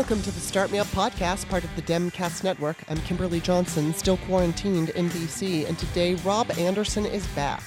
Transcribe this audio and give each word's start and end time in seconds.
welcome 0.00 0.22
to 0.22 0.30
the 0.30 0.40
Start 0.40 0.72
Me 0.72 0.78
Up 0.78 0.86
podcast, 0.86 1.46
part 1.50 1.62
of 1.62 1.76
the 1.76 1.82
Demcast 1.82 2.42
Network. 2.42 2.78
I'm 2.88 2.96
Kimberly 3.02 3.38
Johnson, 3.38 3.92
still 3.92 4.16
quarantined 4.16 4.88
in 4.88 5.10
DC, 5.10 5.68
and 5.68 5.78
today 5.78 6.14
Rob 6.24 6.50
Anderson 6.52 7.04
is 7.04 7.26
back. 7.34 7.62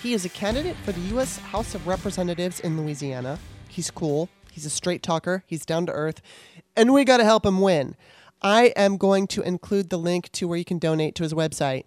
He 0.00 0.14
is 0.14 0.24
a 0.24 0.30
candidate 0.30 0.76
for 0.76 0.92
the 0.92 1.02
U.S. 1.08 1.36
House 1.36 1.74
of 1.74 1.86
Representatives 1.86 2.58
in 2.58 2.80
Louisiana. 2.80 3.38
He's 3.68 3.90
cool, 3.90 4.30
he's 4.50 4.64
a 4.64 4.70
straight 4.70 5.02
talker, 5.02 5.44
he's 5.46 5.66
down 5.66 5.84
to 5.84 5.92
earth, 5.92 6.22
and 6.74 6.94
we 6.94 7.04
got 7.04 7.18
to 7.18 7.24
help 7.24 7.44
him 7.44 7.60
win. 7.60 7.96
I 8.40 8.72
am 8.76 8.96
going 8.96 9.26
to 9.26 9.42
include 9.42 9.90
the 9.90 9.98
link 9.98 10.32
to 10.32 10.48
where 10.48 10.56
you 10.56 10.64
can 10.64 10.78
donate 10.78 11.14
to 11.16 11.22
his 11.22 11.34
website 11.34 11.84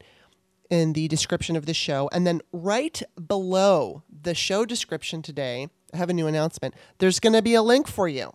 in 0.69 0.93
the 0.93 1.07
description 1.07 1.55
of 1.55 1.65
this 1.65 1.75
show. 1.75 2.07
And 2.11 2.27
then 2.27 2.41
right 2.51 3.01
below 3.25 4.03
the 4.07 4.35
show 4.35 4.63
description 4.63 5.23
today, 5.23 5.69
I 5.91 5.97
have 5.97 6.11
a 6.11 6.13
new 6.13 6.27
announcement. 6.27 6.75
There's 6.99 7.19
going 7.19 7.33
to 7.33 7.41
be 7.41 7.55
a 7.55 7.63
link 7.63 7.87
for 7.87 8.07
you. 8.07 8.33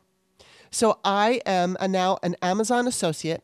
So 0.75 0.99
I 1.05 1.43
am 1.45 1.77
now 1.91 2.19
an 2.23 2.35
Amazon 2.41 2.89
associate, 2.89 3.43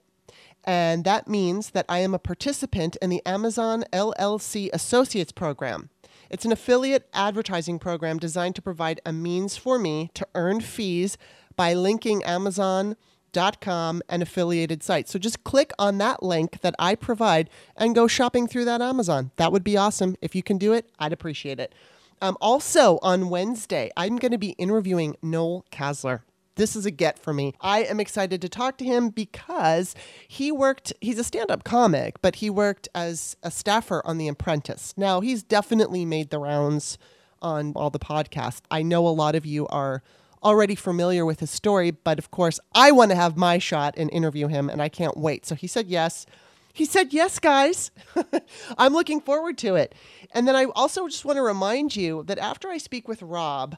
and 0.64 1.05
that 1.05 1.28
means 1.28 1.70
that 1.70 1.84
I 1.87 1.98
am 1.98 2.14
a 2.14 2.18
participant 2.18 2.96
in 3.02 3.10
the 3.10 3.20
Amazon 3.27 3.84
LLC 3.92 4.70
Associates 4.73 5.30
program. 5.30 5.91
It's 6.30 6.46
an 6.46 6.52
affiliate 6.52 7.06
advertising 7.12 7.78
program 7.78 8.18
designed 8.18 8.54
to 8.54 8.62
provide 8.62 9.02
a 9.04 9.12
means 9.12 9.59
for 9.59 9.78
me 9.78 10.10
to 10.14 10.27
earn 10.34 10.62
fees 10.62 11.18
by 11.54 11.74
linking 11.74 12.24
Amazon.com 12.24 14.02
and 14.09 14.23
affiliated 14.23 14.82
sites. 14.82 15.12
So 15.12 15.18
just 15.18 15.45
click 15.45 15.73
on 15.79 15.98
that 15.98 16.23
link 16.23 16.62
that 16.62 16.74
I 16.79 16.95
provide 16.95 17.51
and 17.76 17.95
go 17.95 18.07
shopping 18.07 18.48
through 18.48 18.65
that 18.65 18.80
Amazon. 18.80 19.32
That 19.37 19.52
would 19.52 19.65
be 19.65 19.76
awesome. 19.76 20.16
If 20.23 20.35
you 20.35 20.42
can 20.42 20.57
do 20.57 20.73
it, 20.73 20.88
I'd 20.98 21.13
appreciate 21.13 21.60
it. 21.60 21.74
Um, 22.23 22.38
also, 22.40 22.98
on 23.02 23.29
Wednesday, 23.29 23.90
I'm 23.98 24.16
going 24.16 24.32
to 24.32 24.38
be 24.38 24.51
interviewing 24.52 25.16
Noel 25.23 25.66
Casler 25.70 26.23
this 26.59 26.76
is 26.76 26.84
a 26.84 26.90
get 26.90 27.18
for 27.18 27.32
me. 27.32 27.54
I 27.60 27.84
am 27.84 28.01
excited 28.01 28.42
to 28.42 28.48
talk 28.48 28.76
to 28.78 28.84
him 28.84 29.09
because 29.09 29.95
he 30.26 30.52
worked, 30.52 30.92
he's 31.01 31.18
a 31.18 31.24
stand 31.24 31.51
up 31.51 31.64
comic, 31.64 32.20
but 32.20 32.37
he 32.37 32.51
worked 32.51 32.88
as 32.95 33.37
a 33.42 33.51
staffer 33.51 34.02
on 34.04 34.18
The 34.18 34.28
Apprentice. 34.28 34.92
Now, 34.96 35.20
he's 35.20 35.42
definitely 35.42 36.04
made 36.04 36.30
the 36.30 36.38
rounds 36.38 36.98
on 37.40 37.73
all 37.74 37.90
the 37.90 37.98
podcasts. 37.98 38.60
I 38.70 38.82
know 38.82 39.06
a 39.06 39.10
lot 39.10 39.36
of 39.36 39.46
you 39.46 39.66
are 39.68 40.02
already 40.42 40.74
familiar 40.74 41.24
with 41.24 41.40
his 41.40 41.51
story, 41.51 41.92
but 41.92 42.18
of 42.18 42.30
course, 42.30 42.60
I 42.74 42.90
want 42.90 43.12
to 43.12 43.16
have 43.16 43.36
my 43.36 43.59
shot 43.59 43.95
and 43.96 44.10
interview 44.10 44.48
him, 44.48 44.68
and 44.68 44.82
I 44.82 44.88
can't 44.88 45.16
wait. 45.16 45.46
So 45.46 45.54
he 45.54 45.66
said 45.66 45.86
yes. 45.86 46.26
He 46.73 46.84
said, 46.84 47.12
Yes, 47.12 47.38
guys. 47.38 47.90
I'm 48.79 48.92
looking 48.92 49.20
forward 49.20 49.59
to 49.59 49.74
it. 49.74 49.95
And 50.32 50.46
then 50.46 50.54
I 50.54 50.66
also 50.76 51.09
just 51.09 51.24
want 51.24 51.36
to 51.36 51.42
remind 51.42 51.96
you 51.96 52.23
that 52.26 52.38
after 52.38 52.68
I 52.68 52.79
speak 52.79 53.09
with 53.09 53.23
Rob, 53.23 53.76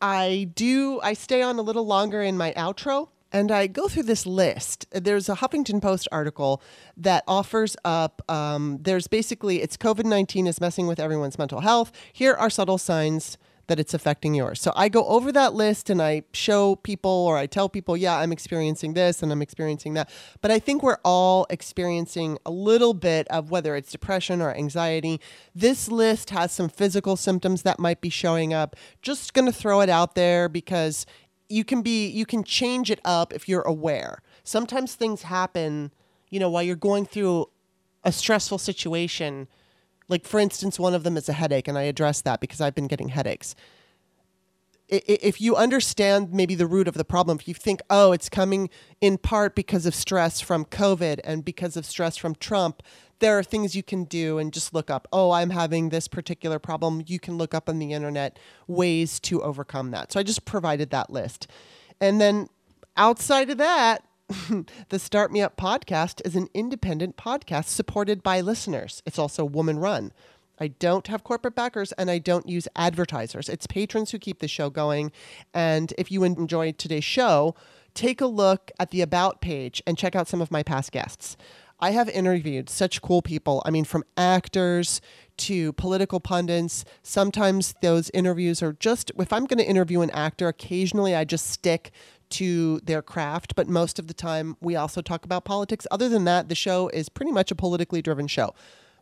I 0.00 0.50
do, 0.54 1.00
I 1.02 1.14
stay 1.14 1.42
on 1.42 1.58
a 1.58 1.62
little 1.62 1.86
longer 1.86 2.22
in 2.22 2.36
my 2.36 2.52
outro 2.52 3.08
and 3.32 3.50
I 3.50 3.66
go 3.66 3.88
through 3.88 4.04
this 4.04 4.26
list. 4.26 4.86
There's 4.92 5.28
a 5.28 5.36
Huffington 5.36 5.82
Post 5.82 6.08
article 6.12 6.62
that 6.96 7.24
offers 7.26 7.76
up, 7.84 8.22
um, 8.30 8.78
there's 8.80 9.08
basically, 9.08 9.62
it's 9.62 9.76
COVID 9.76 10.04
19 10.04 10.46
is 10.46 10.60
messing 10.60 10.86
with 10.86 11.00
everyone's 11.00 11.38
mental 11.38 11.60
health. 11.60 11.92
Here 12.12 12.34
are 12.34 12.50
subtle 12.50 12.78
signs 12.78 13.36
that 13.68 13.80
it's 13.80 13.94
affecting 13.94 14.34
yours. 14.34 14.60
So 14.60 14.72
I 14.76 14.88
go 14.88 15.04
over 15.06 15.32
that 15.32 15.54
list 15.54 15.90
and 15.90 16.00
I 16.00 16.22
show 16.32 16.76
people 16.76 17.10
or 17.10 17.36
I 17.36 17.46
tell 17.46 17.68
people, 17.68 17.96
yeah, 17.96 18.16
I'm 18.16 18.32
experiencing 18.32 18.94
this 18.94 19.22
and 19.22 19.32
I'm 19.32 19.42
experiencing 19.42 19.94
that. 19.94 20.10
But 20.40 20.50
I 20.50 20.58
think 20.58 20.82
we're 20.82 20.98
all 21.04 21.46
experiencing 21.50 22.38
a 22.46 22.50
little 22.50 22.94
bit 22.94 23.26
of 23.28 23.50
whether 23.50 23.74
it's 23.74 23.90
depression 23.90 24.40
or 24.40 24.54
anxiety. 24.54 25.20
This 25.54 25.88
list 25.88 26.30
has 26.30 26.52
some 26.52 26.68
physical 26.68 27.16
symptoms 27.16 27.62
that 27.62 27.78
might 27.78 28.00
be 28.00 28.10
showing 28.10 28.54
up. 28.54 28.76
Just 29.02 29.34
going 29.34 29.46
to 29.46 29.52
throw 29.52 29.80
it 29.80 29.88
out 29.88 30.14
there 30.14 30.48
because 30.48 31.06
you 31.48 31.64
can 31.64 31.82
be 31.82 32.08
you 32.08 32.26
can 32.26 32.42
change 32.42 32.90
it 32.90 33.00
up 33.04 33.32
if 33.32 33.48
you're 33.48 33.62
aware. 33.62 34.22
Sometimes 34.44 34.94
things 34.94 35.22
happen, 35.22 35.92
you 36.30 36.40
know, 36.40 36.50
while 36.50 36.62
you're 36.62 36.76
going 36.76 37.06
through 37.06 37.46
a 38.04 38.12
stressful 38.12 38.58
situation 38.58 39.48
like, 40.08 40.24
for 40.26 40.40
instance, 40.40 40.78
one 40.78 40.94
of 40.94 41.02
them 41.02 41.16
is 41.16 41.28
a 41.28 41.32
headache, 41.32 41.68
and 41.68 41.76
I 41.76 41.82
address 41.82 42.20
that 42.22 42.40
because 42.40 42.60
I've 42.60 42.74
been 42.74 42.86
getting 42.86 43.08
headaches. 43.08 43.54
If 44.88 45.40
you 45.40 45.56
understand 45.56 46.32
maybe 46.32 46.54
the 46.54 46.66
root 46.66 46.86
of 46.86 46.94
the 46.94 47.04
problem, 47.04 47.38
if 47.40 47.48
you 47.48 47.54
think, 47.54 47.80
oh, 47.90 48.12
it's 48.12 48.28
coming 48.28 48.70
in 49.00 49.18
part 49.18 49.56
because 49.56 49.84
of 49.84 49.96
stress 49.96 50.40
from 50.40 50.64
COVID 50.64 51.18
and 51.24 51.44
because 51.44 51.76
of 51.76 51.84
stress 51.84 52.16
from 52.16 52.36
Trump, 52.36 52.84
there 53.18 53.36
are 53.36 53.42
things 53.42 53.74
you 53.74 53.82
can 53.82 54.04
do 54.04 54.38
and 54.38 54.52
just 54.52 54.72
look 54.72 54.88
up, 54.88 55.08
oh, 55.12 55.32
I'm 55.32 55.50
having 55.50 55.88
this 55.88 56.06
particular 56.06 56.60
problem. 56.60 57.02
You 57.04 57.18
can 57.18 57.36
look 57.36 57.52
up 57.52 57.68
on 57.68 57.80
the 57.80 57.92
internet 57.94 58.38
ways 58.68 59.18
to 59.20 59.42
overcome 59.42 59.90
that. 59.90 60.12
So 60.12 60.20
I 60.20 60.22
just 60.22 60.44
provided 60.44 60.90
that 60.90 61.10
list. 61.10 61.48
And 62.00 62.20
then 62.20 62.48
outside 62.96 63.50
of 63.50 63.58
that, 63.58 64.05
the 64.88 64.98
Start 64.98 65.30
Me 65.30 65.40
Up 65.40 65.56
podcast 65.56 66.20
is 66.24 66.34
an 66.34 66.48
independent 66.52 67.16
podcast 67.16 67.66
supported 67.66 68.24
by 68.24 68.40
listeners. 68.40 69.00
It's 69.06 69.20
also 69.20 69.44
woman 69.44 69.78
run. 69.78 70.12
I 70.58 70.68
don't 70.68 71.06
have 71.06 71.22
corporate 71.22 71.54
backers 71.54 71.92
and 71.92 72.10
I 72.10 72.18
don't 72.18 72.48
use 72.48 72.66
advertisers. 72.74 73.48
It's 73.48 73.68
patrons 73.68 74.10
who 74.10 74.18
keep 74.18 74.40
the 74.40 74.48
show 74.48 74.68
going. 74.68 75.12
And 75.54 75.92
if 75.96 76.10
you 76.10 76.24
enjoyed 76.24 76.76
today's 76.76 77.04
show, 77.04 77.54
take 77.94 78.20
a 78.20 78.26
look 78.26 78.72
at 78.80 78.90
the 78.90 79.00
About 79.00 79.40
page 79.40 79.80
and 79.86 79.96
check 79.96 80.16
out 80.16 80.26
some 80.26 80.40
of 80.40 80.50
my 80.50 80.64
past 80.64 80.90
guests. 80.90 81.36
I 81.78 81.90
have 81.90 82.08
interviewed 82.08 82.70
such 82.70 83.02
cool 83.02 83.22
people. 83.22 83.62
I 83.66 83.70
mean, 83.70 83.84
from 83.84 84.02
actors 84.16 85.00
to 85.38 85.72
political 85.74 86.20
pundits. 86.20 86.84
Sometimes 87.02 87.74
those 87.82 88.10
interviews 88.14 88.62
are 88.62 88.72
just, 88.72 89.10
if 89.18 89.32
I'm 89.32 89.44
going 89.44 89.58
to 89.58 89.68
interview 89.68 90.00
an 90.00 90.10
actor, 90.10 90.48
occasionally 90.48 91.14
I 91.14 91.24
just 91.24 91.48
stick 91.50 91.90
to 92.30 92.80
their 92.80 93.02
craft, 93.02 93.54
but 93.54 93.68
most 93.68 93.98
of 93.98 94.06
the 94.06 94.14
time 94.14 94.56
we 94.60 94.76
also 94.76 95.00
talk 95.00 95.24
about 95.24 95.44
politics. 95.44 95.86
Other 95.90 96.08
than 96.08 96.24
that, 96.24 96.48
the 96.48 96.54
show 96.54 96.88
is 96.88 97.08
pretty 97.08 97.32
much 97.32 97.50
a 97.50 97.54
politically 97.54 98.02
driven 98.02 98.26
show. 98.26 98.54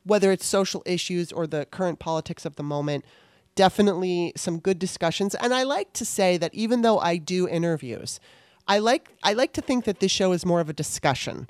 Whether 0.05 0.31
it's 0.33 0.47
social 0.47 0.83
issues 0.85 1.33
or 1.33 1.47
the 1.47 1.67
current 1.67 1.99
politics 1.99 2.45
of 2.45 2.57
the 2.57 2.63
moment, 2.63 3.05
definitely 3.55 4.33
some 4.37 4.59
good 4.59 4.79
discussions. 4.79 5.35
And 5.35 5.55
I 5.55 5.63
like 5.63 5.93
to 5.95 6.05
say 6.05 6.37
that 6.37 6.55
even 6.55 6.83
though 6.83 6.99
I 6.99 7.17
do 7.17 7.49
interviews, 7.49 8.21
I 8.67 8.79
like 8.79 9.11
I 9.23 9.33
like 9.33 9.53
to 9.55 9.61
think 9.61 9.85
that 9.85 10.01
this 10.01 10.11
show 10.11 10.33
is 10.33 10.45
more 10.45 10.61
of 10.61 10.69
a 10.69 10.75
discussion. 10.75 11.49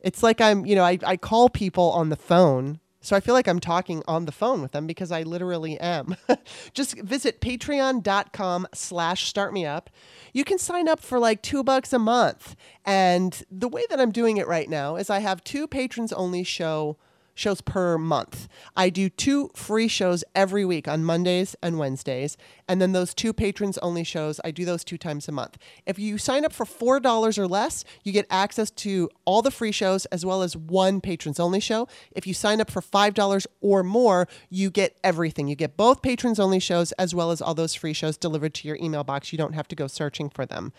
It's 0.00 0.22
like 0.22 0.40
I'm, 0.40 0.64
you 0.66 0.74
know, 0.74 0.84
I, 0.84 0.98
I 1.04 1.16
call 1.16 1.48
people 1.48 1.90
on 1.90 2.08
the 2.08 2.16
phone 2.16 2.80
so 3.00 3.16
I 3.16 3.20
feel 3.20 3.34
like 3.34 3.48
I'm 3.48 3.60
talking 3.60 4.02
on 4.06 4.26
the 4.26 4.32
phone 4.32 4.60
with 4.60 4.72
them 4.72 4.86
because 4.86 5.10
I 5.10 5.22
literally 5.22 5.78
am. 5.80 6.16
Just 6.74 7.00
visit 7.00 7.40
patreon.com 7.40 8.68
slash 8.74 9.32
startmeup. 9.32 9.86
You 10.32 10.44
can 10.44 10.58
sign 10.58 10.88
up 10.88 11.00
for 11.00 11.18
like 11.18 11.42
two 11.42 11.64
bucks 11.64 11.92
a 11.92 11.98
month. 11.98 12.56
And 12.84 13.42
the 13.50 13.68
way 13.68 13.84
that 13.88 14.00
I'm 14.00 14.12
doing 14.12 14.36
it 14.36 14.46
right 14.46 14.68
now 14.68 14.96
is 14.96 15.08
I 15.08 15.20
have 15.20 15.42
two 15.42 15.66
patrons 15.66 16.12
only 16.12 16.44
show 16.44 16.98
shows 17.40 17.60
per 17.60 17.98
month. 17.98 18.48
I 18.76 18.90
do 18.90 19.08
two 19.08 19.50
free 19.54 19.88
shows 19.88 20.22
every 20.34 20.64
week 20.64 20.86
on 20.86 21.04
Mondays 21.04 21.56
and 21.62 21.78
Wednesdays, 21.78 22.36
and 22.68 22.80
then 22.80 22.92
those 22.92 23.14
two 23.14 23.32
patrons 23.32 23.78
only 23.78 24.04
shows, 24.04 24.40
I 24.44 24.50
do 24.50 24.64
those 24.64 24.84
two 24.84 24.98
times 24.98 25.28
a 25.28 25.32
month. 25.32 25.58
If 25.86 25.98
you 25.98 26.18
sign 26.18 26.44
up 26.44 26.52
for 26.52 26.64
$4 26.64 27.38
or 27.38 27.48
less, 27.48 27.84
you 28.04 28.12
get 28.12 28.26
access 28.30 28.70
to 28.72 29.10
all 29.24 29.42
the 29.42 29.50
free 29.50 29.72
shows 29.72 30.06
as 30.06 30.24
well 30.24 30.42
as 30.42 30.56
one 30.56 31.00
patrons 31.00 31.40
only 31.40 31.60
show. 31.60 31.88
If 32.12 32.26
you 32.26 32.34
sign 32.34 32.60
up 32.60 32.70
for 32.70 32.80
$5 32.80 33.46
or 33.60 33.82
more, 33.82 34.28
you 34.48 34.70
get 34.70 34.98
everything. 35.02 35.48
You 35.48 35.56
get 35.56 35.76
both 35.76 36.02
patrons 36.02 36.38
only 36.38 36.60
shows 36.60 36.92
as 36.92 37.14
well 37.14 37.30
as 37.30 37.40
all 37.40 37.54
those 37.54 37.74
free 37.74 37.92
shows 37.94 38.16
delivered 38.16 38.54
to 38.54 38.68
your 38.68 38.76
email 38.76 39.04
box. 39.04 39.32
You 39.32 39.38
don't 39.38 39.54
have 39.54 39.68
to 39.68 39.76
go 39.76 39.86
searching 39.86 40.28
for 40.28 40.46
them. 40.46 40.72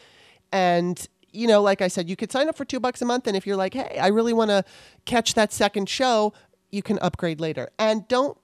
And 0.51 1.07
you 1.33 1.47
know, 1.47 1.61
like 1.61 1.81
I 1.81 1.87
said, 1.87 2.09
you 2.09 2.15
could 2.15 2.31
sign 2.31 2.49
up 2.49 2.57
for 2.57 2.65
two 2.65 2.79
bucks 2.79 3.01
a 3.01 3.05
month. 3.05 3.27
And 3.27 3.35
if 3.35 3.47
you're 3.47 3.55
like, 3.55 3.73
hey, 3.73 3.97
I 3.99 4.07
really 4.07 4.33
want 4.33 4.49
to 4.49 4.63
catch 5.05 5.33
that 5.35 5.53
second 5.53 5.87
show, 5.89 6.33
you 6.71 6.81
can 6.81 6.97
upgrade 6.99 7.39
later. 7.39 7.69
And 7.77 8.07
don't 8.07 8.37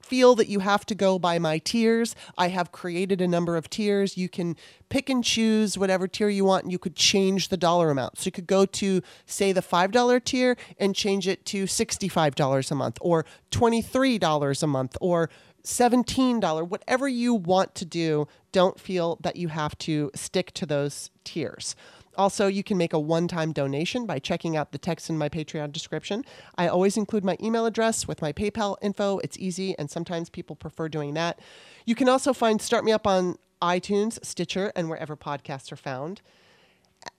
feel 0.00 0.34
that 0.34 0.48
you 0.48 0.60
have 0.60 0.84
to 0.86 0.94
go 0.94 1.18
by 1.18 1.38
my 1.38 1.58
tiers. 1.58 2.14
I 2.36 2.48
have 2.48 2.72
created 2.72 3.20
a 3.20 3.28
number 3.28 3.56
of 3.56 3.70
tiers. 3.70 4.16
You 4.18 4.28
can 4.28 4.56
pick 4.90 5.08
and 5.08 5.24
choose 5.24 5.78
whatever 5.78 6.06
tier 6.06 6.28
you 6.28 6.44
want, 6.44 6.64
and 6.64 6.72
you 6.72 6.78
could 6.78 6.94
change 6.94 7.48
the 7.48 7.56
dollar 7.56 7.90
amount. 7.90 8.18
So 8.18 8.26
you 8.26 8.32
could 8.32 8.46
go 8.46 8.66
to, 8.66 9.00
say, 9.24 9.52
the 9.52 9.62
$5 9.62 10.24
tier 10.24 10.56
and 10.78 10.94
change 10.94 11.26
it 11.26 11.46
to 11.46 11.64
$65 11.64 12.70
a 12.70 12.74
month, 12.74 12.98
or 13.00 13.24
$23 13.50 14.62
a 14.62 14.66
month, 14.66 14.96
or 15.00 15.30
$17, 15.64 16.68
whatever 16.68 17.08
you 17.08 17.34
want 17.34 17.74
to 17.74 17.86
do. 17.86 18.28
Don't 18.52 18.78
feel 18.78 19.18
that 19.22 19.36
you 19.36 19.48
have 19.48 19.76
to 19.78 20.10
stick 20.14 20.52
to 20.52 20.66
those 20.66 21.10
tiers. 21.24 21.74
Also, 22.16 22.46
you 22.46 22.62
can 22.62 22.78
make 22.78 22.92
a 22.92 22.98
one 22.98 23.28
time 23.28 23.52
donation 23.52 24.06
by 24.06 24.18
checking 24.18 24.56
out 24.56 24.72
the 24.72 24.78
text 24.78 25.10
in 25.10 25.18
my 25.18 25.28
Patreon 25.28 25.72
description. 25.72 26.24
I 26.56 26.68
always 26.68 26.96
include 26.96 27.24
my 27.24 27.36
email 27.40 27.66
address 27.66 28.06
with 28.06 28.22
my 28.22 28.32
PayPal 28.32 28.76
info. 28.82 29.18
It's 29.18 29.38
easy, 29.38 29.76
and 29.78 29.90
sometimes 29.90 30.30
people 30.30 30.56
prefer 30.56 30.88
doing 30.88 31.14
that. 31.14 31.40
You 31.84 31.94
can 31.94 32.08
also 32.08 32.32
find 32.32 32.60
Start 32.60 32.84
Me 32.84 32.92
Up 32.92 33.06
on 33.06 33.36
iTunes, 33.60 34.24
Stitcher, 34.24 34.72
and 34.76 34.88
wherever 34.88 35.16
podcasts 35.16 35.72
are 35.72 35.76
found. 35.76 36.20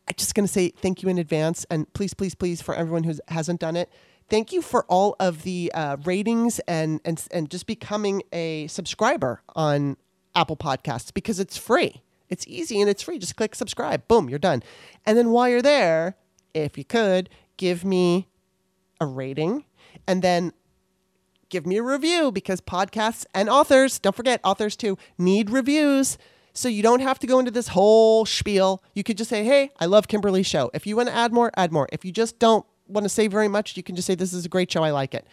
I'm 0.07 0.15
just 0.18 0.36
going 0.36 0.45
to 0.45 0.51
say 0.51 0.69
thank 0.69 1.03
you 1.03 1.09
in 1.09 1.18
advance, 1.18 1.65
and 1.69 1.91
please, 1.94 2.13
please, 2.13 2.36
please, 2.36 2.62
for 2.62 2.75
everyone 2.75 3.03
who 3.03 3.13
hasn't 3.27 3.59
done 3.59 3.75
it, 3.75 3.91
thank 4.30 4.51
you 4.51 4.62
for 4.62 4.86
all 4.86 5.15
of 5.19 5.44
the 5.44 5.71
uh, 5.74 5.98
ratings 6.03 6.59
and, 6.68 7.01
and 7.06 7.24
and 7.31 7.50
just 7.50 7.68
becoming 7.68 8.24
a 8.31 8.68
subscriber 8.68 9.41
on 9.56 9.98
Apple 10.36 10.57
Podcasts 10.57 11.13
because 11.13 11.39
it's 11.39 11.57
free 11.57 12.01
It's 12.30 12.45
easy 12.48 12.81
and 12.81 12.89
it's 12.89 13.04
free. 13.04 13.19
Just 13.19 13.36
click 13.36 13.56
subscribe. 13.56 14.07
Boom, 14.07 14.30
you're 14.30 14.39
done. 14.39 14.63
And 15.06 15.18
then 15.18 15.30
while 15.30 15.50
you're 15.50 15.62
there, 15.62 16.16
if 16.54 16.77
you 16.77 16.83
could, 16.86 17.30
give 17.57 17.86
me 17.86 18.27
a 19.00 19.06
rating 19.06 19.66
and 20.07 20.22
then 20.22 20.54
give 21.50 21.66
me 21.66 21.77
a 21.77 21.83
review 21.83 22.31
because 22.31 22.62
podcasts 22.62 23.25
and 23.33 23.50
authors, 23.50 24.00
don't 24.00 24.16
forget, 24.16 24.39
authors 24.44 24.75
too, 24.75 24.98
need 25.18 25.50
reviews. 25.50 26.18
So 26.54 26.69
you 26.69 26.81
don't 26.81 27.01
have 27.01 27.19
to 27.19 27.27
go 27.27 27.39
into 27.39 27.51
this 27.51 27.69
whole 27.69 28.25
spiel. 28.25 28.81
You 28.94 29.04
could 29.04 29.18
just 29.18 29.30
say, 29.30 29.44
hey, 29.44 29.72
I 29.80 29.86
love 29.86 30.07
Kimberly's 30.07 30.48
show. 30.48 30.72
If 30.74 30.88
you 30.88 30.95
want 30.95 31.10
to 31.10 31.16
add 31.16 31.33
more, 31.33 31.51
add 31.57 31.72
more. 31.72 31.88
If 31.92 32.06
you 32.06 32.12
just 32.12 32.39
don't 32.39 32.66
want 32.88 33.04
to 33.04 33.10
say 33.10 33.27
very 33.27 33.48
much, 33.48 33.75
you 33.75 33.83
can 33.83 33.95
just 33.95 34.06
say, 34.06 34.16
this 34.16 34.33
is 34.33 34.45
a 34.45 34.50
great 34.50 34.72
show. 34.72 34.83
I 34.83 34.92
like 34.92 35.13
it. 35.13 35.27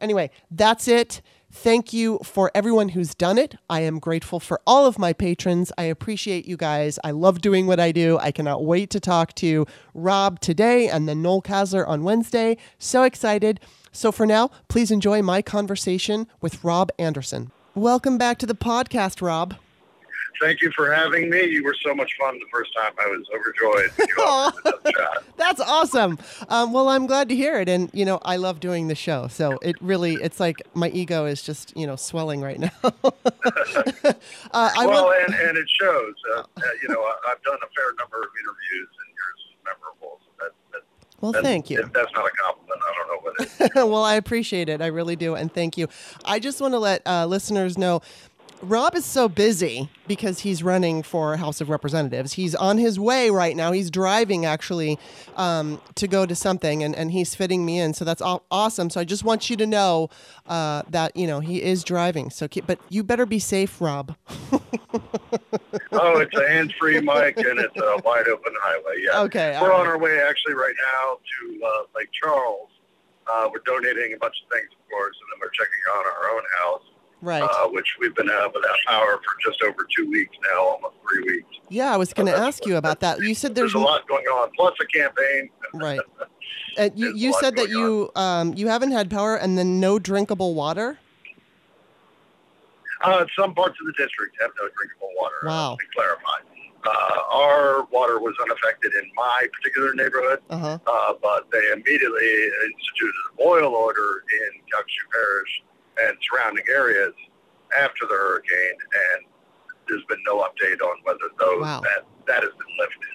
Anyway, 0.00 0.30
that's 0.50 0.88
it. 0.88 1.20
Thank 1.54 1.92
you 1.92 2.18
for 2.24 2.50
everyone 2.54 2.88
who's 2.88 3.14
done 3.14 3.36
it. 3.36 3.56
I 3.68 3.82
am 3.82 3.98
grateful 3.98 4.40
for 4.40 4.62
all 4.66 4.86
of 4.86 4.98
my 4.98 5.12
patrons. 5.12 5.70
I 5.76 5.84
appreciate 5.84 6.46
you 6.46 6.56
guys. 6.56 6.98
I 7.04 7.10
love 7.10 7.42
doing 7.42 7.66
what 7.66 7.78
I 7.78 7.92
do. 7.92 8.18
I 8.18 8.32
cannot 8.32 8.64
wait 8.64 8.88
to 8.90 9.00
talk 9.00 9.34
to 9.34 9.66
Rob 9.92 10.40
today 10.40 10.88
and 10.88 11.06
then 11.06 11.20
Noel 11.20 11.42
Casler 11.42 11.86
on 11.86 12.04
Wednesday. 12.04 12.56
So 12.78 13.02
excited. 13.02 13.60
So 13.92 14.10
for 14.10 14.26
now, 14.26 14.50
please 14.68 14.90
enjoy 14.90 15.20
my 15.20 15.42
conversation 15.42 16.26
with 16.40 16.64
Rob 16.64 16.90
Anderson. 16.98 17.52
Welcome 17.74 18.16
back 18.16 18.38
to 18.38 18.46
the 18.46 18.54
podcast, 18.54 19.20
Rob. 19.20 19.54
Thank 20.40 20.62
you 20.62 20.70
for 20.72 20.92
having 20.92 21.30
me. 21.30 21.44
You 21.44 21.64
were 21.64 21.74
so 21.84 21.94
much 21.94 22.12
fun 22.18 22.38
the 22.38 22.46
first 22.52 22.72
time. 22.74 22.92
I 23.00 23.06
was 23.06 23.26
overjoyed. 23.34 23.90
when 23.96 24.08
you 24.16 24.22
offered 24.22 24.62
another 24.64 24.92
shot. 24.96 25.24
That's 25.36 25.60
awesome. 25.60 26.18
Um, 26.48 26.72
well, 26.72 26.88
I'm 26.88 27.06
glad 27.06 27.28
to 27.28 27.36
hear 27.36 27.60
it, 27.60 27.68
and 27.68 27.90
you 27.92 28.04
know, 28.04 28.18
I 28.22 28.36
love 28.36 28.60
doing 28.60 28.88
the 28.88 28.94
show. 28.94 29.28
So 29.28 29.58
it 29.62 29.76
really, 29.80 30.14
it's 30.14 30.40
like 30.40 30.62
my 30.74 30.88
ego 30.90 31.26
is 31.26 31.42
just 31.42 31.76
you 31.76 31.86
know 31.86 31.96
swelling 31.96 32.40
right 32.40 32.58
now. 32.58 32.70
uh, 32.84 32.90
I 34.52 34.86
well, 34.86 35.12
and, 35.26 35.34
and 35.34 35.58
it 35.58 35.68
shows. 35.80 36.14
Uh, 36.34 36.40
uh, 36.40 36.60
you 36.82 36.88
know, 36.88 37.00
I, 37.00 37.16
I've 37.28 37.42
done 37.42 37.58
a 37.62 37.70
fair 37.74 37.92
number 37.98 38.18
of 38.18 38.30
interviews, 38.40 38.88
and 38.98 39.14
yours 39.14 39.38
is 39.48 39.56
memorable. 39.64 40.18
So 40.24 40.30
that, 40.40 40.52
that, 40.72 40.82
well, 41.20 41.32
thank 41.42 41.70
you. 41.70 41.80
If 41.80 41.92
that's 41.92 42.12
not 42.14 42.26
a 42.26 42.30
compliment, 42.30 42.80
I 42.82 42.94
don't 42.96 43.08
know 43.08 43.20
what 43.22 43.34
it 43.40 43.76
is. 43.76 43.84
well, 43.90 44.04
I 44.04 44.14
appreciate 44.14 44.68
it. 44.68 44.82
I 44.82 44.86
really 44.86 45.16
do. 45.16 45.34
And 45.34 45.52
thank 45.52 45.78
you. 45.78 45.88
I 46.24 46.38
just 46.38 46.60
want 46.60 46.74
to 46.74 46.78
let 46.78 47.02
uh, 47.06 47.26
listeners 47.26 47.78
know 47.78 48.02
Rob 48.62 48.94
is 48.94 49.04
so 49.04 49.28
busy 49.28 49.90
because 50.06 50.40
he's 50.40 50.62
running 50.62 51.02
for 51.02 51.36
House 51.36 51.60
of 51.60 51.68
Representatives. 51.68 52.34
He's 52.34 52.54
on 52.54 52.78
his 52.78 52.98
way 52.98 53.28
right 53.28 53.56
now. 53.56 53.72
He's 53.72 53.90
driving 53.90 54.44
actually 54.46 55.00
um, 55.34 55.80
to 55.96 56.06
go 56.06 56.26
to 56.26 56.34
something, 56.36 56.82
and, 56.82 56.94
and 56.94 57.10
he's 57.10 57.34
fitting 57.34 57.66
me 57.66 57.80
in. 57.80 57.92
So 57.92 58.04
that's 58.04 58.22
aw- 58.22 58.38
awesome. 58.52 58.88
So 58.88 59.00
I 59.00 59.04
just 59.04 59.24
want 59.24 59.50
you 59.50 59.56
to 59.56 59.66
know 59.66 60.10
uh, 60.46 60.82
that 60.90 61.16
you 61.16 61.26
know 61.26 61.40
he 61.40 61.60
is 61.60 61.82
driving. 61.82 62.30
So, 62.30 62.46
keep, 62.46 62.66
but 62.66 62.78
you 62.88 63.02
better 63.02 63.26
be 63.26 63.40
safe, 63.40 63.80
Rob. 63.80 64.14
oh, 64.52 66.18
it's 66.20 66.36
a 66.36 66.48
hands-free 66.48 67.00
mic, 67.00 67.36
and 67.38 67.58
it's 67.58 67.76
a 67.76 68.00
wide-open 68.04 68.52
highway. 68.60 69.02
Yeah. 69.04 69.20
Okay, 69.22 69.58
We're 69.60 69.72
on 69.72 69.80
right. 69.80 69.88
our 69.88 69.98
way 69.98 70.20
actually 70.20 70.54
right 70.54 70.74
now 70.94 71.16
to 71.16 71.64
uh, 71.64 71.70
Lake 71.96 72.10
Charles. 72.12 72.68
Uh, 73.26 73.48
we're 73.52 73.62
donating 73.64 74.14
a 74.14 74.18
bunch 74.18 74.36
of 74.44 74.50
things, 74.52 74.68
of 74.72 74.90
course, 74.90 75.16
and 75.20 75.26
then 75.32 75.40
we're 75.40 75.50
checking 75.50 75.82
on 75.96 76.04
our 76.06 76.36
own 76.36 76.42
house, 76.62 76.82
Right. 77.22 77.42
uh, 77.42 77.68
which 77.68 77.86
we've 78.00 78.14
been 78.16 78.28
out 78.30 78.52
without 78.52 78.74
power 78.88 79.18
for 79.24 79.50
just 79.50 79.62
over 79.62 79.86
two 79.96 80.10
weeks 80.10 80.36
now, 80.52 80.60
almost 80.60 80.96
three 81.08 81.22
weeks. 81.36 81.48
yeah, 81.70 81.94
I 81.94 81.96
was 81.96 82.12
going 82.12 82.26
to 82.26 82.32
that's 82.32 82.58
ask 82.58 82.66
you 82.66 82.76
about 82.76 82.98
that. 83.00 83.20
You 83.20 83.34
said 83.36 83.54
there's, 83.54 83.72
There's 83.72 83.82
a 83.82 83.86
lot 83.86 84.06
going 84.08 84.24
on, 84.26 84.50
plus 84.56 84.74
a 84.82 84.86
campaign. 84.86 85.48
right. 85.74 86.00
Uh, 86.78 86.88
you 86.94 87.12
you 87.14 87.34
said 87.34 87.54
that 87.54 87.68
you 87.68 88.10
um, 88.16 88.54
you 88.54 88.66
haven't 88.66 88.92
had 88.92 89.10
power 89.10 89.36
and 89.36 89.58
then 89.58 89.78
no 89.78 89.98
drinkable 89.98 90.54
water. 90.54 90.98
Uh, 93.04 93.26
some 93.38 93.54
parts 93.54 93.76
of 93.80 93.86
the 93.86 93.92
district 94.02 94.34
have 94.40 94.50
no 94.58 94.68
drinkable 94.76 95.10
water. 95.20 95.34
uh, 95.44 95.48
Wow. 95.48 95.76
To 95.78 95.86
clarify, 95.94 96.38
uh, 96.86 97.20
our 97.36 97.84
water 97.90 98.18
was 98.20 98.34
unaffected 98.42 98.92
in 99.02 99.10
my 99.14 99.46
particular 99.52 99.92
neighborhood, 99.94 100.40
Uh 100.50 100.58
huh. 100.58 100.78
uh, 100.86 101.12
but 101.20 101.50
they 101.52 101.60
immediately 101.72 102.30
instituted 102.64 103.14
a 103.32 103.36
boil 103.36 103.74
order 103.74 104.24
in 104.40 104.60
Calcasieu 104.72 105.06
Parish 105.12 105.62
and 106.00 106.16
surrounding 106.30 106.64
areas 106.70 107.12
after 107.78 108.06
the 108.06 108.14
hurricane, 108.14 108.76
and 109.16 109.26
there's 109.88 110.04
been 110.08 110.22
no 110.26 110.38
update 110.40 110.80
on 110.82 110.96
whether 111.04 111.28
those 111.38 111.60
Wow. 111.62 111.80
that 111.80 112.04
that 112.26 112.42
has 112.42 112.52
been 112.52 112.76
lifted. 112.78 113.08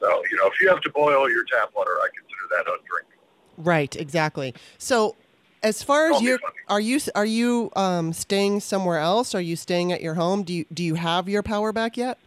So, 0.00 0.22
you 0.30 0.36
know, 0.38 0.46
if 0.46 0.54
you 0.60 0.68
have 0.68 0.80
to 0.80 0.90
boil 0.90 1.28
your 1.30 1.44
tap 1.44 1.70
water, 1.76 1.90
I 2.00 2.08
consider 2.08 2.46
that 2.50 2.60
undrinkable. 2.60 3.24
Right, 3.58 3.94
exactly. 3.96 4.54
So, 4.78 5.16
as 5.62 5.82
far 5.82 6.10
as 6.10 6.22
you 6.22 6.38
are 6.68 6.80
you 6.80 6.98
are 7.14 7.26
you 7.26 7.70
um, 7.76 8.12
staying 8.14 8.60
somewhere 8.60 8.98
else? 8.98 9.34
Are 9.34 9.40
you 9.42 9.56
staying 9.56 9.92
at 9.92 10.00
your 10.00 10.14
home? 10.14 10.42
Do 10.42 10.54
you 10.54 10.64
do 10.72 10.82
you 10.82 10.94
have 10.94 11.28
your 11.28 11.42
power 11.42 11.72
back 11.72 11.96
yet? 11.98 12.18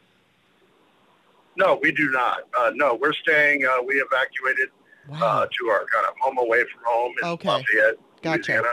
No, 1.56 1.80
we 1.82 1.92
do 1.92 2.10
not. 2.12 2.42
Uh, 2.58 2.72
no, 2.76 2.96
we're 3.00 3.14
staying. 3.14 3.66
Uh, 3.66 3.82
we 3.86 3.96
evacuated 3.96 4.70
Wow. 5.08 5.18
uh, 5.22 5.46
to 5.46 5.70
our 5.70 5.86
kind 5.94 6.06
of 6.08 6.14
home 6.22 6.38
away 6.38 6.64
from 6.74 6.82
home 6.86 7.14
in 7.22 7.28
Okay. 7.28 7.50
Lafayette, 7.50 7.96
Gotcha. 8.22 8.38
Louisiana. 8.54 8.70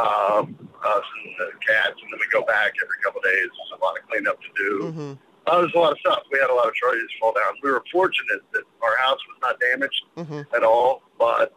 Um, 0.00 0.56
us 0.84 1.04
and 1.24 1.34
the 1.38 1.52
cats, 1.60 1.96
and 2.00 2.08
then 2.10 2.18
we 2.18 2.26
go 2.32 2.40
back 2.46 2.72
every 2.82 2.96
couple 3.04 3.20
of 3.20 3.24
days. 3.24 3.48
There's 3.52 3.80
a 3.80 3.84
lot 3.84 3.98
of 3.98 4.08
cleanup 4.08 4.38
to 4.40 4.50
do. 4.56 4.72
hmm 4.92 5.12
Uh, 5.46 5.60
there's 5.60 5.74
a 5.74 5.78
lot 5.78 5.92
of 5.92 5.98
stuff. 5.98 6.22
We 6.32 6.38
had 6.38 6.48
a 6.48 6.54
lot 6.54 6.68
of 6.68 6.74
trees 6.74 7.10
fall 7.20 7.32
down. 7.34 7.52
We 7.62 7.70
were 7.70 7.84
fortunate 7.92 8.40
that 8.54 8.64
our 8.82 8.96
house 9.04 9.18
was 9.28 9.38
not 9.42 9.60
damaged 9.60 10.02
hmm 10.16 10.42
at 10.56 10.62
all, 10.64 11.02
but 11.18 11.52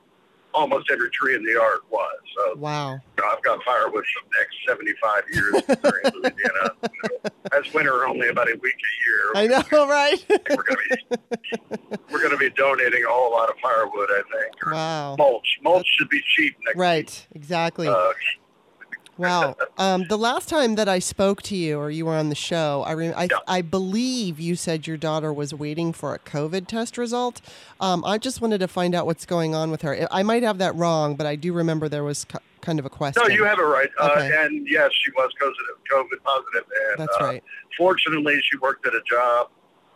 almost 0.53 0.89
every 0.91 1.09
tree 1.11 1.35
in 1.35 1.44
the 1.44 1.51
yard 1.53 1.79
was. 1.89 2.09
So 2.35 2.55
Wow. 2.57 2.94
you 2.94 3.00
know, 3.23 3.29
I've 3.31 3.41
got 3.44 3.63
firewood 3.63 4.03
for 4.05 4.21
the 4.23 4.31
next 4.39 4.55
75 4.67 5.23
years 5.33 5.53
in 5.67 6.21
Louisiana. 6.21 6.71
You 6.88 7.09
know, 7.11 7.31
that's 7.51 7.73
winter 7.73 8.05
only 8.07 8.29
about 8.29 8.47
a 8.50 8.55
week 8.61 8.75
a 8.75 8.94
year. 9.05 9.31
I 9.35 9.47
know, 9.71 9.88
right? 9.88 10.23
We're 10.29 10.63
going 10.63 10.77
to 10.77 11.07
be 11.09 11.97
we're 12.11 12.19
going 12.19 12.31
to 12.31 12.38
be 12.38 12.50
donating 12.51 13.03
a 13.03 13.09
whole 13.09 13.31
lot 13.31 13.50
of 13.50 13.55
firewood. 13.61 14.09
I 14.11 14.21
think. 14.31 14.71
Wow. 14.71 15.15
mulch. 15.17 15.59
Mulch 15.63 15.88
should 15.97 16.09
be 16.09 16.21
cheap 16.35 16.56
next 16.65 16.77
Right. 16.77 17.27
Exactly. 17.35 17.88
Uh, 17.88 18.11
Wow. 19.18 19.56
Um, 19.77 20.06
the 20.07 20.18
last 20.18 20.50
time 20.50 20.75
that 20.75 20.89
I 20.89 21.00
spoke 21.00 21.42
to 21.44 21.56
you 21.56 21.77
or 21.80 21.92
you 21.92 22.06
were 22.06 22.15
on 22.15 22.30
the 22.30 22.36
show, 22.36 22.83
I, 22.86 22.92
re- 22.94 23.13
I, 23.13 23.24
Yeah. 23.24 23.38
I 23.48 23.62
believe 23.62 24.39
you 24.39 24.56
said 24.56 24.88
your 24.88 24.98
daughter 24.98 25.31
was 25.31 25.54
waiting 25.54 25.94
for 25.94 26.13
a 26.13 26.19
COVID 26.19 26.68
test 26.68 26.98
result. 26.98 27.42
Um, 27.80 28.04
I 28.06 28.18
just 28.18 28.42
wanted 28.42 28.60
to 28.60 28.68
find 28.68 28.95
out 28.95 29.06
what's 29.06 29.25
going 29.25 29.54
on 29.54 29.71
with 29.71 29.81
her. 29.83 30.07
I 30.12 30.24
might 30.24 30.44
have 30.44 30.57
that 30.57 30.75
wrong, 30.75 31.16
but 31.16 31.28
I 31.28 31.35
do 31.35 31.54
remember 31.54 31.87
there 31.87 32.04
was 32.04 32.26
ki- 32.26 32.40
kind 32.61 32.80
of 32.80 32.85
a 32.85 32.90
question. 32.90 33.21
no, 33.23 33.30
you 33.30 33.44
have 33.44 33.59
it 33.59 33.64
right. 33.64 33.90
Okay. 33.99 34.35
Uh, 34.35 34.45
and 34.45 34.68
yes, 34.68 34.92
she 35.04 35.11
was 35.11 35.30
COVID, 35.42 36.23
positive. 36.23 36.64
And 36.92 36.99
That's 36.99 37.18
uh, 37.19 37.26
right. 37.26 37.44
fortunately, 37.78 38.42
she 38.49 38.57
worked 38.57 38.87
at 38.87 38.94
a 38.94 39.02
job 39.09 39.49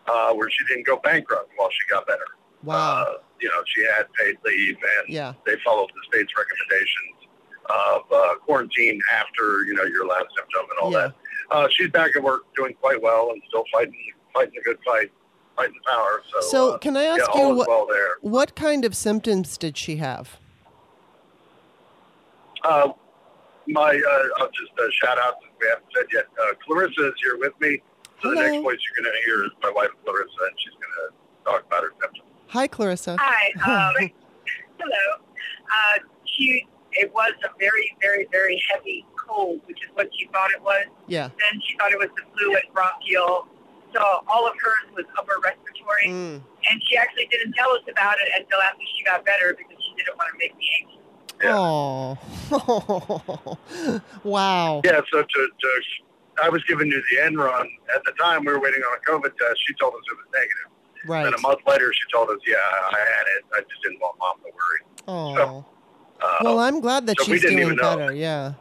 uh, 0.08 0.34
where 0.34 0.50
she 0.50 0.64
didn't 0.68 0.86
go 0.86 0.98
bankrupt 0.98 1.52
while 1.56 1.70
she 1.72 1.90
got 1.90 2.06
better. 2.06 2.28
Wow. 2.64 3.04
Uh, 3.04 3.14
you 3.40 3.48
know, 3.50 3.62
she 3.68 3.84
had 3.86 4.12
paid 4.14 4.36
leave, 4.46 4.76
and 4.76 5.14
yeah. 5.14 5.34
they 5.46 5.56
followed 5.64 5.90
the 5.94 6.02
state's 6.18 6.34
recommendations 6.38 7.27
of 7.70 8.02
uh, 8.12 8.36
quarantine 8.46 9.00
after 9.14 9.64
you 9.66 9.74
know 9.74 9.84
your 9.84 10.06
last 10.08 10.26
symptom 10.36 10.66
and 10.72 10.80
all 10.82 10.92
Yeah. 10.92 11.08
that. 11.08 11.16
Uh, 11.50 11.68
she's 11.72 11.90
back 11.92 12.16
at 12.16 12.24
work, 12.24 12.44
doing 12.56 12.74
quite 12.82 13.02
well, 13.02 13.30
and 13.32 13.42
still 13.48 13.64
fighting 13.74 13.96
fighting 14.34 14.54
a 14.60 14.64
good 14.64 14.78
fight, 14.86 15.12
fighting 15.56 15.80
power. 15.88 16.22
So, 16.32 16.42
So, 16.42 16.72
uh, 16.74 16.78
can 16.78 16.96
I 16.98 17.04
ask 17.06 17.28
all 17.30 17.50
you 17.50 17.56
what, 17.56 17.68
well 17.68 17.88
there. 17.88 18.18
what 18.22 18.56
kind 18.56 18.86
of 18.86 18.96
symptoms 18.96 19.58
did 19.58 19.78
she 19.78 19.96
have? 19.98 20.38
Uh, 22.64 22.90
my, 23.68 23.90
uh, 23.96 24.42
I'll 24.42 24.48
just 24.50 24.72
uh, 24.78 24.84
shout 24.92 25.18
out 25.20 25.36
since 25.42 25.54
we 25.60 25.68
haven't 25.68 25.86
said 25.96 26.06
yet. 26.14 26.26
Uh, 26.42 26.54
Clarissa 26.66 27.08
is 27.08 27.14
here 27.24 27.38
with 27.38 27.54
me. 27.60 27.82
So 28.22 28.30
the 28.30 28.36
next 28.36 28.58
voice 28.64 28.78
you're 28.84 29.04
going 29.04 29.14
to 29.16 29.26
hear 29.26 29.46
is 29.46 29.52
my 29.62 29.72
wife 29.76 29.90
Clarissa, 30.04 30.32
and 30.50 30.56
she's 30.58 30.74
going 30.74 30.94
to 31.10 31.52
talk 31.52 31.66
about 31.68 31.84
her 31.84 31.94
symptoms. 32.02 32.24
Hi, 32.48 32.68
Clarissa. 32.68 33.16
Hi. 33.20 33.52
Um, 34.00 34.10
hello. 34.80 35.24
Uh, 35.66 36.00
she. 36.26 36.68
It 36.94 37.14
was 37.14 37.34
a 37.44 37.50
very, 37.60 37.96
very, 38.02 38.28
very 38.32 38.62
heavy 38.72 39.06
cold, 39.28 39.62
which 39.66 39.78
is 39.84 39.90
what 39.94 40.10
she 40.18 40.28
thought 40.28 40.52
it 40.52 40.62
was. 40.62 40.86
Yeah. 41.08 41.30
Then 41.30 41.62
she 41.66 41.78
thought 41.78 41.92
it 41.92 42.00
was 42.00 42.10
the 42.16 42.24
flu 42.38 42.56
and 42.56 42.64
bronchial. 42.74 43.48
So 43.94 44.02
all 44.28 44.48
of 44.48 44.54
hers 44.62 44.92
was 44.96 45.06
upper 45.18 45.34
respiratory, 45.44 46.08
Mm. 46.08 46.42
and 46.70 46.84
she 46.86 46.98
actually 46.98 47.28
didn't 47.32 47.54
tell 47.54 47.72
us 47.72 47.82
about 47.90 48.18
it 48.22 48.30
until 48.42 48.62
after 48.62 48.82
she 48.98 49.04
got 49.04 49.26
better 49.26 49.56
because 49.58 49.78
she 49.82 49.94
didn't 49.96 50.18
want 50.18 50.30
to 50.34 50.38
make 50.38 50.56
me 50.58 50.70
anxious. 50.82 51.02
Yeah. 51.42 51.56
Oh. 51.58 52.18
wow. 54.24 54.82
Yeah, 54.84 55.02
so 55.12 55.22
to, 55.22 55.50
to 55.62 55.82
I 56.44 56.50
was 56.50 56.64
giving 56.66 56.88
you 56.88 57.02
the 57.12 57.24
end 57.24 57.38
run. 57.38 57.68
At 57.96 58.04
the 58.06 58.12
time, 58.22 58.46
we 58.46 58.52
were 58.52 58.60
waiting 58.60 58.82
on 58.82 58.98
a 58.98 59.02
COVID 59.10 59.36
test. 59.38 59.60
She 59.68 59.74
told 59.76 59.94
us 59.94 60.02
it 60.12 60.18
was 60.18 60.26
negative. 60.34 60.72
Right. 61.08 61.24
Then 61.24 61.34
a 61.34 61.42
month 61.42 61.60
later, 61.66 61.92
she 61.94 62.02
told 62.12 62.30
us, 62.30 62.38
yeah, 62.46 62.56
I 62.58 63.00
had 63.00 63.26
it. 63.38 63.46
I 63.56 63.62
just 63.62 63.82
didn't 63.84 64.00
want 64.00 64.18
mom 64.20 64.38
to 64.40 64.52
worry. 64.52 64.82
Oh. 65.08 65.66
Uh, 66.22 66.38
Well, 66.44 66.60
I'm 66.60 66.80
glad 66.80 67.06
that 67.08 67.18
so 67.20 67.26
she's 67.26 67.42
doing 67.42 67.60
even 67.60 67.76
know. 67.76 67.98
better. 67.98 68.14
Yeah. 68.14 68.54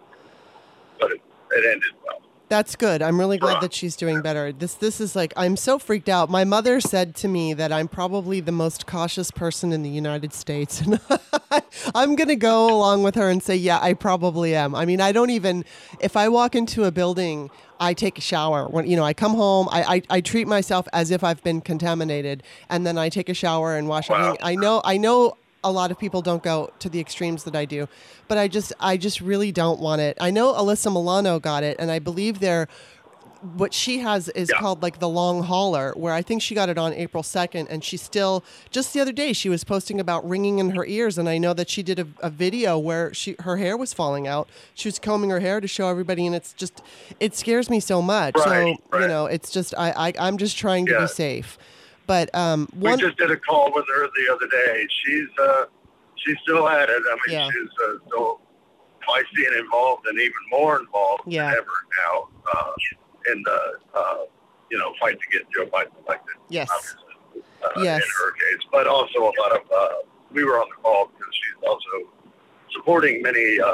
but 1.01 1.13
it, 1.13 1.21
it 1.53 1.65
ended 1.73 1.83
well. 2.05 2.21
That's 2.49 2.77
good. 2.77 3.03
I'm 3.03 3.19
really 3.19 3.39
glad 3.39 3.61
that 3.61 3.75
she's 3.75 3.97
doing 3.97 4.23
better. 4.23 4.53
This 4.53 4.75
this 4.75 5.01
is 5.01 5.17
like 5.17 5.33
I'm 5.37 5.57
so 5.57 5.81
freaked 5.81 6.09
out. 6.09 6.31
My 6.31 6.45
mother 6.45 6.81
said 6.81 7.17
to 7.17 7.27
me 7.29 7.55
that 7.55 7.73
I'm 7.73 7.89
probably 7.89 8.39
the 8.39 8.53
most 8.53 8.87
cautious 8.87 9.33
person 9.33 9.73
in 9.73 9.83
the 9.83 9.91
United 9.91 10.33
States, 10.33 10.81
and 10.83 11.01
I'm 11.93 12.15
going 12.15 12.29
to 12.29 12.37
go 12.37 12.73
along 12.73 13.03
with 13.03 13.17
her 13.17 13.29
and 13.31 13.43
say, 13.43 13.57
yeah, 13.57 13.81
I 13.83 13.95
probably 13.95 14.55
am. 14.55 14.77
I 14.77 14.85
mean, 14.85 15.01
I 15.01 15.11
don't 15.11 15.31
even 15.31 15.65
if 15.99 16.17
I 16.17 16.29
walk 16.29 16.55
into 16.55 16.85
a 16.85 16.93
building, 16.93 17.51
I 17.81 17.95
take 17.95 18.17
a 18.17 18.21
shower. 18.23 18.69
When 18.69 18.87
you 18.87 18.95
know, 18.95 19.05
I 19.05 19.13
come 19.13 19.35
home, 19.35 19.69
I 19.73 19.97
I, 19.97 20.03
I 20.19 20.21
treat 20.21 20.47
myself 20.47 20.87
as 20.93 21.11
if 21.11 21.25
I've 21.25 21.43
been 21.43 21.61
contaminated, 21.61 22.45
and 22.71 22.87
then 22.87 22.97
I 22.97 23.09
take 23.09 23.29
a 23.29 23.35
shower 23.35 23.77
and 23.77 23.89
wash. 23.89 24.09
Wow. 24.09 24.17
I, 24.17 24.29
mean, 24.29 24.37
I 24.43 24.55
know 24.55 24.81
I 24.85 24.97
know 24.99 25.37
a 25.67 25.73
lot 25.73 25.91
of 25.91 25.99
people 25.99 26.23
don't 26.23 26.43
go 26.43 26.71
to 26.79 26.89
the 26.89 27.01
extremes 27.01 27.45
that 27.45 27.57
I 27.57 27.65
do, 27.65 27.89
but 28.29 28.39
I 28.39 28.49
just 28.49 28.73
I 28.81 28.97
just 28.97 29.21
really 29.21 29.53
don't 29.53 29.81
want 29.81 30.01
it. 30.01 30.17
I 30.21 30.31
know 30.31 30.53
Alyssa 30.55 30.93
Milano 30.93 31.39
got 31.41 31.63
it, 31.65 31.77
and 31.79 31.91
I 31.91 31.99
believe 31.99 32.39
they're 32.41 32.69
what 33.57 33.75
she 33.75 33.99
has 33.99 34.29
is 34.31 34.51
Yeah. 34.51 34.59
called 34.59 34.83
like 34.83 34.99
the 34.99 35.09
long 35.09 35.43
hauler, 35.43 35.93
where 35.95 36.13
I 36.13 36.23
think 36.23 36.41
she 36.43 36.55
got 36.55 36.69
it 36.69 36.79
on 36.79 36.93
April 36.95 37.23
2nd, 37.23 37.67
and 37.69 37.85
she 37.85 37.97
still 37.97 38.43
just 38.71 38.93
the 38.95 39.01
other 39.01 39.13
day 39.13 39.33
she 39.33 39.49
was 39.49 39.63
posting 39.63 40.01
about 40.01 40.27
ringing 40.29 40.59
in 40.59 40.71
her 40.71 40.87
ears, 40.87 41.19
and 41.19 41.29
I 41.29 41.39
know 41.39 41.53
that 41.55 41.69
she 41.69 41.83
did 41.83 41.99
a, 41.99 42.07
a 42.21 42.31
video 42.31 42.79
where 42.79 43.13
she 43.13 43.37
her 43.41 43.57
hair 43.59 43.77
was 43.77 43.93
falling 43.93 44.27
out. 44.27 44.49
She 44.75 44.89
was 44.89 44.99
combing 44.99 45.31
her 45.31 45.41
hair 45.41 45.61
to 45.61 45.69
show 45.69 45.89
everybody, 45.89 46.27
and 46.27 46.35
it's 46.35 46.53
just 46.55 46.83
it 47.21 47.37
scares 47.37 47.69
me 47.69 47.79
so 47.79 48.01
much. 48.01 48.37
so 48.39 48.49
Right, 48.51 48.79
you 49.01 49.07
know, 49.09 49.27
it's 49.27 49.51
just 49.51 49.75
I, 49.77 49.91
I 49.91 50.13
I'm 50.19 50.39
just 50.39 50.57
trying 50.57 50.87
to 50.87 50.99
be 51.01 51.07
safe. 51.07 51.59
But 52.07 52.33
um, 52.35 52.69
We 52.79 52.97
just 52.97 53.17
did 53.19 53.31
a 53.31 53.37
call 53.37 53.73
with 53.75 53.85
her 53.95 54.07
the 54.07 54.33
other 54.35 54.47
day. 54.47 54.87
She's 55.05 55.29
uh, 55.41 55.65
she's 56.17 56.37
still 56.43 56.69
at 56.69 56.89
it. 56.89 57.03
I 57.11 57.15
mean, 57.27 57.39
Yeah. 57.41 57.51
she's 57.51 57.69
uh, 57.85 57.93
still 58.07 58.41
feisty 59.09 59.47
and 59.47 59.57
involved, 59.57 60.07
and 60.07 60.19
even 60.21 60.33
more 60.51 60.79
involved 60.81 61.23
Yeah. 61.27 61.47
than 61.51 61.59
ever 61.59 61.73
now 62.05 62.29
uh, 62.55 62.73
in 63.33 63.43
the 63.43 63.73
uh, 63.95 64.17
you 64.71 64.79
know 64.79 64.93
fight 65.01 65.19
to 65.21 65.27
get 65.39 65.51
Joe 65.51 65.67
Biden 65.67 65.91
elected. 66.07 66.37
yes, 66.49 66.69
uh, 67.65 67.69
Yes. 67.83 68.03
in 68.03 68.09
her 68.25 68.33
case, 68.33 68.67
but 68.71 68.87
also 68.87 69.19
a 69.21 69.33
lot 69.41 69.53
of 69.53 69.63
uh, 69.75 69.89
we 70.31 70.45
were 70.45 70.61
on 70.61 70.69
the 70.69 70.77
call 70.83 71.07
because 71.07 71.35
she's 71.35 71.69
also 71.69 72.09
supporting 72.73 73.21
many 73.23 73.59
uh, 73.61 73.67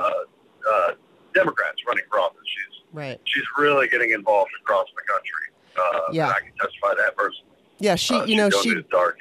uh, 0.70 0.92
Democrats 1.34 1.82
running 1.86 2.04
for 2.10 2.20
office. 2.20 2.38
She's 2.46 2.82
right. 2.92 3.20
she's 3.24 3.44
really 3.58 3.88
getting 3.88 4.10
involved 4.10 4.52
across 4.62 4.86
the 4.96 5.02
country. 5.12 5.46
Uh, 5.76 6.12
Yeah. 6.12 6.28
I 6.28 6.40
can 6.40 6.52
testify 6.60 6.90
to 6.90 6.96
that 7.04 7.16
person. 7.16 7.44
Yeah, 7.82 7.96
she 7.96 8.14
uh, 8.14 8.24
you 8.24 8.36
know 8.36 8.48
she's 8.50 8.62
she 8.62 8.74
dark 8.90 9.18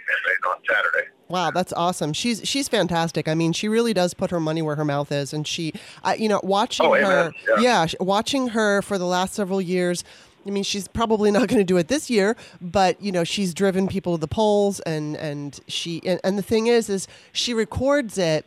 on 0.48 0.56
Saturday. 0.68 1.10
Wow, 1.28 1.50
that's 1.52 1.72
awesome. 1.74 2.14
She's 2.14 2.42
she's 2.44 2.68
fantastic. 2.68 3.28
I 3.28 3.36
mean, 3.36 3.54
she 3.54 3.68
really 3.68 3.94
does 3.94 4.14
put 4.14 4.32
her 4.32 4.40
money 4.40 4.62
where 4.62 4.76
her 4.76 4.86
mouth 4.86 5.12
is, 5.12 5.34
and 5.34 5.48
she, 5.48 5.74
I, 6.04 6.16
you 6.16 6.28
know, 6.30 6.40
watching 6.44 6.86
Oh, 6.86 6.94
her. 6.94 7.32
Yeah. 7.60 7.86
sh- 7.86 7.96
watching 8.00 8.50
her 8.50 8.82
for 8.82 8.98
the 8.98 9.06
last 9.06 9.34
several 9.34 9.62
years. 9.62 10.04
I 10.46 10.50
mean, 10.50 10.64
she's 10.64 10.88
probably 10.88 11.30
not 11.32 11.48
going 11.48 11.60
to 11.60 11.64
do 11.64 11.78
it 11.78 11.88
this 11.88 12.10
year, 12.10 12.36
but 12.60 13.02
you 13.02 13.12
know, 13.12 13.24
she's 13.24 13.54
driven 13.54 13.88
people 13.88 14.16
to 14.18 14.20
the 14.22 14.28
polls, 14.28 14.80
and 14.82 15.16
and 15.16 15.60
she 15.68 16.02
and, 16.06 16.20
and 16.24 16.38
the 16.38 16.42
thing 16.44 16.68
is, 16.68 16.90
is 16.90 17.08
she 17.32 17.54
records 17.54 18.18
it 18.18 18.46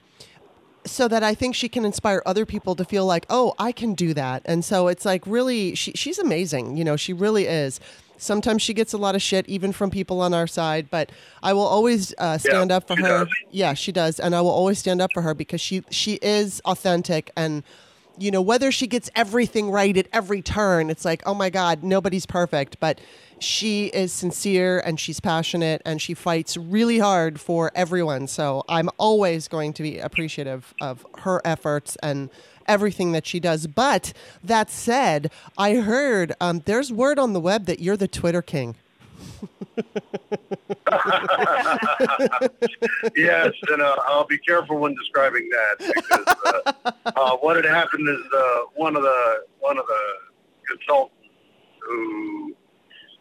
so 0.87 1.09
that 1.09 1.23
I 1.23 1.35
think 1.35 1.55
she 1.55 1.69
can 1.71 1.85
inspire 1.87 2.23
other 2.27 2.45
people 2.45 2.75
to 2.75 2.85
feel 2.85 3.07
like, 3.07 3.25
oh, 3.31 3.55
I 3.59 3.73
can 3.73 3.95
do 3.95 4.13
that. 4.13 4.43
And 4.45 4.63
so 4.63 4.89
it's 4.89 5.07
like 5.07 5.27
really, 5.27 5.75
she, 5.75 5.93
she's 5.93 6.19
amazing. 6.19 6.77
You 6.77 6.85
know, 6.85 6.97
she 6.97 7.15
really 7.15 7.47
is. 7.47 7.81
Sometimes 8.17 8.63
she 8.63 8.75
gets 8.75 8.93
a 8.93 8.99
lot 8.99 9.15
of 9.15 9.23
shit, 9.23 9.49
even 9.49 9.73
from 9.73 9.91
people 9.91 10.21
on 10.21 10.33
our 10.35 10.47
side, 10.47 10.89
but 10.91 11.11
I 11.43 11.53
will 11.53 11.63
always 11.67 12.15
uh, 12.19 12.39
stand 12.39 12.71
Yeah, 12.71 12.77
up 12.77 12.87
for 12.87 12.97
her. 12.97 13.25
does. 13.25 13.29
Yeah, 13.51 13.75
she 13.75 13.93
does, 13.93 14.19
and 14.21 14.35
I 14.35 14.41
will 14.41 14.51
always 14.51 14.79
stand 14.79 15.01
up 15.01 15.13
for 15.13 15.23
her 15.23 15.35
because 15.35 15.61
she 15.61 15.83
she 15.91 16.15
is 16.23 16.61
authentic 16.65 17.31
and. 17.37 17.63
You 18.17 18.31
know, 18.31 18.43
whether 18.43 18.71
she 18.71 18.87
gets 18.87 19.11
everything 19.17 19.71
right 19.73 19.97
at 19.97 20.07
every 20.13 20.41
turn, 20.41 20.89
it's 20.89 21.05
like, 21.05 21.25
oh 21.27 21.35
my 21.35 21.51
God, 21.51 21.83
nobody's 21.83 22.27
perfect. 22.27 22.79
But 22.79 23.01
she 23.41 23.87
is 23.87 24.13
sincere 24.13 24.79
and 24.87 25.01
she's 25.01 25.19
passionate 25.19 25.83
and 25.85 26.01
she 26.01 26.15
fights 26.15 26.57
really 26.57 27.01
hard 27.01 27.41
for 27.41 27.73
everyone. 27.75 28.29
So 28.29 28.63
I'm 28.69 28.89
always 28.99 29.49
going 29.49 29.73
to 29.73 29.83
be 29.83 29.99
appreciative 29.99 30.73
of 30.81 31.05
her 31.19 31.43
efforts 31.45 31.97
and 32.05 32.31
everything 32.67 33.13
that 33.13 33.27
she 33.27 33.41
does. 33.41 33.67
But 33.67 34.13
that 34.43 34.71
said, 34.71 35.31
I 35.57 35.77
heard 35.77 36.35
um, 36.41 36.63
there's 36.65 36.93
word 36.93 37.19
on 37.19 37.33
the 37.33 37.41
web 37.41 37.67
that 37.67 37.81
you're 37.81 37.97
the 37.97 38.09
Twitter 38.09 38.43
king. 38.43 38.77
yes, 43.17 43.53
and 43.69 43.83
uh, 43.83 43.97
I'll 44.07 44.27
be 44.27 44.39
careful 44.39 44.79
when 44.79 44.95
describing 44.95 45.49
that 45.49 45.95
because 45.95 46.37
uh, 46.85 46.93
uh, 47.07 47.37
what 47.39 47.57
had 47.57 47.65
happened 47.65 48.09
is 48.09 48.21
uh, 48.37 48.59
one 48.75 48.97
of 48.97 49.03
the 49.03 49.45
one 49.61 49.79
of 49.79 49.87
the 49.87 50.03
consultants 50.69 51.15
who, 51.81 52.55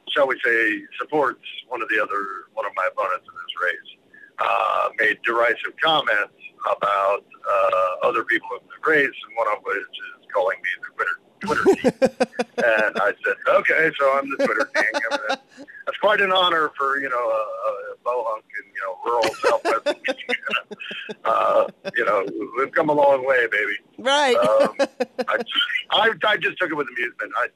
shall 0.10 0.28
we 0.28 0.40
say, 0.44 0.82
supports 1.00 1.42
one 1.68 1.82
of 1.82 1.88
the 1.90 2.02
other 2.02 2.24
one 2.54 2.66
of 2.66 2.72
my 2.76 2.88
opponents 2.92 3.26
in 3.28 3.34
this 3.34 3.56
race, 3.64 3.98
uh, 4.40 4.90
made 5.00 5.18
derisive 5.24 5.74
comments 5.84 6.34
about 6.66 7.26
uh, 7.48 8.08
other 8.08 8.24
people 8.24 8.50
in 8.60 8.68
the 8.68 8.90
race, 8.90 9.06
and 9.28 9.38
one 9.38 9.48
of 9.56 9.64
which 9.64 9.78
is 9.78 10.28
calling 10.34 10.58
me 10.58 10.70
the 10.82 10.90
Twitter 10.96 11.18
Twitter 11.44 11.64
king. 11.76 11.92
and 12.58 12.98
I 13.00 13.14
said, 13.24 13.36
okay, 13.48 13.92
so 14.00 14.18
I'm 14.18 14.30
the 14.30 14.46
Twitter 14.46 14.70
king. 14.74 14.86
I 15.12 15.18
mean, 15.18 15.38
that's 15.86 15.98
quite 16.00 16.22
an 16.22 16.32
honor 16.32 16.72
for 16.78 17.00
you 17.00 17.10
know 17.10 17.16
a, 17.16 17.42
a 17.70 17.96
bohunk 18.06 18.44
in 18.60 18.72
you 18.74 18.82
know 18.82 18.98
rural 19.06 19.36
Southwest. 19.36 19.88
Louisiana. 19.88 21.18
uh, 21.26 21.68
you 21.96 22.06
know, 22.06 22.26
we've 22.58 22.72
come 22.72 22.90
a 22.90 22.94
long 22.94 23.26
way, 23.26 23.48
baby. 23.52 23.76
Right. 23.98 24.36
Um, 24.36 24.76
I, 25.28 25.38
just, 25.38 25.52
I, 25.92 26.12
I 26.26 26.38
just 26.38 26.58
took 26.58 26.72
it 26.72 26.76
with 26.76 26.88
amusement. 26.88 27.34
I, 27.38 27.48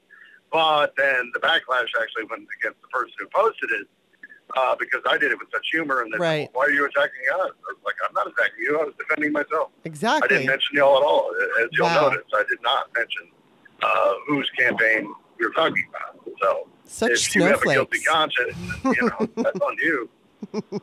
but 0.51 0.93
then 0.97 1.31
the 1.33 1.39
backlash 1.39 1.89
actually 1.99 2.23
went 2.29 2.47
against 2.61 2.81
the 2.81 2.87
person 2.87 3.13
who 3.19 3.27
posted 3.33 3.69
it 3.71 3.87
uh, 4.57 4.75
because 4.79 5.01
I 5.07 5.17
did 5.17 5.31
it 5.31 5.37
with 5.39 5.49
such 5.51 5.67
humor. 5.71 6.01
And 6.01 6.11
then, 6.11 6.19
Right. 6.19 6.49
why 6.53 6.65
are 6.65 6.71
you 6.71 6.85
attacking 6.85 7.21
us? 7.33 7.51
I 7.51 7.73
was 7.73 7.77
like, 7.85 7.95
I'm 8.07 8.13
not 8.13 8.27
attacking 8.27 8.59
you. 8.61 8.79
I 8.79 8.83
was 8.85 8.93
defending 8.97 9.31
myself. 9.31 9.69
Exactly. 9.85 10.25
I 10.25 10.27
didn't 10.39 10.47
mention 10.47 10.75
y'all 10.77 10.97
at 10.97 11.03
all. 11.03 11.31
As 11.61 11.67
you'll 11.71 11.85
Wow. 11.87 12.09
notice, 12.09 12.25
I 12.33 12.43
did 12.49 12.61
not 12.61 12.89
mention 12.95 13.29
uh, 13.83 14.13
whose 14.27 14.49
campaign 14.57 15.13
we 15.37 15.45
were 15.45 15.53
talking 15.53 15.85
about. 15.89 16.19
So 16.41 16.67
Such 16.85 17.11
if 17.11 17.35
you 17.35 17.43
have 17.43 17.61
a 17.61 17.65
guilty 17.65 17.99
snowflakes. 17.99 18.07
conscience, 18.07 18.57
you 18.85 19.07
know, 19.09 19.27
that's 19.43 19.59
on 19.59 19.75
you. 19.81 20.09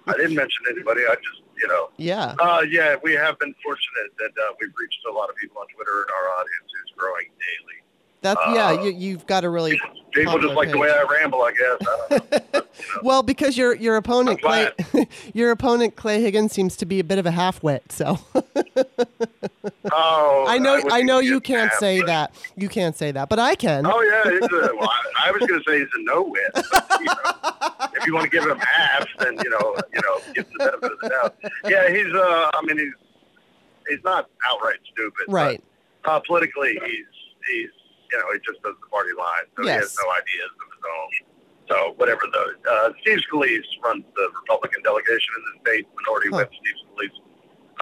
I 0.07 0.13
didn't 0.13 0.35
mention 0.37 0.63
anybody. 0.71 1.03
I 1.09 1.15
just, 1.17 1.43
you 1.61 1.67
know, 1.69 1.91
Yeah. 1.97 2.35
uh, 2.39 2.63
yeah, 2.69 2.97
we 3.03 3.13
have 3.15 3.39
been 3.39 3.55
fortunate 3.65 4.11
that 4.19 4.31
uh, 4.41 4.53
we've 4.61 4.73
reached 4.79 5.01
a 5.09 5.13
lot 5.13 5.31
of 5.31 5.37
people 5.37 5.59
on 5.61 5.67
Twitter, 5.75 5.91
and 6.03 6.11
our 6.11 6.27
audience 6.39 6.71
is 6.85 6.93
growing 6.97 7.27
daily. 7.39 7.79
That's 8.25 8.41
yeah. 8.53 8.67
uh, 8.71 8.83
You, 8.83 8.91
you've 8.91 9.27
got 9.27 9.43
to 9.43 9.51
really. 9.51 9.79
People 10.13 10.39
just 10.39 10.55
like 10.55 10.71
the 10.71 10.79
way 10.79 10.91
I 10.91 11.03
ramble, 11.11 11.43
I 11.43 11.51
guess. 11.53 11.61
I 11.81 11.85
don't 11.85 12.11
know. 12.11 12.27
But, 12.31 12.53
you 12.55 12.61
know. 12.61 13.01
Well, 13.03 13.23
because 13.25 13.57
your 13.59 13.75
your 13.75 13.97
opponent 13.97 14.41
Clay, 14.43 14.71
your 15.35 15.51
opponent 15.51 15.97
Clay 15.97 16.21
Higgins 16.23 16.53
seems 16.53 16.77
to 16.79 16.87
be 16.87 17.01
a 17.01 17.05
bit 17.05 17.19
of 17.19 17.27
a 17.27 17.31
half-wit. 17.33 17.91
So 17.91 18.19
Oh, 19.93 20.45
I 20.49 20.59
know 20.59 20.75
I 20.75 20.83
wouldn't 20.85 21.07
know 21.07 21.19
you 21.19 21.41
can't 21.41 21.71
damn, 21.73 21.79
say 21.81 22.01
but- 22.01 22.07
that. 22.07 22.35
You 22.57 22.69
can't 22.69 22.97
say 22.97 23.11
that, 23.13 23.29
but 23.29 23.39
I 23.39 23.55
can. 23.57 23.87
Oh 23.87 24.01
yeah, 24.03 24.31
he's 24.31 24.43
a, 24.43 24.75
well, 24.77 24.89
I, 25.17 25.29
I 25.29 25.31
was 25.33 25.41
going 25.47 25.61
to 25.63 25.71
say 25.71 25.79
he's 25.81 25.89
a 25.99 26.03
no 26.05 26.23
wit. 26.23 26.51
You 27.01 27.07
know, 27.07 27.15
if 27.95 28.07
you 28.07 28.15
want 28.15 28.25
to 28.25 28.31
give 28.31 28.45
him 28.49 28.59
half, 28.59 29.07
then 29.19 29.37
you 29.43 29.51
know, 29.51 29.77
you 29.93 30.01
know, 30.01 30.21
give 30.35 30.47
him 30.47 30.53
the 30.59 30.65
benefit 30.65 30.93
of 30.93 30.99
the 31.01 31.09
doubt. 31.09 31.35
Yeah, 31.69 31.91
he's. 31.91 32.15
Uh, 32.15 32.51
I 32.55 32.61
mean, 32.63 32.79
he's 32.79 32.93
he's 33.89 34.05
not 34.05 34.29
outright 34.49 34.79
stupid. 34.93 35.25
but, 35.27 35.33
Right. 35.33 35.65
uh, 36.05 36.21
politically, 36.21 36.79
he's 36.85 37.07
he's 37.51 37.71
you 38.15 38.19
know 38.23 38.31
he 38.31 38.39
just 38.47 38.63
does 38.63 38.79
the 38.79 38.87
party 38.95 39.11
line, 39.19 39.47
so 39.59 39.67
he 39.67 39.75
has 39.83 39.91
no 39.99 40.07
ideas 40.15 40.51
of 40.63 40.69
his 40.71 40.85
own. 40.87 41.11
So 41.67 41.77
whatever 41.99 42.23
the 42.31 42.45
uh, 42.71 42.89
Steve 43.03 43.19
Scalise 43.27 43.67
runs 43.83 44.05
the 44.15 44.27
Republican 44.47 44.83
delegation 44.87 45.31
in 45.35 45.43
the 45.51 45.55
state 45.67 45.85
minority 45.99 46.29
Huh. 46.31 46.37
whip. 46.47 46.51
Steve 46.55 46.79
Scalise. 46.87 47.19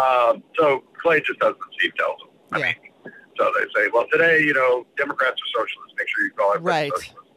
Um, 0.00 0.42
so 0.56 0.84
Clay 1.02 1.20
just 1.20 1.38
does 1.40 1.52
what 1.60 1.68
Steve 1.78 1.92
tells 2.00 2.16
him. 2.22 2.30
I 2.52 2.58
Yeah. 2.58 2.64
mean, 2.72 3.12
so 3.36 3.52
they 3.58 3.66
say, 3.76 3.90
well, 3.92 4.06
today, 4.10 4.40
you 4.40 4.54
know, 4.54 4.86
Democrats 4.96 5.36
are 5.36 5.50
socialists. 5.60 5.92
Make 5.98 6.08
sure 6.08 6.24
you 6.24 6.30
call 6.32 6.54
everybody 6.54 6.88
Right. 6.88 6.92
socialist. 6.96 7.28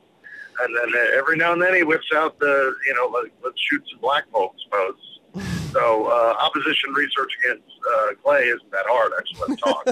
And 0.61 0.71
then 0.77 0.89
uh, 0.95 1.17
every 1.19 1.35
now 1.35 1.51
and 1.51 1.61
then 1.61 1.73
he 1.75 1.83
whips 1.83 2.07
out 2.15 2.39
the, 2.39 2.73
you 2.87 2.93
know, 2.95 3.07
let, 3.11 3.25
let's 3.43 3.59
shoot 3.59 3.83
some 3.91 3.99
black 3.99 4.23
folks 4.31 4.63
posts. 4.71 5.09
So 5.75 6.05
uh, 6.05 6.35
opposition 6.39 6.93
research 6.93 7.33
against 7.43 7.67
uh, 7.67 8.13
Clay 8.23 8.43
isn't 8.47 8.71
that 8.71 8.85
hard. 8.87 9.11
Actually, 9.17 9.41
let's 9.49 9.61
talk. 9.61 9.83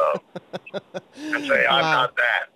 Uh, 0.00 0.18
and 1.16 1.44
say 1.46 1.66
I'm 1.66 1.82
Wow. 1.82 1.92
not 1.92 2.16
that. 2.16 2.46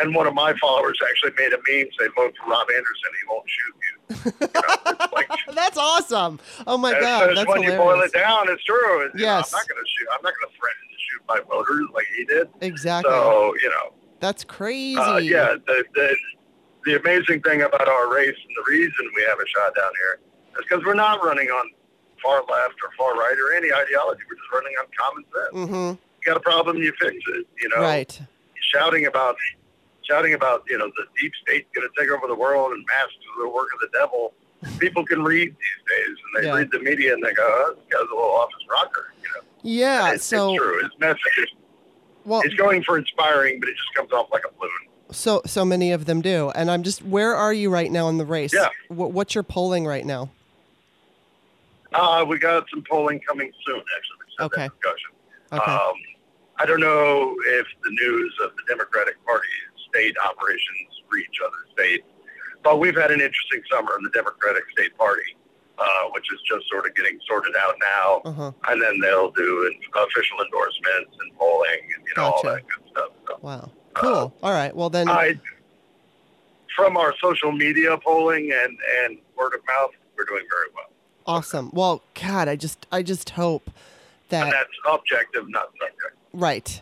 And 0.00 0.14
one 0.14 0.26
of 0.26 0.32
my 0.34 0.54
followers 0.58 0.98
actually 1.06 1.32
made 1.36 1.52
a 1.52 1.58
meme 1.68 1.88
say, 1.98 2.08
"Vote 2.16 2.34
for 2.42 2.50
Rob 2.50 2.66
Anderson. 2.70 3.10
He 3.20 3.28
won't 3.28 3.44
shoot 3.46 3.74
you." 3.84 4.32
you 4.40 4.48
know, 4.54 5.06
like, 5.12 5.28
That's 5.54 5.76
awesome. 5.76 6.40
Oh 6.66 6.78
my 6.78 6.92
god, 6.98 7.36
that's 7.36 7.46
when 7.48 7.62
you 7.62 7.72
boil 7.76 8.00
it 8.00 8.12
down, 8.12 8.48
it's 8.48 8.64
true. 8.64 9.04
It's, 9.04 9.14
you 9.14 9.26
know, 9.26 9.36
Yes. 9.36 9.52
I'm 9.52 9.58
not 9.58 9.68
going 9.68 9.82
to 9.84 9.88
shoot. 9.88 10.08
I'm 10.10 10.22
not 10.22 10.32
going 10.40 10.50
to 10.52 10.58
threaten 10.58 10.84
to 10.88 10.96
shoot 10.98 11.22
my 11.28 11.40
voters 11.54 11.86
like 11.94 12.06
he 12.16 12.24
did. 12.24 12.48
Exactly. 12.62 13.10
So 13.12 13.54
you 13.62 13.68
know, 13.68 13.92
That's 14.20 14.42
crazy. 14.42 14.96
uh, 14.98 15.18
yeah. 15.18 15.54
The, 15.66 15.84
the 15.94 16.16
the 16.86 16.98
amazing 16.98 17.42
thing 17.42 17.60
about 17.62 17.86
our 17.86 18.12
race 18.12 18.34
and 18.36 18.56
the 18.56 18.70
reason 18.70 19.10
we 19.14 19.22
have 19.28 19.38
a 19.38 19.46
shot 19.46 19.74
down 19.76 19.90
here 20.00 20.20
is 20.58 20.64
because 20.66 20.82
we're 20.84 20.94
not 20.94 21.22
running 21.22 21.48
on 21.48 21.70
far 22.22 22.42
left 22.50 22.74
or 22.82 22.90
far 22.96 23.14
right 23.14 23.36
or 23.38 23.54
any 23.54 23.68
ideology. 23.72 24.22
We're 24.30 24.36
just 24.36 24.50
running 24.52 24.72
on 24.80 24.86
common 24.98 25.24
sense. 25.24 25.70
Mm-hmm. 25.70 26.00
Got 26.26 26.36
a 26.36 26.40
problem, 26.40 26.76
you 26.78 26.92
fix 27.00 27.14
it. 27.34 27.46
You 27.60 27.68
know, 27.70 27.80
Right. 27.82 28.20
shouting 28.72 29.06
about 29.06 29.36
shouting 30.02 30.34
about 30.34 30.64
you 30.68 30.76
know 30.76 30.86
the 30.96 31.04
deep 31.20 31.32
state's 31.42 31.68
going 31.74 31.88
to 31.88 32.00
take 32.00 32.10
over 32.10 32.26
the 32.26 32.34
world 32.34 32.72
and 32.72 32.84
masks 32.86 33.14
are 33.38 33.42
the 33.44 33.48
work 33.48 33.68
of 33.74 33.80
the 33.80 33.88
devil. 33.98 34.32
People 34.78 35.04
can 35.06 35.22
read 35.22 35.48
these 35.48 35.96
days, 35.98 36.16
and 36.34 36.42
they 36.44 36.48
Yeah. 36.48 36.54
read 36.56 36.70
the 36.72 36.80
media 36.80 37.14
and 37.14 37.22
they 37.24 37.32
go, 37.32 37.42
"Oh, 37.46 37.74
this 37.74 37.84
guy's 37.90 38.00
a 38.02 38.14
little 38.14 38.34
office 38.34 38.56
rocker." 38.68 39.12
You 39.22 39.28
know, 39.34 39.40
Yeah. 39.62 40.12
it's, 40.12 40.24
so 40.24 40.52
it's 40.52 40.62
true. 40.62 40.82
His 40.82 40.90
message 40.98 41.38
is 41.38 41.48
well, 42.26 42.42
it's 42.42 42.54
going 42.54 42.82
for 42.82 42.98
inspiring, 42.98 43.60
but 43.60 43.68
it 43.70 43.76
just 43.76 43.94
comes 43.94 44.12
off 44.12 44.28
like 44.30 44.42
a 44.44 44.52
balloon. 44.58 44.70
so 45.10 45.40
so 45.46 45.64
many 45.64 45.90
of 45.92 46.04
them 46.04 46.20
do, 46.20 46.50
and 46.50 46.70
I'm 46.70 46.82
just 46.82 47.02
where 47.02 47.34
are 47.34 47.52
you 47.52 47.70
right 47.70 47.90
now 47.90 48.08
in 48.08 48.18
the 48.18 48.26
race? 48.26 48.52
Yeah. 48.52 48.68
Wh- 48.88 49.10
what's 49.14 49.34
your 49.34 49.42
polling 49.44 49.86
right 49.86 50.04
now? 50.04 50.30
Uh, 51.92 52.24
we 52.28 52.38
got 52.38 52.68
some 52.70 52.84
polling 52.88 53.20
coming 53.20 53.50
soon. 53.66 53.76
Actually, 53.78 54.16
we 54.20 54.26
just 54.26 54.38
had 54.38 54.44
Okay. 54.44 54.62
that 54.68 54.80
discussion. 54.80 55.10
Okay. 55.52 55.72
Um, 55.72 55.92
I 56.60 56.66
don't 56.66 56.80
know 56.80 57.34
if 57.46 57.66
the 57.82 57.90
news 57.90 58.34
of 58.44 58.50
the 58.54 58.62
Democratic 58.68 59.24
Party 59.24 59.48
state 59.88 60.14
operations 60.22 61.02
reach 61.10 61.38
other 61.42 61.56
states, 61.72 62.04
but 62.62 62.78
we've 62.78 62.96
had 62.96 63.10
an 63.10 63.20
interesting 63.22 63.62
summer 63.72 63.96
in 63.96 64.04
the 64.04 64.10
Democratic 64.10 64.64
State 64.76 64.94
Party, 64.98 65.36
uh, 65.78 65.84
which 66.12 66.26
is 66.30 66.38
just 66.46 66.68
sort 66.68 66.86
of 66.86 66.94
getting 66.94 67.18
sorted 67.26 67.54
out 67.58 67.74
now. 67.80 68.20
Uh 68.26 68.32
huh. 68.32 68.52
And 68.68 68.82
then 68.82 69.00
they'll 69.00 69.30
do 69.30 69.74
official 69.96 70.36
endorsements 70.44 71.16
and 71.18 71.34
polling 71.38 71.80
and 71.96 72.04
you 72.06 72.14
know 72.18 72.24
all 72.24 72.42
that 72.42 72.62
good 72.68 72.90
stuff. 72.90 73.08
So 73.26 73.38
Wow. 73.40 73.70
Cool. 73.94 74.34
All 74.42 74.52
right. 74.52 74.76
Well 74.76 74.90
then. 74.90 75.08
I, 75.08 75.40
from 76.76 76.98
our 76.98 77.14
social 77.22 77.52
media 77.52 77.96
polling 78.04 78.52
and 78.52 78.76
and 79.04 79.18
word 79.34 79.54
of 79.54 79.60
mouth, 79.66 79.92
we're 80.14 80.26
doing 80.26 80.44
very 80.50 80.68
well. 80.74 80.90
Awesome. 81.26 81.70
Well, 81.72 82.02
God, 82.20 82.48
I 82.48 82.56
just 82.56 82.86
I 82.92 83.02
just 83.02 83.30
hope 83.30 83.70
that 84.28 84.44
And 84.44 84.52
that's 84.52 84.68
objective, 84.86 85.48
not 85.48 85.70
subjective. 85.72 86.19
Right, 86.32 86.80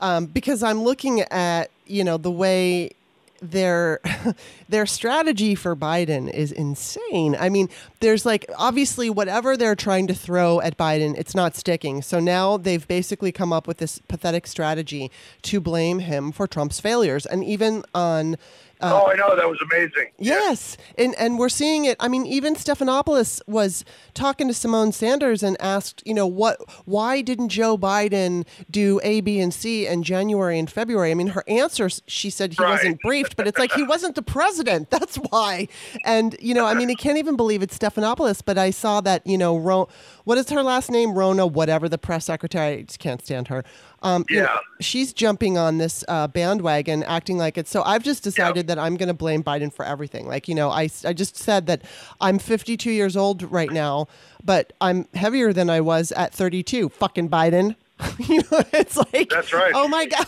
um, 0.00 0.26
because 0.26 0.62
I'm 0.62 0.82
looking 0.82 1.20
at 1.22 1.70
you 1.86 2.04
know 2.04 2.16
the 2.16 2.30
way 2.30 2.92
their 3.40 4.00
their 4.68 4.86
strategy 4.86 5.54
for 5.54 5.74
Biden 5.74 6.32
is 6.32 6.52
insane. 6.52 7.36
I 7.38 7.48
mean, 7.48 7.68
there's 8.00 8.24
like 8.24 8.46
obviously 8.56 9.10
whatever 9.10 9.56
they're 9.56 9.74
trying 9.74 10.06
to 10.08 10.14
throw 10.14 10.60
at 10.60 10.76
Biden, 10.76 11.16
it's 11.18 11.34
not 11.34 11.56
sticking. 11.56 12.02
So 12.02 12.20
now 12.20 12.56
they've 12.56 12.86
basically 12.86 13.32
come 13.32 13.52
up 13.52 13.66
with 13.66 13.78
this 13.78 13.98
pathetic 14.08 14.46
strategy 14.46 15.10
to 15.42 15.60
blame 15.60 16.00
him 16.00 16.32
for 16.32 16.46
Trump's 16.46 16.80
failures, 16.80 17.26
and 17.26 17.44
even 17.44 17.84
on. 17.94 18.36
Uh, 18.82 19.02
oh, 19.04 19.10
I 19.10 19.14
know 19.14 19.36
that 19.36 19.48
was 19.48 19.60
amazing. 19.60 20.10
Yes, 20.18 20.76
and 20.96 21.14
and 21.16 21.38
we're 21.38 21.48
seeing 21.50 21.84
it. 21.84 21.96
I 22.00 22.08
mean, 22.08 22.24
even 22.26 22.54
Stephanopoulos 22.54 23.40
was 23.46 23.84
talking 24.14 24.48
to 24.48 24.54
Symone 24.54 24.92
Sanders 24.94 25.42
and 25.42 25.56
asked, 25.60 26.02
you 26.06 26.14
know, 26.14 26.26
what, 26.26 26.58
why 26.86 27.20
didn't 27.20 27.50
Joe 27.50 27.76
Biden 27.76 28.46
do 28.70 29.00
A, 29.02 29.20
B, 29.20 29.38
and 29.40 29.52
C 29.52 29.86
in 29.86 30.02
January 30.02 30.58
and 30.58 30.70
February? 30.70 31.10
I 31.10 31.14
mean, 31.14 31.28
her 31.28 31.44
answer, 31.46 31.88
she 32.06 32.30
said 32.30 32.54
he 32.54 32.62
Right. 32.62 32.70
wasn't 32.70 33.00
briefed, 33.00 33.36
but 33.36 33.46
it's 33.46 33.58
like 33.58 33.72
he 33.72 33.82
wasn't 33.82 34.14
the 34.14 34.22
president. 34.22 34.90
That's 35.00 35.16
why. 35.16 35.68
And 36.04 36.36
you 36.40 36.54
know, 36.54 36.66
I 36.66 36.74
mean, 36.74 36.90
I 36.90 36.94
can't 36.94 37.18
even 37.18 37.36
believe 37.36 37.62
it's 37.62 37.76
Stephanopoulos. 37.78 38.42
But 38.44 38.56
I 38.58 38.70
saw 38.70 39.00
that, 39.02 39.26
you 39.26 39.36
know, 39.38 39.56
Ro- 39.58 39.88
what 40.30 40.38
is 40.38 40.48
her 40.50 40.62
last 40.62 40.92
name? 40.92 41.12
Rona, 41.14 41.44
whatever 41.44 41.88
the 41.88 41.98
press 41.98 42.26
secretary. 42.26 42.78
I 42.78 42.82
just 42.82 43.00
can't 43.00 43.20
stand 43.20 43.48
her. 43.48 43.64
Um, 44.00 44.24
you 44.30 44.36
know, 44.36 44.42
Yeah. 44.44 44.58
she's 44.78 45.12
jumping 45.12 45.58
on 45.58 45.78
this 45.78 46.04
uh, 46.06 46.28
bandwagon, 46.28 47.02
acting 47.02 47.36
like 47.36 47.58
it's 47.58 47.68
so. 47.68 47.82
I've 47.82 48.04
just 48.04 48.22
decided 48.22 48.68
that 48.68 48.78
I'm 48.78 48.96
going 48.96 49.08
to 49.08 49.12
blame 49.14 49.42
Biden 49.42 49.72
for 49.74 49.84
everything. 49.84 50.28
Like, 50.28 50.46
you 50.46 50.54
know, 50.54 50.70
I, 50.70 50.88
I 51.04 51.14
just 51.14 51.36
said 51.36 51.66
that 51.66 51.82
I'm 52.20 52.38
52 52.38 52.92
years 52.92 53.16
old 53.16 53.42
right 53.50 53.72
now, 53.72 54.06
but 54.44 54.72
I'm 54.80 55.08
heavier 55.14 55.52
than 55.52 55.68
I 55.68 55.80
was 55.80 56.12
at 56.12 56.32
32. 56.32 56.90
Fucking 56.90 57.28
Biden. 57.28 57.74
you 58.28 58.38
know, 58.50 58.62
it's 58.72 58.96
like, 58.96 59.28
That's 59.30 59.52
right. 59.52 59.72
oh 59.74 59.88
my 59.88 60.06
God. 60.06 60.26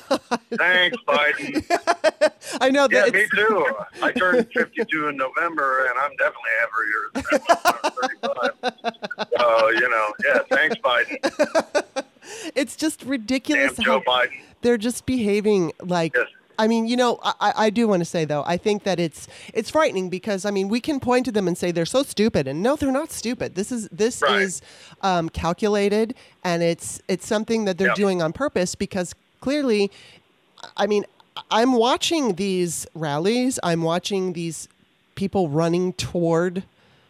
Thanks, 0.56 0.96
Biden. 1.06 1.64
I 2.60 2.70
know 2.70 2.88
Yeah, 2.90 3.04
that 3.06 3.14
me 3.14 3.26
too. 3.34 3.66
I 4.02 4.12
turned 4.12 4.48
52 4.52 5.08
in 5.08 5.16
November, 5.16 5.86
and 5.86 5.98
I'm 5.98 6.16
definitely 6.16 6.50
heavier 6.60 7.10
than 7.14 7.40
I 7.48 7.78
was 7.82 8.52
when 8.60 8.72
35. 9.00 9.28
So, 9.38 9.68
you 9.70 9.88
know, 9.88 10.12
yeah, 10.26 10.38
thanks, 10.50 10.76
Biden. 10.76 12.04
it's 12.54 12.76
just 12.76 13.00
Damn 13.00 13.08
ridiculous 13.10 13.76
Joe 13.76 14.02
how 14.06 14.12
Biden. 14.26 14.40
they're 14.62 14.78
just 14.78 15.06
behaving 15.06 15.72
like 15.80 16.14
Yes. 16.14 16.26
I 16.62 16.68
mean, 16.68 16.86
you 16.86 16.96
know, 16.96 17.18
I- 17.24 17.54
I, 17.66 17.70
do 17.70 17.88
want 17.88 18.00
to 18.00 18.04
say 18.04 18.24
though, 18.24 18.44
I 18.46 18.56
think 18.56 18.84
that 18.84 19.00
it's 19.00 19.26
it's 19.52 19.68
frightening 19.70 20.08
because 20.08 20.44
I 20.44 20.50
mean, 20.52 20.68
we 20.68 20.80
can 20.80 21.00
point 21.00 21.24
to 21.26 21.32
them 21.32 21.48
and 21.48 21.58
say 21.58 21.72
they're 21.72 21.84
so 21.98 22.02
stupid, 22.04 22.46
and 22.46 22.62
no, 22.62 22.76
they're 22.76 22.92
not 22.92 23.10
stupid. 23.10 23.54
This 23.56 23.72
is 23.72 23.88
this 23.90 24.22
Right. 24.22 24.42
is 24.42 24.62
um, 25.02 25.28
calculated, 25.28 26.14
and 26.44 26.62
it's 26.62 27.00
it's 27.08 27.26
something 27.26 27.64
that 27.64 27.78
they're 27.78 27.88
Yep. 27.88 27.96
doing 27.96 28.22
on 28.22 28.32
purpose 28.32 28.76
because 28.76 29.14
clearly, 29.40 29.90
I 30.76 30.86
mean, 30.86 31.04
I'm 31.50 31.72
watching 31.72 32.34
these 32.34 32.86
rallies, 32.94 33.58
I'm 33.64 33.82
watching 33.82 34.34
these 34.34 34.68
people 35.16 35.48
running 35.48 35.94
toward, 35.94 36.62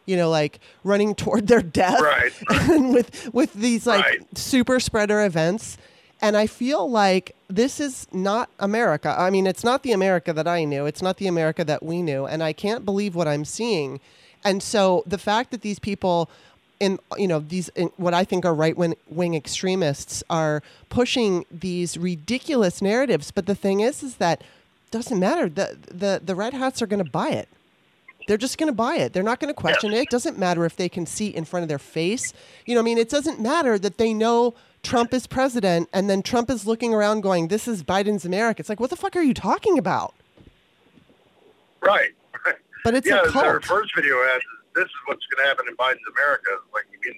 you 0.07 0.17
know, 0.17 0.31
like 0.31 0.61
running 0.83 1.15
toward 1.15 1.47
their 1.49 1.61
death, 1.63 2.01
Right, 2.01 2.33
and 2.71 2.95
with 2.95 3.35
with 3.35 3.53
these 3.53 3.87
like 3.87 4.05
Right. 4.05 4.39
super 4.39 4.81
spreader 4.81 5.23
events 5.25 5.77
and 6.23 6.37
i 6.37 6.47
feel 6.47 6.89
like 6.89 7.35
this 7.49 7.81
is 7.81 8.07
not 8.13 8.49
america. 8.61 9.15
I 9.19 9.29
mean 9.29 9.47
it's 9.47 9.65
not 9.65 9.83
the 9.83 9.93
america 9.93 10.33
that 10.33 10.49
i 10.49 10.65
knew. 10.65 10.87
It's 10.87 11.03
not 11.03 11.19
the 11.19 11.27
america 11.27 11.65
that 11.65 11.83
we 11.83 12.01
knew. 12.01 12.25
And 12.25 12.43
i 12.43 12.53
can't 12.53 12.85
believe 12.85 13.15
what 13.15 13.29
i'm 13.29 13.45
seeing. 13.45 14.01
And 14.45 14.63
so 14.63 15.03
the 15.07 15.19
fact 15.19 15.51
that 15.51 15.61
these 15.61 15.79
people 15.79 16.31
in 16.81 16.99
you 17.17 17.29
know 17.29 17.41
these 17.41 17.69
in, 17.71 17.89
what 17.97 18.15
i 18.15 18.25
think 18.25 18.45
are 18.45 18.55
right 18.55 18.77
wing 18.77 19.35
extremists 19.35 20.23
are 20.31 20.63
pushing 20.89 21.45
these 21.51 21.99
ridiculous 21.99 22.81
narratives. 22.81 23.31
But 23.31 23.47
the 23.47 23.55
thing 23.55 23.81
is 23.81 24.03
is 24.03 24.17
that 24.17 24.43
doesn't 24.91 25.19
matter. 25.19 25.49
The 25.49 25.77
the 25.89 26.21
the 26.25 26.35
red 26.35 26.55
hats 26.55 26.81
are 26.81 26.87
going 26.87 27.05
to 27.05 27.11
buy 27.11 27.31
it. 27.31 27.49
They're 28.29 28.37
just 28.37 28.57
going 28.57 28.69
to 28.69 28.77
buy 28.77 28.97
it. 28.97 29.13
They're 29.13 29.23
not 29.23 29.41
going 29.41 29.53
to 29.53 29.61
question 29.61 29.93
it. 29.93 30.03
It 30.03 30.11
doesn't 30.11 30.39
matter 30.39 30.65
if 30.65 30.77
they 30.77 30.89
can 30.89 31.07
see 31.07 31.29
in 31.29 31.45
front 31.45 31.63
of 31.63 31.69
their 31.69 31.79
face. 31.79 32.33
You 32.67 32.75
know, 32.75 32.81
I 32.81 32.85
mean, 32.85 32.99
it 32.99 33.09
doesn't 33.09 33.41
matter 33.41 33.79
that 33.81 33.99
they 33.99 34.15
know 34.15 34.55
Trump 34.83 35.15
is 35.15 35.27
president 35.27 35.89
and 35.93 36.11
then 36.11 36.23
Trump 36.23 36.51
is 36.51 36.67
looking 36.67 36.93
around 36.93 37.21
going, 37.23 37.49
"This 37.49 37.69
is 37.69 37.83
Biden's 37.85 38.25
America." 38.25 38.61
It's 38.61 38.69
like, 38.69 38.81
what 38.81 38.91
the 38.91 38.97
fuck 38.97 39.15
are 39.17 39.23
you 39.23 39.35
talking 39.35 39.79
about? 39.79 40.15
Right. 41.81 42.11
right. 42.45 42.55
But 42.85 42.95
it's 42.95 43.07
yeah, 43.07 43.21
a 43.21 43.31
their 43.31 43.61
cult. 43.61 43.65
first 43.65 43.93
video 43.95 44.17
ad 44.35 44.41
this 44.75 44.85
is 44.85 44.91
what's 45.07 45.25
going 45.27 45.45
to 45.45 45.49
happen 45.49 45.67
in 45.69 45.77
Biden's 45.77 46.01
America. 46.17 46.49
Like, 46.73 46.85
you 46.91 46.99
mean 47.05 47.15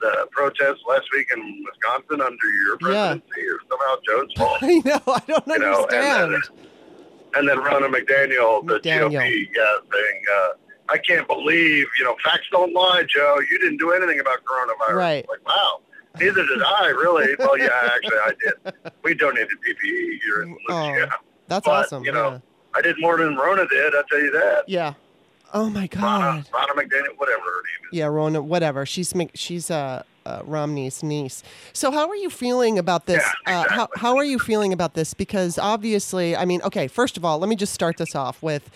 the, 0.00 0.06
the 0.08 0.26
protests 0.32 0.82
last 0.88 1.04
week 1.12 1.28
in 1.32 1.64
Wisconsin 1.64 2.20
under 2.20 2.48
your 2.64 2.92
Yeah. 2.92 3.14
presidency 3.20 3.46
or 3.48 3.58
somehow 3.70 3.94
Joe's 4.04 4.32
fault? 4.36 4.58
I 4.60 4.82
know. 4.84 5.00
I 5.06 5.22
don't 5.28 5.46
You 5.46 5.58
know, 5.60 5.82
understand. 5.84 6.34
and 6.34 6.42
then, 6.42 6.42
and 7.36 7.48
then 7.48 7.58
Ronna 7.58 7.86
McDaniel, 7.94 8.66
the 8.66 8.80
McDaniel. 8.80 9.10
GOP 9.12 9.48
yeah, 9.54 9.64
thing. 9.92 10.22
Uh, 10.36 10.48
I 10.88 10.98
can't 10.98 11.28
believe, 11.28 11.86
you 11.96 12.04
know, 12.04 12.16
facts 12.24 12.46
don't 12.50 12.74
lie, 12.74 13.04
Joe. 13.08 13.38
You 13.48 13.58
didn't 13.60 13.76
do 13.78 13.92
anything 13.92 14.18
about 14.18 14.38
coronavirus. 14.44 14.94
Right. 14.96 15.26
Like, 15.28 15.46
wow. 15.46 15.80
Neither 16.18 16.46
did 16.46 16.62
I, 16.62 16.86
really. 16.88 17.34
well, 17.38 17.58
yeah, 17.58 17.68
actually, 17.94 18.18
I 18.18 18.32
did. 18.44 18.92
We 19.02 19.14
donated 19.14 19.48
PPE 19.48 20.20
here 20.22 20.42
in 20.42 20.56
Oh, 20.68 20.74
Louisiana. 20.74 21.12
That's 21.48 21.64
but, 21.66 21.84
awesome. 21.86 22.04
you 22.04 22.12
know, 22.12 22.32
yeah. 22.32 22.38
I 22.74 22.80
did 22.82 22.96
more 23.00 23.16
than 23.18 23.36
Rona 23.36 23.66
did, 23.68 23.94
I'll 23.94 24.04
tell 24.04 24.20
you 24.20 24.30
that. 24.32 24.64
yeah. 24.68 24.94
Oh 25.52 25.70
my 25.70 25.86
God. 25.86 26.44
Rona, 26.52 26.66
Ronna 26.66 26.82
McDaniel, 26.82 27.16
whatever 27.16 27.40
her 27.42 27.62
name 27.62 27.88
is. 27.92 27.98
Yeah, 27.98 28.06
Rona, 28.06 28.42
whatever. 28.42 28.84
She's 28.84 29.14
she's 29.34 29.70
uh, 29.70 30.02
uh, 30.26 30.42
Romney's 30.44 31.00
niece. 31.04 31.44
So 31.72 31.92
how 31.92 32.08
are 32.08 32.16
you 32.16 32.28
feeling 32.28 32.76
about 32.76 33.06
this? 33.06 33.22
Yeah, 33.46 33.60
uh, 33.60 33.72
how 33.72 33.88
how 33.94 34.16
are 34.16 34.24
you 34.24 34.40
feeling 34.40 34.72
about 34.72 34.94
this? 34.94 35.14
Because 35.14 35.56
obviously, 35.56 36.34
I 36.34 36.44
mean, 36.44 36.60
okay. 36.62 36.88
First 36.88 37.16
of 37.16 37.24
all, 37.24 37.38
let 37.38 37.48
me 37.48 37.54
just 37.54 37.72
start 37.72 37.98
this 37.98 38.16
off 38.16 38.42
with. 38.42 38.68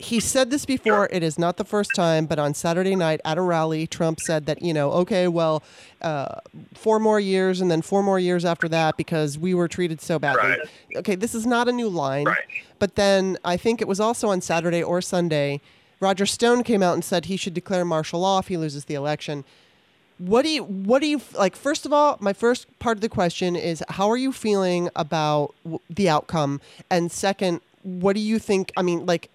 He 0.00 0.18
said 0.18 0.50
this 0.50 0.64
before. 0.64 1.10
It 1.12 1.22
is 1.22 1.38
not 1.38 1.58
the 1.58 1.64
first 1.64 1.90
time, 1.94 2.24
but 2.24 2.38
on 2.38 2.54
Saturday 2.54 2.96
night 2.96 3.20
at 3.22 3.36
a 3.36 3.42
rally, 3.42 3.86
Trump 3.86 4.18
said 4.18 4.46
that 4.46 4.62
you 4.62 4.72
know, 4.72 4.90
okay, 4.92 5.28
well, 5.28 5.62
uh, 6.00 6.36
four 6.72 6.98
more 6.98 7.20
years 7.20 7.60
and 7.60 7.70
then 7.70 7.82
four 7.82 8.02
more 8.02 8.18
years 8.18 8.46
after 8.46 8.66
that 8.68 8.96
because 8.96 9.38
we 9.38 9.52
were 9.52 9.68
treated 9.68 10.00
so 10.00 10.18
badly. 10.18 10.42
Right. 10.42 10.60
Okay, 10.96 11.16
this 11.16 11.34
is 11.34 11.46
not 11.46 11.68
a 11.68 11.72
new 11.72 11.88
line. 11.90 12.24
Right. 12.24 12.38
But 12.78 12.94
then 12.94 13.36
I 13.44 13.58
think 13.58 13.82
it 13.82 13.88
was 13.88 14.00
also 14.00 14.30
on 14.30 14.40
Saturday 14.40 14.82
or 14.82 15.02
Sunday. 15.02 15.60
Roger 16.00 16.24
Stone 16.24 16.62
came 16.64 16.82
out 16.82 16.94
and 16.94 17.04
said 17.04 17.26
he 17.26 17.36
should 17.36 17.52
declare 17.52 17.84
martial 17.84 18.20
law 18.20 18.38
if 18.38 18.48
he 18.48 18.56
loses 18.56 18.86
the 18.86 18.94
election. 18.94 19.44
What 20.16 20.42
do 20.42 20.48
you 20.48 20.64
what 20.64 21.02
do 21.02 21.08
you 21.08 21.20
like 21.34 21.54
first 21.54 21.84
of 21.84 21.92
all 21.92 22.16
my 22.20 22.32
first 22.32 22.66
part 22.78 22.96
of 22.96 23.00
the 23.02 23.08
question 23.10 23.54
is 23.54 23.84
how 23.88 24.10
are 24.10 24.16
you 24.18 24.32
feeling 24.32 24.88
about 24.96 25.54
w- 25.64 25.80
the 25.88 26.10
outcome 26.10 26.60
and 26.90 27.10
second 27.10 27.62
what 27.82 28.16
do 28.16 28.20
you 28.20 28.38
think 28.38 28.70
I 28.76 28.82
mean 28.82 29.06
like 29.06 29.30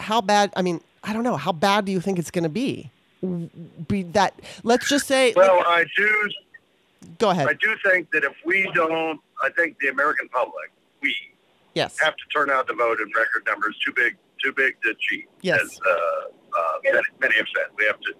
how 0.00 0.20
bad 0.20 0.52
I 0.56 0.62
mean 0.62 0.80
I 1.04 1.12
don't 1.12 1.22
know 1.24 1.36
how 1.36 1.52
bad 1.52 1.84
do 1.84 1.92
you 1.92 2.00
think 2.00 2.18
it's 2.18 2.30
going 2.30 2.44
to 2.44 2.48
be 2.48 2.90
be 3.88 4.02
that 4.02 4.34
let's 4.64 4.88
just 4.88 5.06
say 5.06 5.32
Well, 5.36 5.60
I 5.66 5.84
do 5.96 6.30
go 7.18 7.30
ahead 7.30 7.46
I 7.48 7.52
do 7.54 7.74
think 7.84 8.10
that 8.12 8.24
if 8.24 8.32
we 8.44 8.70
don't, 8.74 9.20
I 9.42 9.50
think 9.50 9.76
the 9.80 9.88
American 9.88 10.28
public, 10.28 10.70
we 11.02 11.14
yes 11.74 11.98
have 12.00 12.14
to 12.16 12.24
turn 12.32 12.50
out 12.50 12.66
to 12.68 12.74
vote 12.74 12.98
in 13.00 13.06
record 13.16 13.42
numbers. 13.46 13.76
Too 13.84 13.92
big, 13.94 14.16
too 14.42 14.52
big 14.52 14.76
to 14.82 14.94
cheat. 15.00 15.26
Yes. 15.42 15.60
As 15.60 15.78
uh, 15.86 15.90
uh, 16.58 16.72
many, 16.84 16.98
many 17.20 17.36
have 17.36 17.46
said, 17.54 17.66
we 17.78 17.84
have 17.86 18.00
to. 18.00 18.14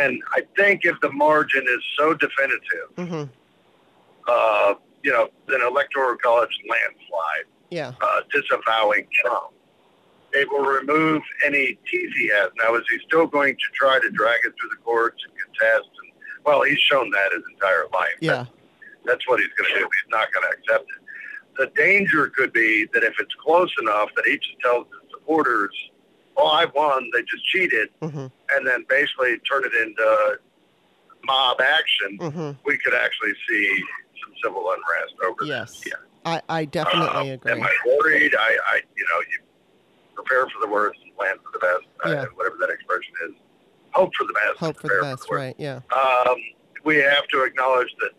And 0.00 0.20
I 0.34 0.42
think 0.56 0.80
if 0.84 0.96
the 1.00 1.12
margin 1.12 1.64
is 1.68 1.82
so 1.98 2.14
definitive, 2.14 2.88
hmm 2.96 3.24
uh, 4.28 4.74
you 5.02 5.12
know, 5.12 5.28
an 5.48 5.62
electoral 5.66 6.16
college 6.16 6.50
landslide, 6.68 7.46
Yeah. 7.70 7.92
uh, 8.00 8.20
disavowing 8.32 9.06
Trump. 9.22 9.52
It 10.32 10.48
will 10.50 10.64
remove 10.64 11.22
any 11.44 11.78
teeth 11.90 12.10
he 12.16 12.28
has. 12.34 12.50
Now, 12.62 12.74
is 12.74 12.82
he 12.90 12.98
still 13.06 13.26
going 13.26 13.54
to 13.54 13.62
try 13.74 13.98
to 14.00 14.10
drag 14.10 14.38
it 14.44 14.52
through 14.60 14.70
the 14.70 14.82
courts 14.84 15.22
and 15.24 15.32
contest? 15.38 15.88
And 16.02 16.12
well, 16.44 16.62
he's 16.62 16.78
shown 16.78 17.10
that 17.10 17.32
his 17.32 17.42
entire 17.54 17.84
life. 17.92 18.16
Yeah. 18.20 18.44
That's 19.04 19.26
what 19.28 19.40
he's 19.40 19.48
going 19.58 19.72
to 19.72 19.78
do. 19.80 19.84
He's 19.84 20.10
not 20.10 20.28
going 20.32 20.44
to 20.50 20.56
accept 20.58 20.84
it. 20.90 21.02
The 21.58 21.72
danger 21.80 22.28
could 22.28 22.52
be 22.52 22.86
that 22.92 23.02
if 23.02 23.14
it's 23.18 23.34
close 23.42 23.72
enough 23.80 24.10
that 24.16 24.26
he 24.26 24.36
just 24.36 24.58
tells 24.62 24.86
his 24.88 25.10
supporters, 25.12 25.74
"Oh, 26.36 26.46
I 26.48 26.66
won. 26.66 27.08
They 27.14 27.22
just 27.22 27.46
cheated," 27.46 27.88
Mm-hmm. 28.02 28.26
and 28.50 28.66
then 28.66 28.84
basically 28.90 29.38
turn 29.50 29.64
it 29.64 29.72
into 29.80 30.38
mob 31.24 31.60
action, 31.60 32.18
Mm-hmm. 32.20 32.50
we 32.66 32.76
could 32.78 32.94
actually 32.94 33.32
see 33.48 33.82
some 34.22 34.32
civil 34.44 34.70
unrest 34.70 35.14
over 35.24 35.44
Yes. 35.44 35.80
this. 35.80 35.92
Yeah. 35.92 36.00
I, 36.26 36.42
I 36.48 36.64
definitely 36.66 37.08
Um, 37.08 37.28
agree. 37.28 37.52
Am 37.52 37.62
I 37.62 37.70
worried? 37.86 38.34
I, 38.34 38.58
I, 38.66 38.80
you 38.96 39.04
know, 39.04 39.20
you 39.30 39.38
prepare 40.16 40.46
for 40.48 40.60
the 40.60 40.66
worst 40.72 40.98
and 41.04 41.14
plan 41.14 41.36
for 41.44 41.52
the 41.52 41.58
best. 41.60 41.84
Yeah. 42.04 42.22
Uh, 42.22 42.26
whatever 42.34 42.56
that 42.60 42.70
expression 42.70 43.12
is. 43.28 43.34
Hope 43.92 44.10
for 44.18 44.26
the 44.26 44.32
best. 44.32 44.58
Hope 44.58 44.76
for 44.80 44.88
the 44.88 44.98
best, 45.02 45.28
worst. 45.30 45.32
right? 45.32 45.54
Yeah. 45.58 45.80
Um, 45.94 46.36
we 46.84 46.96
have 46.96 47.26
to 47.28 47.42
acknowledge 47.44 47.88
that 48.00 48.10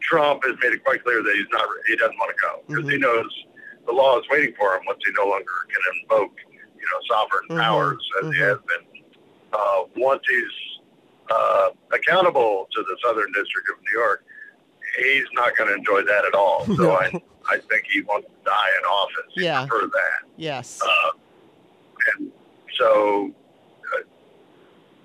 Trump 0.00 0.44
has 0.44 0.56
made 0.62 0.72
it 0.72 0.84
quite 0.84 1.02
clear 1.04 1.22
that 1.22 1.34
he's 1.36 1.46
not. 1.52 1.66
He 1.86 1.96
doesn't 1.96 2.16
want 2.16 2.32
to 2.36 2.40
go 2.40 2.62
because 2.68 2.90
he 2.90 2.96
Mhm. 2.96 3.00
knows 3.02 3.44
the 3.86 3.92
law 3.92 4.18
is 4.18 4.28
waiting 4.30 4.54
for 4.56 4.74
him 4.76 4.82
once 4.86 5.00
he 5.04 5.12
no 5.12 5.26
longer 5.26 5.52
can 5.68 5.82
invoke, 6.02 6.32
you 6.50 6.86
know, 6.92 7.00
sovereign 7.08 7.46
Mhm. 7.50 7.60
powers 7.60 8.10
as 8.20 8.24
Mhm. 8.26 8.34
he 8.34 8.40
has 8.40 8.58
been. 8.66 8.86
Uh, 9.52 9.84
once 9.96 10.22
he's 10.28 10.52
uh, 11.32 11.70
accountable 11.92 12.66
to 12.72 12.82
the 12.82 12.96
Southern 13.04 13.30
District 13.30 13.68
of 13.70 13.76
New 13.86 14.00
York, 14.00 14.24
he's 15.02 15.24
not 15.32 15.56
going 15.56 15.68
to 15.70 15.76
enjoy 15.76 16.02
that 16.02 16.24
at 16.24 16.34
all. 16.34 16.64
So 16.66 16.72
No. 16.74 16.90
I, 16.92 17.06
I 17.48 17.58
think 17.70 17.84
he 17.92 18.02
wants 18.02 18.28
to 18.28 18.34
die 18.44 18.68
in 18.78 18.84
office. 18.84 19.32
Yeah. 19.36 19.66
prefer 19.66 19.86
that. 19.86 20.28
Yes. 20.36 20.80
Uh, 20.82 21.10
and 22.16 22.32
so, 22.78 23.30
uh, 23.94 24.02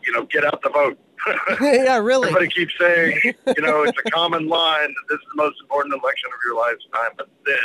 you 0.06 0.14
know, 0.14 0.24
get 0.26 0.46
out 0.46 0.62
the 0.62 0.70
vote. 0.70 0.98
yeah, 1.62 1.98
really. 1.98 2.28
Everybody 2.28 2.50
keeps 2.52 2.74
saying, 2.80 3.20
you 3.24 3.62
know, 3.62 3.84
it's 3.84 3.98
a 4.06 4.12
common 4.12 4.48
line 4.48 4.90
that 4.90 5.06
this 5.10 5.18
is 5.18 5.26
the 5.36 5.44
most 5.44 5.60
important 5.62 5.94
election 5.96 6.30
of 6.32 6.40
your 6.46 6.56
lifetime, 6.60 7.12
but 7.18 7.30
this 7.46 7.58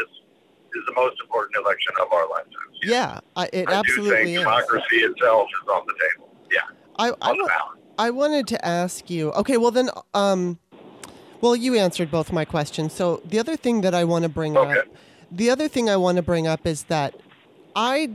is 0.75 0.83
the 0.87 0.93
most 0.95 1.17
important 1.21 1.57
election 1.57 1.93
of 2.01 2.13
our 2.13 2.29
lifetimes. 2.31 2.79
Yeah, 2.83 3.21
I, 3.37 3.51
it 3.53 3.69
I 3.69 3.83
do 3.83 4.09
think 4.09 4.29
is. 4.29 4.39
democracy 4.39 4.97
itself 4.97 5.49
is 5.63 5.69
on 5.69 5.83
the 5.87 5.95
table. 6.15 6.35
Yeah, 6.51 6.61
I, 6.99 7.09
I, 7.21 7.33
the 7.33 7.45
ballot. 7.49 7.79
I 7.99 8.11
wanted 8.11 8.47
to 8.49 8.65
ask 8.65 9.11
you. 9.11 9.31
Okay, 9.33 9.59
well 9.59 9.73
then, 9.73 9.91
um, 10.15 10.59
well 11.41 11.57
you 11.57 11.75
answered 11.77 12.11
both 12.11 12.33
my 12.33 12.45
questions. 12.45 12.93
So 12.93 13.21
the 13.25 13.39
other 13.39 13.57
thing 13.57 13.81
that 13.83 13.95
I 13.95 14.05
want 14.05 14.23
to 14.25 14.29
bring 14.29 14.57
Okay. 14.57 14.81
up, 14.81 14.87
the 15.31 15.51
other 15.51 15.69
thing 15.69 15.89
I 15.89 15.97
want 15.97 16.17
to 16.17 16.23
bring 16.23 16.47
up 16.47 16.67
is 16.67 16.85
that 16.85 17.15
I, 17.77 18.11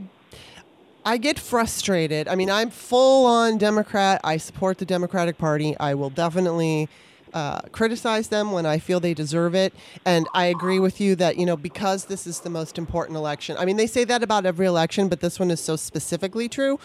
I 1.04 1.16
get 1.18 1.38
frustrated. 1.38 2.28
I 2.28 2.34
mean, 2.34 2.50
I'm 2.50 2.70
full 2.70 3.26
on 3.26 3.58
Democrat. 3.58 4.20
I 4.22 4.36
support 4.36 4.78
the 4.78 4.84
Democratic 4.84 5.38
Party. 5.38 5.76
I 5.78 5.94
will 5.94 6.10
definitely. 6.10 6.88
Uh, 7.34 7.60
criticize 7.70 8.28
them 8.28 8.50
when 8.50 8.64
I 8.64 8.78
feel 8.78 8.98
they 8.98 9.12
deserve 9.12 9.54
it. 9.54 9.74
And 10.06 10.26
I 10.32 10.46
agree 10.46 10.78
with 10.78 11.02
you 11.02 11.14
that, 11.16 11.36
you 11.36 11.44
know, 11.44 11.56
because 11.56 12.06
this 12.06 12.26
is 12.26 12.40
the 12.40 12.48
most 12.48 12.78
important 12.78 13.18
election. 13.18 13.56
I 13.58 13.66
mean, 13.66 13.76
they 13.76 13.86
say 13.88 14.04
that 14.04 14.22
about 14.22 14.46
every 14.46 14.64
election, 14.64 15.08
but 15.08 15.20
this 15.20 15.38
one 15.38 15.50
is 15.50 15.60
so 15.60 15.76
specifically 15.76 16.48
true. 16.48 16.78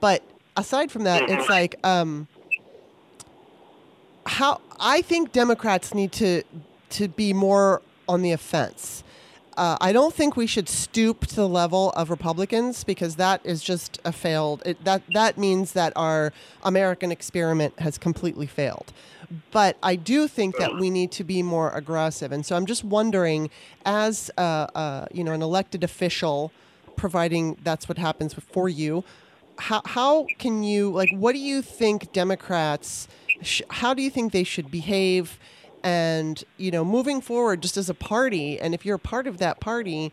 But 0.00 0.22
aside 0.58 0.92
from 0.92 1.04
that, 1.04 1.22
it's 1.30 1.48
like, 1.48 1.76
um, 1.84 2.28
how 4.26 4.60
I 4.78 5.02
think 5.02 5.32
Democrats 5.32 5.94
need 5.94 6.12
to 6.12 6.42
to 6.90 7.08
be 7.08 7.32
more 7.32 7.82
on 8.08 8.22
the 8.22 8.32
offense. 8.32 9.02
Uh, 9.56 9.76
I 9.80 9.92
don't 9.92 10.12
think 10.12 10.36
we 10.36 10.48
should 10.48 10.68
stoop 10.68 11.26
to 11.28 11.36
the 11.36 11.48
level 11.48 11.90
of 11.90 12.10
Republicans 12.10 12.82
because 12.82 13.16
that 13.16 13.40
is 13.44 13.62
just 13.62 14.00
a 14.04 14.10
failed. 14.10 14.62
It, 14.66 14.84
that 14.84 15.02
that 15.12 15.38
means 15.38 15.72
that 15.72 15.92
our 15.94 16.32
American 16.64 17.12
experiment 17.12 17.78
has 17.78 17.96
completely 17.96 18.46
failed. 18.46 18.92
But 19.52 19.76
I 19.82 19.96
do 19.96 20.28
think 20.28 20.56
that 20.58 20.76
we 20.76 20.90
need 20.90 21.10
to 21.12 21.24
be 21.24 21.42
more 21.42 21.70
aggressive, 21.70 22.30
and 22.32 22.44
so 22.44 22.56
I'm 22.56 22.66
just 22.66 22.84
wondering, 22.84 23.48
as 23.84 24.30
uh, 24.36 24.66
uh, 24.74 25.06
you 25.12 25.24
know, 25.24 25.32
an 25.32 25.42
elected 25.42 25.82
official, 25.84 26.52
providing 26.96 27.56
that's 27.62 27.88
what 27.88 27.98
happens 27.98 28.34
for 28.34 28.68
you, 28.68 29.04
how 29.58 29.82
how 29.84 30.26
can 30.38 30.62
you 30.62 30.90
like? 30.90 31.10
What 31.14 31.32
do 31.32 31.38
you 31.38 31.62
think 31.62 32.12
Democrats? 32.12 33.08
Sh- 33.42 33.62
how 33.70 33.94
do 33.94 34.02
you 34.02 34.10
think 34.10 34.32
they 34.32 34.44
should 34.44 34.70
behave? 34.70 35.38
And 35.82 36.42
you 36.56 36.70
know, 36.70 36.84
moving 36.84 37.20
forward, 37.20 37.60
just 37.60 37.76
as 37.76 37.90
a 37.90 37.94
party, 37.94 38.58
and 38.58 38.74
if 38.74 38.86
you're 38.86 38.96
a 38.96 38.98
part 38.98 39.26
of 39.26 39.38
that 39.38 39.60
party, 39.60 40.12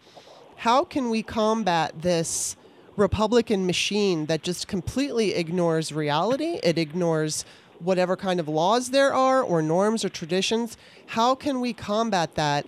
how 0.58 0.84
can 0.84 1.10
we 1.10 1.24
combat 1.24 2.02
this 2.02 2.56
Republican 2.98 3.66
machine 3.66 4.26
that 4.26 4.44
just 4.44 4.68
completely 4.68 5.34
ignores 5.34 5.92
reality? 5.92 6.60
It 6.62 6.78
ignores 6.78 7.46
whatever 7.80 8.16
kind 8.16 8.40
of 8.40 8.48
laws 8.48 8.92
there 8.92 9.14
are, 9.14 9.42
or 9.42 9.62
norms, 9.62 10.06
or 10.06 10.10
traditions. 10.10 10.78
How 11.08 11.36
can 11.36 11.62
we 11.62 11.74
combat 11.74 12.36
that, 12.36 12.66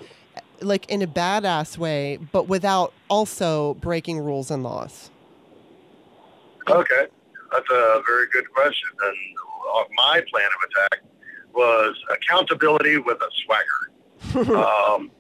like 0.61 0.89
in 0.89 1.01
a 1.01 1.07
badass 1.07 1.77
way, 1.77 2.17
but 2.31 2.47
without 2.47 2.93
also 3.09 3.75
breaking 3.75 4.19
rules 4.19 4.49
and 4.49 4.63
laws? 4.63 5.11
Okay, 6.69 7.07
that's 7.51 7.69
a 7.69 8.01
very 8.07 8.27
good 8.31 8.49
question. 8.53 8.89
And 9.03 9.17
my 9.95 10.21
plan 10.31 10.45
of 10.45 10.69
attack 10.69 11.03
was 11.53 11.95
accountability 12.11 12.97
with 12.97 13.17
a 13.21 13.29
swagger. 13.45 14.55
um, 14.55 15.11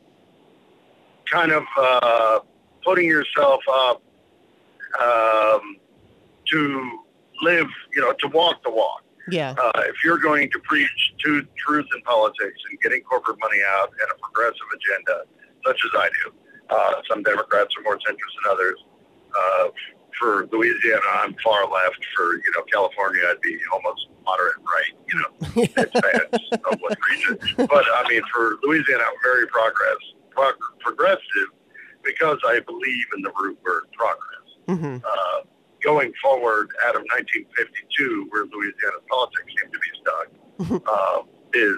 kind 1.31 1.51
of 1.51 1.63
uh, 1.79 2.39
putting 2.83 3.07
yourself 3.07 3.61
up 3.71 4.01
um, 4.99 5.77
to 6.51 6.99
live, 7.41 7.67
you 7.93 8.01
know, 8.01 8.13
to 8.19 8.27
walk 8.27 8.63
the 8.63 8.71
walk. 8.71 9.03
Yeah. 9.29 9.55
Uh, 9.57 9.81
if 9.85 9.95
you're 10.03 10.17
going 10.17 10.49
to 10.51 10.59
preach 10.59 11.13
to 11.23 11.45
truth 11.57 11.85
in 11.95 12.01
politics 12.01 12.59
and 12.69 12.79
getting 12.81 13.01
corporate 13.01 13.37
money 13.39 13.59
out 13.77 13.89
and 13.89 14.09
a 14.11 14.19
progressive 14.21 14.67
agenda, 14.75 15.23
such 15.65 15.79
as 15.85 15.91
I 15.95 16.09
do, 16.23 16.33
uh, 16.69 17.01
some 17.09 17.23
Democrats 17.23 17.73
are 17.77 17.83
more 17.83 17.97
centrist 17.97 18.33
than 18.43 18.51
others. 18.51 18.83
For 20.19 20.47
Louisiana, 20.51 21.01
I'm 21.15 21.35
far 21.43 21.69
left. 21.69 22.03
For 22.15 22.35
you 22.35 22.51
know 22.55 22.63
California, 22.71 23.21
I'd 23.29 23.41
be 23.41 23.57
almost 23.71 24.07
moderate 24.25 24.57
right. 24.59 24.93
You 25.11 25.19
know, 25.19 25.63
it 25.63 25.75
depends 25.75 26.49
on 26.71 26.77
what 26.79 26.97
region. 27.09 27.37
But 27.57 27.85
I 27.95 28.05
mean, 28.09 28.21
for 28.31 28.57
Louisiana, 28.63 29.03
I'm 29.03 29.19
very 29.23 29.47
progress 29.47 29.97
prog- 30.31 30.55
progressive 30.79 31.49
because 32.03 32.39
I 32.45 32.59
believe 32.59 33.05
in 33.15 33.21
the 33.21 33.31
root 33.41 33.57
word 33.63 33.83
progress 33.93 34.43
hmm 34.67 34.97
uh, 35.03 35.41
going 35.83 36.13
forward 36.23 36.69
out 36.87 36.95
of 36.95 37.03
1952, 37.11 38.27
where 38.31 38.45
Louisiana's 38.47 39.03
politics 39.11 39.51
seem 39.51 39.69
to 39.69 39.79
be 39.83 39.91
stuck, 39.99 40.27
uh, 40.87 41.19
is 41.53 41.77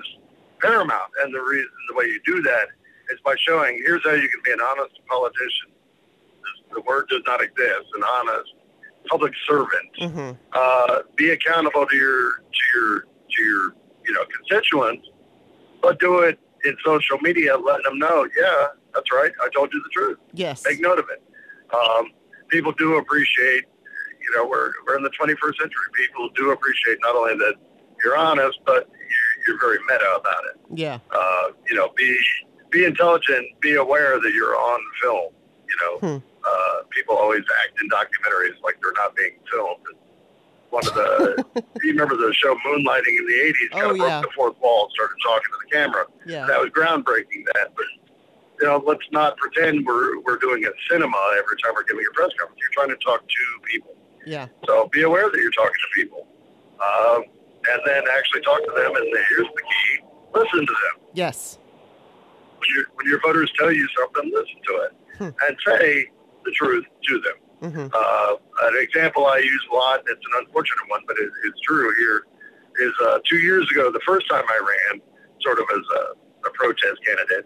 paramount. 0.61 1.09
And 1.23 1.33
the 1.33 1.41
reason, 1.41 1.73
the 1.89 1.95
way 1.95 2.05
you 2.05 2.21
do 2.25 2.41
that 2.43 2.69
is 3.09 3.19
by 3.25 3.35
showing 3.41 3.81
here's 3.85 4.03
how 4.03 4.13
you 4.13 4.29
can 4.29 4.41
be 4.45 4.51
an 4.51 4.61
honest 4.61 4.93
politician. 5.09 5.73
The 6.75 6.81
word 6.81 7.05
does 7.09 7.21
not 7.25 7.41
exist. 7.41 7.87
An 7.95 8.03
honest 8.03 8.51
public 9.09 9.33
servant. 9.47 9.89
hmm 9.97 10.31
Uh, 10.53 10.99
be 11.15 11.29
accountable 11.31 11.85
to 11.87 11.95
your 11.95 12.31
to 12.57 12.61
your 12.75 12.99
to 13.01 13.43
your 13.43 13.63
you 14.05 14.13
know 14.13 14.23
constituents, 14.35 15.07
but 15.81 15.99
do 15.99 16.19
it 16.19 16.37
in 16.65 16.75
social 16.83 17.17
media, 17.21 17.55
letting 17.57 17.83
them 17.83 17.99
know, 17.99 18.27
yeah, 18.39 18.67
that's 18.93 19.11
right. 19.11 19.31
I 19.43 19.49
told 19.55 19.71
you 19.71 19.81
the 19.83 19.89
truth 19.89 20.17
Yes. 20.33 20.63
make 20.65 20.79
note 20.81 20.97
of 20.97 21.05
it. 21.09 21.21
Um, 21.71 22.11
people 22.49 22.71
do 22.71 22.95
appreciate, 22.97 23.65
you 24.19 24.35
know, 24.35 24.47
we're, 24.47 24.71
we're 24.87 24.97
in 24.97 25.03
the 25.03 25.11
21st 25.11 25.57
century. 25.57 25.87
People 25.93 26.29
do 26.35 26.49
appreciate 26.51 26.97
not 27.03 27.15
only 27.15 27.35
that 27.35 27.53
you're 28.03 28.17
honest, 28.17 28.57
but 28.65 28.89
you're, 28.89 29.43
you're 29.47 29.59
very 29.59 29.77
meta 29.87 30.09
about 30.19 30.43
it. 30.51 30.59
Yeah. 30.73 30.97
Uh, 31.11 31.49
you 31.69 31.75
know, 31.75 31.89
be 31.95 32.17
be 32.71 32.83
intelligent, 32.83 33.45
be 33.61 33.75
aware 33.75 34.19
that 34.19 34.31
you're 34.33 34.55
on 34.55 34.79
film. 35.03 35.31
You 35.69 35.77
know, 35.81 35.99
Hmm. 35.99 36.25
Uh, 36.47 36.83
people 36.91 37.15
always 37.17 37.43
act 37.63 37.77
in 37.81 37.89
documentaries 37.89 38.61
like 38.63 38.77
they're 38.81 38.93
not 38.95 39.15
being 39.15 39.33
filmed. 39.51 39.85
One 40.69 40.85
of 40.87 40.93
the, 40.93 41.45
you 41.83 41.91
remember 41.91 42.15
the 42.15 42.33
show 42.33 42.55
Moonlighting 42.65 43.15
in 43.19 43.25
the 43.27 43.53
80s? 43.53 43.71
Kind 43.71 43.83
Oh, 43.85 43.89
of 43.91 43.97
broke 43.97 44.09
yeah. 44.09 44.21
the 44.21 44.29
fourth 44.35 44.55
wall, 44.61 44.85
and 44.85 44.91
started 44.93 45.15
talking 45.23 45.49
to 45.51 45.57
the 45.63 45.71
camera 45.75 46.05
Yeah. 46.25 46.45
that 46.47 46.59
was 46.59 46.69
groundbreaking. 46.71 47.45
That, 47.53 47.73
but 47.75 47.85
you 48.61 48.67
know, 48.67 48.81
let's 48.85 49.05
not 49.11 49.37
pretend 49.37 49.85
we're 49.85 50.19
we're 50.21 50.37
doing 50.37 50.63
a 50.65 50.69
cinema 50.89 51.17
every 51.37 51.57
time 51.63 51.73
we're 51.75 51.83
giving 51.83 52.05
a 52.09 52.13
press 52.13 52.31
conference. 52.39 52.59
You're 52.61 52.73
trying 52.85 52.89
to 52.97 53.03
talk 53.05 53.21
to 53.21 53.43
people, 53.71 53.95
Yeah. 54.25 54.47
so 54.67 54.87
be 54.91 55.03
aware 55.03 55.29
that 55.29 55.37
you're 55.37 55.51
talking 55.51 55.73
to 55.73 56.01
people, 56.01 56.27
um, 56.83 57.23
and 57.71 57.81
then 57.85 58.03
actually 58.17 58.41
talk 58.41 58.59
to 58.59 58.71
them. 58.75 58.95
And 58.95 59.05
here's 59.29 59.47
the 59.47 59.61
key: 59.61 60.03
listen 60.33 60.59
to 60.65 60.73
them. 60.73 61.03
Yes. 61.13 61.59
When 62.59 62.69
your 62.75 62.85
when 62.95 63.07
your 63.07 63.19
voters 63.21 63.51
tell 63.57 63.71
you 63.71 63.87
something, 63.97 64.31
listen 64.33 64.55
to 64.67 64.73
it 64.85 64.91
Hmm. 65.17 65.47
and 65.47 65.57
say 65.65 66.09
the 66.45 66.51
truth 66.51 66.85
to 67.07 67.13
them. 67.25 67.37
hmm 67.73 67.87
Uh, 67.93 68.35
an 68.63 68.75
example 68.79 69.25
I 69.25 69.37
use 69.39 69.63
a 69.71 69.75
lot, 69.75 69.99
it's 70.07 70.25
an 70.33 70.45
unfortunate 70.45 70.87
one, 70.87 71.01
but 71.07 71.17
it, 71.17 71.29
it's 71.45 71.59
true 71.61 71.91
here, 71.97 72.25
is 72.79 72.93
uh, 73.07 73.19
two 73.29 73.37
years 73.37 73.69
ago, 73.71 73.91
the 73.91 74.01
first 74.05 74.27
time 74.29 74.43
I 74.49 74.59
ran 74.73 75.01
sort 75.41 75.59
of 75.59 75.65
as 75.71 75.85
a, 76.01 76.03
a 76.47 76.51
protest 76.53 76.97
candidate 77.05 77.45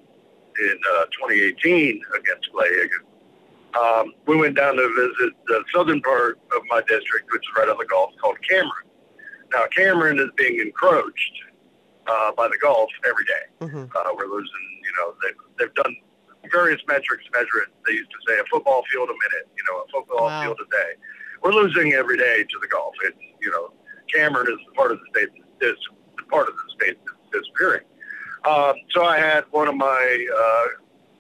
in 0.60 0.78
uh, 0.98 1.06
2018 1.28 2.02
against 2.20 2.52
Clay 2.52 2.70
Higgins. 2.70 3.06
Um, 3.80 4.14
we 4.26 4.36
went 4.36 4.56
down 4.56 4.76
to 4.76 4.88
visit 4.96 5.34
the 5.48 5.64
southern 5.74 6.02
part 6.02 6.40
of 6.56 6.62
my 6.70 6.82
district, 6.82 7.32
which 7.32 7.44
is 7.44 7.50
right 7.58 7.70
on 7.70 7.78
the 7.78 7.86
Gulf, 7.86 8.12
called 8.22 8.38
Cameron. 8.50 8.88
Now, 9.54 9.66
Cameron 9.76 10.20
is 10.20 10.30
being 10.36 10.60
encroached 10.60 11.36
uh, 12.08 12.32
by 12.34 12.48
the 12.48 12.58
Gulf 12.62 12.90
every 13.08 13.26
day. 13.26 13.44
hmm 13.68 13.86
Uh, 13.96 14.10
we're 14.16 14.26
losing, 14.26 14.66
you 14.84 14.92
know, 14.98 15.14
they've, 15.22 15.42
they've 15.60 15.76
done 15.76 15.96
various 16.52 16.82
metrics 16.88 17.24
measure 17.34 17.60
it. 17.64 17.70
They 17.88 17.94
used 17.94 18.12
to 18.12 18.18
say 18.28 18.40
a 18.40 18.44
football 18.52 18.84
field 18.92 19.10
a 19.10 19.14
minute, 19.14 19.48
you 19.58 19.64
know, 19.70 19.84
a 19.84 19.88
football 19.92 20.26
Wow. 20.26 20.44
field 20.44 20.60
a 20.62 20.70
day. 20.72 20.92
We're 21.44 21.54
losing 21.54 21.94
every 21.94 22.18
day 22.18 22.44
to 22.44 22.60
the 22.62 22.68
Gulf. 22.68 22.94
It's, 23.04 23.18
you 23.42 23.52
know, 23.52 23.74
Cameron 24.14 24.48
is 24.52 24.60
the 24.68 24.74
part 24.74 24.92
of 24.92 25.00
the 25.00 25.06
state 25.20 25.30
is 25.62 25.78
the 26.18 26.24
part 26.24 26.48
of 26.50 26.56
the 26.56 26.68
state 26.80 26.98
that's 27.06 27.44
disappearing. 27.44 27.86
Um, 28.46 28.74
so 28.92 29.04
I 29.06 29.18
had 29.20 29.44
one 29.52 29.68
of 29.68 29.76
my 29.76 30.28
uh, 30.34 30.66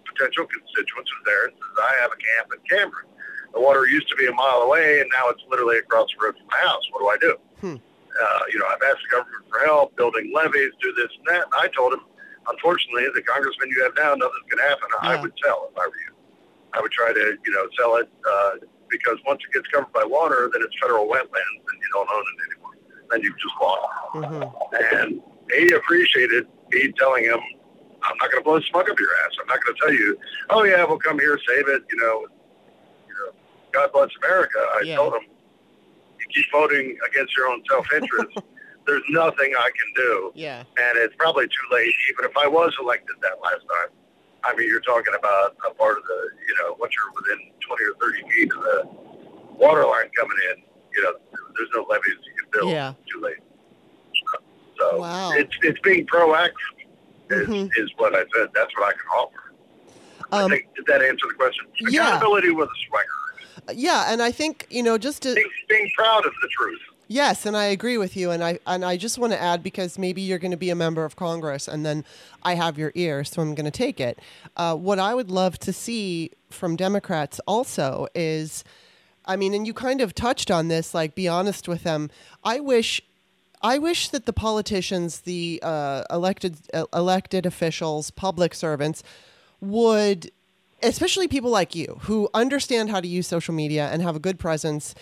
potential 0.07 0.45
constituents 0.47 1.11
was 1.11 1.23
there 1.25 1.45
and 1.45 1.53
says, 1.53 1.77
I 1.83 1.93
have 2.01 2.11
a 2.11 2.19
camp 2.19 2.47
in 2.55 2.59
Cameron. 2.77 3.05
The 3.53 3.59
water 3.59 3.87
used 3.87 4.07
to 4.09 4.15
be 4.15 4.27
a 4.27 4.31
mile 4.31 4.61
away, 4.61 5.01
and 5.01 5.09
now 5.11 5.27
it's 5.29 5.41
literally 5.49 5.77
across 5.79 6.07
the 6.17 6.23
road 6.25 6.35
from 6.37 6.47
my 6.47 6.59
house. 6.67 6.83
What 6.91 6.99
do 7.01 7.07
I 7.09 7.17
do? 7.19 7.37
Hmm. 7.61 7.75
Uh, 7.75 8.39
you 8.51 8.59
know, 8.59 8.65
I've 8.67 8.81
asked 8.89 9.03
the 9.09 9.15
government 9.17 9.43
for 9.49 9.59
help, 9.65 9.95
building 9.95 10.31
levees, 10.33 10.71
do 10.81 10.93
this 10.93 11.09
and 11.17 11.27
that. 11.27 11.43
And 11.45 11.53
I 11.55 11.67
told 11.75 11.93
him, 11.93 12.01
unfortunately, 12.47 13.05
the 13.13 13.21
congressman 13.21 13.69
you 13.69 13.83
have 13.83 13.93
now, 13.97 14.15
nothing's 14.15 14.47
going 14.49 14.63
to 14.63 14.69
happen. 14.69 14.87
I 15.01 15.21
would 15.21 15.33
sell 15.43 15.69
if 15.71 15.77
I 15.77 15.87
were 15.87 15.93
you. 16.07 16.13
I 16.73 16.81
would 16.81 16.91
try 16.91 17.11
to, 17.13 17.37
you 17.45 17.51
know, 17.51 17.67
sell 17.77 17.95
it 17.97 18.09
uh, 18.29 18.51
because 18.89 19.17
once 19.25 19.41
it 19.47 19.53
gets 19.53 19.67
covered 19.67 19.91
by 19.91 20.03
water, 20.05 20.49
then 20.53 20.61
it's 20.63 20.75
federal 20.81 21.07
wetlands, 21.07 21.61
and 21.67 21.77
you 21.81 21.89
don't 21.93 22.09
own 22.09 22.23
it 22.23 22.37
anymore. 22.51 22.75
Then 23.11 23.21
you've 23.21 23.39
just 23.39 23.55
lost. 23.61 23.87
hmm 24.13 24.43
And 24.95 25.21
he 25.51 25.73
appreciated 25.73 26.47
me 26.71 26.91
telling 26.97 27.23
him, 27.25 27.39
I'm 28.03 28.15
not 28.17 28.31
going 28.31 28.43
to 28.43 28.47
blow 28.47 28.59
smoke 28.61 28.89
up 28.89 28.99
your 28.99 29.09
ass. 29.25 29.31
I'm 29.41 29.47
not 29.47 29.63
going 29.63 29.75
to 29.75 29.81
tell 29.81 29.93
you, 29.93 30.17
oh 30.51 30.63
yeah, 30.63 30.85
we'll 30.85 30.99
come 30.99 31.19
here, 31.19 31.37
save 31.47 31.67
it. 31.67 31.83
You 31.91 31.97
know, 31.97 32.27
you 33.07 33.13
know, 33.15 33.31
God 33.71 33.91
bless 33.91 34.09
America. 34.23 34.59
I 34.59 34.81
Yeah. 34.85 34.95
told 34.95 35.15
him, 35.15 35.21
you 35.23 36.25
keep 36.33 36.45
voting 36.51 36.97
against 37.09 37.35
your 37.35 37.47
own 37.47 37.63
self-interest. 37.69 38.37
There's 38.87 39.03
nothing 39.09 39.53
I 39.55 39.69
can 39.69 39.93
do, 39.95 40.31
Yeah. 40.35 40.59
and 40.77 40.97
it's 40.97 41.15
probably 41.17 41.45
too 41.45 41.67
late. 41.71 41.93
Even 42.11 42.25
if 42.29 42.35
I 42.37 42.47
was 42.47 42.73
elected 42.79 43.15
that 43.21 43.39
last 43.41 43.61
time, 43.69 43.89
I 44.43 44.55
mean, 44.55 44.67
you're 44.67 44.81
talking 44.81 45.13
about 45.17 45.55
a 45.69 45.73
part 45.75 45.97
of 45.97 46.03
the, 46.05 46.29
you 46.47 46.55
know, 46.63 46.75
once 46.79 46.93
you're 46.95 47.13
within 47.13 47.51
20 47.67 47.83
or 47.85 47.93
30 48.01 48.29
feet 48.31 48.51
of 48.53 48.61
the 48.61 48.89
water 49.55 49.85
line 49.85 50.09
coming 50.17 50.37
in, 50.51 50.63
you 50.95 51.03
know, 51.03 51.13
there's 51.55 51.69
no 51.75 51.85
levees 51.89 52.15
you 52.25 52.33
can 52.41 52.49
build. 52.51 52.71
Yeah. 52.71 52.93
Too 53.11 53.21
late. 53.21 53.37
So 54.79 54.99
Wow. 55.01 55.33
it's 55.33 55.53
it's 55.61 55.79
being 55.81 56.05
proactive 56.07 56.53
is, 57.29 57.47
Mhm. 57.47 57.69
is 57.77 57.91
what 57.97 58.15
I 58.15 58.23
said. 58.35 58.49
That's 58.55 58.73
what 58.77 58.87
I 58.87 58.91
can 58.93 59.07
offer. 59.13 59.53
I 60.31 60.43
Um, 60.43 60.51
think 60.51 60.73
did 60.75 60.85
that 60.87 61.01
answer 61.01 61.27
the 61.27 61.33
question? 61.35 61.65
yeah. 61.81 62.07
Accountability 62.07 62.51
with 62.51 62.69
a 62.69 62.87
swagger. 62.87 63.73
yeah, 63.73 64.11
and 64.11 64.21
I 64.21 64.31
think 64.31 64.65
you 64.69 64.81
know 64.81 64.97
just 64.97 65.21
to 65.23 65.35
Being, 65.35 65.49
being 65.67 65.91
proud 65.95 66.25
of 66.25 66.31
the 66.41 66.47
truth. 66.47 66.79
Yes, 67.11 67.47
and 67.47 67.57
I 67.57 67.65
agree 67.65 67.97
with 67.97 68.15
you, 68.15 68.29
and 68.29 68.43
I 68.43 68.59
and 68.67 68.85
I 68.85 68.95
just 68.95 69.17
want 69.17 69.33
to 69.33 69.41
add 69.41 69.63
because 69.63 69.97
maybe 69.97 70.21
you're 70.21 70.37
going 70.37 70.51
to 70.51 70.57
be 70.57 70.69
a 70.69 70.75
member 70.75 71.03
of 71.05 71.15
Congress, 71.15 71.67
and 71.67 71.83
then 71.83 72.05
I 72.43 72.53
have 72.53 72.77
your 72.77 72.91
ear, 72.93 73.23
so 73.23 73.41
I'm 73.41 73.55
going 73.55 73.65
to 73.65 73.71
take 73.71 73.99
it. 73.99 74.19
Uh, 74.55 74.75
what 74.75 74.99
I 74.99 75.15
would 75.15 75.31
love 75.31 75.57
to 75.59 75.73
see 75.73 76.29
from 76.51 76.75
Democrats 76.75 77.41
also 77.47 78.05
is, 78.13 78.63
I 79.25 79.37
mean, 79.37 79.55
and 79.55 79.65
you 79.65 79.73
kind 79.73 80.01
of 80.01 80.13
touched 80.13 80.51
on 80.51 80.67
this, 80.67 80.93
like 80.93 81.15
be 81.15 81.27
honest 81.27 81.67
with 81.67 81.81
them. 81.81 82.11
I 82.43 82.59
wish. 82.59 83.01
I 83.61 83.77
wish 83.79 84.09
that 84.09 84.25
the 84.27 84.31
politicians, 84.31 85.21
the 85.21 85.59
uh, 85.63 86.03
elected 86.11 86.57
uh, 86.75 86.85
elected 86.93 87.47
officials, 87.47 88.11
public 88.11 88.53
servants, 88.53 89.01
would 89.59 90.29
especially 90.83 91.27
people 91.27 91.49
like 91.49 91.73
you 91.73 91.97
who 92.01 92.29
understand 92.35 92.91
how 92.91 93.01
to 93.01 93.07
use 93.07 93.25
social 93.25 93.53
media 93.55 93.89
and 93.91 94.03
have 94.03 94.15
a 94.15 94.19
good 94.19 94.37
presence 94.37 94.93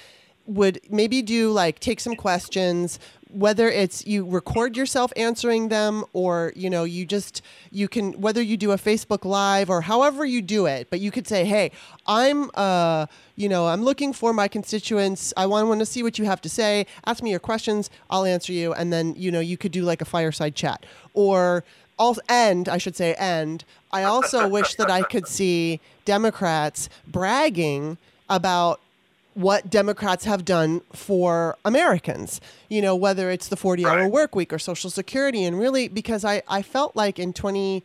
would 0.47 0.79
maybe 0.89 1.21
do 1.21 1.51
like 1.51 1.79
take 1.79 1.99
some 1.99 2.15
questions 2.15 2.99
whether 3.29 3.69
it's 3.69 4.07
you 4.07 4.25
record 4.25 4.77
yourself 4.77 5.11
answering 5.17 5.67
them 5.67 6.05
or 6.13 6.53
you 6.55 6.69
know 6.69 6.85
you 6.85 7.05
just 7.05 7.41
you 7.71 7.87
can 7.89 8.13
whether 8.21 8.41
you 8.41 8.55
do 8.55 8.71
a 8.71 8.77
facebook 8.77 9.25
live 9.25 9.69
or 9.69 9.81
however 9.81 10.25
you 10.25 10.41
do 10.41 10.65
it 10.65 10.89
but 10.89 11.01
you 11.01 11.11
could 11.11 11.27
say 11.27 11.43
hey 11.43 11.69
i'm 12.07 12.49
uh 12.53 13.05
you 13.35 13.49
know 13.49 13.67
i'm 13.67 13.83
looking 13.83 14.13
for 14.13 14.33
my 14.33 14.47
constituents. 14.47 15.33
I 15.37 15.45
want, 15.45 15.67
want 15.67 15.79
to 15.79 15.85
see 15.85 16.03
what 16.03 16.17
you 16.17 16.25
have 16.25 16.41
to 16.41 16.49
say. 16.49 16.85
Ask 17.05 17.23
me 17.23 17.29
your 17.29 17.39
questions. 17.39 17.89
I'll 18.09 18.25
answer 18.25 18.51
you. 18.51 18.73
And 18.73 18.91
then 18.91 19.13
you 19.15 19.31
know 19.31 19.39
you 19.39 19.57
could 19.57 19.71
do 19.71 19.83
like 19.83 20.01
a 20.01 20.05
fireside 20.05 20.55
chat. 20.55 20.85
Or 21.13 21.63
also, 21.99 22.21
and 22.27 22.67
I 22.67 22.77
should 22.77 22.95
say, 22.95 23.15
and 23.19 23.63
I 23.91 24.03
also 24.03 24.47
wish 24.47 24.75
that 24.75 24.89
I 24.91 25.03
could 25.03 25.27
see 25.27 25.79
Democrats 26.05 26.89
bragging 27.07 27.97
about 28.29 28.79
what 29.37 29.69
Democrats 29.69 30.25
have 30.25 30.43
done 30.43 30.81
for 30.93 31.57
Americans. 31.63 32.41
You 32.69 32.81
know, 32.81 32.95
whether 32.95 33.29
it's 33.29 33.47
the 33.49 33.55
40 33.55 33.85
hour 33.85 33.97
Right. 34.01 34.11
work 34.11 34.35
week 34.35 34.51
or 34.51 34.57
Social 34.57 34.89
Security. 34.89 35.43
And 35.43 35.59
really, 35.59 35.87
because 35.87 36.25
I, 36.25 36.41
I 36.47 36.63
felt 36.63 36.95
like 36.95 37.19
in 37.19 37.33
20, 37.33 37.83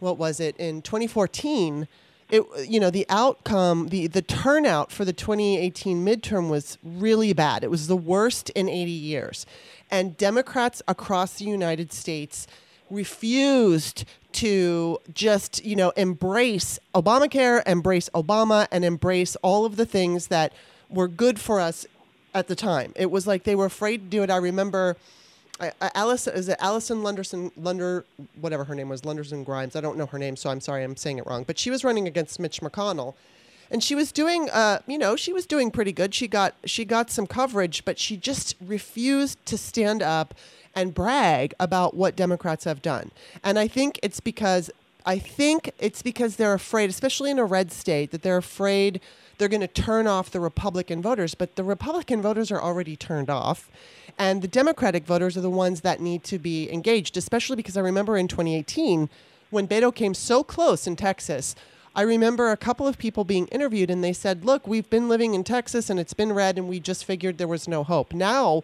what 0.00 0.18
was 0.18 0.40
it, 0.40 0.56
in 0.56 0.82
2014, 0.82 1.86
it, 2.30 2.42
you 2.68 2.80
know, 2.80 2.90
the 2.90 3.06
outcome, 3.08 3.90
the, 3.90 4.08
the 4.08 4.22
turnout 4.22 4.90
for 4.90 5.04
the 5.04 5.12
2018 5.12 6.04
midterm 6.04 6.48
was 6.50 6.78
really 6.82 7.32
bad. 7.32 7.62
It 7.62 7.70
was 7.70 7.86
the 7.86 7.96
worst 7.96 8.50
in 8.50 8.68
80 8.68 8.90
years. 8.90 9.46
And 9.88 10.16
Democrats 10.16 10.82
across 10.88 11.34
the 11.34 11.44
United 11.44 11.92
States 11.92 12.48
refused 12.90 14.04
to 14.32 14.98
just, 15.14 15.64
you 15.64 15.76
know, 15.76 15.90
embrace 15.90 16.80
Obamacare, 16.94 17.62
embrace 17.66 18.08
Obama, 18.14 18.66
and 18.72 18.84
embrace 18.84 19.36
all 19.42 19.64
of 19.64 19.76
the 19.76 19.86
things 19.86 20.26
that 20.28 20.52
were 20.92 21.08
good 21.08 21.38
for 21.40 21.60
us 21.60 21.86
at 22.34 22.48
the 22.48 22.54
time. 22.56 22.92
It 22.96 23.10
was 23.10 23.26
like 23.26 23.44
they 23.44 23.54
were 23.54 23.66
afraid 23.66 23.98
to 23.98 24.06
do 24.16 24.22
it. 24.22 24.30
I 24.30 24.36
remember 24.36 24.96
I- 25.60 25.72
I- 25.80 25.90
Alice 25.94 26.26
is 26.26 26.48
it 26.48 26.56
Alison 26.60 27.02
Lunderson 27.02 27.52
Lunder 27.56 28.04
whatever 28.40 28.64
her 28.64 28.74
name 28.74 28.88
was 28.88 29.02
Lunderson 29.02 29.44
Grimes. 29.44 29.76
I 29.76 29.80
don't 29.80 29.96
know 29.98 30.06
her 30.06 30.18
name, 30.18 30.36
so 30.36 30.50
I'm 30.50 30.60
sorry 30.60 30.82
I'm 30.82 30.96
saying 30.96 31.18
it 31.18 31.26
wrong. 31.26 31.44
But 31.46 31.58
she 31.58 31.70
was 31.70 31.84
running 31.84 32.06
against 32.08 32.40
Mitch 32.40 32.60
McConnell, 32.60 33.14
and 33.70 33.82
she 33.84 33.94
was 33.94 34.12
doing 34.12 34.48
uh 34.50 34.78
you 34.86 34.98
know 34.98 35.14
she 35.14 35.32
was 35.32 35.46
doing 35.46 35.70
pretty 35.70 35.92
good. 35.92 36.14
She 36.14 36.26
got 36.26 36.54
she 36.64 36.84
got 36.84 37.10
some 37.10 37.26
coverage, 37.26 37.84
but 37.84 37.98
she 37.98 38.16
just 38.16 38.56
refused 38.64 39.44
to 39.46 39.58
stand 39.58 40.02
up 40.02 40.34
and 40.74 40.94
brag 40.94 41.52
about 41.60 41.94
what 41.94 42.16
Democrats 42.16 42.64
have 42.64 42.80
done. 42.80 43.10
And 43.44 43.58
I 43.58 43.68
think 43.68 44.00
it's 44.02 44.20
because 44.20 44.70
I 45.04 45.18
think 45.18 45.70
it's 45.78 46.00
because 46.02 46.36
they're 46.36 46.54
afraid, 46.54 46.88
especially 46.88 47.30
in 47.30 47.38
a 47.38 47.44
red 47.44 47.70
state, 47.72 48.10
that 48.12 48.22
they're 48.22 48.36
afraid 48.38 49.00
they're 49.38 49.48
going 49.48 49.60
to 49.60 49.66
turn 49.66 50.06
off 50.06 50.30
the 50.30 50.40
Republican 50.40 51.02
voters. 51.02 51.34
But 51.34 51.56
the 51.56 51.64
Republican 51.64 52.22
voters 52.22 52.50
are 52.50 52.60
already 52.60 52.96
turned 52.96 53.30
off. 53.30 53.70
And 54.18 54.42
the 54.42 54.48
Democratic 54.48 55.04
voters 55.04 55.36
are 55.36 55.40
the 55.40 55.50
ones 55.50 55.80
that 55.80 56.00
need 56.00 56.22
to 56.24 56.38
be 56.38 56.70
engaged, 56.72 57.16
especially 57.16 57.56
because 57.56 57.76
I 57.76 57.80
remember 57.80 58.16
in 58.16 58.28
2018, 58.28 59.08
when 59.50 59.66
Beto 59.66 59.94
came 59.94 60.14
so 60.14 60.42
close 60.44 60.86
in 60.86 60.96
Texas, 60.96 61.54
I 61.94 62.02
remember 62.02 62.50
a 62.50 62.56
couple 62.56 62.86
of 62.86 62.98
people 62.98 63.24
being 63.24 63.46
interviewed 63.48 63.90
and 63.90 64.02
they 64.02 64.12
said, 64.14 64.44
Look, 64.44 64.66
we've 64.66 64.88
been 64.88 65.08
living 65.08 65.34
in 65.34 65.44
Texas 65.44 65.90
and 65.90 66.00
it's 66.00 66.14
been 66.14 66.32
red 66.32 66.56
and 66.56 66.68
we 66.68 66.80
just 66.80 67.04
figured 67.04 67.38
there 67.38 67.48
was 67.48 67.68
no 67.68 67.84
hope. 67.84 68.14
Now, 68.14 68.62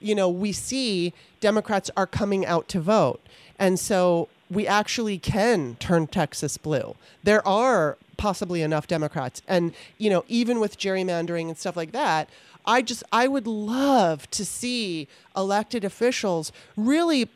you 0.00 0.14
know, 0.14 0.28
we 0.30 0.52
see 0.52 1.12
Democrats 1.40 1.90
are 1.96 2.06
coming 2.06 2.46
out 2.46 2.68
to 2.68 2.80
vote. 2.80 3.20
And 3.58 3.78
so 3.78 4.28
we 4.50 4.66
actually 4.66 5.18
can 5.18 5.76
turn 5.76 6.06
Texas 6.06 6.56
blue. 6.56 6.96
There 7.22 7.46
are 7.46 7.98
possibly 8.20 8.60
enough 8.60 8.86
Democrats. 8.86 9.40
And, 9.48 9.72
you 9.96 10.10
know, 10.10 10.24
even 10.28 10.60
with 10.60 10.78
gerrymandering 10.78 11.48
and 11.48 11.56
stuff 11.56 11.74
like 11.74 11.92
that, 11.92 12.28
I 12.66 12.82
just, 12.82 13.02
I 13.10 13.26
would 13.26 13.46
love 13.46 14.30
to 14.32 14.44
see 14.44 15.08
elected 15.34 15.84
officials 15.84 16.52
really 16.76 17.30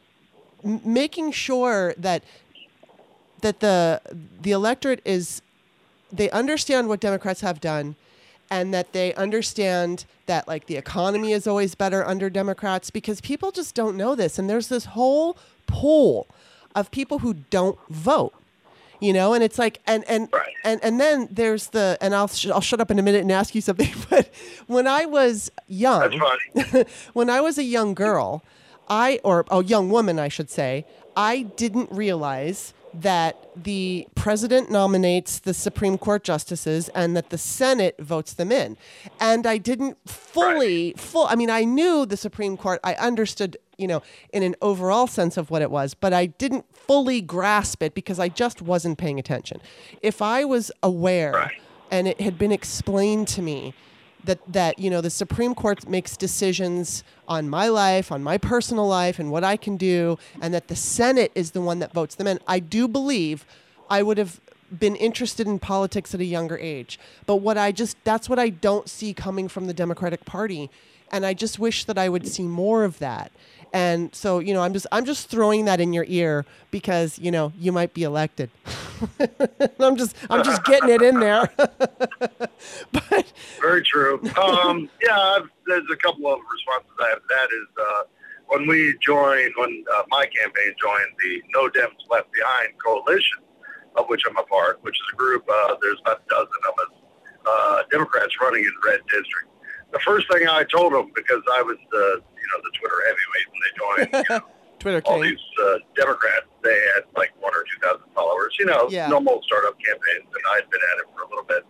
m- 0.63 0.83
making 0.85 1.33
sure 1.33 1.95
that 1.97 2.23
that 3.41 3.61
the 3.61 4.01
the 4.41 4.53
electorate 4.53 5.01
is 5.05 5.43
they 6.13 6.31
understand 6.31 6.89
what 6.89 7.01
Democrats 7.01 7.41
have 7.41 7.61
done 7.61 7.97
and 8.51 8.73
that 8.73 8.93
they 8.93 9.13
understand 9.15 10.05
that 10.27 10.47
like 10.47 10.67
the 10.67 10.77
economy 10.77 11.33
is 11.33 11.47
always 11.47 11.75
better 11.75 12.07
under 12.07 12.31
Democrats 12.31 12.91
because 12.91 13.21
people 13.21 13.51
just 13.51 13.75
don't 13.75 13.97
know 13.97 14.15
this 14.15 14.39
and 14.39 14.49
there's 14.49 14.69
this 14.69 14.87
whole 14.87 15.37
pool 15.67 16.27
of 16.75 16.91
people 16.91 17.19
who 17.21 17.35
don't 17.51 17.79
vote 17.91 18.35
you 19.01 19.13
know 19.13 19.35
and 19.35 19.43
it's 19.45 19.59
like 19.59 19.81
and 19.87 20.05
and 20.09 20.29
Right. 20.33 20.55
and 20.65 20.83
and 20.83 21.01
then 21.01 21.29
there's 21.31 21.69
the 21.69 21.99
and 22.01 22.15
I'll 22.15 22.29
sh- 22.29 22.47
I'll 22.47 22.61
shut 22.61 22.81
up 22.81 22.91
in 22.91 22.99
a 22.99 23.03
minute 23.03 23.21
and 23.23 23.33
ask 23.33 23.55
you 23.55 23.61
something 23.61 23.93
but 24.11 24.31
when 24.67 24.87
I 24.87 25.07
was 25.07 25.51
young 25.69 26.01
That's 26.01 26.17
funny. 26.65 26.85
when 27.13 27.29
I 27.31 27.41
was 27.41 27.59
a 27.59 27.65
young 27.65 27.95
girl, 27.95 28.43
I 28.89 29.19
or 29.25 29.45
a 29.51 29.63
young 29.65 29.91
woman, 29.91 30.19
I 30.19 30.29
should 30.29 30.51
say, 30.51 30.85
I 31.17 31.43
didn't 31.43 31.91
realize 31.91 32.75
that 32.93 33.49
the 33.57 34.07
president 34.15 34.71
nominates 34.71 35.41
the 35.41 35.53
Supreme 35.55 35.99
Court 35.99 36.23
justices 36.23 36.89
and 36.91 37.17
that 37.17 37.31
the 37.31 37.39
Senate 37.39 37.97
votes 37.99 38.35
them 38.35 38.53
in. 38.53 38.77
And 39.19 39.47
I 39.49 39.59
didn't 39.59 39.97
fully 40.09 40.95
full 40.97 41.27
I 41.27 41.35
mean 41.35 41.51
I 41.51 41.65
knew 41.65 42.07
the 42.07 42.17
Supreme 42.17 42.57
Court, 42.57 42.79
I 42.85 42.95
understood 42.95 43.57
you 43.79 43.87
know, 43.87 44.03
in 44.33 44.43
an 44.43 44.55
overall 44.63 45.07
sense 45.07 45.37
of 45.37 45.51
what 45.51 45.63
it 45.63 45.71
was, 45.71 45.95
but 45.95 46.13
I 46.13 46.27
didn't 46.27 46.65
fully 46.75 47.21
grasp 47.21 47.83
it 47.83 47.95
because 47.95 48.19
I 48.19 48.29
just 48.29 48.63
wasn't 48.63 48.99
paying 48.99 49.19
attention. 49.19 49.61
If 50.03 50.21
I 50.23 50.45
was 50.45 50.71
aware 50.83 51.33
Right. 51.33 51.53
and 51.91 52.07
it 52.09 52.21
had 52.21 52.39
been 52.39 52.53
explained 52.53 53.29
to 53.29 53.43
me 53.43 53.75
that 54.25 54.39
that 54.51 54.79
you 54.79 54.89
know 54.89 55.01
the 55.03 55.11
Supreme 55.11 55.55
Court 55.55 55.87
makes 55.87 56.17
decisions 56.17 57.05
on 57.29 57.49
my 57.51 57.69
life, 57.69 58.11
on 58.11 58.23
my 58.23 58.39
personal 58.39 58.87
life, 58.87 59.19
and 59.19 59.31
what 59.31 59.45
I 59.45 59.57
can 59.59 59.77
do, 59.77 60.19
and 60.41 60.55
that 60.55 60.69
the 60.69 60.77
Senate 60.77 61.31
is 61.35 61.51
the 61.51 61.61
one 61.61 61.79
that 61.81 61.93
votes 61.93 62.15
them 62.15 62.27
in. 62.27 62.39
I 62.47 62.59
do 62.59 62.89
believe 62.89 63.45
I 63.91 64.03
would 64.03 64.17
have 64.17 64.41
been 64.79 64.97
interested 64.97 65.47
in 65.47 65.59
politics 65.59 66.15
at 66.15 66.21
a 66.21 66.25
younger 66.25 66.57
age. 66.59 66.99
But 67.27 67.37
what 67.37 67.59
I 67.59 67.71
just 67.71 67.97
that's 68.05 68.29
what 68.31 68.39
I 68.39 68.49
don't 68.49 68.89
see 68.89 69.13
coming 69.13 69.47
from 69.47 69.67
the 69.67 69.75
Democratic 69.75 70.25
Party, 70.25 70.71
and 71.13 71.27
I 71.27 71.35
just 71.35 71.59
wish 71.59 71.85
that 71.85 71.99
I 71.99 72.09
would 72.09 72.27
see 72.27 72.45
more 72.45 72.85
of 72.85 72.99
that. 73.01 73.31
And 73.75 74.15
so, 74.15 74.39
you 74.39 74.55
know, 74.55 74.63
I'm 74.63 74.73
just 74.73 74.87
I'm 74.93 75.05
just 75.05 75.29
throwing 75.29 75.65
that 75.65 75.81
in 75.81 75.93
your 75.93 76.05
ear 76.07 76.47
because, 76.71 77.19
you 77.19 77.33
know, 77.33 77.53
you 77.59 77.73
might 77.73 77.93
be 77.93 78.05
elected. 78.05 78.49
I'm 79.81 79.97
just 79.97 80.15
I'm 80.31 80.45
just 80.45 80.63
getting 80.65 80.91
it 80.91 81.03
in 81.03 81.19
there. 81.19 81.51
but 81.57 83.33
Very 83.61 83.83
true. 83.83 84.23
Um, 84.41 84.89
yeah, 85.03 85.19
I've, 85.19 85.51
there's 85.67 85.83
a 85.93 85.97
couple 85.97 86.33
of 86.33 86.39
responses 86.53 86.93
I 87.01 87.09
have. 87.09 87.19
to 87.19 87.25
That 87.29 87.49
is 87.51 87.67
uh, 87.77 88.03
when 88.47 88.69
we 88.69 88.97
joined, 89.05 89.55
when 89.57 89.85
uh, 89.93 90.05
my 90.09 90.25
campaign 90.27 90.73
joined 90.81 91.11
the 91.21 91.43
No 91.53 91.69
Dems 91.69 91.99
Left 92.09 92.29
Behind 92.33 92.69
coalition, 92.79 93.39
of 93.97 94.07
which 94.07 94.23
I'm 94.31 94.37
a 94.37 94.45
part, 94.45 94.79
which 94.83 94.95
is 94.95 95.07
a 95.13 95.17
group. 95.17 95.45
Uh, 95.53 95.75
there's 95.83 95.99
about 96.03 96.23
a 96.25 96.31
dozen 96.31 96.61
of 96.69 96.75
us, 96.79 97.03
uh, 97.45 97.83
Democrats 97.91 98.35
running 98.41 98.63
in 98.63 98.73
red 98.87 99.01
district. 99.11 99.49
The 99.93 99.99
first 99.99 100.31
thing 100.33 100.47
I 100.47 100.63
told 100.63 100.93
them, 100.93 101.11
because 101.13 101.43
I 101.53 101.63
was 101.63 101.77
the 101.91 102.23
you 102.45 102.49
know 102.53 102.61
the 102.61 102.73
Twitter 102.77 102.99
heavyweight 103.09 103.47
when 103.51 103.61
they 103.65 103.73
joined, 103.81 104.27
you 104.29 104.37
know, 104.37 104.45
Twitter 104.79 105.03
all 105.07 105.15
king. 105.23 105.31
these 105.33 105.47
uh, 105.65 105.79
Democrats, 105.97 106.47
they 106.63 106.77
had 106.95 107.05
like 107.17 107.31
one 107.41 107.55
or 107.55 107.65
two 107.65 107.81
thousand 107.81 108.05
followers. 108.15 108.55
You 108.59 108.67
know, 108.67 108.89
Yeah. 108.91 109.09
normal 109.09 109.41
startup 109.47 109.77
campaigns, 109.81 110.29
and 110.29 110.45
I'd 110.55 110.69
been 110.71 110.81
at 110.93 110.99
it 111.01 111.07
for 111.17 111.23
a 111.23 111.29
little 111.29 111.45
bit. 111.45 111.65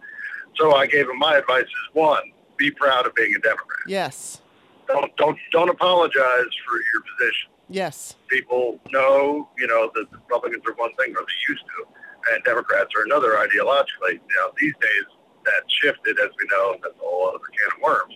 So 0.57 0.75
I 0.75 0.87
gave 0.87 1.07
them 1.07 1.19
my 1.19 1.37
advice: 1.37 1.65
is 1.65 1.87
one, 1.93 2.23
be 2.57 2.71
proud 2.71 3.07
of 3.07 3.15
being 3.15 3.33
a 3.37 3.41
Democrat. 3.41 3.81
Yes. 3.87 4.41
Don't 4.89 5.15
don't 5.17 5.39
don't 5.53 5.71
apologize 5.71 6.53
for 6.67 6.75
your 6.93 7.03
position. 7.17 7.51
Yes. 7.71 8.17
People 8.29 8.79
know, 8.93 9.49
you 9.57 9.67
know, 9.67 9.91
that 9.95 10.07
Republicans 10.13 10.63
are 10.69 10.75
one 10.75 10.95
thing, 10.97 11.15
or 11.17 11.21
they 11.25 11.39
used 11.49 11.65
to, 11.65 12.33
and 12.35 12.45
Democrats 12.45 12.91
are 12.97 13.05
another 13.05 13.33
ideologically. 13.41 14.15
You 14.21 14.37
know, 14.37 14.51
these 14.61 14.75
days 14.83 15.05
that 15.47 15.63
shifted, 15.81 16.19
as 16.21 16.29
we 16.39 16.47
know, 16.51 16.73
and 16.75 16.83
that's 16.83 16.95
a 16.97 16.99
whole 17.01 17.29
other 17.29 17.39
can 17.39 17.71
of 17.77 17.83
worms. 17.83 18.15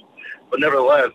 But 0.51 0.61
nevertheless, 0.61 1.11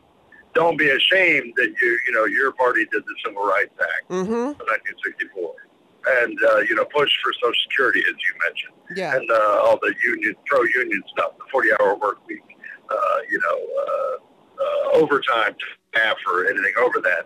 don't 0.54 0.78
be 0.78 0.90
ashamed 0.90 1.54
that 1.58 1.74
you, 1.82 2.00
you 2.08 2.14
know, 2.14 2.26
your 2.26 2.52
party 2.54 2.86
did 2.92 3.04
the 3.04 3.16
Civil 3.26 3.44
Rights 3.46 3.74
Act 3.80 4.10
Mm-hmm. 4.10 4.54
of 4.60 4.68
1964, 4.68 5.56
and 6.22 6.38
uh, 6.52 6.58
you 6.60 6.76
know, 6.76 6.86
push 6.86 7.10
for 7.24 7.34
Social 7.34 7.54
Security, 7.70 8.02
as 8.02 8.16
you 8.16 8.34
mentioned, 8.46 8.74
Yeah. 8.96 9.16
and 9.16 9.30
uh, 9.32 9.62
all 9.66 9.78
the 9.82 9.94
union 10.04 10.36
pro-union 10.46 11.02
stuff, 11.12 11.32
the 11.38 11.46
40-hour 11.54 11.96
work 11.96 12.26
week, 12.28 12.44
uh, 12.90 13.18
you 13.30 13.40
know, 13.40 13.58
uh, 13.84 14.16
uh, 14.64 15.02
overtime 15.02 15.56
half 15.94 16.18
or 16.32 16.46
anything 16.46 16.74
over 16.80 17.00
that, 17.02 17.26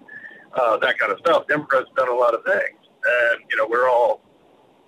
uh, 0.54 0.78
that 0.78 0.98
kind 1.00 1.12
of 1.12 1.20
stuff. 1.20 1.48
Democrats 1.48 1.88
done 1.96 2.10
a 2.10 2.14
lot 2.16 2.34
of 2.34 2.44
things, 2.46 2.80
and 2.86 3.42
you 3.52 3.58
know, 3.58 3.68
we're 3.70 3.90
all. 3.90 4.22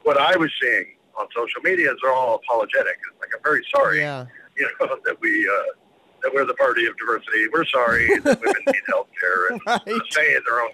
What 0.03 0.17
I 0.17 0.37
was 0.37 0.49
seeing 0.61 0.95
on 1.19 1.27
social 1.35 1.61
media 1.61 1.91
is 1.91 1.97
they're 2.01 2.13
all 2.13 2.35
apologetic. 2.35 2.97
It's 3.11 3.19
like 3.19 3.29
I'm 3.35 3.43
very 3.43 3.65
sorry, 3.75 3.99
Yeah. 3.99 4.25
you 4.57 4.67
know, 4.79 4.97
that 5.05 5.19
we. 5.19 5.47
Uh, 5.47 5.73
that 6.23 6.31
we're 6.33 6.45
the 6.45 6.53
party 6.55 6.85
of 6.85 6.97
diversity. 6.97 7.47
We're 7.53 7.65
sorry 7.65 8.07
that 8.19 8.39
women 8.39 8.53
need 8.67 8.81
health 8.87 9.07
care 9.19 9.47
and 9.49 9.61
Right. 9.65 10.01
say 10.11 10.21
it 10.31 10.43
their 10.47 10.61
own. 10.61 10.69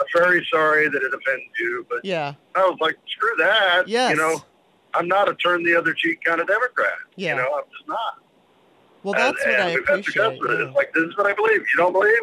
I'm 0.00 0.06
very 0.14 0.46
sorry 0.52 0.88
that 0.88 1.02
it 1.02 1.12
offends 1.14 1.44
you, 1.58 1.86
but 1.88 2.04
Yeah. 2.04 2.34
I 2.54 2.60
was 2.60 2.78
like, 2.80 2.96
screw 3.08 3.34
that. 3.38 3.84
Yes. 3.88 4.10
You 4.12 4.16
know, 4.16 4.44
I'm 4.94 5.08
not 5.08 5.28
a 5.28 5.34
turn 5.34 5.62
the 5.64 5.76
other 5.76 5.94
cheek 5.94 6.22
kind 6.24 6.40
of 6.40 6.46
Democrat. 6.48 6.92
Yeah. 7.16 7.36
You 7.36 7.42
know, 7.42 7.54
I'm 7.58 7.64
just 7.76 7.88
not. 7.88 8.14
Well, 9.04 9.14
that's 9.14 9.40
and, 9.44 9.52
what 9.52 9.60
and 9.60 9.68
I 9.70 9.74
we've 9.74 9.88
had 9.88 10.04
success 10.04 10.26
appreciate. 10.36 10.58
yeah. 10.58 10.66
It's 10.66 10.76
like, 10.76 10.92
this 10.94 11.04
is 11.04 11.16
what 11.16 11.26
I 11.26 11.34
believe. 11.34 11.60
You 11.60 11.76
don't 11.76 11.92
believe? 11.92 12.20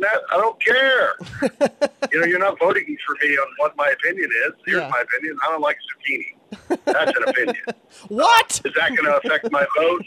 That, 0.00 0.20
I 0.30 0.36
don't 0.38 0.58
care. 0.64 1.14
you 2.12 2.20
know, 2.20 2.26
you're 2.26 2.38
not 2.38 2.58
voting 2.58 2.96
for 3.06 3.14
me 3.22 3.34
on 3.36 3.46
what 3.58 3.76
my 3.76 3.88
opinion 3.88 4.30
is. 4.46 4.52
Here's 4.64 4.80
Yeah. 4.80 4.88
my 4.88 5.00
opinion. 5.02 5.36
I 5.44 5.50
don't 5.50 5.60
like 5.60 5.76
zucchini. 5.76 6.78
That's 6.86 7.12
an 7.16 7.28
opinion. 7.28 7.56
What? 8.08 8.60
Is 8.64 8.72
that 8.74 8.88
going 8.96 9.04
to 9.04 9.16
affect 9.18 9.50
my 9.52 9.66
vote? 9.76 10.02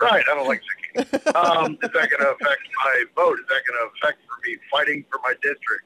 Right. 0.00 0.24
I 0.30 0.34
don't 0.34 0.48
like 0.48 0.60
zucchini. 0.60 0.79
Um, 1.34 1.78
is 1.82 1.90
that 1.94 2.10
going 2.10 2.20
to 2.22 2.30
affect 2.34 2.62
my 2.84 3.04
vote? 3.16 3.38
Is 3.38 3.46
that 3.48 3.62
going 3.66 3.78
to 3.78 3.86
affect 3.96 4.18
for 4.26 4.36
me 4.48 4.56
fighting 4.70 5.04
for 5.10 5.20
my 5.22 5.34
district 5.42 5.84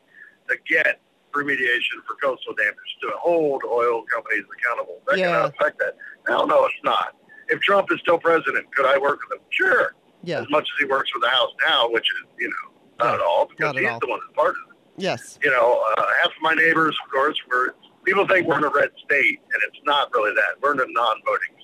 to 0.49 0.57
get 0.69 1.01
remediation 1.33 2.01
for 2.07 2.14
coastal 2.23 2.55
damage 2.55 2.90
to 3.03 3.11
hold 3.19 3.62
oil 3.64 4.05
companies 4.12 4.45
accountable? 4.59 4.97
Is 4.99 5.03
that 5.09 5.19
Yeah. 5.19 5.33
going 5.33 5.51
to 5.51 5.57
affect 5.59 5.79
that? 5.81 5.97
Hell 6.27 6.47
no, 6.47 6.64
it's 6.67 6.75
not. 6.85 7.17
If 7.49 7.61
Trump 7.61 7.88
is 7.93 8.01
still 8.01 8.19
president, 8.19 8.75
could 8.75 8.87
I 8.87 8.97
work 8.99 9.19
with 9.29 9.38
him? 9.38 9.45
Sure. 9.51 9.95
Yeah. 10.23 10.40
As 10.40 10.49
much 10.51 10.62
as 10.62 10.79
he 10.79 10.87
works 10.87 11.12
with 11.14 11.23
the 11.23 11.29
House 11.29 11.51
now, 11.69 11.90
which 11.90 12.07
is, 12.11 12.29
you 12.38 12.49
know, 12.49 12.73
not 13.05 13.09
Yeah, 13.11 13.14
at 13.14 13.21
all, 13.21 13.47
because 13.47 13.75
not 13.75 13.77
he's 13.77 13.88
all. 13.90 13.99
the 14.01 14.07
one 14.09 14.21
that's 14.25 14.35
part 14.37 14.51
of 14.51 14.57
it 14.71 14.75
Yes. 14.97 15.38
you 15.43 15.51
know, 15.51 15.85
uh, 15.99 16.07
half 16.23 16.29
of 16.29 16.40
my 16.40 16.55
neighbors, 16.55 16.97
of 17.05 17.11
course, 17.11 17.37
were 17.51 17.75
people 18.05 18.27
think 18.29 18.47
we're 18.47 18.59
in 18.59 18.64
a 18.64 18.69
red 18.69 18.90
state, 19.05 19.40
and 19.53 19.62
it's 19.67 19.81
not 19.85 20.12
really 20.14 20.33
that. 20.37 20.61
We're 20.62 20.73
in 20.73 20.81
a 20.81 20.87
non-voting 20.88 21.57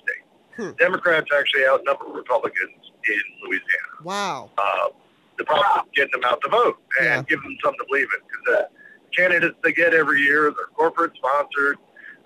Hmm. 0.55 0.71
Democrats 0.79 1.27
actually 1.37 1.65
outnumber 1.65 2.05
Republicans 2.13 2.91
in 3.07 3.21
Louisiana. 3.43 4.03
Wow. 4.03 4.51
Uh, 4.57 4.89
the 5.37 5.43
problem 5.45 5.85
is 5.85 5.91
getting 5.95 6.11
them 6.11 6.23
out 6.25 6.41
to 6.41 6.49
vote 6.49 6.77
and 6.99 7.05
Yeah. 7.05 7.21
giving 7.23 7.43
them 7.49 7.57
something 7.63 7.79
to 7.79 7.85
believe 7.89 8.07
in. 8.13 8.21
Because 8.27 8.43
the 8.45 8.69
candidates 9.15 9.57
they 9.63 9.71
get 9.71 9.93
every 9.93 10.21
year, 10.21 10.51
they're 10.55 10.67
corporate 10.75 11.13
sponsored. 11.15 11.77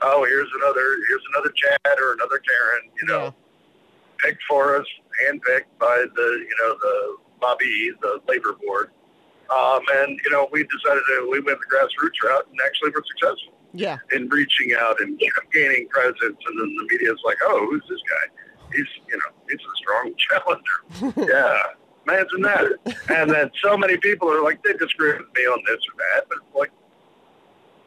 Oh, 0.02 0.26
here's 0.26 0.50
another, 0.62 0.98
here's 1.08 1.24
another 1.36 1.54
Chad 1.56 2.00
or 2.00 2.14
another 2.14 2.40
Karen, 2.40 2.92
you 3.02 3.08
know, 3.08 3.24
Yeah. 3.26 3.32
picked 4.20 4.44
for 4.50 4.76
us, 4.76 4.86
handpicked 5.24 5.72
by 5.80 6.06
the, 6.16 6.46
you 6.50 6.56
know, 6.62 6.76
the 6.82 7.18
lobby, 7.42 7.92
the 8.02 8.22
labor 8.28 8.54
board. 8.54 8.92
Um, 9.50 9.82
and, 9.94 10.20
you 10.24 10.32
know, 10.32 10.50
we 10.52 10.64
decided 10.64 11.04
to, 11.08 11.30
we 11.32 11.40
went 11.40 11.60
the 11.60 11.66
grassroots 11.68 12.22
route 12.28 12.48
and 12.50 12.60
actually 12.66 12.90
were 12.90 13.04
successful 13.08 13.54
Yeah. 13.78 13.98
in 14.12 14.28
reaching 14.30 14.74
out 14.80 15.00
and 15.02 15.20
gaining 15.54 15.88
presence. 15.90 16.20
And 16.24 16.60
then 16.60 16.76
the 16.78 16.88
media's 16.90 17.20
like, 17.26 17.38
oh, 17.44 17.68
who's 17.70 17.84
this 17.90 18.00
guy? 18.10 18.44
He's, 18.76 18.86
you 19.10 19.18
know, 19.18 19.32
he's 19.50 19.60
a 19.60 19.76
strong 19.78 20.14
challenger. 21.14 21.32
yeah. 21.32 21.58
Imagine 22.08 22.42
that. 22.44 22.66
And 23.10 23.32
then 23.32 23.50
so 23.64 23.76
many 23.78 23.98
people 23.98 24.32
are 24.32 24.44
like, 24.44 24.64
they 24.64 24.74
disagree 24.74 25.14
with 25.14 25.28
me 25.36 25.42
on 25.44 25.60
this 25.66 25.78
or 25.78 25.98
that. 25.98 26.26
But 26.30 26.38
it's 26.46 26.56
like, 26.56 26.72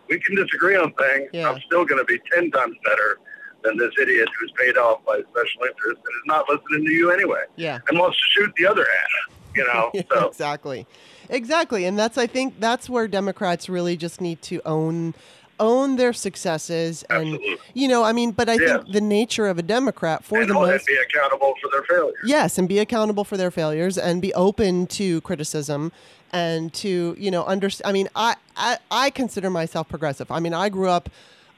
we 0.09 0.19
can 0.21 0.37
disagree 0.37 0.77
on 0.77 0.93
things. 0.95 1.31
Yeah. 1.33 1.51
I'm 1.51 1.61
still 1.67 1.85
going 1.85 2.01
to 2.01 2.05
be 2.05 2.19
10 2.33 2.51
times 2.51 2.77
better 2.85 3.19
than 3.63 3.77
this 3.77 3.91
idiot 4.01 4.29
who's 4.41 4.53
paid 4.59 4.77
off 4.77 5.05
by 5.05 5.21
special 5.31 5.63
interest 5.63 5.97
and 5.97 5.97
is 5.97 6.27
not 6.27 6.49
listening 6.49 6.85
to 6.87 6.93
you 6.93 7.11
anyway 7.11 7.43
Yeah. 7.57 7.79
and 7.89 7.99
wants 7.99 8.17
to 8.17 8.25
shoot 8.41 8.53
the 8.57 8.67
other 8.67 8.87
half, 8.87 9.37
you 9.55 9.65
know? 9.67 9.91
Yeah, 9.95 10.03
so, 10.13 10.29
exactly 10.29 10.87
exactly 11.31 11.85
and 11.85 11.99
that's 11.99 12.17
i 12.17 12.27
think 12.27 12.59
that's 12.59 12.89
where 12.89 13.07
democrats 13.07 13.69
really 13.69 13.99
just 13.99 14.19
need 14.19 14.41
to 14.41 14.63
own 14.65 15.13
own 15.61 15.97
their 15.97 16.13
successes 16.13 17.03
and 17.11 17.35
absolutely. 17.35 17.57
you 17.75 17.89
know 17.89 18.05
i 18.05 18.13
mean 18.13 18.31
but 18.33 18.49
i 18.49 18.55
Yeah. 18.55 18.79
think 18.79 18.93
the 18.93 19.01
nature 19.01 19.47
of 19.47 19.59
a 19.59 19.63
democrat 19.63 20.25
for 20.25 20.41
and, 20.41 20.51
the 20.51 20.55
most 20.55 20.87
be 20.87 20.97
accountable 20.97 21.55
for 21.61 21.69
their 21.71 21.83
failures. 21.83 22.17
yes 22.25 22.59
and 22.59 22.69
be 22.69 22.79
accountable 22.79 23.25
for 23.25 23.37
their 23.37 23.51
failures 23.51 23.99
and 23.99 24.23
be 24.23 24.33
open 24.35 24.87
to 24.89 25.21
criticism 25.23 25.93
and 26.33 26.73
to 26.75 27.15
you 27.19 27.31
know 27.31 27.45
understand 27.45 27.89
i 27.89 27.93
mean 27.93 28.09
I, 28.15 28.37
I 28.57 28.79
i 28.91 29.11
consider 29.11 29.51
myself 29.51 29.89
progressive 29.89 30.31
i 30.31 30.41
mean 30.41 30.55
i 30.55 30.69
grew 30.69 30.89
up 30.89 31.09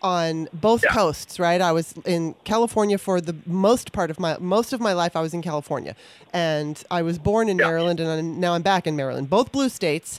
on 0.02 0.48
both 0.54 0.82
Yeah. 0.82 0.94
coasts 0.94 1.38
right 1.38 1.60
i 1.60 1.72
was 1.72 1.92
in 2.06 2.34
california 2.44 2.96
for 2.96 3.20
the 3.20 3.36
most 3.46 3.92
part 3.92 4.10
of 4.10 4.18
my 4.18 4.36
most 4.38 4.72
of 4.72 4.80
my 4.80 4.92
life 4.94 5.14
i 5.14 5.20
was 5.20 5.34
in 5.34 5.42
california 5.42 5.94
and 6.32 6.82
i 6.90 7.02
was 7.02 7.18
born 7.18 7.48
in 7.50 7.58
Yeah. 7.58 7.66
maryland 7.66 8.00
and 8.00 8.08
I'm, 8.08 8.40
now 8.40 8.54
i'm 8.54 8.62
back 8.62 8.86
in 8.86 8.96
maryland 8.96 9.28
both 9.28 9.52
blue 9.52 9.68
states 9.68 10.18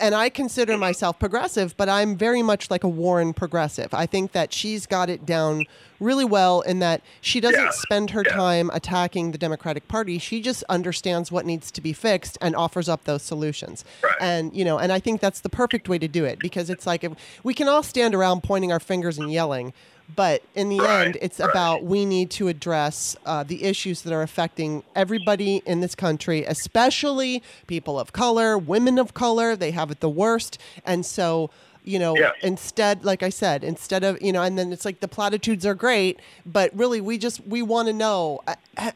and 0.00 0.14
I 0.14 0.28
consider 0.28 0.76
myself 0.78 1.18
progressive, 1.18 1.76
but 1.76 1.88
I'm 1.88 2.16
very 2.16 2.42
much 2.42 2.70
like 2.70 2.84
a 2.84 2.88
Warren 2.88 3.32
progressive. 3.32 3.92
I 3.94 4.06
think 4.06 4.32
that 4.32 4.52
she's 4.52 4.86
got 4.86 5.08
it 5.10 5.24
down 5.26 5.66
really 6.00 6.24
well 6.24 6.60
in 6.60 6.78
that 6.80 7.00
she 7.20 7.40
doesn't 7.40 7.60
Yeah. 7.64 7.70
spend 7.70 8.10
her 8.10 8.22
Yeah. 8.26 8.32
time 8.34 8.70
attacking 8.74 9.32
the 9.32 9.38
Democratic 9.38 9.88
Party. 9.88 10.18
She 10.18 10.40
just 10.42 10.62
understands 10.68 11.32
what 11.32 11.46
needs 11.46 11.70
to 11.70 11.80
be 11.80 11.92
fixed 11.92 12.36
and 12.40 12.54
offers 12.54 12.88
up 12.88 13.04
those 13.04 13.22
solutions. 13.22 13.84
Right. 14.02 14.14
And 14.20 14.54
you 14.54 14.64
know, 14.64 14.78
and 14.78 14.92
I 14.92 15.00
think 15.00 15.20
that's 15.20 15.40
the 15.40 15.48
perfect 15.48 15.88
way 15.88 15.98
to 15.98 16.08
do 16.08 16.24
it 16.24 16.38
because 16.38 16.68
it's 16.70 16.86
like 16.86 17.02
if 17.04 17.12
we 17.42 17.54
can 17.54 17.68
all 17.68 17.82
stand 17.82 18.14
around 18.14 18.42
pointing 18.42 18.72
our 18.72 18.80
fingers 18.80 19.18
and 19.18 19.32
yelling, 19.32 19.72
but 20.14 20.42
in 20.54 20.68
the 20.68 20.78
Right, 20.80 21.06
end, 21.06 21.18
it's 21.20 21.40
right. 21.40 21.50
about 21.50 21.82
we 21.84 22.04
need 22.04 22.30
to 22.32 22.48
address 22.48 23.16
uh, 23.26 23.42
the 23.42 23.64
issues 23.64 24.02
that 24.02 24.12
are 24.12 24.22
affecting 24.22 24.82
everybody 24.94 25.62
in 25.66 25.80
this 25.80 25.94
country, 25.94 26.44
especially 26.44 27.42
people 27.66 27.98
of 27.98 28.12
color, 28.12 28.56
women 28.56 28.98
of 28.98 29.14
color. 29.14 29.56
They 29.56 29.72
have 29.72 29.90
it 29.90 30.00
the 30.00 30.08
worst, 30.08 30.58
and 30.84 31.04
so 31.04 31.50
you 31.84 32.00
know, 32.00 32.18
Yeah. 32.18 32.32
instead, 32.42 33.04
like 33.04 33.22
I 33.22 33.28
said, 33.28 33.62
instead 33.62 34.02
of 34.02 34.20
you 34.20 34.32
know, 34.32 34.42
and 34.42 34.58
then 34.58 34.72
it's 34.72 34.84
like 34.84 35.00
the 35.00 35.08
platitudes 35.08 35.64
are 35.64 35.74
great, 35.74 36.18
but 36.44 36.70
really 36.76 37.00
we 37.00 37.16
just 37.18 37.46
we 37.46 37.62
want 37.62 37.86
to 37.88 37.92
know, 37.94 38.40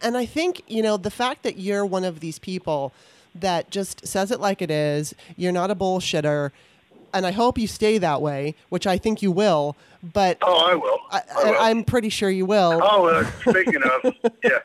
and 0.02 0.16
I 0.16 0.26
think 0.26 0.62
you 0.66 0.82
know 0.82 0.96
the 0.96 1.10
fact 1.10 1.42
that 1.44 1.56
you're 1.56 1.86
one 1.86 2.04
of 2.04 2.20
these 2.20 2.38
people 2.38 2.92
that 3.34 3.70
just 3.70 4.06
says 4.06 4.30
it 4.32 4.40
like 4.40 4.60
it 4.60 4.70
is. 4.72 5.14
You're 5.36 5.52
not 5.52 5.70
a 5.70 5.76
bullshitter, 5.76 6.50
and 7.12 7.26
I 7.26 7.32
hope 7.32 7.58
you 7.58 7.66
stay 7.66 7.98
that 7.98 8.22
way, 8.22 8.54
which 8.68 8.86
I 8.86 8.98
think 8.98 9.22
you 9.22 9.32
will. 9.32 9.76
But 10.02 10.38
Oh, 10.42 10.66
I 10.66 10.74
will. 10.74 10.98
I, 11.10 11.20
I 11.36 11.50
will. 11.50 11.60
I, 11.60 11.70
am 11.70 11.84
pretty 11.84 12.08
sure 12.08 12.30
you 12.30 12.46
will. 12.46 12.80
Oh, 12.82 13.06
uh, 13.06 13.24
speaking 13.40 13.82
of, 13.82 14.14
yeah, 14.44 14.58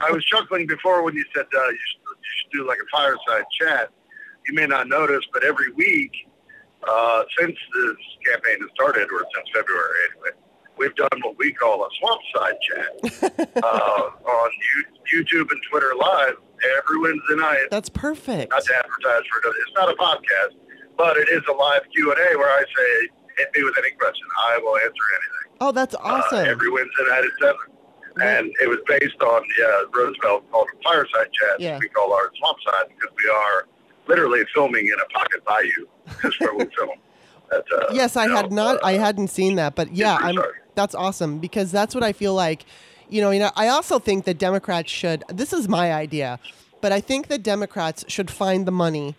I 0.00 0.10
was 0.10 0.24
chuckling 0.24 0.66
before 0.66 1.02
when 1.02 1.14
you 1.14 1.24
said 1.34 1.44
uh, 1.54 1.68
you, 1.68 1.78
should, 1.90 2.00
you 2.06 2.30
should 2.42 2.58
do 2.58 2.66
like 2.66 2.78
a 2.78 2.96
fireside 2.96 3.44
chat. 3.60 3.90
You 4.46 4.54
may 4.54 4.66
not 4.66 4.88
notice, 4.88 5.24
but 5.32 5.44
every 5.44 5.70
week 5.72 6.12
uh, 6.86 7.22
since 7.38 7.56
this 7.74 7.96
campaign 8.26 8.60
has 8.60 8.70
started, 8.74 9.08
or 9.12 9.24
since 9.34 9.48
February 9.54 9.98
anyway, 10.10 10.30
we've 10.78 10.94
done 10.94 11.20
what 11.22 11.36
we 11.38 11.52
call 11.52 11.84
a 11.84 11.88
swamp 11.98 12.20
side 12.34 12.54
chat 12.62 13.56
uh, 13.62 14.00
on 14.24 14.50
you, 15.12 15.22
YouTube 15.24 15.50
and 15.50 15.60
Twitter 15.70 15.92
Live 15.98 16.36
every 16.78 16.98
Wednesday 17.00 17.36
night. 17.36 17.66
That's 17.70 17.88
perfect. 17.88 18.50
Not 18.50 18.62
to 18.64 18.74
advertise 18.76 19.22
for 19.30 19.50
it. 19.50 19.54
It's 19.66 19.74
not 19.74 19.90
a 19.90 19.96
podcast, 19.96 20.54
but 20.98 21.16
it 21.16 21.28
is 21.30 21.42
a 21.48 21.52
live 21.52 21.82
Q 21.94 22.10
and 22.10 22.20
A 22.20 22.36
where 22.36 22.50
I 22.50 22.64
say, 22.76 23.08
"Hit 23.38 23.48
me 23.56 23.62
with 23.62 23.78
any 23.78 23.92
question. 23.92 24.26
I 24.50 24.58
will 24.58 24.76
answer 24.76 24.90
anything." 24.90 25.38
Oh, 25.60 25.72
that's 25.72 25.94
uh, 25.94 25.98
awesome. 26.02 26.44
every 26.44 26.70
Wednesday 26.70 27.04
night 27.08 27.24
at 27.24 27.30
seven. 27.40 27.60
And 28.20 28.52
it 28.60 28.68
was 28.68 28.78
based 28.86 29.22
on 29.22 29.42
yeah 29.58 29.82
Roosevelt 29.94 30.50
called 30.50 30.68
it 30.74 30.82
fireside 30.84 31.32
chat. 31.32 31.60
Yeah. 31.60 31.78
We 31.78 31.88
call 31.88 32.12
ours 32.12 32.30
swamp 32.38 32.58
side 32.64 32.88
because 32.88 33.14
we 33.16 33.30
are 33.30 33.66
literally 34.08 34.44
filming 34.52 34.86
in 34.86 34.94
a 34.94 35.08
pocket 35.16 35.44
bayou. 35.44 35.86
That's 36.22 36.38
where 36.40 36.54
we 36.54 36.66
film. 36.76 36.90
At, 37.50 37.64
uh, 37.72 37.86
yes, 37.92 38.14
I 38.14 38.28
had 38.28 38.50
know, 38.52 38.72
not. 38.72 38.76
uh, 38.82 38.86
I 38.86 38.92
hadn't 38.94 39.28
seen 39.28 39.54
that, 39.54 39.74
but 39.74 39.94
yeah, 39.94 40.18
I'm. 40.20 40.34
sorry. 40.34 40.58
That's 40.74 40.94
awesome 40.94 41.38
because 41.38 41.72
that's 41.72 41.94
what 41.94 42.04
I 42.04 42.12
feel 42.12 42.34
like. 42.34 42.64
You 43.08 43.22
know, 43.22 43.30
you 43.30 43.38
know. 43.38 43.50
I 43.56 43.68
also 43.68 43.98
think 43.98 44.26
that 44.26 44.36
Democrats 44.36 44.90
should. 44.90 45.24
This 45.28 45.54
is 45.54 45.66
my 45.66 45.94
idea, 45.94 46.40
but 46.82 46.92
I 46.92 47.00
think 47.00 47.28
that 47.28 47.42
Democrats 47.42 48.04
should 48.08 48.30
find 48.30 48.66
the 48.66 48.70
money 48.70 49.14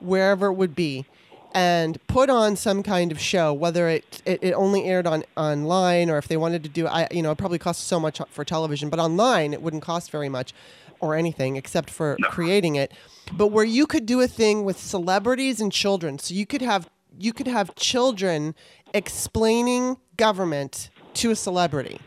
wherever 0.00 0.48
it 0.48 0.54
would 0.54 0.74
be 0.74 1.06
and 1.52 2.04
put 2.06 2.30
on 2.30 2.56
some 2.56 2.82
kind 2.82 3.10
of 3.10 3.20
show, 3.20 3.52
whether 3.52 3.88
it, 3.88 4.22
it, 4.24 4.42
it 4.42 4.52
only 4.52 4.84
aired 4.84 5.06
on 5.06 5.24
online 5.36 6.10
or 6.10 6.18
if 6.18 6.28
they 6.28 6.36
wanted 6.36 6.62
to 6.62 6.68
do, 6.68 6.86
I 6.86 7.08
you 7.10 7.22
know, 7.22 7.32
it 7.32 7.38
probably 7.38 7.58
costs 7.58 7.84
so 7.84 7.98
much 7.98 8.20
for 8.30 8.44
television, 8.44 8.88
but 8.88 8.98
online 8.98 9.52
it 9.52 9.62
wouldn't 9.62 9.82
cost 9.82 10.10
very 10.10 10.28
much 10.28 10.54
or 11.00 11.14
anything 11.14 11.56
except 11.56 11.90
for 11.90 12.16
creating 12.22 12.76
it. 12.76 12.92
But 13.32 13.48
where 13.48 13.64
you 13.64 13.86
could 13.86 14.06
do 14.06 14.20
a 14.20 14.28
thing 14.28 14.64
with 14.64 14.78
celebrities 14.78 15.60
and 15.60 15.72
children, 15.72 16.18
so 16.18 16.34
you 16.34 16.46
could 16.46 16.62
have 16.62 16.88
you 17.18 17.32
could 17.32 17.48
have 17.48 17.74
children 17.74 18.54
explaining 18.94 19.96
government 20.16 20.90
to 21.14 21.30
a 21.30 21.36
celebrity. 21.36 22.00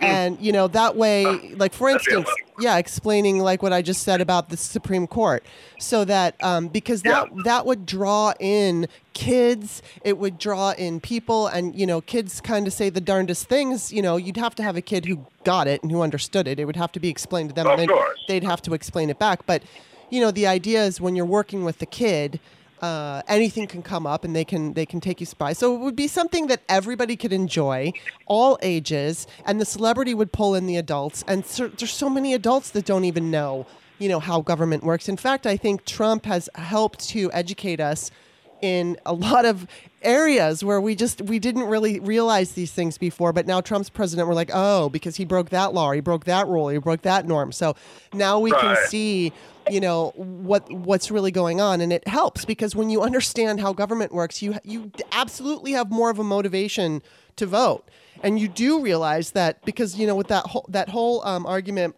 And 0.00 0.38
you 0.40 0.52
know 0.52 0.68
that 0.68 0.96
way, 0.96 1.54
like 1.56 1.72
for 1.72 1.88
instance, 1.88 2.28
yeah, 2.60 2.76
explaining 2.78 3.40
like 3.40 3.62
what 3.62 3.72
I 3.72 3.82
just 3.82 4.02
said 4.04 4.20
about 4.20 4.48
the 4.48 4.56
Supreme 4.56 5.06
Court, 5.06 5.44
so 5.78 6.04
that 6.04 6.36
um, 6.42 6.68
because 6.68 7.02
that 7.02 7.28
Yeah. 7.34 7.42
that 7.44 7.66
would 7.66 7.84
draw 7.84 8.32
in 8.38 8.86
kids, 9.14 9.82
it 10.04 10.16
would 10.18 10.38
draw 10.38 10.70
in 10.72 11.00
people, 11.00 11.48
and 11.48 11.74
you 11.74 11.86
know, 11.86 12.00
kids 12.00 12.40
kind 12.40 12.66
of 12.66 12.72
say 12.72 12.90
the 12.90 13.00
darndest 13.00 13.48
things. 13.48 13.92
You 13.92 14.02
know, 14.02 14.16
you'd 14.16 14.36
have 14.36 14.54
to 14.56 14.62
have 14.62 14.76
a 14.76 14.82
kid 14.82 15.06
who 15.06 15.26
got 15.44 15.66
it 15.66 15.82
and 15.82 15.90
who 15.90 16.00
understood 16.02 16.46
it. 16.46 16.60
It 16.60 16.64
would 16.64 16.76
have 16.76 16.92
to 16.92 17.00
be 17.00 17.08
explained 17.08 17.48
to 17.50 17.54
them, 17.54 17.66
Of 17.66 17.72
and 17.72 17.80
then 17.80 17.88
course. 17.88 18.18
they'd 18.28 18.44
have 18.44 18.62
to 18.62 18.74
explain 18.74 19.10
it 19.10 19.18
back. 19.18 19.46
But 19.46 19.62
you 20.10 20.20
know, 20.20 20.30
the 20.30 20.46
idea 20.46 20.84
is 20.84 21.00
when 21.00 21.16
you're 21.16 21.26
working 21.26 21.64
with 21.64 21.78
the 21.78 21.86
kid. 21.86 22.38
Uh, 22.80 23.22
anything 23.26 23.66
can 23.66 23.82
come 23.82 24.06
up 24.06 24.24
and 24.24 24.36
they 24.36 24.44
can 24.44 24.72
they 24.74 24.86
can 24.86 25.00
take 25.00 25.20
you 25.20 25.26
by. 25.36 25.52
So 25.52 25.74
it 25.74 25.78
would 25.78 25.96
be 25.96 26.06
something 26.06 26.46
that 26.46 26.62
everybody 26.68 27.16
could 27.16 27.32
enjoy, 27.32 27.92
all 28.26 28.58
ages, 28.62 29.26
and 29.44 29.60
the 29.60 29.64
celebrity 29.64 30.14
would 30.14 30.32
pull 30.32 30.54
in 30.54 30.66
the 30.66 30.76
adults. 30.76 31.24
And 31.26 31.44
so, 31.44 31.68
there's 31.68 31.92
so 31.92 32.08
many 32.08 32.34
adults 32.34 32.70
that 32.70 32.84
don't 32.84 33.04
even 33.04 33.30
know, 33.30 33.66
you 33.98 34.08
know, 34.08 34.20
how 34.20 34.40
government 34.42 34.84
works. 34.84 35.08
In 35.08 35.16
fact, 35.16 35.46
I 35.46 35.56
think 35.56 35.84
Trump 35.86 36.24
has 36.26 36.48
helped 36.54 37.08
to 37.08 37.32
educate 37.32 37.80
us 37.80 38.12
in 38.60 38.96
a 39.06 39.12
lot 39.12 39.44
of 39.44 39.66
areas 40.02 40.64
where 40.64 40.80
we 40.80 40.94
just 40.94 41.22
we 41.22 41.38
didn't 41.38 41.64
really 41.64 41.98
realize 42.00 42.52
these 42.52 42.72
things 42.72 42.98
before 42.98 43.32
but 43.32 43.46
now 43.46 43.60
Trump's 43.60 43.90
president 43.90 44.28
we're 44.28 44.34
like 44.34 44.50
oh 44.52 44.88
because 44.88 45.16
he 45.16 45.24
broke 45.24 45.50
that 45.50 45.74
law 45.74 45.90
he 45.92 46.00
broke 46.00 46.24
that 46.24 46.46
rule 46.46 46.68
he 46.68 46.78
broke 46.78 47.02
that 47.02 47.26
norm 47.26 47.50
so 47.50 47.74
now 48.12 48.38
we 48.38 48.50
can 48.52 48.76
see 48.86 49.32
you 49.72 49.80
know 49.80 50.10
what 50.16 50.70
what's 50.72 51.10
really 51.10 51.30
going 51.30 51.60
on 51.60 51.80
and 51.80 51.92
it 51.92 52.06
helps 52.08 52.44
because 52.44 52.74
when 52.74 52.90
you 52.90 53.02
understand 53.02 53.60
how 53.60 53.72
government 53.72 54.12
works 54.12 54.42
you 54.42 54.58
you 54.64 54.90
absolutely 55.12 55.72
have 55.72 55.90
more 55.90 56.10
of 56.10 56.18
a 56.18 56.24
motivation 56.24 57.02
to 57.38 57.46
vote. 57.46 57.88
And 58.22 58.38
you 58.38 58.48
do 58.48 58.80
realize 58.80 59.30
that 59.32 59.64
because 59.64 59.98
you 59.98 60.06
know 60.06 60.14
with 60.14 60.28
that 60.28 60.46
whole 60.46 60.66
that 60.68 60.88
whole 60.90 61.24
um, 61.24 61.46
argument 61.46 61.96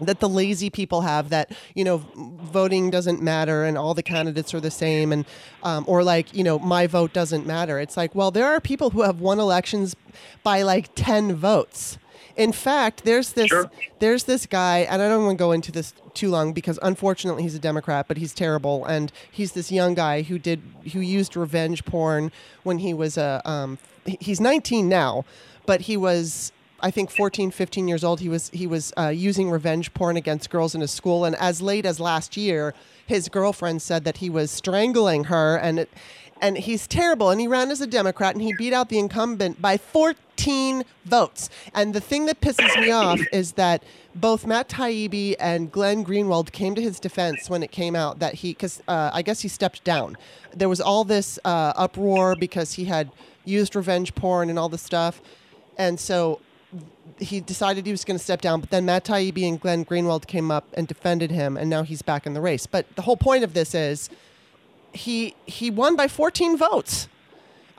that 0.00 0.20
the 0.20 0.28
lazy 0.28 0.70
people 0.70 1.00
have 1.00 1.30
that 1.30 1.50
you 1.74 1.84
know 1.84 1.98
voting 2.16 2.90
doesn't 2.90 3.22
matter 3.22 3.64
and 3.64 3.78
all 3.78 3.94
the 3.94 4.02
candidates 4.02 4.54
are 4.54 4.60
the 4.60 4.70
same 4.70 5.12
and 5.12 5.24
um, 5.62 5.84
or 5.88 6.04
like 6.04 6.34
you 6.34 6.44
know 6.44 6.58
my 6.58 6.86
vote 6.86 7.12
doesn't 7.12 7.46
matter. 7.46 7.78
It's 7.78 7.96
like 7.96 8.14
well 8.14 8.30
there 8.30 8.46
are 8.46 8.60
people 8.60 8.90
who 8.90 9.02
have 9.02 9.20
won 9.20 9.38
elections 9.38 9.96
by 10.42 10.62
like 10.62 10.90
10 10.94 11.36
votes 11.36 11.98
in 12.38 12.52
fact 12.52 13.04
there's 13.04 13.32
this 13.32 13.48
Sure. 13.48 13.70
there's 13.98 14.24
this 14.24 14.46
guy 14.46 14.78
and 14.78 15.02
i 15.02 15.08
don't 15.08 15.24
want 15.26 15.36
to 15.38 15.42
go 15.44 15.52
into 15.52 15.70
this 15.70 15.92
too 16.14 16.30
long 16.30 16.52
because 16.54 16.78
unfortunately 16.82 17.42
he's 17.42 17.54
a 17.54 17.58
democrat 17.58 18.06
but 18.08 18.16
he's 18.16 18.32
terrible 18.32 18.84
and 18.86 19.12
he's 19.30 19.52
this 19.52 19.70
young 19.70 19.92
guy 19.94 20.22
who 20.22 20.38
did 20.38 20.62
who 20.92 21.00
used 21.00 21.36
revenge 21.36 21.84
porn 21.84 22.32
when 22.62 22.78
he 22.78 22.94
was 22.94 23.18
a 23.18 23.42
um, 23.44 23.76
he's 24.06 24.40
19 24.40 24.88
now 24.88 25.24
but 25.66 25.82
he 25.82 25.96
was 25.96 26.52
I 26.80 26.92
think 26.92 27.10
14, 27.10 27.50
15 27.50 27.88
years 27.88 28.04
old. 28.04 28.20
He 28.20 28.28
was 28.28 28.50
he 28.50 28.64
was 28.68 28.92
uh, 28.96 29.08
using 29.08 29.50
revenge 29.50 29.92
porn 29.94 30.16
against 30.16 30.48
girls 30.48 30.76
in 30.76 30.80
his 30.80 30.92
school, 30.92 31.24
and 31.24 31.34
as 31.34 31.60
late 31.60 31.84
as 31.84 31.98
last 31.98 32.36
year, 32.36 32.72
his 33.04 33.28
girlfriend 33.28 33.82
said 33.82 34.04
that 34.04 34.18
he 34.18 34.30
was 34.30 34.52
strangling 34.52 35.24
her, 35.24 35.56
and 35.56 35.80
it, 35.80 35.90
and 36.40 36.58
he's 36.58 36.86
terrible. 36.86 37.30
And 37.30 37.40
he 37.40 37.48
ran 37.48 37.70
as 37.70 37.80
a 37.80 37.86
Democrat, 37.86 38.34
and 38.34 38.42
he 38.42 38.54
beat 38.56 38.72
out 38.72 38.88
the 38.88 38.98
incumbent 38.98 39.60
by 39.60 39.76
14 39.76 40.84
votes. 41.04 41.50
And 41.74 41.94
the 41.94 42.00
thing 42.00 42.26
that 42.26 42.40
pisses 42.40 42.80
me 42.80 42.90
off 42.90 43.20
is 43.32 43.52
that 43.52 43.82
both 44.14 44.46
Matt 44.46 44.68
Taibbi 44.68 45.36
and 45.38 45.70
Glenn 45.70 46.04
Greenwald 46.04 46.52
came 46.52 46.74
to 46.74 46.82
his 46.82 46.98
defense 46.98 47.48
when 47.48 47.62
it 47.62 47.70
came 47.70 47.94
out 47.94 48.18
that 48.18 48.34
he, 48.34 48.52
because 48.52 48.82
uh, 48.88 49.10
I 49.12 49.22
guess 49.22 49.40
he 49.40 49.48
stepped 49.48 49.84
down. 49.84 50.16
There 50.54 50.68
was 50.68 50.80
all 50.80 51.04
this 51.04 51.38
uh, 51.44 51.72
uproar 51.76 52.34
because 52.36 52.74
he 52.74 52.86
had 52.86 53.10
used 53.44 53.76
revenge 53.76 54.14
porn 54.14 54.50
and 54.50 54.58
all 54.58 54.68
this 54.68 54.82
stuff, 54.82 55.22
and 55.76 55.98
so 55.98 56.40
he 57.18 57.40
decided 57.40 57.86
he 57.86 57.92
was 57.92 58.04
going 58.04 58.18
to 58.18 58.22
step 58.22 58.40
down, 58.40 58.60
but 58.60 58.70
then 58.70 58.84
Matt 58.84 59.04
Taibbi 59.04 59.48
and 59.48 59.60
Glenn 59.60 59.84
Greenwald 59.84 60.26
came 60.26 60.50
up 60.50 60.66
and 60.74 60.86
defended 60.86 61.30
him, 61.30 61.56
and 61.56 61.70
now 61.70 61.82
he's 61.82 62.02
back 62.02 62.26
in 62.26 62.34
the 62.34 62.40
race. 62.40 62.66
But 62.66 62.94
the 62.96 63.02
whole 63.02 63.16
point 63.16 63.44
of 63.44 63.54
this 63.54 63.74
is 63.74 64.10
he 64.92 65.34
he 65.46 65.70
won 65.70 65.96
by 65.96 66.08
14 66.08 66.56
votes. 66.56 67.08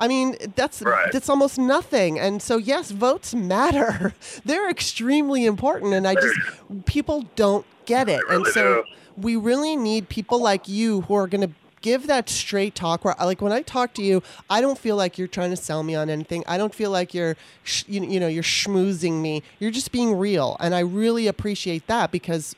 I 0.02 0.08
mean, 0.08 0.38
that's 0.56 0.82
Right. 0.82 1.12
that's 1.12 1.30
almost 1.30 1.58
nothing. 1.58 2.18
And 2.20 2.42
so 2.42 2.58
yes, 2.58 2.92
votes 2.92 3.34
matter. 3.36 4.14
They're 4.46 4.70
extremely 4.70 5.46
important 5.46 5.94
and 5.94 6.08
I 6.08 6.16
just 6.16 6.38
people 6.86 7.26
don't 7.36 7.66
get 7.86 8.08
it. 8.08 8.22
They 8.30 8.36
and 8.36 8.46
so 8.48 8.84
do. 8.84 9.22
we 9.22 9.36
really 9.36 9.76
need 9.76 10.08
people 10.10 10.42
like 10.42 10.68
you 10.70 11.02
who 11.02 11.16
are 11.16 11.28
going 11.28 11.42
to 11.50 11.54
give 11.82 12.08
that 12.08 12.30
straight 12.30 12.76
talk 12.76 13.04
where 13.06 13.16
like 13.20 13.42
when 13.42 13.52
I 13.54 13.62
talk 13.62 13.94
to 13.96 14.02
you, 14.04 14.22
I 14.50 14.60
don't 14.62 14.78
feel 14.78 14.96
like 14.96 15.18
you're 15.18 15.28
trying 15.30 15.50
to 15.52 15.56
sell 15.58 15.82
me 15.84 15.96
on 15.96 16.10
anything. 16.10 16.44
I 16.48 16.58
don't 16.58 16.76
feel 16.76 16.92
like 16.92 17.14
you're 17.14 17.36
sh- 17.64 17.86
you, 17.88 18.04
you 18.06 18.20
know, 18.20 18.28
you're 18.28 18.44
schmoozing 18.44 19.22
me. 19.22 19.44
You're 19.60 19.72
just 19.72 19.92
being 19.92 20.18
real. 20.18 20.56
And 20.60 20.74
I 20.76 20.80
really 20.80 21.26
appreciate 21.28 21.88
that 21.88 22.12
because 22.12 22.56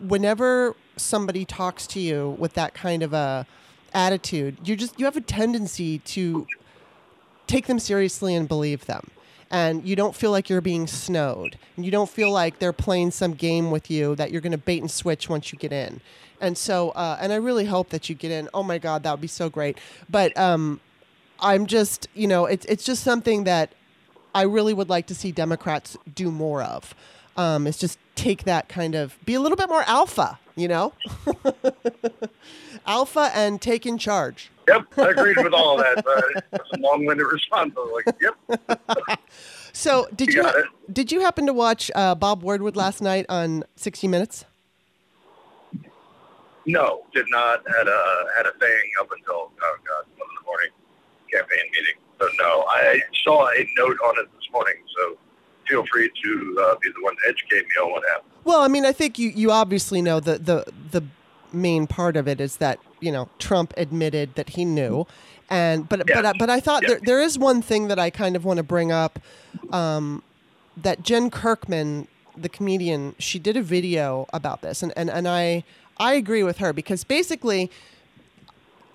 whenever 0.00 0.74
somebody 0.96 1.44
talks 1.44 1.86
to 1.88 2.00
you 2.00 2.36
with 2.38 2.54
that 2.54 2.74
kind 2.74 3.02
of 3.02 3.12
a 3.12 3.46
attitude, 3.92 4.58
you 4.64 4.76
just 4.76 4.98
you 4.98 5.04
have 5.04 5.16
a 5.16 5.20
tendency 5.20 5.98
to 6.00 6.46
take 7.46 7.66
them 7.66 7.78
seriously 7.78 8.34
and 8.34 8.48
believe 8.48 8.86
them. 8.86 9.10
And 9.52 9.84
you 9.84 9.96
don't 9.96 10.14
feel 10.14 10.30
like 10.30 10.48
you're 10.48 10.60
being 10.60 10.86
snowed. 10.86 11.58
And 11.76 11.84
you 11.84 11.90
don't 11.90 12.08
feel 12.08 12.30
like 12.30 12.60
they're 12.60 12.72
playing 12.72 13.10
some 13.10 13.34
game 13.34 13.72
with 13.72 13.90
you 13.90 14.14
that 14.14 14.30
you're 14.30 14.40
going 14.40 14.52
to 14.52 14.58
bait 14.58 14.80
and 14.80 14.90
switch 14.90 15.28
once 15.28 15.52
you 15.52 15.58
get 15.58 15.72
in. 15.72 16.00
And 16.40 16.56
so, 16.56 16.90
uh, 16.90 17.18
and 17.20 17.32
I 17.32 17.36
really 17.36 17.64
hope 17.64 17.88
that 17.90 18.08
you 18.08 18.14
get 18.14 18.30
in. 18.30 18.48
Oh 18.54 18.62
my 18.62 18.78
God, 18.78 19.02
that 19.02 19.10
would 19.10 19.20
be 19.20 19.26
so 19.26 19.50
great. 19.50 19.76
But 20.08 20.36
um, 20.38 20.80
I'm 21.40 21.66
just, 21.66 22.08
you 22.14 22.28
know, 22.28 22.46
it's 22.46 22.64
it's 22.66 22.84
just 22.84 23.02
something 23.02 23.44
that 23.44 23.74
I 24.34 24.42
really 24.42 24.72
would 24.72 24.88
like 24.88 25.06
to 25.08 25.14
see 25.14 25.32
Democrats 25.32 25.96
do 26.14 26.30
more 26.30 26.62
of. 26.62 26.94
Um, 27.36 27.66
is 27.66 27.76
just 27.76 27.98
take 28.14 28.44
that 28.44 28.68
kind 28.68 28.94
of 28.94 29.18
be 29.24 29.34
a 29.34 29.40
little 29.40 29.56
bit 29.56 29.68
more 29.68 29.82
alpha, 29.82 30.38
you 30.60 30.68
know, 30.68 30.92
alpha 32.86 33.30
and 33.34 33.60
take 33.60 33.86
in 33.86 33.98
charge. 33.98 34.50
Yep, 34.68 34.86
I 34.98 35.08
agreed 35.10 35.36
with 35.38 35.52
all 35.52 35.80
of 35.80 35.84
that. 35.84 36.04
But 36.04 36.62
a 36.74 36.78
long-winded 36.78 37.26
response. 37.26 37.74
I 37.76 37.80
was 37.80 38.02
like, 38.06 38.16
"Yep, 38.20 39.20
So 39.72 40.08
did 40.14 40.32
You 40.32 40.42
you, 40.44 40.64
did 40.92 41.12
you 41.12 41.20
happen 41.20 41.46
to 41.46 41.52
watch 41.52 41.90
uh, 41.94 42.14
Bob 42.14 42.42
Woodward 42.42 42.76
last 42.76 43.00
night 43.00 43.26
on 43.28 43.64
60 43.76 44.06
Minutes? 44.08 44.44
no, 46.66 47.02
did 47.14 47.26
not 47.30 47.62
had 47.66 47.88
a 47.88 48.24
had 48.36 48.46
a 48.46 48.52
thing 48.58 48.90
up 49.00 49.10
until 49.10 49.50
oh 49.50 49.76
god, 49.86 50.04
one 50.18 50.28
in 50.28 50.34
the 50.38 50.46
morning 50.46 50.70
campaign 51.32 51.64
meeting. 51.72 51.98
So 52.20 52.28
no, 52.38 52.64
I 52.68 53.00
saw 53.24 53.48
a 53.48 53.66
note 53.78 53.96
on 54.04 54.18
it 54.18 54.28
this 54.36 54.48
morning. 54.52 54.76
So 54.96 55.16
feel 55.68 55.84
free 55.90 56.10
to 56.10 56.58
uh, 56.62 56.74
be 56.82 56.90
the 56.90 57.02
one 57.02 57.14
to 57.16 57.28
educate 57.28 57.66
me 57.66 57.74
on 57.82 57.92
what 57.92 58.02
happened. 58.08 58.29
Well, 58.44 58.62
I 58.62 58.68
mean, 58.68 58.84
I 58.86 58.92
think 58.92 59.18
you, 59.18 59.28
you 59.30 59.50
obviously 59.50 60.00
know 60.02 60.20
the, 60.20 60.38
the 60.38 60.64
the 60.90 61.02
main 61.52 61.86
part 61.86 62.16
of 62.16 62.26
it 62.28 62.40
is 62.40 62.56
that 62.58 62.78
you 63.00 63.12
know 63.12 63.28
Trump 63.38 63.74
admitted 63.76 64.34
that 64.36 64.50
he 64.50 64.64
knew, 64.64 65.06
and 65.48 65.88
but 65.88 66.00
Yes. 66.06 66.16
but 66.16 66.26
I- 66.26 66.32
but 66.32 66.50
I 66.50 66.60
thought 66.60 66.82
Yes. 66.82 66.90
there, 66.92 67.00
there 67.02 67.20
is 67.20 67.38
one 67.38 67.60
thing 67.62 67.88
that 67.88 67.98
I 67.98 68.10
kind 68.10 68.36
of 68.36 68.44
want 68.44 68.56
to 68.58 68.62
bring 68.62 68.90
up, 68.92 69.18
um, 69.72 70.22
that 70.76 71.02
Jen 71.02 71.30
Kirkman, 71.30 72.08
the 72.36 72.48
comedian, 72.48 73.14
she 73.18 73.38
did 73.38 73.56
a 73.56 73.62
video 73.62 74.26
about 74.32 74.62
this, 74.62 74.82
and 74.82 74.92
and 74.96 75.10
and 75.10 75.28
I 75.28 75.64
I 75.98 76.14
agree 76.14 76.42
with 76.42 76.58
her 76.58 76.72
because 76.72 77.04
basically, 77.04 77.70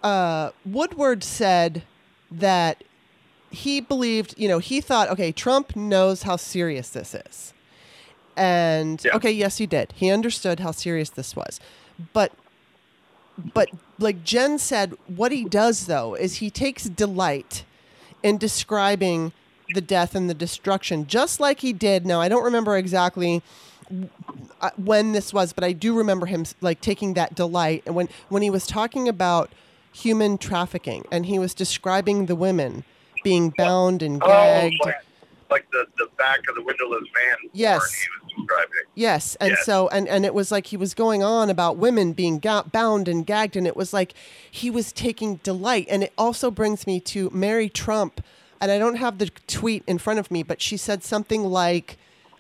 uh, 0.04 0.52
Woodward 0.66 1.24
said 1.24 1.84
that 2.32 2.84
he 3.52 3.80
believed, 3.80 4.34
you 4.38 4.48
know, 4.48 4.60
he 4.60 4.82
thought, 4.82 5.10
okay, 5.10 5.32
Trump 5.32 5.76
knows 5.76 6.24
how 6.24 6.36
serious 6.36 6.90
this 6.90 7.14
is. 7.14 7.54
And 8.38 9.02
Yeah. 9.04 9.16
okay, 9.16 9.32
yes, 9.32 9.58
he 9.58 9.66
did. 9.66 9.94
He 9.96 10.10
understood 10.12 10.60
how 10.60 10.72
serious 10.72 11.10
this 11.10 11.36
was. 11.36 11.60
But 12.14 12.32
but 13.54 13.70
like 14.00 14.24
Jen 14.24 14.58
said, 14.60 14.94
what 15.08 15.32
he 15.32 15.44
does 15.46 15.88
though 15.88 16.16
is 16.16 16.36
he 16.36 16.50
takes 16.50 16.86
delight 16.86 17.64
in 18.24 18.38
describing 18.38 19.32
the 19.74 19.82
death 19.82 20.16
and 20.16 20.30
the 20.30 20.34
destruction, 20.34 21.06
just 21.08 21.40
like 21.40 21.60
he 21.62 21.74
did. 21.74 22.06
Now, 22.06 22.22
I 22.22 22.30
don't 22.30 22.44
remember 22.44 22.78
exactly 22.78 23.42
uh, 24.62 24.70
when 24.78 25.12
this 25.12 25.34
was, 25.34 25.54
but 25.54 25.64
I 25.64 25.72
do 25.74 25.96
remember 25.96 26.26
him 26.26 26.46
like 26.62 26.82
taking 26.82 27.14
that 27.16 27.36
delight. 27.36 27.84
And 27.86 27.96
when 27.96 28.10
when 28.30 28.42
he 28.42 28.50
was 28.50 28.68
talking 28.68 29.08
about 29.08 29.52
human 29.94 30.38
trafficking, 30.38 31.06
and 31.12 31.26
he 31.26 31.40
was 31.40 31.54
describing 31.54 32.26
the 32.26 32.36
women 32.36 32.84
being 33.24 33.50
bound 33.52 34.02
and 34.02 34.22
Oh, 34.24 34.28
gagged. 34.28 34.76
like, 34.84 34.96
like 35.50 35.72
the, 35.72 35.86
the 35.98 36.08
back 36.18 36.40
of 36.50 36.56
the 36.56 36.62
windowless 36.64 37.04
van. 37.14 37.50
Yes. 37.54 38.06
Yes, 38.94 39.36
and 39.42 39.52
Yes. 39.52 39.66
so 39.66 39.88
and 39.90 40.08
and 40.08 40.26
it 40.26 40.34
was 40.34 40.52
like 40.52 40.68
he 40.68 40.78
was 40.78 40.94
going 40.94 41.22
on 41.22 41.50
about 41.50 41.78
women 41.78 42.14
being 42.14 42.40
ga- 42.40 42.64
bound 42.64 43.08
and 43.08 43.26
gagged, 43.26 43.56
and 43.58 43.68
it 43.68 43.76
was 43.76 43.92
like 43.94 44.14
he 44.50 44.70
was 44.70 44.92
taking 44.94 45.36
delight. 45.44 45.88
And 45.90 46.04
it 46.04 46.14
also 46.18 46.50
brings 46.50 46.88
me 46.88 47.00
to 47.02 47.30
Mary 47.34 47.68
Trump, 47.68 48.24
and 48.62 48.72
I 48.72 48.78
don't 48.80 48.96
have 48.96 49.18
the 49.18 49.30
tweet 49.48 49.84
in 49.86 49.98
front 49.98 50.20
of 50.20 50.32
me, 50.32 50.44
but 50.44 50.62
she 50.62 50.78
said 50.78 51.04
something 51.04 51.44
like, 51.44 51.98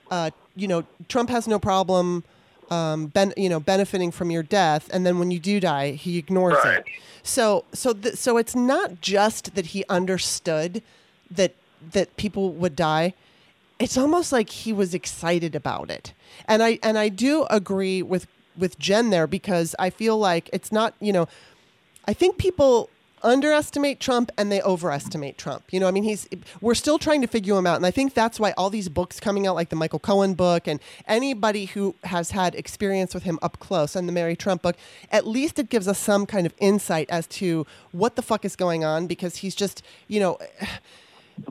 uh, 0.09 0.31
you 0.55 0.67
know, 0.67 0.85
Trump 1.09 1.29
has 1.29 1.45
no 1.47 1.59
problem, 1.59 2.23
um, 2.69 3.07
ben, 3.07 3.33
you 3.35 3.49
know, 3.49 3.59
benefiting 3.59 4.11
from 4.11 4.31
your 4.31 4.43
death, 4.43 4.89
and 4.93 5.05
then 5.05 5.19
when 5.19 5.31
you 5.31 5.39
do 5.39 5.59
die, 5.59 5.91
he 5.91 6.17
ignores 6.17 6.57
Right. 6.63 6.79
it. 6.79 6.85
So 7.21 7.65
so 7.73 7.91
th- 7.91 8.15
so 8.15 8.37
it's 8.37 8.55
not 8.55 9.01
just 9.01 9.55
that 9.55 9.67
he 9.67 9.83
understood 9.89 10.81
that 11.29 11.53
that 11.91 12.15
people 12.15 12.51
would 12.51 12.75
die 12.77 13.13
it's 13.79 13.97
almost 13.97 14.31
like 14.31 14.49
he 14.49 14.71
was 14.73 14.93
excited 14.93 15.55
about 15.55 15.89
it. 15.89 16.13
And 16.47 16.61
i 16.63 16.79
and 16.83 16.97
i 16.97 17.09
do 17.09 17.45
agree 17.49 18.01
with 18.01 18.27
with 18.57 18.77
jen 18.79 19.09
there 19.09 19.27
because 19.27 19.75
i 19.79 19.89
feel 19.89 20.17
like 20.17 20.49
it's 20.53 20.71
not 20.71 20.93
you 20.99 21.11
know 21.11 21.27
i 22.05 22.13
think 22.13 22.37
people 22.37 22.89
underestimate 23.23 23.99
trump 23.99 24.31
and 24.37 24.51
they 24.51 24.61
overestimate 24.61 25.37
trump. 25.37 25.63
You 25.71 25.79
know 25.79 25.87
i 25.87 25.91
mean 25.91 26.03
he's 26.03 26.27
we're 26.61 26.75
still 26.75 26.99
trying 26.99 27.21
to 27.21 27.27
figure 27.27 27.57
him 27.57 27.65
out. 27.65 27.77
And 27.77 27.85
i 27.85 27.91
think 27.91 28.13
that's 28.13 28.39
why 28.39 28.53
all 28.57 28.69
these 28.69 28.89
books 28.89 29.19
coming 29.19 29.47
out 29.47 29.55
like 29.55 29.69
the 29.69 29.75
michael 29.75 29.99
cohen 29.99 30.35
book 30.35 30.67
and 30.67 30.79
anybody 31.07 31.65
who 31.65 31.95
has 32.03 32.31
had 32.31 32.53
experience 32.55 33.13
with 33.13 33.23
him 33.23 33.39
up 33.41 33.59
close 33.59 33.95
and 33.95 34.07
the 34.07 34.13
mary 34.13 34.35
trump 34.35 34.61
book 34.61 34.75
at 35.11 35.25
least 35.25 35.57
it 35.57 35.69
gives 35.69 35.87
us 35.87 35.97
some 35.97 36.25
kind 36.25 36.45
of 36.45 36.53
insight 36.59 37.09
as 37.09 37.25
to 37.27 37.65
what 37.91 38.15
the 38.15 38.21
fuck 38.21 38.45
is 38.45 38.55
going 38.55 38.83
on 38.83 39.07
because 39.07 39.37
he's 39.37 39.55
just 39.55 39.81
you 40.07 40.19
know 40.19 40.37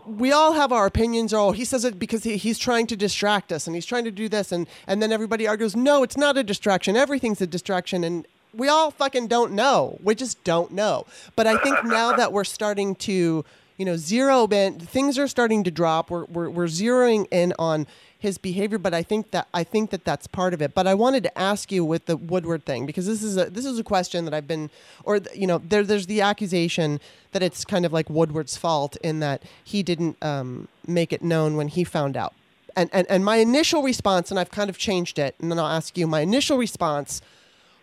we 0.07 0.33
all 0.33 0.53
have 0.53 0.73
our 0.73 0.87
opinions. 0.87 1.33
Oh, 1.33 1.53
he 1.53 1.65
says 1.65 1.85
it 1.85 1.99
because 1.99 2.25
he, 2.25 2.37
he's 2.37 2.59
trying 2.59 2.87
to 2.89 2.97
distract 2.97 3.53
us 3.53 3.67
and 3.67 3.75
he's 3.75 3.87
trying 3.87 4.05
to 4.05 4.11
do 4.11 4.29
this. 4.29 4.53
And, 4.53 4.67
and 4.87 5.03
then 5.03 5.13
everybody 5.13 5.47
argues, 5.47 5.77
no, 5.77 6.03
it's 6.03 6.17
not 6.17 6.37
a 6.37 6.43
distraction. 6.43 6.97
Everything's 6.97 7.41
a 7.41 7.47
distraction. 7.47 8.05
And 8.05 8.27
we 8.53 8.69
all 8.69 8.91
fucking 8.91 9.27
don't 9.27 9.53
know. 9.53 9.99
We 10.03 10.15
just 10.15 10.43
don't 10.45 10.73
know. 10.73 11.07
But 11.37 11.47
I 11.47 11.59
think 11.59 11.85
now 11.85 12.15
that 12.17 12.33
we're 12.33 12.45
starting 12.45 12.95
to, 12.97 13.45
you 13.77 13.85
know, 13.85 13.97
zero 13.97 14.47
in, 14.47 14.79
things 14.79 15.19
are 15.19 15.29
starting 15.29 15.65
to 15.65 15.71
drop. 15.71 16.11
We're, 16.11 16.25
we're, 16.27 16.49
we're 16.49 16.67
zeroing 16.67 17.27
in 17.31 17.53
on 17.59 17.87
his 18.25 18.39
behavior, 18.39 18.79
but 18.79 18.95
I 18.95 19.03
think 19.03 19.33
that 19.33 19.49
I 19.53 19.65
think 19.65 19.91
that 19.91 20.05
that's 20.05 20.27
part 20.27 20.55
of 20.55 20.63
it. 20.63 20.75
But 20.75 20.87
I 20.87 20.95
wanted 20.95 21.25
to 21.25 21.39
ask 21.39 21.71
you 21.71 21.85
with 21.85 22.07
the 22.07 22.17
Woodward 22.17 22.65
thing 22.65 22.87
because 22.87 23.07
this 23.07 23.23
is 23.23 23.37
a 23.37 23.51
this 23.51 23.67
is 23.67 23.79
a 23.79 23.85
question 23.85 24.25
that 24.25 24.33
I've 24.33 24.49
been, 24.49 24.71
or 25.05 25.21
you 25.35 25.47
know, 25.47 25.59
there 25.59 25.83
there's 25.83 26.07
the 26.07 26.23
accusation 26.23 27.01
that 27.33 27.43
it's 27.43 27.67
kind 27.67 27.85
of 27.85 27.93
like 27.93 28.09
Woodward's 28.09 28.57
fault 28.57 28.97
in 29.03 29.21
that 29.21 29.43
he 29.63 29.83
didn't 29.83 30.17
um, 30.23 30.69
make 30.87 31.13
it 31.13 31.23
known 31.23 31.57
when 31.57 31.69
he 31.69 31.85
found 31.85 32.17
out. 32.17 32.33
And, 32.75 32.89
and 32.95 33.07
and 33.11 33.27
my 33.27 33.37
initial 33.37 33.83
response, 33.83 34.31
and 34.31 34.41
I've 34.41 34.51
kind 34.51 34.71
of 34.71 34.79
changed 34.79 35.19
it, 35.19 35.35
and 35.39 35.51
then 35.51 35.59
I'll 35.59 35.67
ask 35.67 35.99
you. 35.99 36.07
My 36.07 36.21
initial 36.21 36.57
response 36.57 37.21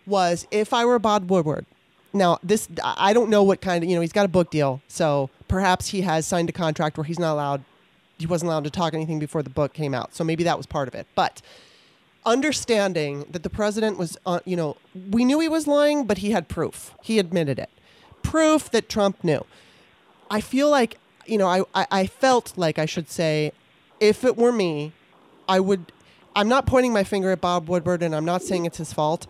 was, 0.08 0.48
if 0.50 0.74
I 0.74 0.86
were 0.86 0.98
Bob 0.98 1.30
Woodward, 1.30 1.68
now 2.14 2.40
this 2.44 2.68
I 2.84 3.14
don't 3.14 3.30
know 3.30 3.44
what 3.44 3.62
kind 3.62 3.84
of 3.84 3.90
you 3.90 3.96
know 3.96 4.02
he's 4.02 4.14
got 4.14 4.26
a 4.26 4.30
book 4.30 4.50
deal, 4.52 4.82
so 4.88 5.30
perhaps 5.48 5.88
he 5.88 6.02
has 6.02 6.26
signed 6.26 6.50
a 6.50 6.54
contract 6.54 6.98
where 6.98 7.04
he's 7.04 7.20
not 7.20 7.34
allowed 7.34 7.64
he 8.22 8.28
wasn't 8.28 8.48
allowed 8.48 8.64
to 8.64 8.70
talk 8.70 8.94
anything 8.94 9.20
before 9.20 9.44
the 9.44 9.50
book 9.50 9.74
came 9.74 9.94
out. 9.94 10.16
So 10.16 10.24
maybe 10.24 10.44
that 10.44 10.56
was 10.56 10.66
part 10.66 10.88
of 10.88 10.96
it. 10.96 11.08
But 11.16 11.42
understanding 12.26 13.26
that 13.32 13.44
the 13.44 13.50
president 13.50 13.98
was, 13.98 14.18
uh, 14.26 14.40
you 14.46 14.56
know, 14.56 14.78
we 15.10 15.26
knew 15.26 15.40
he 15.40 15.50
was 15.50 15.68
lying, 15.68 16.06
but 16.06 16.20
he 16.20 16.32
had 16.32 16.48
proof. 16.48 16.94
He 17.02 17.20
admitted 17.20 17.60
it. 17.60 17.70
Proof 18.24 18.70
that 18.72 18.88
Trump 18.88 19.24
knew. 19.24 19.46
I 20.30 20.40
feel 20.40 20.70
like, 20.70 20.98
you 21.26 21.38
know, 21.38 21.48
I, 21.48 21.64
I, 21.74 21.88
I 21.92 22.08
felt 22.08 22.54
like 22.58 22.78
I 22.80 22.86
should 22.86 23.10
say, 23.10 23.52
if 24.00 24.24
it 24.24 24.38
were 24.38 24.52
me, 24.52 24.94
I 25.50 25.60
would. 25.60 25.92
I'm 26.34 26.48
not 26.48 26.66
pointing 26.66 26.94
my 26.94 27.04
finger 27.04 27.32
at 27.32 27.42
Bob 27.42 27.68
Woodward 27.68 28.02
and 28.02 28.16
I'm 28.16 28.24
not 28.24 28.42
saying 28.42 28.66
it's 28.66 28.78
his 28.78 28.94
fault. 28.94 29.28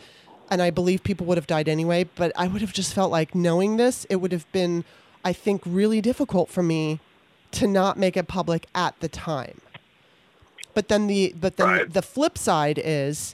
And 0.52 0.62
I 0.62 0.70
believe 0.70 1.02
people 1.02 1.26
would 1.28 1.38
have 1.38 1.48
died 1.48 1.68
anyway, 1.70 2.04
but 2.16 2.32
I 2.36 2.48
would 2.48 2.62
have 2.62 2.74
just 2.74 2.94
felt 2.94 3.10
like 3.10 3.34
knowing 3.34 3.78
this, 3.78 4.06
it 4.10 4.18
would 4.18 4.34
have 4.34 4.52
been, 4.52 4.84
I 5.24 5.32
think, 5.32 5.62
really 5.66 6.02
difficult 6.02 6.50
for 6.50 6.62
me 6.62 7.00
to 7.52 7.68
not 7.68 7.98
make 7.98 8.18
it 8.18 8.28
public 8.28 8.68
at 8.76 9.00
the 9.00 9.08
time. 9.08 9.62
But 10.74 10.90
then 10.90 11.08
the 11.08 11.34
but 11.40 11.56
then 11.58 11.68
Right. 11.68 11.94
the 11.94 12.02
flip 12.02 12.38
side 12.38 12.80
is 12.84 13.34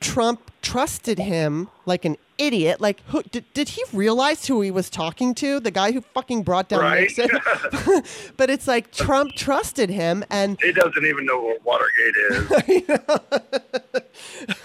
Trump 0.00 0.50
trusted 0.62 1.18
him 1.18 1.68
like 1.86 2.04
an 2.04 2.16
idiot. 2.38 2.80
Like, 2.80 3.00
who, 3.08 3.22
did, 3.22 3.44
did 3.52 3.70
he 3.70 3.82
realize 3.92 4.46
who 4.46 4.60
he 4.62 4.70
was 4.70 4.88
talking 4.90 5.34
to? 5.36 5.60
The 5.60 5.70
guy 5.70 5.92
who 5.92 6.00
fucking 6.00 6.42
brought 6.42 6.68
down 6.68 6.80
Right. 6.80 7.10
Nixon. 7.16 7.28
but 8.36 8.50
it's 8.50 8.66
like 8.66 8.90
Trump 8.92 9.32
trusted 9.34 9.90
him, 9.90 10.24
and 10.30 10.58
He 10.60 10.72
doesn't 10.72 11.04
even 11.04 11.26
know 11.26 11.40
what 11.40 11.64
Watergate 11.64 12.16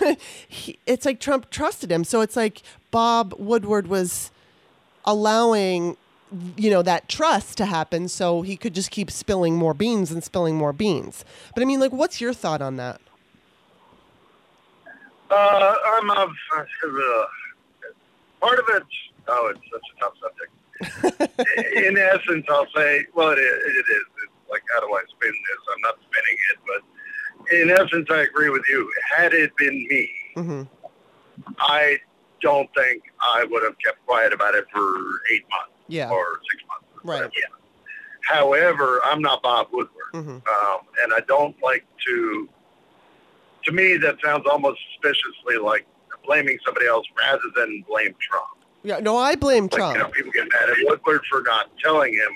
is. 0.01 0.17
he, 0.47 0.79
it's 0.85 1.05
like 1.05 1.19
Trump 1.19 1.49
trusted 1.49 1.91
him. 1.91 2.03
So 2.03 2.21
it's 2.21 2.35
like 2.35 2.61
Bob 2.91 3.33
Woodward 3.37 3.87
was 3.87 4.31
allowing, 5.03 5.97
you 6.55 6.69
know, 6.69 6.81
that 6.81 7.09
trust 7.09 7.57
to 7.57 7.65
happen 7.65 8.07
so 8.07 8.41
he 8.41 8.55
could 8.57 8.73
just 8.73 8.89
keep 8.89 9.11
spilling 9.11 9.55
more 9.55 9.73
beans 9.73 10.11
and 10.11 10.23
spilling 10.23 10.55
more 10.55 10.73
beans. 10.73 11.25
But 11.53 11.61
I 11.61 11.65
mean, 11.65 11.79
like, 11.79 11.91
what's 11.91 12.21
your 12.21 12.33
thought 12.33 12.61
on 12.61 12.77
that? 12.77 13.01
Uh, 15.29 15.73
I'm 15.85 16.09
of 16.11 16.29
uh, 16.29 17.25
part 18.41 18.59
of 18.59 18.65
it. 18.69 18.83
Oh, 19.27 19.51
it's 19.53 19.59
such 19.71 19.81
a 19.95 19.99
tough 19.99 20.13
subject. 20.21 20.51
In 21.87 21.97
essence, 21.97 22.45
I'll 22.49 22.67
say, 22.75 23.05
well, 23.15 23.29
it 23.31 23.39
is. 23.39 23.53
It 23.65 23.85
is. 23.91 24.01
It's 24.23 24.51
like, 24.51 24.61
how 24.73 24.81
do 24.81 24.93
I 24.93 25.01
spin 25.09 25.31
this? 25.31 25.59
I'm 25.73 25.81
not 25.81 25.95
spinning 26.01 26.37
it, 26.51 26.59
but 26.67 27.55
in 27.55 27.71
essence, 27.71 28.07
I 28.11 28.21
agree 28.21 28.49
with 28.49 28.63
you. 28.69 28.91
Had 29.17 29.33
it 29.33 29.55
been 29.57 29.87
me, 29.89 30.09
hmm 30.35 30.61
I 31.59 31.97
don't 32.41 32.69
think 32.75 33.03
I 33.23 33.45
would 33.49 33.63
have 33.63 33.75
kept 33.83 34.05
quiet 34.05 34.31
about 34.33 34.53
it 34.55 34.65
for 34.71 34.79
eight 35.33 35.45
months 35.49 35.73
Yeah. 35.87 36.09
or 36.09 36.25
six 36.51 36.63
months. 36.67 36.85
Right. 37.03 37.31
Yeah. 37.35 37.45
However, 38.27 38.99
I'm 39.05 39.21
not 39.21 39.41
Bob 39.43 39.67
Woodward, 39.71 39.89
hmm 40.11 40.29
um, 40.29 40.79
and 41.03 41.13
I 41.13 41.19
don't 41.27 41.55
like 41.63 41.85
to. 42.07 42.49
To 43.65 43.71
me, 43.71 43.97
that 43.97 44.17
sounds 44.23 44.45
almost 44.49 44.79
suspiciously 44.93 45.57
like 45.61 45.85
blaming 46.25 46.57
somebody 46.65 46.87
else 46.87 47.05
rather 47.17 47.41
than 47.55 47.83
blame 47.87 48.13
Trump. 48.19 48.47
Yeah. 48.83 48.99
No, 48.99 49.17
I 49.17 49.35
blame 49.35 49.63
Like, 49.65 49.71
Trump. 49.71 49.97
you 49.97 50.03
know, 50.03 50.09
people 50.09 50.31
get 50.31 50.47
mad 50.51 50.69
at 50.69 50.75
Woodward 50.83 51.21
for 51.31 51.41
not 51.41 51.69
telling 51.83 52.13
him, 52.13 52.31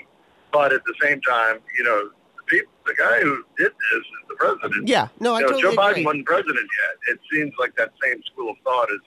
but 0.52 0.72
at 0.72 0.82
the 0.84 0.94
same 1.00 1.20
time, 1.20 1.58
you 1.78 1.84
know, 1.84 2.08
the, 2.36 2.42
people, 2.46 2.72
the 2.86 2.94
guy 2.94 3.20
who 3.20 3.44
did 3.56 3.70
this 3.70 4.00
is 4.00 4.04
the 4.28 4.34
president. 4.36 4.88
yeah. 4.88 5.08
No, 5.20 5.34
I 5.34 5.40
You 5.40 5.42
know, 5.46 5.52
totally 5.52 5.62
Joe 5.62 5.68
agree. 5.82 6.02
Biden 6.02 6.06
wasn't 6.06 6.26
president 6.26 6.68
yet. 6.82 7.14
It 7.14 7.20
seems 7.32 7.52
like 7.58 7.76
that 7.76 7.92
same 8.02 8.20
school 8.24 8.50
of 8.50 8.56
thought 8.64 8.88
is 8.90 9.00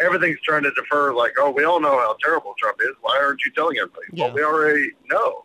everything's 0.00 0.40
trying 0.42 0.62
to 0.62 0.70
defer. 0.72 1.12
Like, 1.14 1.32
oh, 1.38 1.50
we 1.50 1.64
all 1.64 1.80
know 1.80 1.98
how 1.98 2.16
terrible 2.22 2.54
Trump 2.58 2.78
is. 2.80 2.94
Why 3.02 3.18
aren't 3.18 3.40
you 3.44 3.52
telling 3.52 3.76
everybody? 3.78 4.06
Yeah. 4.12 4.26
Well, 4.26 4.34
we 4.34 4.42
already 4.44 4.90
know. 5.10 5.44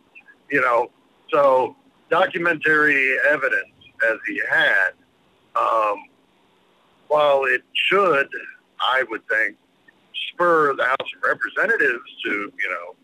You 0.49 0.61
know, 0.61 0.89
so 1.31 1.75
documentary 2.09 3.17
evidence 3.29 3.73
as 4.09 4.17
he 4.27 4.39
had, 4.49 4.91
um, 5.55 5.97
while 7.13 7.43
it 7.45 7.61
should, 7.73 8.27
I 8.81 9.03
would 9.09 9.21
think, 9.29 9.55
spur 10.31 10.75
the 10.75 10.83
House 10.85 11.09
of 11.15 11.21
Representatives 11.23 12.03
to, 12.25 12.29
you 12.31 12.69
know, 12.71 12.95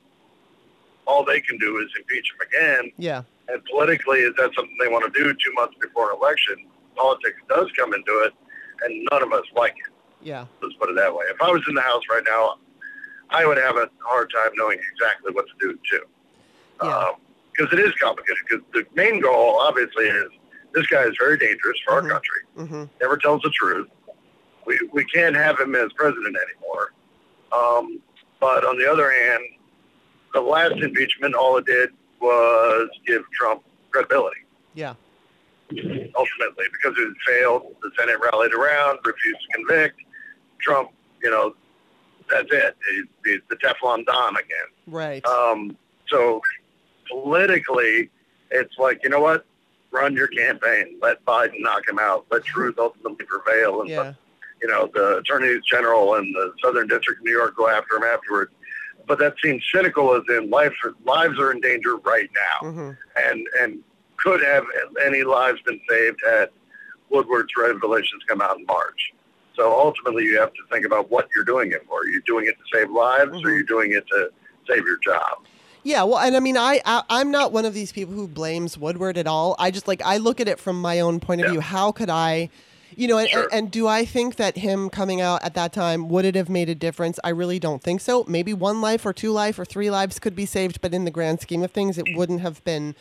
all 1.05 1.23
they 1.23 1.39
can 1.41 1.57
do 1.59 1.77
is 1.77 1.87
impeach 1.97 2.25
him 2.33 2.47
again. 2.47 2.91
Yeah. 2.97 3.21
And 3.47 3.63
politically, 3.65 4.19
is 4.19 4.33
that 4.37 4.49
something 4.55 4.75
they 4.81 4.87
want 4.89 5.11
to 5.11 5.23
do 5.23 5.31
two 5.33 5.53
months 5.53 5.75
before 5.81 6.11
an 6.11 6.17
election? 6.19 6.55
Politics 6.95 7.37
does 7.49 7.67
come 7.77 7.93
into 7.93 8.11
it, 8.25 8.33
and 8.83 9.07
none 9.11 9.21
of 9.23 9.31
us 9.31 9.45
like 9.55 9.73
it. 9.85 9.93
Yeah. 10.21 10.45
Let's 10.61 10.75
put 10.75 10.89
it 10.89 10.95
that 10.95 11.13
way. 11.13 11.25
If 11.29 11.41
I 11.41 11.51
was 11.51 11.61
in 11.67 11.75
the 11.75 11.81
House 11.81 12.03
right 12.09 12.23
now, 12.27 12.55
I 13.29 13.45
would 13.45 13.57
have 13.57 13.77
a 13.77 13.89
hard 14.03 14.31
time 14.35 14.51
knowing 14.55 14.79
exactly 14.93 15.31
what 15.33 15.45
to 15.47 15.53
do 15.59 15.77
too. 15.89 16.03
Yeah. 16.83 17.11
Because 17.55 17.71
it 17.73 17.79
is 17.79 17.93
complicated. 18.01 18.37
Because 18.49 18.65
the 18.73 18.85
main 18.95 19.19
goal, 19.19 19.57
obviously, 19.59 20.05
is 20.05 20.29
this 20.73 20.85
guy 20.87 21.03
is 21.03 21.13
very 21.19 21.37
dangerous 21.37 21.77
for 21.85 21.93
Mhm. 21.93 22.03
our 22.03 22.09
country. 22.09 22.41
hmm 22.55 22.83
Never 23.01 23.17
tells 23.17 23.41
the 23.41 23.49
truth. 23.51 23.87
We 24.69 24.79
we 24.93 25.03
can't 25.05 25.35
have 25.35 25.59
him 25.59 25.73
as 25.73 25.91
president 25.93 26.37
anymore. 26.45 26.93
Um, 27.51 27.99
but 28.39 28.63
on 28.63 28.77
the 28.77 28.87
other 28.89 29.09
hand, 29.11 29.43
the 30.33 30.41
last 30.41 30.73
impeachment, 30.75 31.33
all 31.33 31.57
it 31.57 31.65
did 31.65 31.89
was 32.21 32.87
give 33.07 33.23
Trump 33.31 33.63
credibility. 33.91 34.41
Yeah. 34.75 34.93
ultimately 35.71 36.65
because 36.71 36.93
it 36.97 37.13
failed. 37.27 37.63
The 37.81 37.89
Senate 37.97 38.17
rallied 38.21 38.53
around, 38.53 38.99
refused 39.05 39.39
to 39.41 39.57
convict. 39.57 39.99
Trump, 40.61 40.89
you 41.23 41.29
know, 41.31 41.55
that's 42.29 42.47
it. 42.51 42.75
He- 42.91 43.03
He's 43.31 43.41
the 43.49 43.55
Teflon 43.57 44.05
Don 44.05 44.35
again. 44.35 44.69
Right. 44.87 45.25
Um, 45.25 45.75
so 46.07 46.41
politically, 47.09 48.09
it's 48.51 48.77
like, 48.77 48.99
you 49.03 49.09
know 49.09 49.19
what? 49.21 49.45
Run 49.91 50.15
your 50.15 50.27
campaign. 50.27 50.97
Let 51.01 51.23
Biden 51.25 51.59
knock 51.59 51.87
him 51.87 51.99
out. 51.99 52.25
Let 52.31 52.43
truth 52.45 52.75
ultimately 52.77 53.25
prevail. 53.25 53.81
And, 53.81 53.89
yeah. 53.89 54.13
You 54.61 54.67
know, 54.67 54.89
the 54.93 55.17
attorneys 55.17 55.61
general 55.69 56.15
and 56.15 56.33
the 56.35 56.53
Southern 56.63 56.87
District 56.87 57.19
of 57.19 57.25
New 57.25 57.31
York 57.31 57.55
go 57.55 57.69
after 57.69 57.95
him 57.97 58.03
afterwards. 58.03 58.51
But 59.07 59.17
that 59.19 59.35
seems 59.43 59.63
cynical 59.73 60.13
as 60.15 60.23
in 60.29 60.49
lives 60.49 60.75
are, 60.83 60.93
lives 61.05 61.39
are 61.39 61.51
in 61.51 61.61
danger 61.61 61.95
right 61.97 62.29
now 62.35 62.69
hmm 62.71 62.91
and 63.25 63.47
and 63.59 63.79
could 64.17 64.43
have 64.43 64.65
any 65.03 65.23
lives 65.23 65.59
been 65.65 65.79
saved 65.89 66.19
had 66.29 66.49
Woodward's 67.09 67.49
revelations 67.57 68.21
come 68.27 68.41
out 68.41 68.59
in 68.59 68.65
March. 68.65 69.13
So 69.55 69.71
ultimately, 69.71 70.25
you 70.25 70.39
have 70.39 70.53
to 70.53 70.61
think 70.71 70.85
about 70.85 71.09
what 71.09 71.27
you're 71.35 71.43
doing 71.45 71.71
it 71.71 71.85
for. 71.87 72.01
Are 72.01 72.05
you 72.05 72.21
doing 72.27 72.45
it 72.45 72.55
to 72.57 72.63
save 72.77 72.91
lives, 72.91 73.31
or 73.31 73.35
Mhm. 73.35 73.45
are 73.45 73.57
you 73.57 73.65
doing 73.65 73.91
it 73.93 74.05
to 74.07 74.29
save 74.67 74.85
your 74.85 74.97
job? 74.97 75.39
Yeah, 75.83 76.03
well, 76.03 76.19
and 76.19 76.35
I 76.35 76.39
mean, 76.39 76.57
I, 76.57 76.81
I 76.85 77.03
I'm 77.09 77.31
not 77.31 77.51
one 77.51 77.65
of 77.65 77.73
these 77.73 77.91
people 77.91 78.13
who 78.13 78.27
blames 78.27 78.77
Woodward 78.77 79.17
at 79.17 79.25
all. 79.25 79.55
I 79.57 79.71
just 79.71 79.87
like 79.87 80.01
I 80.03 80.17
look 80.17 80.39
at 80.39 80.47
it 80.47 80.59
from 80.59 80.79
my 80.79 80.99
own 80.99 81.19
point 81.19 81.41
of 81.41 81.45
Yeah. 81.45 81.51
view. 81.53 81.61
How 81.61 81.91
could 81.91 82.09
I, 82.09 82.49
you 82.99 83.07
know, 83.07 83.17
and, 83.17 83.29
Sure. 83.29 83.43
and, 83.43 83.53
and 83.53 83.71
do 83.71 83.87
I 83.87 84.03
think 84.05 84.35
that 84.35 84.57
him 84.57 84.89
coming 84.89 85.21
out 85.21 85.41
at 85.43 85.53
that 85.53 85.71
time 85.73 86.09
would 86.09 86.25
it 86.25 86.35
have 86.35 86.49
made 86.49 86.67
a 86.69 86.75
difference? 86.75 87.19
I 87.23 87.29
really 87.29 87.57
don't 87.59 87.81
think 87.81 88.01
so. 88.01 88.25
Maybe 88.27 88.53
one 88.53 88.81
life 88.81 89.05
or 89.05 89.13
two 89.13 89.31
life 89.31 89.57
or 89.57 89.65
three 89.65 89.89
lives 89.89 90.19
could 90.19 90.35
be 90.35 90.45
saved, 90.45 90.81
but 90.81 90.93
in 90.93 91.05
the 91.05 91.11
grand 91.11 91.39
scheme 91.41 91.63
of 91.63 91.71
things, 91.71 91.97
it 91.97 92.05
wouldn't 92.15 92.41
have 92.41 92.63
been 92.65 92.95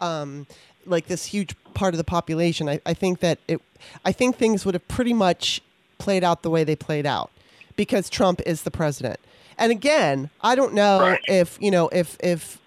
um, 0.00 0.46
like 0.86 1.06
this 1.06 1.26
huge 1.26 1.54
part 1.74 1.94
of 1.94 1.98
the 1.98 2.04
population. 2.04 2.68
I, 2.68 2.80
I 2.84 2.94
think 2.94 3.20
that 3.20 3.38
it, 3.46 3.60
I 4.04 4.12
think 4.12 4.36
things 4.36 4.64
would 4.66 4.74
have 4.74 4.88
pretty 4.88 5.12
much 5.12 5.62
played 5.98 6.24
out 6.24 6.42
the 6.42 6.50
way 6.50 6.64
they 6.64 6.76
played 6.76 7.06
out 7.06 7.30
because 7.76 8.10
Trump 8.10 8.40
is 8.46 8.62
the 8.62 8.70
president. 8.70 9.20
And 9.56 9.70
again, 9.70 10.30
I 10.40 10.56
don't 10.56 10.74
know 10.74 10.98
Right. 11.00 11.20
if 11.28 11.56
you 11.60 11.70
know 11.70 11.88
if 11.90 12.16
if 12.20 12.58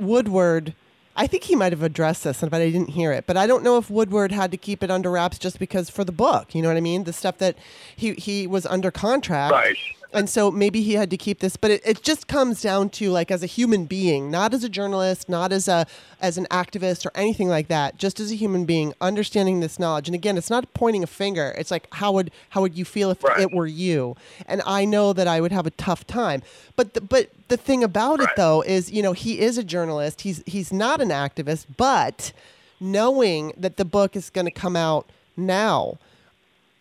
Woodward. 0.00 0.74
I 1.16 1.26
think 1.26 1.44
he 1.44 1.56
might 1.56 1.72
have 1.72 1.82
addressed 1.82 2.24
this, 2.24 2.40
but 2.40 2.54
I 2.54 2.70
didn't 2.70 2.90
hear 2.90 3.10
it. 3.12 3.26
But 3.26 3.36
I 3.36 3.46
don't 3.46 3.64
know 3.64 3.78
if 3.78 3.88
Woodward 3.90 4.32
had 4.32 4.50
to 4.50 4.56
keep 4.56 4.82
it 4.82 4.90
under 4.90 5.10
wraps 5.10 5.38
just 5.38 5.58
because 5.58 5.88
for 5.88 6.04
the 6.04 6.12
book. 6.12 6.54
You 6.54 6.60
know 6.62 6.68
what 6.68 6.76
I 6.76 6.80
mean? 6.80 7.04
The 7.04 7.12
stuff 7.12 7.38
that 7.38 7.56
he 7.94 8.12
he 8.14 8.46
was 8.46 8.66
under 8.66 8.90
contract, 8.90 9.52
Right. 9.52 9.76
And 10.16 10.28
so 10.28 10.50
maybe 10.50 10.82
he 10.82 10.94
had 10.94 11.10
to 11.10 11.16
keep 11.16 11.40
this. 11.40 11.56
But 11.56 11.70
it, 11.70 11.82
it 11.84 12.02
just 12.02 12.26
comes 12.26 12.62
down 12.62 12.90
to 12.90 13.10
like 13.10 13.30
as 13.30 13.42
a 13.42 13.46
human 13.46 13.84
being, 13.84 14.30
not 14.30 14.54
as 14.54 14.64
a 14.64 14.68
journalist, 14.68 15.28
not 15.28 15.52
as 15.52 15.68
a 15.68 15.86
as 16.20 16.38
an 16.38 16.46
activist 16.50 17.04
or 17.06 17.12
anything 17.14 17.48
like 17.48 17.68
that. 17.68 17.98
Just 17.98 18.18
as 18.18 18.32
a 18.32 18.34
human 18.34 18.64
being, 18.64 18.94
understanding 19.00 19.60
this 19.60 19.78
knowledge. 19.78 20.08
And 20.08 20.14
again, 20.14 20.36
it's 20.38 20.50
not 20.50 20.72
pointing 20.74 21.02
a 21.02 21.06
finger. 21.06 21.54
It's 21.58 21.70
like 21.70 21.86
how 21.92 22.12
would 22.12 22.30
how 22.50 22.62
would 22.62 22.76
you 22.76 22.84
feel 22.84 23.10
if 23.10 23.22
Right. 23.22 23.40
it 23.40 23.52
were 23.52 23.66
you? 23.66 24.16
And 24.46 24.62
I 24.66 24.84
know 24.84 25.12
that 25.12 25.28
I 25.28 25.40
would 25.40 25.52
have 25.52 25.66
a 25.66 25.70
tough 25.72 26.06
time. 26.06 26.42
But 26.74 26.94
the, 26.94 27.00
but 27.00 27.30
the 27.48 27.56
thing 27.56 27.84
about 27.84 28.20
it 28.20 28.30
though 28.36 28.62
is, 28.62 28.90
you 28.90 29.02
know, 29.02 29.12
he 29.12 29.40
is 29.40 29.58
a 29.58 29.64
journalist. 29.64 30.22
He's 30.22 30.42
he's 30.46 30.72
not 30.72 31.00
an 31.00 31.10
activist, 31.10 31.66
but 31.76 32.32
knowing 32.80 33.52
that 33.56 33.76
the 33.76 33.84
book 33.84 34.16
is 34.16 34.30
going 34.30 34.44
to 34.46 34.50
come 34.50 34.76
out 34.76 35.06
now 35.36 35.98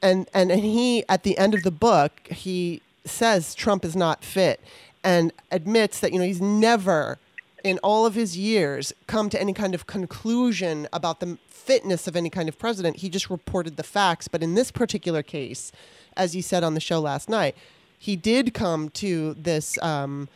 and, 0.01 0.27
and 0.33 0.51
and 0.51 0.61
he 0.61 1.03
at 1.09 1.23
the 1.23 1.38
end 1.38 1.53
of 1.53 1.63
the 1.63 1.71
book 1.71 2.11
he 2.27 2.81
says 3.06 3.56
Trump 3.56 3.86
is 3.86 3.95
not 3.95 4.24
fit 4.24 4.60
and 5.03 5.32
admits 5.51 5.99
that 5.99 6.12
you 6.14 6.20
know 6.20 6.26
he's 6.26 6.41
never 6.41 7.18
in 7.64 7.78
all 7.80 8.06
of 8.06 8.16
his 8.16 8.38
years 8.38 8.93
come 9.08 9.30
to 9.30 9.39
any 9.39 9.53
kind 9.53 9.74
of 9.76 9.88
conclusion 9.88 10.88
about 10.93 11.20
the 11.20 11.38
fitness 11.47 12.08
of 12.08 12.16
any 12.16 12.30
kind 12.30 12.47
of 12.49 12.58
president 12.60 12.97
he 12.97 13.10
just 13.10 13.30
reported 13.30 13.76
the 13.78 13.84
facts 13.84 14.28
but 14.28 14.41
in 14.43 14.53
this 14.56 14.72
particular 14.72 15.24
case 15.24 15.72
as 16.18 16.34
he 16.34 16.41
said 16.41 16.64
on 16.64 16.74
the 16.74 16.80
show 16.80 16.99
last 16.99 17.28
night 17.30 17.56
he 17.97 18.16
did 18.16 18.53
come 18.53 18.89
to 18.89 19.34
this 19.36 19.82
um, 19.82 20.28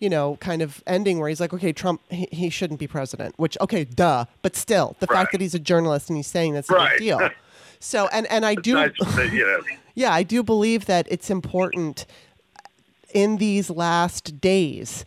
you 0.00 0.10
know, 0.10 0.36
kind 0.40 0.60
of 0.60 0.82
ending 0.86 1.18
where 1.18 1.30
he's 1.30 1.40
like, 1.40 1.54
okay, 1.54 1.72
Trump, 1.72 1.98
he, 2.10 2.28
he 2.30 2.50
shouldn't 2.50 2.78
be 2.78 2.86
president, 2.86 3.32
which, 3.38 3.56
okay, 3.62 3.84
duh. 3.84 4.26
But 4.42 4.54
still, 4.54 4.96
the 5.00 5.06
Right. 5.08 5.20
fact 5.20 5.32
that 5.32 5.40
he's 5.40 5.54
a 5.54 5.58
journalist 5.58 6.10
and 6.10 6.16
he's 6.18 6.26
saying 6.26 6.52
that's 6.52 6.68
a 6.68 6.74
Right. 6.74 6.90
big 6.90 6.98
deal. 6.98 7.30
So, 7.80 8.08
and, 8.12 8.26
and 8.30 8.46
I 8.46 8.54
do, 8.54 8.74
Nice 8.74 8.92
you 9.32 9.44
know, 9.46 9.60
yeah, 9.94 10.12
I 10.12 10.22
do 10.22 10.42
believe 10.42 10.86
that 10.86 11.06
it's 11.10 11.30
important 11.30 12.06
in 13.12 13.36
these 13.36 13.70
last 13.70 14.40
days. 14.40 15.04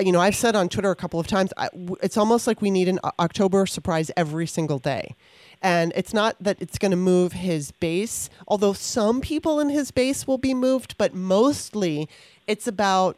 You 0.00 0.12
know, 0.12 0.20
I've 0.20 0.34
said 0.34 0.56
on 0.56 0.68
Twitter 0.68 0.90
a 0.90 0.96
couple 0.96 1.20
of 1.20 1.26
times, 1.26 1.52
I, 1.56 1.68
it's 2.02 2.16
almost 2.16 2.46
like 2.46 2.60
we 2.60 2.70
need 2.70 2.88
an 2.88 2.98
October 3.18 3.66
surprise 3.66 4.10
every 4.16 4.46
single 4.46 4.78
day. 4.78 5.14
And 5.62 5.92
it's 5.96 6.12
not 6.12 6.36
that 6.40 6.60
it's 6.60 6.78
going 6.78 6.90
to 6.90 6.96
move 6.96 7.32
his 7.32 7.70
base, 7.72 8.28
although 8.46 8.72
some 8.72 9.20
people 9.20 9.60
in 9.60 9.70
his 9.70 9.90
base 9.90 10.26
will 10.26 10.38
be 10.38 10.52
moved, 10.52 10.96
but 10.98 11.14
mostly 11.14 12.08
it's 12.46 12.66
about 12.66 13.16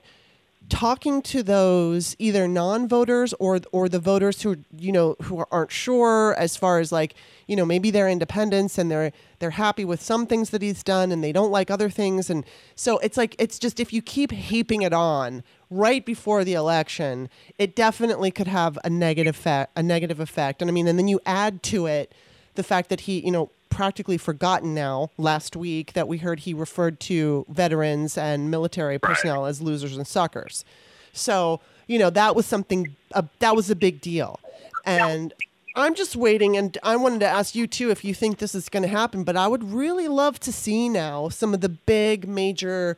talking 0.69 1.23
to 1.23 1.43
those 1.43 2.17
either 2.19 2.49
non-voters 2.49 3.33
or 3.35 3.61
or 3.73 3.89
the 3.89 3.99
voters 3.99 4.43
who 4.43 4.57
you 4.77 4.91
know 4.93 5.17
who 5.23 5.45
aren't 5.51 5.71
sure 5.71 6.35
as 6.39 6.57
far 6.57 6.79
as 6.79 6.91
like 6.91 7.15
you 7.47 7.55
know 7.55 7.65
maybe 7.65 7.91
they're 7.91 8.09
independents 8.09 8.79
and 8.79 8.91
they're 8.91 9.13
they're 9.39 9.51
happy 9.51 9.85
with 9.85 10.03
some 10.03 10.27
things 10.27 10.51
that 10.51 10.63
he's 10.63 10.83
done 10.83 11.13
and 11.13 11.23
they 11.23 11.33
don't 11.33 11.51
like 11.51 11.71
other 11.71 11.91
things. 11.91 12.31
And 12.31 12.45
so 12.75 12.99
it's 12.99 13.17
like 13.17 13.37
it's 13.39 13.59
just 13.59 13.79
if 13.79 13.93
you 13.93 14.03
keep 14.03 14.33
heaping 14.33 14.83
it 14.83 14.93
on 14.93 15.43
right 15.69 16.05
before 16.07 16.45
the 16.45 16.55
election 16.55 17.29
it 17.59 17.75
definitely 17.75 18.31
could 18.31 18.47
have 18.47 18.79
a 18.85 18.91
negative 18.91 19.37
effect 19.37 19.73
a 19.77 19.83
negative 19.83 20.21
effect. 20.21 20.63
And 20.63 20.71
i 20.71 20.73
mean 20.73 20.89
and 20.89 20.99
then 20.99 21.09
you 21.09 21.21
add 21.27 21.63
to 21.65 21.87
it 21.87 22.13
the 22.57 22.63
fact 22.63 22.89
that 22.89 23.03
he, 23.03 23.21
you 23.21 23.31
know, 23.31 23.51
practically 23.69 24.19
forgotten 24.19 24.75
now 24.75 25.11
last 25.19 25.57
week 25.57 25.93
that 25.93 26.09
we 26.09 26.19
heard 26.19 26.41
he 26.41 26.55
referred 26.55 27.01
to 27.01 27.45
veterans 27.49 28.17
and 28.17 28.51
military 28.51 28.99
personnel 28.99 29.47
as 29.47 29.61
losers 29.61 29.97
and 29.97 30.07
suckers. 30.07 30.65
So, 31.13 31.61
you 31.87 31.99
know, 31.99 32.11
that 32.11 32.35
was 32.37 32.47
something, 32.47 32.97
uh, 33.15 33.23
that 33.39 33.57
was 33.57 33.71
a 33.71 33.77
big 33.77 34.01
deal. 34.01 34.41
And 34.85 35.33
I'm 35.75 35.95
just 35.95 36.17
waiting, 36.17 36.57
and 36.57 36.79
I 36.83 36.97
wanted 36.97 37.21
to 37.21 37.27
ask 37.27 37.55
you 37.55 37.67
too 37.67 37.91
if 37.91 38.05
you 38.05 38.15
think 38.15 38.39
this 38.39 38.55
is 38.55 38.69
going 38.69 38.83
to 38.83 38.89
happen, 38.89 39.25
but 39.25 39.37
I 39.37 39.47
would 39.47 39.63
really 39.63 40.09
love 40.09 40.41
to 40.41 40.53
see 40.53 40.89
now 40.89 41.29
some 41.29 41.53
of 41.53 41.61
the 41.61 41.69
big 41.69 42.27
major 42.27 42.97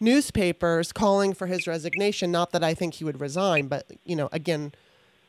newspapers 0.00 0.92
calling 0.92 1.34
for 1.34 1.46
his 1.46 1.66
resignation. 1.66 2.30
Not 2.30 2.52
that 2.52 2.62
I 2.62 2.72
think 2.72 2.94
he 2.94 3.04
would 3.04 3.20
resign, 3.20 3.66
but, 3.66 3.86
you 4.04 4.14
know, 4.14 4.28
again, 4.32 4.72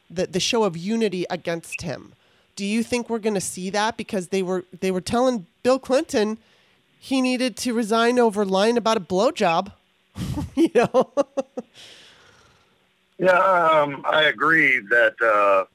the, 0.10 0.28
the 0.28 0.40
show 0.40 0.64
of 0.64 0.78
unity 0.78 1.26
against 1.30 1.82
him. 1.82 2.14
Do 2.56 2.66
you 2.66 2.84
think 2.84 3.10
we're 3.10 3.20
going 3.20 3.34
to 3.36 3.42
see 3.42 3.70
that 3.72 3.98
because 3.98 4.28
they 4.30 4.44
were 4.44 4.66
they 4.80 4.92
were 4.92 5.02
telling 5.02 5.46
Bill 5.64 5.80
Clinton 5.80 6.38
he 7.00 7.22
needed 7.22 7.58
to 7.58 7.74
resign 7.74 8.20
over 8.20 8.46
lying 8.46 8.78
about 8.78 8.98
a 8.98 9.02
blowjob? 9.02 9.72
you 10.56 10.70
know, 10.76 11.14
Yeah, 13.18 13.38
um, 13.38 14.04
I 14.10 14.24
agree 14.24 14.80
that. 14.90 15.16
Uh, 15.22 15.66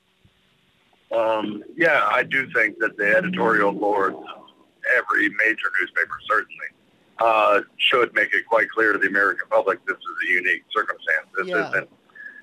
um, 1.16 1.62
yeah, 1.77 2.07
I 2.11 2.24
do 2.24 2.51
think 2.53 2.79
that 2.81 2.97
the 2.97 3.16
editorial 3.16 3.72
boards, 3.72 4.16
every 4.97 5.29
major 5.31 5.68
newspaper 5.81 6.18
certainly, 6.29 6.66
uh, 7.20 7.61
should 7.79 8.12
make 8.14 8.35
it 8.35 8.45
quite 8.47 8.68
clear 8.70 8.93
to 8.93 8.99
the 8.99 9.07
American 9.07 9.47
public 9.49 9.85
this 9.87 9.97
is 9.97 10.29
a 10.29 10.33
unique 10.33 10.64
circumstance. 10.74 11.27
This 11.39 11.47
Yeah. 11.47 11.68
isn't, 11.68 11.89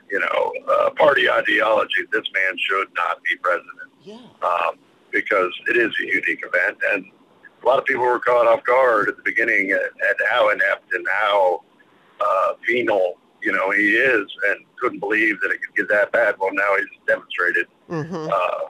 you 0.10 0.20
know, 0.20 0.54
uh, 0.68 0.90
party 0.92 1.30
ideology. 1.30 2.06
This 2.12 2.24
man 2.34 2.58
should 2.58 2.88
not 2.96 3.22
be 3.30 3.36
president 3.38 3.83
yeah, 4.04 4.18
um, 4.42 4.78
because 5.12 5.52
it 5.68 5.78
is 5.78 5.92
a 6.00 6.06
unique 6.06 6.44
event, 6.46 6.78
and 6.92 7.06
a 7.64 7.66
lot 7.66 7.80
of 7.80 7.86
people 7.86 8.04
were 8.04 8.20
caught 8.20 8.48
off 8.48 8.64
guard 8.64 9.10
at 9.10 9.16
the 9.16 9.24
beginning 9.24 9.72
at, 9.72 9.82
at 9.82 10.16
how 10.30 10.50
inept 10.50 10.92
and 10.94 11.06
how 11.08 11.62
uh, 12.20 12.54
venal, 12.68 13.16
you 13.42 13.52
know, 13.52 13.72
he 13.72 13.92
is, 13.94 14.28
and 14.50 14.66
couldn't 14.80 15.00
believe 15.00 15.40
that 15.42 15.52
it 15.52 15.60
could 15.62 15.76
get 15.76 15.90
that 15.90 16.12
bad. 16.12 16.36
Well, 16.40 16.54
now 16.54 16.76
he's 16.78 16.88
demonstrated 17.08 17.68
hmm 17.88 18.28
uh, 18.32 18.70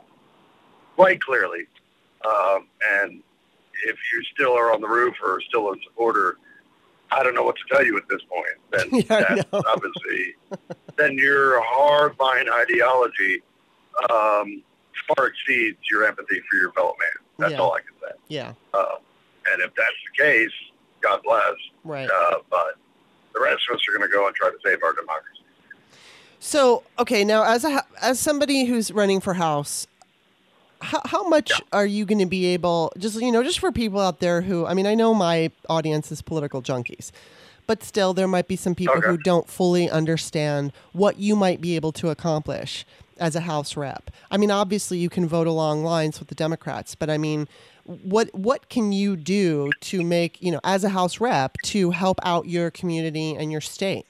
quite 0.96 1.22
clearly. 1.22 1.66
Um, 2.26 2.68
and 3.02 3.22
if 3.86 3.98
you 4.14 4.24
still 4.34 4.54
are 4.54 4.72
on 4.72 4.82
the 4.82 4.88
roof 4.88 5.16
or 5.24 5.42
still 5.42 5.72
a 5.72 5.76
supporter, 5.84 6.38
I 7.12 7.24
don't 7.24 7.36
know 7.36 7.44
what 7.44 7.56
to 7.56 7.76
tell 7.76 7.86
you 7.86 7.98
at 7.98 8.08
this 8.10 8.22
point. 8.30 8.46
Then 8.72 9.04
Yeah, 9.10 9.36
that's 9.36 9.66
obviously, 9.68 10.36
then 10.98 11.18
your 11.18 11.62
hardline 11.62 12.50
ideology 12.50 13.42
um, 14.10 14.64
far 15.08 15.28
exceeds 15.28 15.78
your 15.90 16.06
empathy 16.06 16.42
for 16.50 16.58
your 16.58 16.72
fellow 16.74 16.96
man. 17.00 17.26
That's 17.40 17.52
Yeah. 17.54 17.60
all 17.62 17.74
I 17.74 17.80
can 17.82 17.94
say. 18.02 18.16
yeah, 18.30 18.54
Uh, 18.74 18.96
and 19.52 19.62
if 19.62 19.74
that's 19.76 19.90
the 20.18 20.24
case, 20.24 20.52
God 21.02 21.22
bless. 21.24 21.56
Right. 21.84 22.10
Uh, 22.10 22.36
but 22.50 22.78
the 23.34 23.42
rest 23.42 23.64
of 23.70 23.76
us 23.76 23.82
are 23.90 23.98
going 23.98 24.10
to 24.10 24.14
go 24.16 24.26
and 24.28 24.36
try 24.36 24.50
to 24.50 24.58
save 24.64 24.82
our 24.84 24.94
democracy. 24.94 25.40
So, 26.40 26.84
okay, 27.00 27.24
now 27.24 27.44
as 27.44 27.64
a 27.64 27.84
as 28.02 28.20
somebody 28.20 28.66
who's 28.66 28.92
running 28.92 29.20
for 29.22 29.34
House, 29.36 29.88
how, 30.82 31.02
how 31.06 31.28
much 31.30 31.50
Yeah. 31.52 31.58
are 31.72 31.86
you 31.86 32.06
going 32.06 32.20
to 32.20 32.26
be 32.26 32.46
able 32.48 32.92
just 32.98 33.20
you 33.22 33.32
know 33.32 33.44
just 33.44 33.60
for 33.60 33.72
people 33.72 34.00
out 34.00 34.20
there 34.20 34.42
who 34.42 34.66
I 34.66 34.74
mean 34.74 34.86
I 34.86 34.94
know 34.96 35.14
my 35.14 35.52
audience 35.70 36.12
is 36.12 36.22
political 36.22 36.62
junkies, 36.62 37.12
but 37.66 37.82
still 37.84 38.14
there 38.14 38.28
might 38.28 38.48
be 38.50 38.56
some 38.58 38.76
people 38.76 38.98
Okay. 38.98 39.08
who 39.08 39.18
don't 39.18 39.48
fully 39.50 39.90
understand 39.90 40.74
what 40.92 41.18
you 41.18 41.36
might 41.36 41.62
be 41.62 41.76
able 41.78 41.94
to 41.94 42.10
accomplish 42.10 42.86
as 43.18 43.36
a 43.36 43.42
House 43.42 43.76
rep. 43.78 44.10
I 44.32 44.38
mean, 44.38 44.52
obviously 44.52 44.98
you 44.98 45.10
can 45.10 45.28
vote 45.28 45.48
along 45.48 45.84
lines 45.84 46.20
with 46.20 46.30
the 46.30 46.36
Democrats, 46.36 46.96
but 46.96 47.10
I 47.10 47.18
mean. 47.18 47.48
What 47.86 48.34
what 48.34 48.70
can 48.70 48.94
you 48.94 49.18
do 49.18 49.70
to 49.82 50.04
make 50.06 50.42
you 50.42 50.54
know 50.54 50.62
as 50.64 50.86
a 50.86 50.90
House 50.90 51.20
rep 51.20 51.58
to 51.66 51.92
help 51.92 52.18
out 52.24 52.48
your 52.48 52.72
community 52.72 53.36
and 53.36 53.52
your 53.52 53.60
state? 53.60 54.06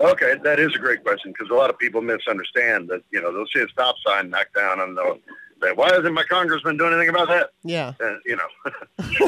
Okay, 0.00 0.34
that 0.42 0.60
is 0.60 0.74
a 0.74 0.78
great 0.78 1.04
question 1.04 1.32
because 1.32 1.50
a 1.50 1.54
lot 1.54 1.70
of 1.70 1.78
people 1.78 2.00
misunderstand 2.00 2.88
that. 2.88 3.02
You 3.12 3.20
know, 3.20 3.32
they'll 3.32 3.46
see 3.54 3.60
a 3.60 3.68
stop 3.68 3.94
sign 4.04 4.30
knocked 4.30 4.54
down 4.54 4.80
and 4.80 4.96
they'll 4.96 5.18
say, 5.62 5.72
"Why 5.72 5.88
isn't 5.90 6.12
my 6.12 6.22
congressman 6.24 6.76
doing 6.78 6.92
anything 6.94 7.10
about 7.10 7.28
that?" 7.28 7.50
Yeah, 7.62 7.92
And 8.00 8.20
you 8.24 8.36
know, 8.36 8.72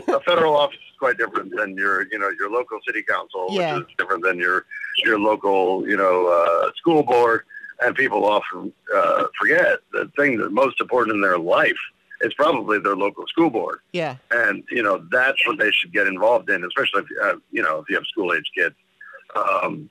a 0.16 0.20
federal 0.20 0.56
office 0.56 0.76
is 0.76 0.98
quite 0.98 1.18
different 1.18 1.54
than 1.56 1.76
your, 1.76 2.06
you 2.12 2.18
know, 2.18 2.30
your 2.38 2.50
local 2.50 2.78
city 2.86 3.02
council, 3.02 3.48
Yeah. 3.50 3.78
which 3.78 3.88
is 3.90 3.94
different 3.98 4.22
than 4.24 4.38
your 4.38 4.66
your 5.04 5.18
local, 5.18 5.88
you 5.88 5.96
know, 5.96 6.26
uh, 6.28 6.70
school 6.76 7.02
board. 7.02 7.44
And 7.82 7.94
people 7.94 8.24
often 8.26 8.72
uh, 8.94 9.24
forget 9.38 9.78
the 9.92 10.10
thing 10.16 10.38
that's 10.38 10.52
most 10.52 10.80
important 10.80 11.14
in 11.16 11.22
their 11.22 11.38
life 11.38 11.78
is 12.20 12.34
probably 12.34 12.78
their 12.78 12.96
local 12.96 13.26
school 13.26 13.48
board. 13.50 13.80
yeah, 13.92 14.16
and 14.30 14.62
you 14.70 14.82
know 14.82 15.02
that's 15.10 15.44
what 15.46 15.58
they 15.58 15.70
should 15.70 15.92
get 15.92 16.06
involved 16.06 16.50
in, 16.50 16.62
especially 16.64 17.00
if 17.02 17.10
you 17.10 17.20
have, 17.22 17.40
you 17.50 17.62
know 17.62 17.78
if 17.78 17.88
you 17.88 17.96
have 17.96 18.04
school 18.06 18.32
age 18.34 18.50
kids. 18.54 18.74
Um, 19.34 19.88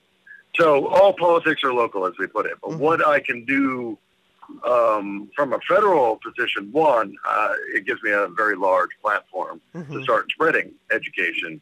so 0.58 0.86
all 0.88 1.12
politics 1.12 1.62
are 1.64 1.72
local, 1.72 2.06
as 2.06 2.12
we 2.18 2.26
put 2.26 2.46
it. 2.46 2.54
But 2.62 2.72
Mhm. 2.72 2.78
what 2.78 3.06
I 3.06 3.20
can 3.20 3.44
do 3.44 3.98
um, 4.64 5.30
from 5.36 5.52
a 5.52 5.60
federal 5.68 6.18
position, 6.24 6.70
one, 6.72 7.14
uh, 7.28 7.54
it 7.74 7.86
gives 7.86 8.02
me 8.02 8.10
a 8.10 8.28
very 8.28 8.56
large 8.56 8.90
platform 9.02 9.60
to 9.72 9.78
mhm, 9.80 10.02
start 10.02 10.30
spreading 10.30 10.72
education 10.92 11.60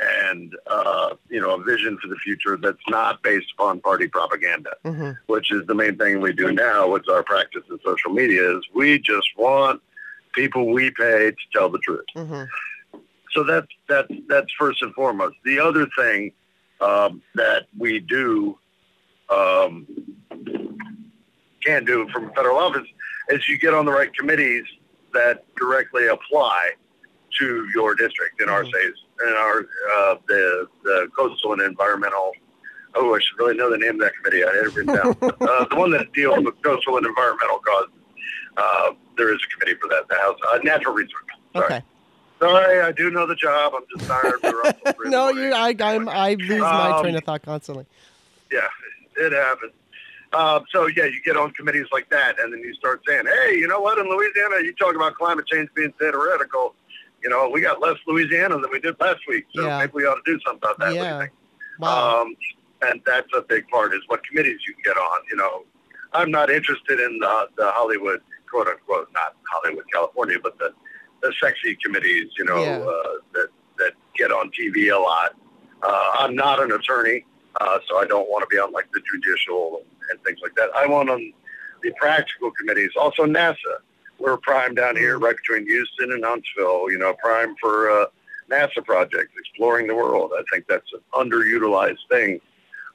and 0.00 0.54
uh, 0.68 1.14
you 1.28 1.40
know 1.40 1.54
a 1.54 1.62
vision 1.62 1.98
for 2.00 2.08
the 2.08 2.16
future 2.16 2.56
that's 2.56 2.78
not 2.88 3.22
based 3.22 3.46
upon 3.54 3.80
party 3.80 4.06
propaganda 4.08 4.70
mhm. 4.84 5.16
which 5.26 5.50
is 5.52 5.66
the 5.66 5.74
main 5.74 5.96
thing 5.96 6.20
we 6.20 6.32
do 6.32 6.52
now 6.52 6.88
with 6.88 7.08
our 7.08 7.22
practice 7.22 7.62
in 7.70 7.78
social 7.84 8.12
media 8.12 8.56
is 8.56 8.62
we 8.74 8.98
just 8.98 9.28
want 9.36 9.80
people 10.34 10.66
we 10.72 10.90
pay 10.90 11.30
to 11.30 11.36
tell 11.52 11.68
the 11.68 11.78
truth. 11.78 12.04
hmm 12.14 12.44
So 13.34 13.42
that's 13.44 13.66
that's 13.88 14.12
that's 14.28 14.52
first 14.58 14.82
and 14.82 14.94
foremost. 14.94 15.36
The 15.44 15.58
other 15.58 15.86
thing 15.98 16.32
um, 16.80 17.22
that 17.34 17.66
we 17.76 17.98
do 18.00 18.58
um, 19.30 19.86
can 21.64 21.84
do 21.84 22.08
from 22.12 22.32
federal 22.34 22.58
office 22.58 22.86
is 23.30 23.48
you 23.48 23.58
get 23.58 23.74
on 23.74 23.84
the 23.84 23.92
right 23.92 24.14
committees 24.14 24.64
that 25.12 25.44
directly 25.56 26.06
apply 26.06 26.70
to 27.38 27.68
your 27.74 27.94
district. 27.94 28.40
In 28.40 28.48
our 28.48 28.64
Mhm. 28.64 28.72
case, 28.72 28.98
in 29.26 29.34
our 29.34 29.60
uh, 29.60 30.16
the 30.28 30.66
the 30.84 31.08
coastal 31.16 31.52
and 31.52 31.62
environmental. 31.62 32.32
Oh, 32.94 33.14
I 33.14 33.18
should 33.20 33.38
really 33.38 33.56
know 33.56 33.70
the 33.70 33.76
name 33.78 33.94
of 33.94 34.00
that 34.00 34.12
committee. 34.16 34.42
I 34.44 34.48
had 34.48 34.64
it 34.66 34.74
written 34.74 34.94
down. 34.94 35.16
uh, 35.22 35.64
the 35.68 35.76
one 35.76 35.90
that 35.92 36.12
deals 36.14 36.42
with 36.44 36.60
coastal 36.62 36.96
and 36.96 37.06
environmental 37.06 37.58
causes. 37.58 37.90
Uh, 38.56 38.90
there 39.16 39.32
is 39.32 39.40
a 39.44 39.54
committee 39.56 39.78
for 39.80 39.88
that. 39.88 40.02
in 40.02 40.06
The 40.08 40.14
House 40.16 40.38
uh, 40.52 40.58
Natural 40.64 40.94
Resources. 40.94 41.28
Sorry. 41.52 41.64
Okay. 41.66 41.82
Sorry, 42.40 42.80
I 42.80 42.92
do 42.92 43.10
know 43.10 43.26
the 43.26 43.34
job. 43.34 43.72
I'm 43.76 43.82
just 43.96 44.08
tired. 44.08 44.34
We're 44.42 44.62
up 44.62 44.82
till 44.84 44.92
three 44.94 45.06
in 45.06 45.10
the 45.10 45.16
no, 45.16 45.28
you. 45.30 45.52
I. 45.52 45.74
I'm, 45.80 46.08
I 46.08 46.34
lose 46.34 46.60
my 46.60 46.90
Um, 46.92 47.02
train 47.02 47.16
of 47.16 47.24
thought 47.24 47.42
constantly. 47.42 47.84
Yeah, 48.50 48.68
it 49.16 49.32
happens. 49.32 49.72
Um, 50.32 50.64
so 50.72 50.86
yeah, 50.86 51.04
you 51.04 51.20
get 51.24 51.36
on 51.36 51.50
committees 51.52 51.86
like 51.92 52.08
that, 52.10 52.38
and 52.38 52.52
then 52.52 52.60
you 52.60 52.74
start 52.74 53.02
saying, 53.08 53.24
"Hey, 53.26 53.56
you 53.56 53.66
know 53.66 53.80
what? 53.80 53.98
In 53.98 54.08
Louisiana, 54.08 54.62
you 54.62 54.72
talk 54.74 54.94
about 54.94 55.14
climate 55.14 55.46
change 55.46 55.68
being 55.74 55.92
theoretical. 55.98 56.74
You 57.22 57.30
know, 57.30 57.48
we 57.48 57.60
got 57.60 57.80
less 57.80 57.96
Louisiana 58.06 58.58
than 58.58 58.70
we 58.72 58.80
did 58.80 58.96
last 59.00 59.20
week, 59.28 59.44
so 59.54 59.66
Yeah. 59.66 59.78
maybe 59.78 59.92
we 59.94 60.06
ought 60.06 60.22
to 60.24 60.32
do 60.32 60.38
something 60.46 60.60
about 60.62 60.78
that." 60.78 60.86
What 60.86 60.90
do 60.90 60.94
you 60.96 61.02
Yeah. 61.02 61.26
Wow. 61.78 62.20
Um, 62.22 62.36
and 62.82 63.00
that's 63.04 63.28
a 63.34 63.42
big 63.42 63.66
part 63.68 63.92
is 63.94 64.00
what 64.06 64.24
committees 64.26 64.60
you 64.66 64.74
can 64.74 64.82
get 64.84 64.96
on. 64.96 65.20
You 65.30 65.36
know, 65.36 65.64
I'm 66.12 66.30
not 66.30 66.50
interested 66.50 67.00
in 67.00 67.18
the, 67.18 67.48
the 67.56 67.70
Hollywood, 67.72 68.20
quote 68.50 68.66
unquote, 68.68 69.08
not 69.12 69.34
Hollywood, 69.52 69.84
California, 69.92 70.38
but 70.42 70.58
the, 70.58 70.72
the 71.22 71.32
sexy 71.42 71.76
committees, 71.84 72.30
you 72.38 72.44
know, 72.44 72.62
Yeah. 72.62 72.78
uh, 72.78 73.12
that, 73.34 73.48
that 73.78 73.92
get 74.16 74.30
on 74.32 74.50
TV 74.50 74.94
a 74.94 74.98
lot. 74.98 75.34
Uh, 75.82 76.10
I'm 76.18 76.34
not 76.34 76.60
an 76.60 76.72
attorney, 76.72 77.24
uh, 77.60 77.78
so 77.88 77.98
I 77.98 78.04
don't 78.06 78.28
want 78.28 78.42
to 78.42 78.48
be 78.48 78.58
on 78.60 78.72
like 78.72 78.86
the 78.92 79.00
judicial 79.12 79.82
and 80.10 80.22
things 80.24 80.38
like 80.42 80.54
that. 80.56 80.70
I 80.74 80.86
want 80.86 81.10
on 81.10 81.32
the 81.82 81.92
practical 82.00 82.50
committees. 82.52 82.90
Also 82.96 83.24
NASA. 83.24 83.54
We're 84.18 84.36
prime 84.36 84.74
down 84.74 84.96
here, 84.96 85.18
Mm. 85.18 85.22
right 85.22 85.36
between 85.36 85.66
Houston 85.66 86.12
and 86.12 86.24
Huntsville. 86.24 86.90
You 86.90 86.98
know, 86.98 87.14
prime 87.14 87.54
for 87.60 87.90
uh, 87.90 88.06
NASA 88.50 88.84
projects, 88.84 89.32
exploring 89.38 89.86
the 89.86 89.94
world. 89.94 90.32
I 90.36 90.42
think 90.52 90.66
that's 90.68 90.90
an 90.92 91.00
underutilized 91.14 92.06
thing, 92.10 92.40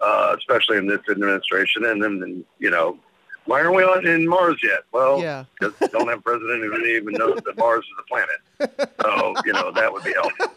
uh, 0.01 0.36
especially 0.38 0.78
in 0.78 0.88
this 0.88 1.01
administration. 1.09 1.86
And 1.86 2.01
then, 2.03 2.43
you 2.59 2.69
know, 2.71 2.97
why 3.45 3.61
aren't 3.61 3.76
we 3.76 3.84
on 3.84 4.07
in 4.07 4.28
Mars 4.28 4.57
yet? 4.63 4.82
Well, 4.91 5.21
yeah. 5.21 5.43
because 5.59 5.80
we 5.80 5.88
don't 5.88 6.07
have 6.07 6.19
a 6.19 6.21
president 6.21 6.63
who 6.63 6.86
even 6.86 7.13
knows 7.13 7.39
that 7.45 7.57
Mars 7.57 7.86
is 7.86 7.91
a 7.99 8.03
planet. 8.07 8.91
So, 9.01 9.34
you 9.45 9.53
know, 9.53 9.71
that 9.71 9.91
would 9.91 10.03
be 10.03 10.13
helpful. 10.13 10.47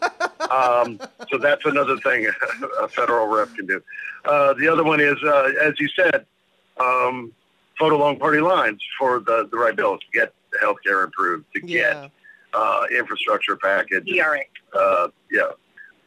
Um, 0.49 0.99
so 1.29 1.37
that's 1.37 1.65
another 1.65 1.97
thing 1.99 2.27
a 2.81 2.87
federal 2.87 3.27
rep 3.27 3.53
can 3.55 3.65
do. 3.65 3.81
Uh, 4.25 4.53
the 4.53 4.67
other 4.67 4.83
one 4.83 4.99
is, 5.01 5.17
uh, 5.23 5.51
as 5.61 5.79
you 5.79 5.89
said, 5.89 6.25
um, 6.79 7.33
vote 7.77 7.91
along 7.91 8.17
party 8.19 8.39
lines 8.39 8.81
for 8.97 9.19
the, 9.19 9.47
the 9.51 9.57
right 9.57 9.75
bills 9.75 9.99
to 9.99 10.19
get 10.19 10.33
health 10.61 10.77
care 10.85 11.03
improved, 11.03 11.45
to 11.53 11.61
get 11.61 11.69
Yeah. 11.95 12.07
uh, 12.53 12.85
infrastructure 12.91 13.55
package, 13.57 14.07
ERA. 14.07 14.41
uh, 14.73 15.07
yeah, 15.31 15.51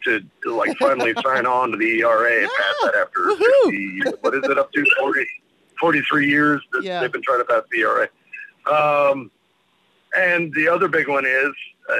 to, 0.05 0.21
to 0.43 0.55
like 0.55 0.77
finally 0.79 1.15
sign 1.25 1.47
on 1.47 1.71
to 1.73 1.77
the 1.77 2.01
ERA 2.01 2.43
and 2.43 2.51
pass 2.57 2.75
that 2.83 2.95
after 2.97 3.21
Woohoo! 3.21 4.03
50, 4.05 4.17
what 4.23 4.35
is 4.35 4.45
it 4.45 4.59
up 4.59 4.73
to 4.73 4.85
40, 4.99 5.27
43 5.79 6.29
years 6.29 6.63
that 6.73 6.83
Yeah. 6.83 7.01
they've 7.01 7.13
been 7.13 7.23
trying 7.23 7.41
to 7.41 7.45
pass 7.45 7.63
the 7.71 7.81
ERA. 7.81 8.09
Um, 8.71 9.31
and 10.17 10.53
the 10.55 10.69
other 10.69 10.89
big 10.89 11.09
one 11.09 11.25
is, 11.25 11.53
uh, 11.89 11.95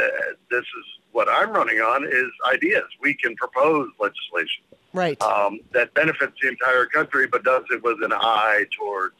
this 0.51 0.61
is 0.63 0.85
what 1.13 1.29
I'm 1.29 1.51
running 1.51 1.79
on, 1.81 2.05
is 2.05 2.27
ideas. 2.53 2.85
We 3.01 3.15
can 3.15 3.35
propose 3.37 3.89
legislation 3.99 4.65
Right. 4.93 5.21
um, 5.23 5.61
that 5.73 5.95
benefits 5.95 6.33
the 6.43 6.49
entire 6.49 6.87
country, 6.87 7.27
but 7.29 7.45
does 7.45 7.63
it 7.71 7.83
with 7.83 8.03
an 8.03 8.13
eye 8.13 8.65
towards 8.77 9.15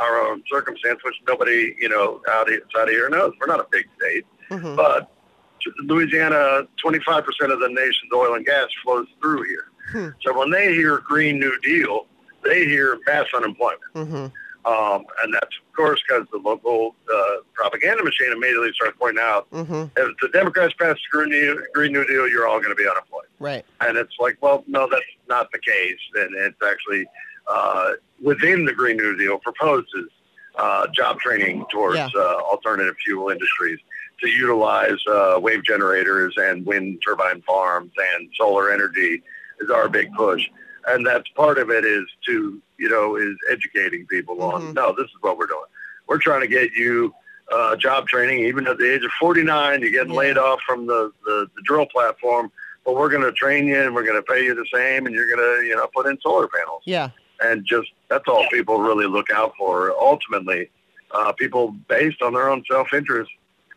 our 0.00 0.20
own 0.20 0.42
circumstance, 0.50 1.00
which 1.04 1.14
nobody, 1.26 1.74
you 1.78 1.88
know, 1.88 2.20
out 2.30 2.48
outside 2.52 2.84
of 2.84 2.88
here 2.90 3.08
knows. 3.08 3.32
We're 3.40 3.46
not 3.46 3.60
a 3.60 3.66
big 3.70 3.86
state, 3.98 4.26
hmm 4.50 4.76
but 4.76 5.10
Louisiana, 5.84 6.62
25% 6.84 7.24
of 7.52 7.58
the 7.60 7.68
nation's 7.70 8.12
oil 8.14 8.34
and 8.34 8.46
gas 8.46 8.68
flows 8.84 9.06
through 9.20 9.42
here. 9.42 9.64
Hmm. 9.90 10.08
So 10.22 10.36
when 10.38 10.50
they 10.50 10.72
hear 10.74 10.98
Green 10.98 11.40
New 11.40 11.58
Deal, 11.60 12.06
they 12.44 12.64
hear 12.66 12.98
mass 13.06 13.26
unemployment. 13.34 13.80
hmm 13.94 14.26
Um, 14.70 15.04
and 15.22 15.32
that's, 15.34 15.56
of 15.68 15.76
course, 15.76 16.00
because 16.06 16.26
the 16.32 16.38
local 16.38 16.94
uh, 17.12 17.36
propaganda 17.54 18.04
machine 18.04 18.32
immediately 18.32 18.70
starts 18.74 18.96
pointing 19.00 19.22
out 19.22 19.46
hmm 19.50 19.84
if 19.96 20.16
the 20.20 20.28
Democrats 20.32 20.74
pass 20.78 20.94
the 20.96 21.16
Green 21.18 21.30
New, 21.30 21.66
Green 21.74 21.92
New 21.92 22.06
Deal, 22.06 22.28
you're 22.28 22.46
all 22.46 22.58
going 22.60 22.70
to 22.76 22.76
be 22.76 22.88
unemployed. 22.88 23.26
Right. 23.40 23.64
And 23.80 23.96
it's 23.96 24.14
like, 24.20 24.38
well, 24.40 24.62
no, 24.68 24.88
that's 24.90 25.04
not 25.28 25.50
the 25.52 25.58
case. 25.58 25.98
And 26.14 26.34
it's 26.36 26.62
actually 26.64 27.06
uh, 27.48 27.92
within 28.22 28.64
the 28.64 28.72
Green 28.72 28.96
New 28.96 29.16
Deal 29.16 29.38
proposes 29.38 30.08
uh, 30.58 30.86
job 30.94 31.20
training 31.20 31.64
towards 31.70 31.98
Yeah. 31.98 32.08
uh, 32.16 32.36
alternative 32.50 32.96
fuel 33.04 33.28
industries 33.28 33.78
to 34.20 34.28
utilize 34.28 34.96
uh, 35.06 35.38
wave 35.40 35.62
generators 35.64 36.34
and 36.38 36.64
wind 36.64 37.02
turbine 37.06 37.42
farms 37.42 37.92
and 38.14 38.30
solar 38.38 38.70
energy 38.72 39.22
is 39.60 39.68
our 39.70 39.88
big 39.88 40.12
push. 40.14 40.48
And 40.88 41.06
that's 41.06 41.28
part 41.30 41.58
of 41.58 41.68
it 41.70 41.84
is 41.84 42.04
to, 42.26 42.60
you 42.78 42.88
know, 42.88 43.16
is 43.16 43.36
educating 43.50 44.06
people 44.06 44.36
Mhm. 44.36 44.54
on, 44.54 44.74
no, 44.74 44.92
this 44.96 45.06
is 45.06 45.16
what 45.20 45.36
we're 45.36 45.46
doing. 45.46 45.64
We're 46.06 46.18
trying 46.18 46.40
to 46.40 46.46
get 46.46 46.72
you 46.72 47.14
uh, 47.52 47.76
job 47.76 48.08
training, 48.08 48.40
even 48.40 48.66
at 48.66 48.76
the 48.78 48.92
age 48.92 49.04
of 49.04 49.10
49, 49.20 49.80
you're 49.80 49.90
getting 49.90 50.12
Yeah. 50.14 50.18
laid 50.18 50.36
off 50.38 50.60
from 50.66 50.86
the, 50.86 51.12
the, 51.24 51.48
the 51.54 51.62
drill 51.62 51.86
platform 51.86 52.50
but 52.84 52.94
we're 52.94 53.08
going 53.08 53.22
to 53.22 53.32
train 53.32 53.66
you 53.66 53.80
and 53.80 53.94
we're 53.96 54.04
going 54.04 54.16
to 54.16 54.22
pay 54.22 54.44
you 54.44 54.54
the 54.54 54.66
same 54.72 55.06
and 55.06 55.14
you're 55.14 55.26
going 55.28 55.40
to 55.40 55.66
you 55.66 55.74
know 55.76 55.88
put 55.94 56.06
in 56.06 56.16
solar 56.20 56.46
panels 56.48 56.82
Yeah. 56.86 57.10
And 57.40 57.64
just 57.64 57.88
that's 58.08 58.24
all 58.28 58.46
people 58.50 58.78
really 58.80 59.06
look 59.06 59.30
out 59.30 59.52
for 59.58 59.92
ultimately 60.00 60.70
uh, 61.12 61.32
people 61.32 61.72
based 61.88 62.22
on 62.22 62.32
their 62.34 62.48
own 62.48 62.62
self-interest 62.70 63.30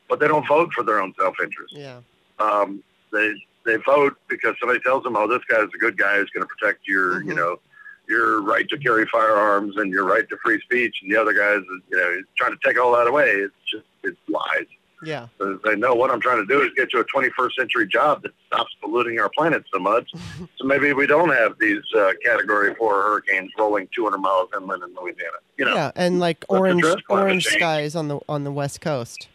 but 0.08 0.20
they 0.20 0.28
don't 0.28 0.48
vote 0.48 0.72
for 0.74 0.84
their 0.84 1.00
own 1.02 1.14
self-interest 1.20 1.74
Yeah. 1.76 2.00
um, 2.40 2.84
they 3.12 3.34
they 3.66 3.76
vote 3.78 4.16
because 4.28 4.56
somebody 4.60 4.80
tells 4.80 5.04
them 5.04 5.16
oh 5.16 5.28
this 5.28 5.44
guy's 5.50 5.68
a 5.74 5.78
good 5.78 5.98
guy 5.98 6.18
who's 6.18 6.30
going 6.32 6.48
to 6.48 6.54
protect 6.60 6.88
your 6.88 7.22
you 7.24 7.34
Mhm. 7.34 7.38
know 7.38 7.60
your 8.08 8.42
right 8.42 8.68
to 8.70 8.78
carry 8.78 9.06
firearms 9.06 9.78
and 9.78 9.92
your 9.92 10.04
right 10.04 10.28
to 10.30 10.38
free 10.44 10.60
speech 10.62 10.96
and 11.04 11.12
the 11.12 11.16
other 11.18 11.34
guy's 11.34 11.64
you 11.92 11.98
know 11.98 12.22
trying 12.38 12.52
to 12.52 12.58
take 12.66 12.80
all 12.80 12.92
that 12.96 13.08
away 13.08 13.30
it's 13.30 13.54
just 13.70 13.86
it's 14.04 14.18
lies 14.28 14.66
Yeah. 15.04 15.28
They 15.64 15.76
know 15.78 15.94
what 15.96 16.12
I'm 16.12 16.20
trying 16.20 16.46
to 16.46 16.46
do 16.46 16.62
is 16.62 16.70
get 16.76 16.92
you 16.92 17.00
a 17.00 17.06
21st 17.06 17.54
century 17.58 17.88
job 17.88 18.22
that 18.24 18.32
stops 18.48 18.76
polluting 18.82 19.18
our 19.20 19.30
planet 19.30 19.64
so 19.74 19.80
much. 19.80 20.12
so 20.58 20.66
maybe 20.66 20.92
we 20.94 21.08
don't 21.08 21.30
have 21.30 21.54
these 21.60 21.82
uh, 21.98 22.12
Category 22.24 22.76
Four 22.76 23.02
hurricanes 23.02 23.52
rolling 23.58 23.88
200 23.96 24.18
miles 24.18 24.50
inland 24.56 24.84
in 24.84 24.94
Louisiana. 24.96 25.38
You 25.58 25.66
know. 25.66 25.74
Yeah, 25.76 25.92
and 25.96 26.20
like 26.20 26.44
orange 26.50 26.84
orange 27.10 27.46
change. 27.46 27.56
skies 27.56 27.96
on 27.96 28.08
the 28.10 28.20
on 28.28 28.44
the 28.44 28.52
west 28.52 28.82
coast. 28.82 29.30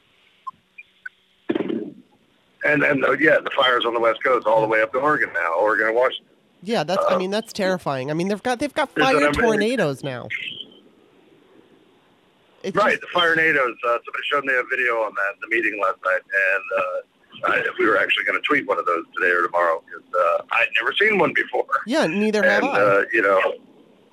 And 2.67 2.83
and 2.83 3.05
uh, 3.05 3.13
yeah, 3.13 3.39
the 3.43 3.51
fires 3.55 3.85
on 3.85 3.93
the 3.95 4.01
west 4.01 4.23
coast 4.25 4.47
all 4.47 4.61
the 4.63 4.67
way 4.69 4.81
up 4.81 4.93
to 4.93 4.99
Oregon 4.99 5.31
now, 5.35 5.55
Oregon 5.59 5.89
and 5.89 5.97
Washington. 5.97 6.27
Yeah, 6.63 6.83
that's. 6.83 7.05
I 7.05 7.15
Uh, 7.15 7.19
mean, 7.19 7.31
that's 7.31 7.53
terrifying. 7.53 8.11
I 8.11 8.15
mean, 8.15 8.29
they've 8.29 8.43
got 8.43 8.59
they've 8.59 8.73
got 8.73 8.91
fire 8.95 9.31
tornadoes 9.33 10.03
now. 10.03 10.29
It's 12.65 12.77
Right, 12.77 12.93
just- 12.93 13.03
the 13.03 13.09
fire 13.13 13.37
nados. 13.37 13.75
Uh, 13.87 13.99
somebody 14.05 14.25
showed 14.31 14.45
me 14.45 14.55
a 14.55 14.63
video 14.65 14.95
on 15.03 15.13
that 15.15 15.35
in 15.35 15.41
the 15.51 15.55
meeting 15.57 15.81
last 15.81 15.99
night, 16.05 16.23
and 16.23 16.65
uh, 16.81 17.49
I, 17.53 17.63
we 17.79 17.87
were 17.87 17.99
actually 17.99 18.25
going 18.25 18.41
to 18.41 18.47
tweet 18.47 18.67
one 18.67 18.79
of 18.79 18.87
those 18.87 19.05
today 19.19 19.31
or 19.33 19.43
tomorrow 19.43 19.83
because 19.87 20.09
uh, 20.15 20.43
I'd 20.53 20.69
never 20.81 20.93
seen 20.99 21.19
one 21.19 21.33
before. 21.35 21.67
yeah, 21.87 22.07
neither 22.07 22.43
have 22.43 22.65
I. 22.65 22.81
uh, 22.81 23.05
you 23.13 23.23
know, 23.23 23.41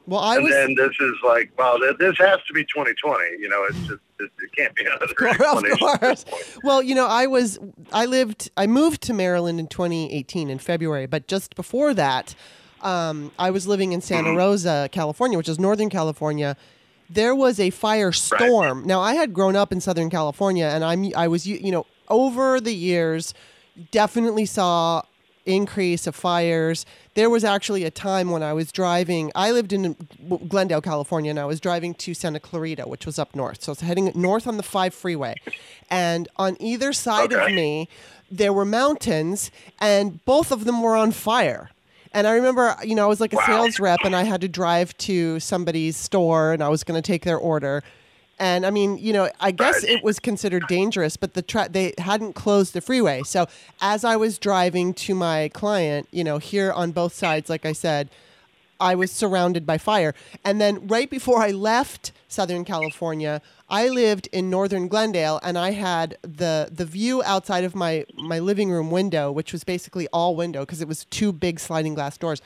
well, 0.07 0.19
I 0.19 0.35
and 0.35 0.43
was. 0.43 0.53
And 0.55 0.77
this 0.77 0.95
is 0.99 1.13
like, 1.23 1.51
well, 1.57 1.79
th- 1.79 1.97
this 1.97 2.17
has 2.17 2.39
to 2.47 2.53
be 2.53 2.63
2020. 2.63 3.23
You 3.39 3.47
know, 3.49 3.63
it's 3.69 3.77
just 3.87 4.01
it, 4.19 4.29
it 4.39 4.51
can't 4.57 4.75
be 4.75 4.85
another 4.85 5.05
of 5.05 5.15
course. 5.15 6.25
Well, 6.63 6.81
you 6.81 6.95
know, 6.95 7.07
I 7.07 7.27
was 7.27 7.59
I 7.93 8.05
lived 8.05 8.49
I 8.57 8.67
moved 8.67 9.01
to 9.03 9.13
Maryland 9.13 9.59
in 9.59 9.67
2018 9.67 10.49
in 10.49 10.57
February, 10.59 11.05
but 11.05 11.27
just 11.27 11.55
before 11.55 11.93
that, 11.93 12.35
um, 12.81 13.31
I 13.37 13.51
was 13.51 13.67
living 13.67 13.91
in 13.93 14.01
Santa 14.01 14.35
Rosa, 14.35 14.89
California, 14.91 15.37
which 15.37 15.47
is 15.49 15.59
Northern 15.59 15.89
California. 15.89 16.57
There 17.13 17.35
was 17.35 17.59
a 17.59 17.69
fire 17.69 18.11
storm. 18.11 18.83
Now, 18.85 19.01
I 19.01 19.15
had 19.15 19.33
grown 19.33 19.55
up 19.55 19.71
in 19.71 19.81
Southern 19.81 20.09
California, 20.09 20.65
and 20.65 20.83
I'm 20.83 21.11
I 21.15 21.27
was 21.27 21.45
you 21.45 21.71
know 21.71 21.85
over 22.07 22.61
the 22.61 22.73
years 22.73 23.33
definitely 23.91 24.45
saw 24.45 25.01
increase 25.45 26.07
of 26.07 26.15
fires. 26.15 26.85
There 27.15 27.29
was 27.29 27.43
actually 27.43 27.83
a 27.83 27.91
time 27.91 28.29
when 28.29 28.43
I 28.43 28.53
was 28.53 28.71
driving. 28.71 29.31
I 29.35 29.51
lived 29.51 29.73
in 29.73 29.95
Glendale, 30.47 30.81
California, 30.81 31.31
and 31.31 31.39
I 31.39 31.45
was 31.45 31.59
driving 31.59 31.93
to 31.95 32.13
Santa 32.13 32.39
Clarita, 32.39 32.83
which 32.83 33.05
was 33.05 33.17
up 33.19 33.35
north. 33.35 33.63
So 33.63 33.71
I 33.71 33.73
was 33.73 33.79
heading 33.81 34.11
north 34.15 34.47
on 34.47 34.57
the 34.57 34.63
5 34.63 34.93
freeway. 34.93 35.35
And 35.89 36.27
on 36.37 36.57
either 36.61 36.93
side 36.93 37.33
of 37.33 37.51
me, 37.51 37.89
there 38.29 38.53
were 38.53 38.65
mountains, 38.65 39.51
and 39.79 40.23
both 40.25 40.51
of 40.51 40.65
them 40.65 40.81
were 40.81 40.95
on 40.95 41.11
fire. 41.11 41.71
And 42.13 42.27
I 42.27 42.33
remember, 42.33 42.75
you 42.83 42.95
know, 42.95 43.05
I 43.05 43.07
was 43.07 43.21
like 43.21 43.33
a 43.33 43.37
Wow. 43.37 43.45
sales 43.45 43.79
rep, 43.79 43.99
and 44.03 44.15
I 44.15 44.23
had 44.23 44.41
to 44.41 44.47
drive 44.49 44.97
to 44.99 45.39
somebody's 45.39 45.95
store, 45.95 46.51
and 46.51 46.61
I 46.61 46.67
was 46.69 46.83
going 46.83 47.01
to 47.01 47.05
take 47.05 47.23
their 47.23 47.37
order. 47.37 47.83
And 48.37 48.65
I 48.65 48.71
mean, 48.71 48.97
you 48.97 49.13
know, 49.13 49.29
I 49.39 49.51
guess 49.51 49.83
it 49.83 50.03
was 50.03 50.19
considered 50.19 50.67
dangerous, 50.67 51.15
but 51.15 51.35
the 51.35 51.43
tra- 51.43 51.69
they 51.69 51.93
hadn't 51.99 52.33
closed 52.33 52.73
the 52.73 52.81
freeway. 52.81 53.21
So 53.23 53.47
as 53.81 54.03
I 54.03 54.15
was 54.15 54.39
driving 54.39 54.95
to 54.95 55.13
my 55.13 55.49
client, 55.53 56.07
you 56.11 56.23
know, 56.23 56.39
here 56.39 56.71
on 56.71 56.91
both 56.91 57.13
sides, 57.13 57.51
like 57.51 57.67
I 57.67 57.71
said, 57.71 58.09
I 58.81 58.95
was 58.95 59.11
surrounded 59.11 59.65
by 59.65 59.77
fire. 59.77 60.13
And 60.43 60.59
then 60.59 60.87
right 60.87 61.09
before 61.09 61.41
I 61.41 61.51
left 61.51 62.11
Southern 62.27 62.65
California, 62.65 63.41
I 63.69 63.87
lived 63.87 64.27
in 64.33 64.49
Northern 64.49 64.87
Glendale 64.87 65.39
and 65.43 65.57
I 65.57 65.71
had 65.71 66.17
the 66.23 66.69
the 66.71 66.85
view 66.85 67.23
outside 67.23 67.63
of 67.63 67.75
my 67.75 68.05
my 68.15 68.39
living 68.39 68.71
room 68.71 68.91
window, 68.91 69.31
which 69.31 69.53
was 69.53 69.63
basically 69.63 70.07
all 70.11 70.35
window 70.35 70.61
because 70.61 70.81
it 70.81 70.87
was 70.87 71.05
two 71.05 71.31
big 71.31 71.59
sliding 71.59 71.93
glass 71.93 72.17
doors. 72.17 72.41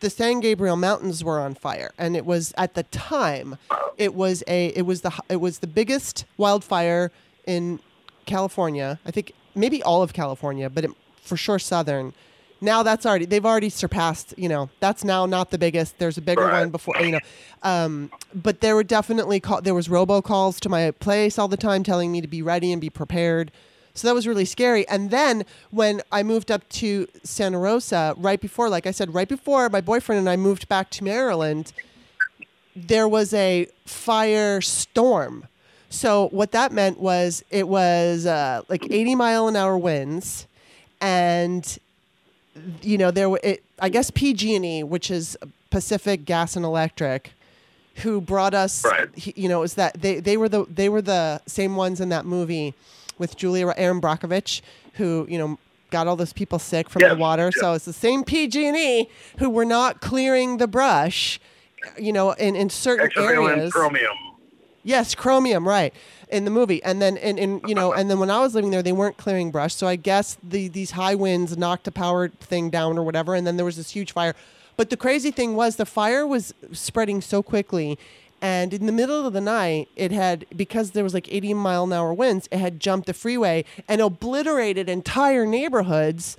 The 0.00 0.10
San 0.10 0.40
Gabriel 0.40 0.76
Mountains 0.76 1.24
were 1.24 1.40
on 1.40 1.54
fire 1.54 1.92
and 1.96 2.16
it 2.16 2.26
was 2.26 2.52
at 2.58 2.74
the 2.74 2.82
time 2.82 3.56
it 3.96 4.14
was 4.14 4.44
a 4.46 4.66
it 4.68 4.82
was 4.82 5.00
the 5.00 5.12
it 5.28 5.36
was 5.36 5.60
the 5.60 5.66
biggest 5.66 6.24
wildfire 6.36 7.10
in 7.46 7.80
California. 8.26 8.98
I 9.06 9.10
think 9.12 9.32
maybe 9.54 9.82
all 9.82 10.02
of 10.02 10.12
California, 10.12 10.68
but 10.68 10.84
it, 10.84 10.90
for 11.22 11.36
sure 11.36 11.58
southern. 11.58 12.12
Now 12.60 12.82
that's 12.82 13.04
already 13.04 13.26
they've 13.26 13.44
already 13.44 13.68
surpassed. 13.68 14.34
You 14.36 14.48
know 14.48 14.70
that's 14.80 15.04
now 15.04 15.26
not 15.26 15.50
the 15.50 15.58
biggest. 15.58 15.98
There's 15.98 16.16
a 16.18 16.22
bigger 16.22 16.42
Right. 16.42 16.60
one 16.60 16.70
before. 16.70 16.96
You 17.00 17.12
know, 17.12 17.20
um, 17.62 18.10
but 18.34 18.60
there 18.60 18.74
were 18.74 18.84
definitely 18.84 19.40
call, 19.40 19.60
there 19.60 19.74
was 19.74 19.88
robocalls 19.88 20.58
to 20.60 20.68
my 20.68 20.90
place 20.92 21.38
all 21.38 21.48
the 21.48 21.56
time 21.56 21.82
telling 21.82 22.10
me 22.12 22.20
to 22.20 22.28
be 22.28 22.42
ready 22.42 22.72
and 22.72 22.80
be 22.80 22.90
prepared. 22.90 23.52
So 23.94 24.06
that 24.08 24.14
was 24.14 24.26
really 24.26 24.44
scary. 24.44 24.86
And 24.88 25.10
then 25.10 25.44
when 25.70 26.02
I 26.12 26.22
moved 26.22 26.50
up 26.50 26.68
to 26.70 27.06
Santa 27.24 27.58
Rosa, 27.58 28.14
right 28.18 28.38
before, 28.40 28.68
like 28.68 28.86
I 28.86 28.90
said, 28.90 29.14
right 29.14 29.26
before 29.28 29.70
my 29.70 29.80
boyfriend 29.80 30.18
and 30.18 30.28
I 30.28 30.36
moved 30.36 30.68
back 30.68 30.90
to 30.90 31.04
Maryland, 31.04 31.72
there 32.74 33.08
was 33.08 33.32
a 33.32 33.66
fire 33.86 34.60
storm. 34.60 35.46
So 35.88 36.28
what 36.28 36.52
that 36.52 36.72
meant 36.72 37.00
was 37.00 37.42
it 37.50 37.68
was 37.68 38.26
uh, 38.26 38.62
like 38.68 38.84
80 38.90 39.14
mile 39.14 39.48
an 39.48 39.56
hour 39.56 39.78
winds, 39.78 40.46
and 41.00 41.78
you 42.82 42.98
know 42.98 43.10
there 43.10 43.28
were 43.30 43.40
it, 43.42 43.62
I 43.78 43.88
guess 43.88 44.10
PG&E, 44.10 44.82
which 44.82 45.10
is 45.10 45.36
Pacific 45.70 46.24
Gas 46.24 46.56
and 46.56 46.64
Electric, 46.64 47.32
who 47.96 48.20
brought 48.20 48.54
us. 48.54 48.84
Right. 48.84 49.08
he- 49.14 49.34
You 49.36 49.48
know, 49.48 49.58
it 49.58 49.62
was 49.62 49.74
that 49.74 50.00
they 50.00 50.20
they 50.20 50.36
were 50.36 50.48
the 50.48 50.64
they 50.68 50.88
were 50.88 51.02
the 51.02 51.40
same 51.46 51.76
ones 51.76 52.00
in 52.00 52.08
that 52.10 52.24
movie 52.24 52.74
with 53.18 53.36
Julia 53.36 53.72
Erin 53.76 54.00
Brockovich, 54.00 54.60
who 54.94 55.26
you 55.28 55.38
know 55.38 55.58
got 55.90 56.06
all 56.06 56.16
those 56.16 56.32
people 56.32 56.58
sick 56.58 56.90
from 56.90 57.00
the 57.08 57.14
water. 57.14 57.50
yes. 57.54 57.60
So 57.60 57.72
it's 57.74 57.84
the 57.84 57.92
same 57.92 58.24
PG&E 58.24 59.08
who 59.38 59.48
were 59.48 59.64
not 59.64 60.00
clearing 60.00 60.56
the 60.58 60.66
brush. 60.66 61.38
You 61.96 62.12
know, 62.12 62.32
in, 62.32 62.56
in 62.56 62.68
certain 62.68 63.10
areas. 63.16 63.72
chromium. 63.72 64.16
Yes, 64.82 65.14
chromium, 65.14 65.66
right, 65.68 65.92
in 66.28 66.44
the 66.44 66.50
movie, 66.50 66.82
and 66.82 67.00
then 67.00 67.16
and, 67.18 67.38
and 67.38 67.62
you 67.68 67.74
know, 67.74 67.92
and 67.92 68.10
then 68.10 68.18
when 68.18 68.30
I 68.30 68.40
was 68.40 68.54
living 68.54 68.70
there, 68.70 68.82
they 68.82 68.92
weren't 68.92 69.16
clearing 69.16 69.50
brush, 69.50 69.74
so 69.74 69.86
I 69.86 69.96
guess 69.96 70.36
the 70.42 70.68
these 70.68 70.92
high 70.92 71.14
winds 71.14 71.56
knocked 71.56 71.86
a 71.86 71.92
power 71.92 72.28
thing 72.28 72.70
down 72.70 72.98
or 72.98 73.02
whatever, 73.04 73.34
and 73.34 73.46
then 73.46 73.56
there 73.56 73.64
was 73.64 73.76
this 73.76 73.90
huge 73.90 74.12
fire. 74.12 74.34
But 74.76 74.90
the 74.90 74.96
crazy 74.96 75.30
thing 75.30 75.54
was 75.56 75.76
the 75.76 75.86
fire 75.86 76.26
was 76.26 76.52
spreading 76.72 77.20
so 77.20 77.42
quickly, 77.42 77.98
and 78.42 78.74
in 78.74 78.86
the 78.86 78.92
middle 78.92 79.26
of 79.26 79.32
the 79.32 79.40
night, 79.40 79.88
it 79.96 80.12
had 80.12 80.46
because 80.54 80.90
there 80.90 81.04
was 81.04 81.14
like 81.14 81.32
80 81.32 81.54
mile 81.54 81.84
an 81.84 81.92
hour 81.92 82.12
winds, 82.12 82.48
it 82.50 82.58
had 82.58 82.80
jumped 82.80 83.06
the 83.06 83.14
freeway 83.14 83.64
and 83.88 84.00
obliterated 84.00 84.88
entire 84.88 85.46
neighborhoods 85.46 86.36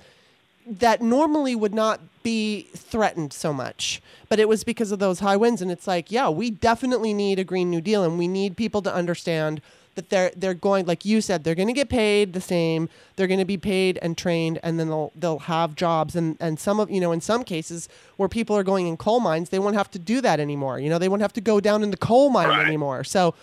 that 0.66 1.00
normally 1.00 1.56
would 1.56 1.74
not 1.74 2.00
be 2.22 2.68
threatened 2.76 3.32
so 3.32 3.52
much. 3.52 4.02
But 4.28 4.38
it 4.38 4.48
was 4.48 4.64
because 4.64 4.92
of 4.92 4.98
those 4.98 5.20
high 5.20 5.36
winds. 5.36 5.62
And 5.62 5.70
it's 5.70 5.86
like, 5.86 6.12
yeah, 6.12 6.28
we 6.28 6.50
definitely 6.50 7.14
need 7.14 7.38
a 7.38 7.44
Green 7.44 7.70
New 7.70 7.80
Deal 7.80 8.04
and 8.04 8.18
we 8.18 8.28
need 8.28 8.56
people 8.56 8.82
to 8.82 8.94
understand 8.94 9.62
that 9.98 10.10
they're 10.10 10.30
they're 10.36 10.54
going 10.54 10.86
like 10.86 11.04
you 11.04 11.20
said, 11.20 11.42
they're 11.42 11.56
gonna 11.56 11.72
get 11.72 11.88
paid 11.88 12.32
the 12.32 12.40
same, 12.40 12.88
they're 13.16 13.26
gonna 13.26 13.44
be 13.44 13.56
paid 13.58 13.98
and 14.00 14.16
trained 14.16 14.60
and 14.62 14.78
then 14.78 14.86
they'll 14.88 15.10
they'll 15.16 15.40
have 15.40 15.74
jobs 15.74 16.14
and, 16.14 16.36
and 16.38 16.60
some 16.60 16.78
of 16.78 16.88
you 16.88 17.00
know, 17.00 17.10
in 17.10 17.20
some 17.20 17.42
cases 17.42 17.88
where 18.16 18.28
people 18.28 18.56
are 18.56 18.62
going 18.62 18.86
in 18.86 18.96
coal 18.96 19.18
mines, 19.18 19.48
they 19.50 19.58
won't 19.58 19.74
have 19.74 19.90
to 19.90 19.98
do 19.98 20.20
that 20.20 20.38
anymore. 20.38 20.78
You 20.78 20.88
know, 20.88 20.98
they 20.98 21.08
won't 21.08 21.22
have 21.22 21.32
to 21.32 21.40
go 21.40 21.58
down 21.60 21.82
in 21.82 21.90
the 21.90 21.96
coal 21.96 22.30
mine 22.30 22.48
Right. 22.48 22.66
anymore. 22.66 23.02
So 23.02 23.34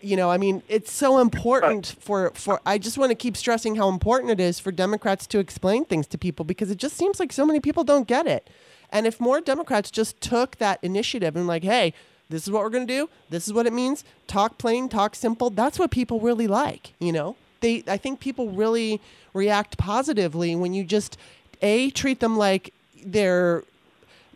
you 0.00 0.16
know, 0.16 0.30
I 0.30 0.36
mean, 0.36 0.62
it's 0.68 0.92
so 0.92 1.18
important 1.18 1.94
for 1.98 2.30
for. 2.34 2.60
I 2.66 2.76
just 2.76 2.98
want 2.98 3.10
to 3.10 3.14
keep 3.14 3.36
stressing 3.38 3.76
how 3.76 3.88
important 3.88 4.30
it 4.32 4.40
is 4.40 4.58
for 4.60 4.70
Democrats 4.70 5.26
to 5.28 5.38
explain 5.38 5.86
things 5.86 6.06
to 6.08 6.18
people 6.18 6.44
because 6.44 6.70
it 6.70 6.76
just 6.78 6.96
seems 6.96 7.18
like 7.18 7.32
so 7.32 7.46
many 7.46 7.58
people 7.58 7.84
don't 7.84 8.06
get 8.06 8.26
it. 8.26 8.50
And 8.90 9.06
if 9.06 9.18
more 9.18 9.40
Democrats 9.40 9.90
just 9.90 10.20
took 10.20 10.56
that 10.58 10.78
initiative 10.82 11.36
and 11.36 11.46
like, 11.46 11.64
hey, 11.64 11.94
this 12.34 12.42
is 12.42 12.50
what 12.50 12.62
we're 12.62 12.70
going 12.70 12.86
to 12.86 12.92
do. 12.92 13.08
This 13.30 13.46
is 13.46 13.52
what 13.52 13.66
it 13.66 13.72
means. 13.72 14.04
Talk 14.26 14.58
plain, 14.58 14.88
talk 14.88 15.14
simple. 15.14 15.50
That's 15.50 15.78
what 15.78 15.90
people 15.90 16.20
really 16.20 16.46
like. 16.46 16.92
You 16.98 17.12
know, 17.12 17.36
they. 17.60 17.84
I 17.86 17.96
think 17.96 18.20
people 18.20 18.50
really 18.50 19.00
react 19.32 19.78
positively 19.78 20.56
when 20.56 20.74
you 20.74 20.84
just 20.84 21.16
a 21.62 21.90
treat 21.90 22.20
them 22.20 22.36
like 22.36 22.74
they're 23.04 23.62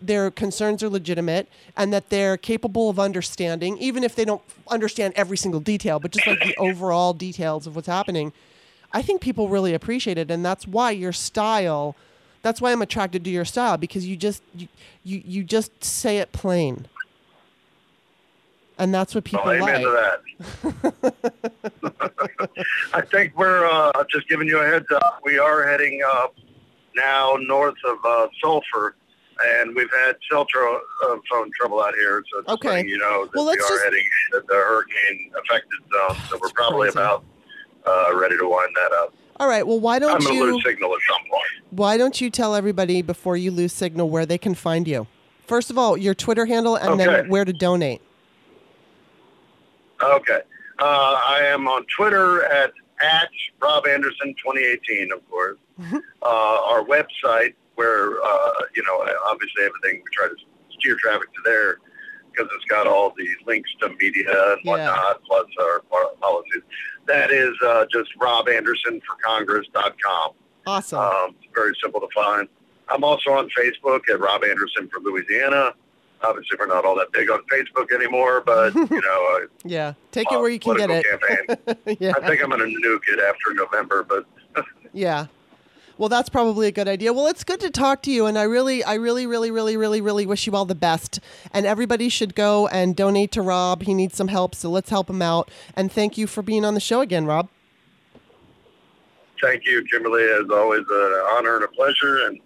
their 0.01 0.31
concerns 0.31 0.83
are 0.83 0.89
legitimate 0.89 1.49
and 1.77 1.93
that 1.93 2.09
they're 2.09 2.37
capable 2.37 2.89
of 2.89 3.01
understanding, 3.01 3.77
even 3.79 4.05
if 4.05 4.15
they 4.15 4.25
don't 4.25 4.43
understand 4.69 5.13
every 5.17 5.37
single 5.37 5.61
detail, 5.61 5.99
but 5.99 6.13
just 6.13 6.27
like 6.27 6.39
the 6.41 6.57
overall 6.59 7.13
details 7.13 7.67
of 7.67 7.75
what's 7.75 7.89
happening. 7.89 8.33
I 8.93 9.03
think 9.03 9.21
people 9.21 9.49
really 9.49 9.75
appreciate 9.75 10.19
it, 10.19 10.31
and 10.31 10.45
that's 10.45 10.67
why 10.67 10.93
your 10.93 11.13
style. 11.13 11.97
That's 12.43 12.61
why 12.61 12.71
I'm 12.71 12.81
attracted 12.81 13.25
to 13.25 13.31
your 13.31 13.45
style 13.45 13.77
because 13.77 14.07
you 14.07 14.17
just 14.17 14.43
you 14.55 14.69
you, 15.05 15.23
you 15.27 15.45
just 15.45 15.85
say 15.85 16.19
it 16.19 16.33
plain, 16.33 16.87
and 18.79 18.93
that's 18.95 19.15
what 19.15 19.25
people 19.25 19.45
Well, 19.45 19.55
amen 19.63 19.83
like. 19.85 19.93
to 20.73 21.11
that. 21.13 21.43
I 22.95 23.01
think 23.03 23.37
we're 23.37 23.67
uh, 23.67 23.93
just 24.11 24.29
giving 24.29 24.49
you 24.49 24.59
a 24.61 24.65
heads 24.67 24.87
up. 24.95 25.21
We 25.25 25.39
are 25.39 25.67
heading 25.67 26.01
up 26.07 26.35
now 26.97 27.37
north 27.41 27.75
of 27.85 27.97
uh, 28.07 28.29
Sulphur, 28.43 28.95
and 29.45 29.75
we've 29.75 29.91
had 30.05 30.17
cell 30.31 30.45
tro- 30.47 30.81
uh, 31.07 31.17
phone 31.31 31.51
trouble 31.59 31.81
out 31.83 31.95
here. 31.95 32.23
So 32.33 32.53
Okay. 32.55 32.85
you 32.87 32.99
know 32.99 33.27
that 33.27 33.35
Well, 33.35 33.47
we 33.47 33.53
are 33.53 33.57
just- 33.57 33.85
heading 33.85 34.05
the 34.33 34.55
hurricane 34.55 35.31
affected 35.45 35.79
zone. 35.93 36.17
So 36.31 36.39
we're 36.41 36.51
probably 36.51 36.91
crazy. 36.91 36.99
about 36.99 37.25
uh, 37.87 38.15
ready 38.17 38.37
to 38.39 38.49
wind 38.49 38.71
that 38.77 38.93
up. 38.93 39.15
All 39.41 39.49
right. 39.49 39.67
Well, 39.67 39.79
why 39.81 39.97
I'm 39.97 40.01
don't 40.03 40.21
to 40.23 40.35
you 40.35 40.53
lose 40.53 40.65
signal 40.65 40.93
at 40.95 41.01
some 41.09 41.21
point. 41.31 41.45
why 41.71 41.97
don't 41.97 42.21
you 42.21 42.29
tell 42.29 42.55
everybody 42.57 43.03
before 43.03 43.37
you 43.37 43.51
lose 43.53 43.73
signal 43.73 44.11
where 44.11 44.27
they 44.27 44.39
can 44.39 44.55
find 44.55 44.87
you? 44.89 45.07
First 45.47 45.71
of 45.71 45.79
all, 45.79 45.97
your 45.97 46.13
Twitter 46.15 46.45
handle, 46.45 46.75
and 46.77 46.99
then 47.01 47.29
where 47.29 47.45
to 47.45 47.53
donate. 47.53 48.03
Okay. 50.03 50.41
Uh, 50.81 51.19
I 51.27 51.41
am 51.45 51.67
on 51.69 51.85
Twitter 51.97 52.45
at 52.45 52.73
at 53.01 53.29
Rob 53.63 53.87
Anderson 53.87 54.35
2018, 54.45 55.13
of 55.13 55.21
course. 55.31 55.57
uh, 55.93 56.01
our 56.23 56.83
website, 56.85 57.55
where 57.77 58.21
uh, 58.23 58.51
you 58.75 58.83
know, 58.85 59.07
obviously 59.27 59.65
everything 59.65 60.03
we 60.05 60.11
try 60.13 60.27
to 60.29 60.35
steer 60.79 60.97
traffic 60.97 61.33
to 61.35 61.41
there 61.45 61.79
because 62.33 62.49
it's 62.55 62.65
got 62.67 62.87
all 62.87 63.13
the 63.17 63.27
links 63.47 63.71
to 63.81 63.89
media 64.01 64.31
and 64.53 64.61
Yeah. 64.65 64.71
whatnot, 64.71 65.23
plus 65.25 65.47
our, 65.61 65.83
our 65.93 66.07
policies. 66.21 66.63
That 67.07 67.31
is 67.33 67.55
uh, 67.65 67.87
just 67.91 68.11
robandersonforcongress.com. 68.21 70.31
Awesome. 70.67 70.99
Um, 71.01 71.35
very 71.55 71.73
simple 71.83 72.01
to 72.01 72.09
find. 72.15 72.47
I'm 72.89 73.03
also 73.05 73.31
on 73.33 73.49
Facebook 73.59 74.09
at 74.13 74.21
Rob 74.21 74.45
Anderson 74.45 74.89
for 74.93 75.01
Louisiana. 75.01 75.73
Obviously, 76.23 76.57
we're 76.59 76.67
not 76.67 76.85
all 76.85 76.97
that 76.97 77.13
big 77.13 77.31
on 77.31 77.41
Facebook 77.45 77.93
anymore, 77.95 78.43
but 78.45 78.75
you 78.75 79.01
know, 79.01 79.47
yeah. 79.65 79.95
Take 80.11 80.31
it 80.33 80.39
where 80.39 80.51
you 80.51 80.59
can 80.59 80.77
get 80.77 80.91
it. 80.91 81.05
yeah. 82.01 82.13
I 82.17 82.27
think 82.27 82.43
I'm 82.43 82.51
going 82.51 82.61
to 82.61 82.89
nuke 82.89 83.09
it 83.09 83.21
after 83.21 83.55
November, 83.55 84.03
but 84.03 84.27
Yeah. 84.93 85.27
Well, 85.97 86.09
that's 86.09 86.29
probably 86.29 86.69
a 86.69 86.73
good 86.73 86.87
idea. 86.87 87.13
Well, 87.13 87.27
it's 87.27 87.43
good 87.43 87.59
to 87.59 87.71
talk 87.71 88.03
to 88.03 88.13
you, 88.13 88.27
and 88.27 88.39
I 88.39 88.45
really, 88.45 88.85
I 88.85 88.95
really, 88.95 89.27
really, 89.27 89.51
really, 89.51 89.77
really, 89.77 90.01
really 90.01 90.27
wish 90.27 90.47
you 90.47 90.55
all 90.55 90.65
the 90.65 90.77
best. 90.77 91.19
And 91.53 91.67
everybody 91.67 92.09
should 92.09 92.37
go 92.37 92.69
and 92.69 92.95
donate 92.95 93.33
to 93.33 93.43
Rob. 93.43 93.83
He 93.83 93.95
needs 93.95 94.17
some 94.17 94.29
help, 94.29 94.55
so 94.55 94.71
let's 94.71 94.91
help 94.91 95.11
him 95.11 95.21
out. 95.21 95.51
And 95.75 95.91
thank 95.91 96.17
you 96.17 96.29
for 96.29 96.41
being 96.41 96.65
on 96.65 96.75
the 96.75 96.81
show 96.81 97.01
again, 97.01 97.27
Rob. 97.27 97.49
thank 99.43 99.67
you, 99.67 99.85
Kimberly. 99.91 100.23
As 100.23 100.49
always, 100.51 100.85
an 100.89 101.23
honor 101.33 101.57
and 101.57 101.65
a 101.65 101.69
pleasure. 101.69 102.27
And 102.27 102.39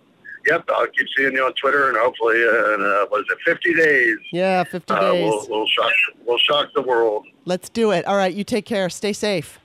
yep, 0.46 0.64
I'll 0.68 0.86
keep 0.88 1.06
seeing 1.16 1.32
you 1.32 1.44
on 1.44 1.52
Twitter, 1.54 1.88
and 1.88 1.96
hopefully, 1.96 2.42
uh, 2.42 3.06
what 3.08 3.20
is 3.20 3.26
it, 3.30 3.38
50 3.44 3.74
days, 3.74 4.16
Yeah, 4.32 4.64
50 4.64 4.92
uh, 4.92 5.12
days. 5.12 5.24
we'll, 5.24 5.46
we'll 5.48 5.66
shock 5.66 5.92
we'll 6.26 6.38
shock 6.38 6.68
the 6.74 6.82
world. 6.82 7.26
Let's 7.44 7.68
do 7.68 7.90
it. 7.90 8.04
All 8.06 8.16
right, 8.16 8.32
you 8.32 8.44
take 8.44 8.66
care. 8.66 8.88
Stay 8.90 9.12
safe. 9.12 9.58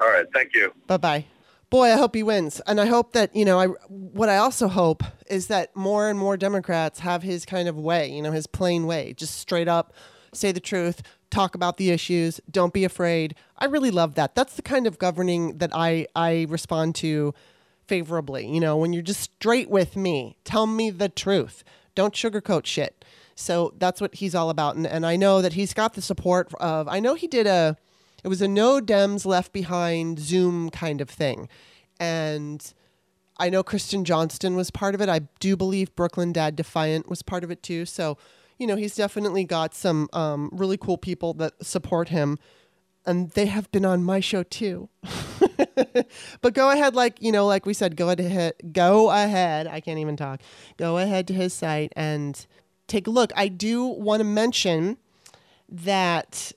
All 0.00 0.08
right, 0.08 0.26
thank 0.34 0.54
you. 0.54 0.72
Bye 0.86 0.96
bye. 0.96 1.24
Boy, 1.68 1.92
I 1.92 1.96
hope 1.96 2.14
he 2.14 2.22
wins. 2.22 2.60
And 2.66 2.80
I 2.80 2.86
hope 2.86 3.12
that, 3.12 3.34
you 3.34 3.44
know, 3.44 3.58
I 3.58 3.66
what 3.88 4.28
I 4.28 4.36
also 4.36 4.68
hope 4.68 5.02
is 5.28 5.48
that 5.48 5.74
more 5.74 6.08
and 6.08 6.18
more 6.18 6.36
Democrats 6.36 7.00
have 7.00 7.22
his 7.22 7.44
kind 7.44 7.68
of 7.68 7.76
way, 7.76 8.08
you 8.08 8.22
know, 8.22 8.30
his 8.30 8.46
plain 8.46 8.86
way. 8.86 9.14
Just 9.14 9.36
straight 9.38 9.66
up 9.66 9.92
say 10.36 10.52
the 10.52 10.60
truth, 10.60 11.02
talk 11.30 11.54
about 11.54 11.76
the 11.76 11.90
issues, 11.90 12.40
don't 12.50 12.72
be 12.72 12.84
afraid. 12.84 13.34
I 13.58 13.66
really 13.66 13.90
love 13.90 14.14
that. 14.14 14.34
That's 14.34 14.54
the 14.54 14.62
kind 14.62 14.86
of 14.86 14.98
governing 14.98 15.58
that 15.58 15.70
I 15.72 16.06
I 16.14 16.46
respond 16.48 16.94
to 16.96 17.34
favorably. 17.86 18.46
You 18.46 18.60
know, 18.60 18.76
when 18.76 18.92
you're 18.92 19.02
just 19.02 19.20
straight 19.20 19.70
with 19.70 19.96
me, 19.96 20.36
tell 20.44 20.66
me 20.66 20.90
the 20.90 21.08
truth. 21.08 21.64
Don't 21.94 22.14
sugarcoat 22.14 22.66
shit. 22.66 23.04
So 23.34 23.74
that's 23.78 24.00
what 24.00 24.16
he's 24.16 24.34
all 24.34 24.50
about. 24.50 24.76
And, 24.76 24.86
and 24.86 25.04
I 25.04 25.16
know 25.16 25.42
that 25.42 25.52
he's 25.52 25.74
got 25.74 25.94
the 25.94 26.02
support 26.02 26.52
of, 26.54 26.88
I 26.88 27.00
know 27.00 27.14
he 27.14 27.26
did 27.26 27.46
a, 27.46 27.76
it 28.24 28.28
was 28.28 28.42
a 28.42 28.48
no 28.48 28.80
Dems 28.80 29.26
left 29.26 29.52
behind 29.52 30.18
Zoom 30.18 30.70
kind 30.70 31.00
of 31.00 31.10
thing. 31.10 31.48
And 32.00 32.72
I 33.38 33.50
know 33.50 33.62
Kristen 33.62 34.04
Johnston 34.04 34.56
was 34.56 34.70
part 34.70 34.94
of 34.94 35.00
it. 35.00 35.08
I 35.08 35.20
do 35.40 35.56
believe 35.56 35.94
Brooklyn 35.94 36.32
Dad 36.32 36.56
Defiant 36.56 37.08
was 37.08 37.22
part 37.22 37.44
of 37.44 37.50
it 37.50 37.62
too. 37.62 37.84
So, 37.84 38.16
you 38.58 38.66
know, 38.66 38.76
he's 38.76 38.96
definitely 38.96 39.44
got 39.44 39.74
some 39.74 40.08
um, 40.14 40.48
really 40.52 40.78
cool 40.78 40.96
people 40.96 41.34
that 41.34 41.52
support 41.62 42.08
him. 42.08 42.38
And 43.06 43.30
they 43.30 43.46
have 43.46 43.70
been 43.70 43.84
on 43.84 44.02
my 44.02 44.20
show 44.20 44.42
too. 44.42 44.88
but 46.40 46.54
go 46.54 46.70
ahead, 46.70 46.94
like 46.94 47.22
you 47.22 47.30
know, 47.30 47.46
like 47.46 47.66
we 47.66 47.72
said, 47.72 47.96
go 47.96 48.10
ahead, 48.10 48.54
go 48.72 49.10
ahead. 49.10 49.66
I 49.66 49.80
can't 49.80 49.98
even 49.98 50.16
talk. 50.16 50.40
Go 50.76 50.98
ahead 50.98 51.28
to 51.28 51.34
his 51.34 51.54
site 51.54 51.92
and 51.94 52.46
take 52.86 53.06
a 53.06 53.10
look. 53.10 53.32
I 53.36 53.48
do 53.48 53.84
want 53.84 54.20
to 54.20 54.24
mention 54.24 54.98
that 55.68 56.52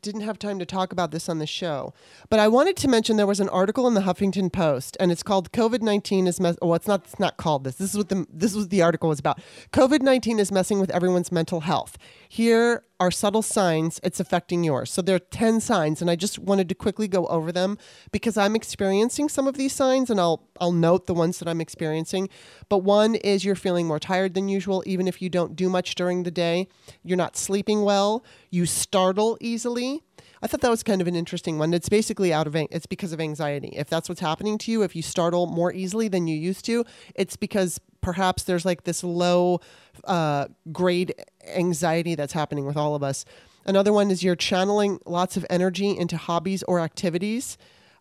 didn't 0.00 0.20
have 0.22 0.38
time 0.38 0.58
to 0.58 0.66
talk 0.66 0.92
about 0.92 1.10
this 1.10 1.28
on 1.28 1.38
the 1.38 1.46
show, 1.46 1.92
but 2.30 2.38
I 2.38 2.48
wanted 2.48 2.76
to 2.78 2.88
mention 2.88 3.16
there 3.16 3.26
was 3.26 3.40
an 3.40 3.48
article 3.48 3.86
in 3.88 3.94
the 3.94 4.02
Huffington 4.02 4.52
Post, 4.52 4.96
and 5.00 5.10
it's 5.12 5.22
called 5.22 5.52
"COVID 5.52 5.82
nineteen 5.82 6.26
is 6.26 6.40
mess." 6.40 6.56
Oh, 6.62 6.74
it's 6.74 6.86
not. 6.86 7.04
It's 7.04 7.18
not 7.18 7.36
called 7.36 7.64
this. 7.64 7.76
This 7.76 7.90
is 7.90 7.96
what 7.96 8.08
the 8.08 8.26
this 8.32 8.54
was 8.54 8.68
the 8.68 8.82
article 8.82 9.08
was 9.08 9.18
about. 9.18 9.40
COVID 9.72 10.02
nineteen 10.02 10.38
is 10.38 10.50
messing 10.52 10.80
with 10.80 10.90
everyone's 10.90 11.32
mental 11.32 11.60
health. 11.60 11.98
Here 12.28 12.84
are 13.00 13.10
subtle 13.10 13.42
signs 13.42 14.00
it's 14.02 14.20
affecting 14.20 14.62
yours. 14.62 14.90
So 14.90 15.00
there 15.00 15.16
are 15.16 15.20
ten 15.20 15.60
signs, 15.60 16.02
and 16.02 16.10
I 16.10 16.16
just 16.16 16.38
wanted 16.38 16.68
to 16.68 16.74
quickly 16.74 17.08
go 17.08 17.26
over 17.26 17.50
them 17.50 17.78
because 18.12 18.36
I'm 18.36 18.54
experiencing 18.54 19.28
some 19.28 19.48
of 19.48 19.56
these 19.56 19.72
signs, 19.72 20.10
and 20.10 20.20
I'll 20.20 20.46
I'll 20.60 20.72
note 20.72 21.06
the 21.06 21.14
ones 21.14 21.38
that 21.38 21.48
I'm 21.48 21.60
experiencing. 21.60 22.28
But 22.68 22.78
one 22.78 23.14
is 23.14 23.44
you're 23.44 23.54
feeling 23.54 23.86
more 23.86 23.98
tired 23.98 24.34
than 24.34 24.48
usual, 24.48 24.82
even 24.86 25.08
if 25.08 25.22
you 25.22 25.30
don't 25.30 25.56
do 25.56 25.70
much 25.70 25.94
during 25.94 26.24
the 26.24 26.30
day. 26.30 26.68
You're 27.02 27.16
not 27.16 27.36
sleeping 27.36 27.82
well. 27.82 28.24
You 28.50 28.66
startle 28.66 29.38
easily. 29.40 30.02
I 30.42 30.46
thought 30.46 30.60
that 30.60 30.70
was 30.70 30.82
kind 30.82 31.00
of 31.00 31.08
an 31.08 31.16
interesting 31.16 31.58
one. 31.58 31.74
It's 31.74 31.88
basically 31.88 32.32
out 32.32 32.46
of 32.46 32.54
it's 32.54 32.86
because 32.86 33.12
of 33.12 33.20
anxiety. 33.20 33.68
If 33.68 33.88
that's 33.88 34.08
what's 34.08 34.20
happening 34.20 34.58
to 34.58 34.70
you, 34.70 34.82
if 34.82 34.94
you 34.94 35.02
startle 35.02 35.46
more 35.46 35.72
easily 35.72 36.08
than 36.08 36.26
you 36.26 36.36
used 36.36 36.64
to, 36.66 36.84
it's 37.14 37.36
because 37.36 37.80
perhaps 38.00 38.44
there's 38.44 38.64
like 38.64 38.84
this 38.84 39.02
low 39.04 39.60
uh, 40.04 40.46
grade 40.72 41.14
anxiety 41.46 42.14
that's 42.14 42.32
happening 42.32 42.66
with 42.66 42.76
all 42.76 42.94
of 42.94 43.02
us. 43.02 43.24
Another 43.64 43.92
one 43.92 44.10
is 44.10 44.22
you're 44.22 44.36
channeling 44.36 44.98
lots 45.04 45.36
of 45.36 45.44
energy 45.50 45.96
into 45.96 46.16
hobbies 46.16 46.62
or 46.62 46.80
activities. 46.80 47.58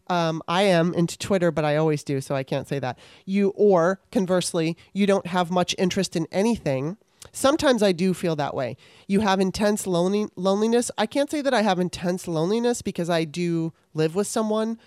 Um, 0.09 0.41
I 0.47 0.63
am 0.63 0.93
into 0.93 1.17
Twitter, 1.17 1.51
but 1.51 1.65
I 1.65 1.75
always 1.75 2.03
do, 2.03 2.21
so 2.21 2.35
I 2.35 2.43
can't 2.43 2.67
say 2.67 2.79
that. 2.79 2.97
You, 3.25 3.49
or 3.55 3.99
conversely, 4.11 4.77
you 4.93 5.05
don't 5.05 5.27
have 5.27 5.51
much 5.51 5.75
interest 5.77 6.15
in 6.15 6.27
anything. 6.31 6.97
Sometimes 7.33 7.83
I 7.83 7.91
do 7.91 8.13
feel 8.13 8.35
that 8.37 8.55
way. 8.55 8.77
You 9.07 9.19
have 9.19 9.39
intense 9.39 9.85
lonely, 9.85 10.27
loneliness. 10.35 10.89
I 10.97 11.05
can't 11.05 11.29
say 11.29 11.41
that 11.41 11.53
I 11.53 11.61
have 11.61 11.79
intense 11.79 12.27
loneliness 12.27 12.81
because 12.81 13.09
I 13.09 13.25
do 13.25 13.73
live 13.93 14.15
with 14.15 14.27
someone, 14.27 14.79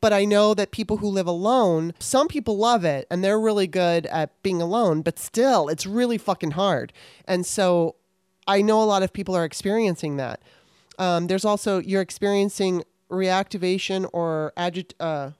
but 0.00 0.12
I 0.12 0.24
know 0.24 0.54
that 0.54 0.70
people 0.70 0.98
who 0.98 1.08
live 1.08 1.26
alone, 1.26 1.94
some 1.98 2.28
people 2.28 2.56
love 2.56 2.84
it 2.84 3.06
and 3.10 3.24
they're 3.24 3.40
really 3.40 3.66
good 3.66 4.06
at 4.06 4.40
being 4.42 4.60
alone, 4.60 5.02
but 5.02 5.18
still, 5.18 5.68
it's 5.68 5.86
really 5.86 6.18
fucking 6.18 6.52
hard. 6.52 6.92
And 7.26 7.46
so 7.46 7.96
I 8.46 8.62
know 8.62 8.82
a 8.82 8.84
lot 8.84 9.02
of 9.02 9.12
people 9.12 9.34
are 9.34 9.44
experiencing 9.44 10.16
that. 10.18 10.40
Um, 10.98 11.26
there's 11.26 11.44
also, 11.44 11.78
you're 11.78 12.02
experiencing 12.02 12.84
reactivation 13.10 14.08
or 14.12 14.52
agit, 14.56 14.92
uh, 15.00 15.30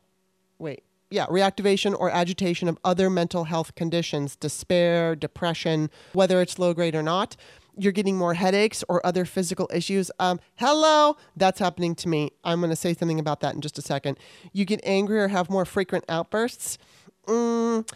wait, 0.59 0.83
yeah, 1.11 1.27
reactivation 1.27 1.99
or 1.99 2.11
agitation 2.11 2.69
of 2.69 2.79
other 2.85 3.09
mental 3.09 3.45
health 3.45 3.75
conditions, 3.75 4.37
despair, 4.37 5.15
depression, 5.15 5.91
whether 6.13 6.41
it's 6.41 6.59
low 6.59 6.75
grade 6.75 6.95
or 6.95 7.03
not. 7.03 7.37
You're 7.77 7.93
getting 7.93 8.16
more 8.16 8.35
headaches 8.35 8.83
or 8.89 9.05
other 9.07 9.24
physical 9.24 9.68
issues. 9.72 10.11
Um, 10.18 10.41
hello, 10.57 11.16
that's 11.37 11.59
happening 11.59 11.95
to 11.97 12.09
me. 12.09 12.33
I'm 12.43 12.61
going 12.61 12.70
to 12.70 12.77
say 12.77 12.95
something 12.95 13.20
about 13.20 13.41
that 13.41 13.55
in 13.55 13.61
just 13.61 13.79
a 13.79 13.83
second. 13.83 14.18
You 14.53 14.64
get 14.64 14.81
angry 14.83 15.20
or 15.20 15.29
have 15.29 15.51
more 15.51 15.64
frequent 15.64 16.05
outbursts. 16.09 16.79
Mm, 17.27 17.89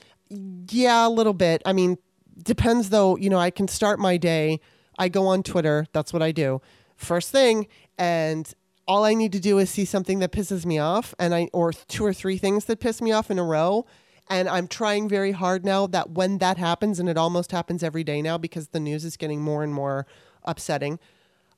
yeah, 0.71 1.07
a 1.07 1.09
little 1.09 1.33
bit. 1.33 1.63
I 1.65 1.73
mean, 1.73 1.99
depends 2.43 2.91
though. 2.91 3.17
You 3.17 3.31
know, 3.31 3.39
I 3.39 3.51
can 3.51 3.69
start 3.69 3.99
my 3.99 4.17
day. 4.17 4.61
I 4.99 5.09
go 5.09 5.27
on 5.27 5.43
Twitter. 5.43 5.87
That's 5.93 6.13
what 6.13 6.23
I 6.23 6.33
do. 6.33 6.61
First 6.97 7.31
thing, 7.31 7.67
and 7.99 8.53
all 8.87 9.05
I 9.05 9.15
need 9.15 9.33
to 9.33 9.41
do 9.41 9.59
is 9.59 9.71
see 9.71 9.85
something 9.85 10.19
that 10.19 10.33
pisses 10.33 10.67
me 10.67 10.79
off, 10.79 11.15
and 11.19 11.35
I 11.35 11.49
or 11.53 11.73
two 11.73 12.05
or 12.05 12.13
three 12.13 12.37
things 12.37 12.67
that 12.67 12.81
piss 12.81 13.01
me 13.01 13.13
off 13.13 13.31
in 13.31 13.39
a 13.39 13.45
row. 13.45 13.87
And 14.31 14.49
I'm 14.49 14.69
trying 14.69 15.09
very 15.09 15.33
hard 15.33 15.65
now 15.65 15.89
that 15.89 16.13
when 16.13 16.39
that 16.39 16.57
happens, 16.57 17.01
and 17.01 17.09
it 17.09 17.19
almost 17.19 17.51
happens 17.51 17.83
every 17.83 18.05
day 18.05 18.23
now 18.23 18.39
because 18.39 18.69
the 18.69 18.79
news 18.79 19.05
is 19.05 19.17
getting 19.17 19.43
more 19.43 19.65
and 19.65 19.75
more 19.75 20.07
upsetting. 20.45 21.01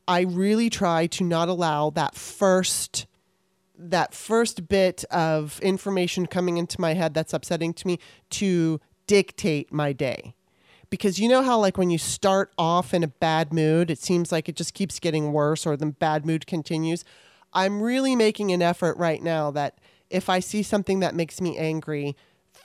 I 0.08 0.22
really 0.22 0.70
try 0.70 1.06
to 1.08 1.22
not 1.22 1.48
allow 1.48 1.90
that 1.90 2.14
first 2.16 3.06
that 3.78 4.14
first 4.14 4.68
bit 4.68 5.04
of 5.10 5.58
information 5.60 6.26
coming 6.26 6.56
into 6.56 6.80
my 6.80 6.94
head 6.94 7.14
that's 7.14 7.32
upsetting 7.32 7.74
to 7.74 7.86
me 7.86 7.98
to 8.30 8.80
dictate 9.06 9.72
my 9.72 9.92
day. 9.92 10.34
Because 10.88 11.18
you 11.18 11.28
know 11.28 11.42
how, 11.42 11.58
like, 11.58 11.76
when 11.78 11.90
you 11.90 11.98
start 11.98 12.52
off 12.56 12.94
in 12.94 13.02
a 13.02 13.08
bad 13.08 13.52
mood, 13.52 13.90
it 13.90 13.98
seems 13.98 14.30
like 14.30 14.48
it 14.48 14.56
just 14.56 14.74
keeps 14.74 15.00
getting 15.00 15.32
worse 15.32 15.66
or 15.66 15.76
the 15.76 15.86
bad 15.86 16.24
mood 16.24 16.46
continues. 16.46 17.04
I'm 17.52 17.82
really 17.82 18.14
making 18.14 18.52
an 18.52 18.62
effort 18.62 18.96
right 18.98 19.22
now 19.22 19.50
that 19.50 19.78
if 20.10 20.28
I 20.28 20.38
see 20.38 20.62
something 20.62 21.00
that 21.00 21.14
makes 21.14 21.40
me 21.40 21.56
angry, 21.58 22.14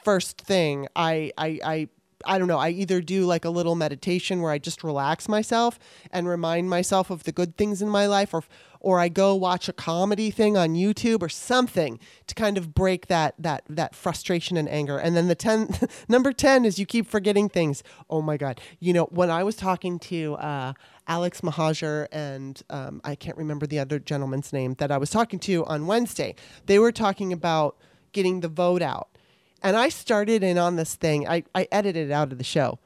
first 0.07 0.39
thing, 0.39 0.87
I, 0.95 1.33
I, 1.37 1.59
I, 1.65 1.87
I 2.23 2.37
don't 2.37 2.47
know, 2.47 2.57
I 2.57 2.69
either 2.69 3.01
do 3.01 3.25
like 3.25 3.43
a 3.43 3.49
little 3.49 3.75
meditation 3.75 4.41
where 4.41 4.53
I 4.53 4.57
just 4.57 4.81
relax 4.81 5.27
myself 5.27 5.77
and 6.13 6.29
remind 6.29 6.69
myself 6.69 7.09
of 7.09 7.25
the 7.25 7.33
good 7.33 7.57
things 7.57 7.81
in 7.81 7.89
my 7.89 8.05
life 8.05 8.33
or 8.33 8.45
or 8.79 9.01
I 9.01 9.09
go 9.09 9.35
watch 9.35 9.67
a 9.67 9.73
comedy 9.73 10.31
thing 10.31 10.55
on 10.55 10.75
YouTube 10.75 11.21
or 11.21 11.27
something 11.27 11.99
to 12.27 12.35
kind 12.35 12.57
of 12.57 12.73
break 12.73 13.07
that 13.07 13.35
that 13.37 13.63
that 13.67 13.95
frustration 13.95 14.55
and 14.55 14.69
anger. 14.69 14.97
And 14.97 15.13
then 15.13 15.27
the 15.27 15.35
10 15.35 15.77
number 16.07 16.31
10 16.31 16.63
is 16.63 16.79
you 16.79 16.85
keep 16.85 17.05
forgetting 17.05 17.49
things. 17.49 17.83
Oh 18.09 18.21
my 18.21 18.37
god. 18.37 18.61
You 18.79 18.93
know, 18.93 19.05
when 19.05 19.29
I 19.29 19.43
was 19.43 19.57
talking 19.57 19.99
to 19.99 20.35
uh, 20.35 20.73
Alex 21.05 21.41
Mahajer 21.41 22.07
and 22.13 22.61
um, 22.69 23.01
I 23.03 23.15
can't 23.15 23.35
remember 23.35 23.67
the 23.67 23.79
other 23.79 23.99
gentleman's 23.99 24.53
name 24.53 24.75
that 24.75 24.89
I 24.89 24.97
was 24.97 25.09
talking 25.09 25.39
to 25.39 25.65
on 25.65 25.85
Wednesday, 25.85 26.35
they 26.65 26.79
were 26.79 26.93
talking 26.93 27.33
about 27.33 27.75
getting 28.13 28.39
the 28.39 28.47
vote 28.47 28.81
out. 28.81 29.16
And 29.63 29.75
I 29.75 29.89
started 29.89 30.43
in 30.43 30.57
on 30.57 30.75
this 30.75 30.95
thing. 30.95 31.27
I, 31.27 31.43
I 31.55 31.67
edited 31.71 32.09
it 32.09 32.13
out 32.13 32.31
of 32.31 32.37
the 32.37 32.43
show, 32.43 32.79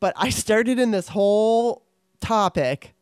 but 0.00 0.14
I 0.16 0.30
started 0.30 0.78
in 0.78 0.90
this 0.90 1.08
whole 1.08 1.82
topic 2.20 2.94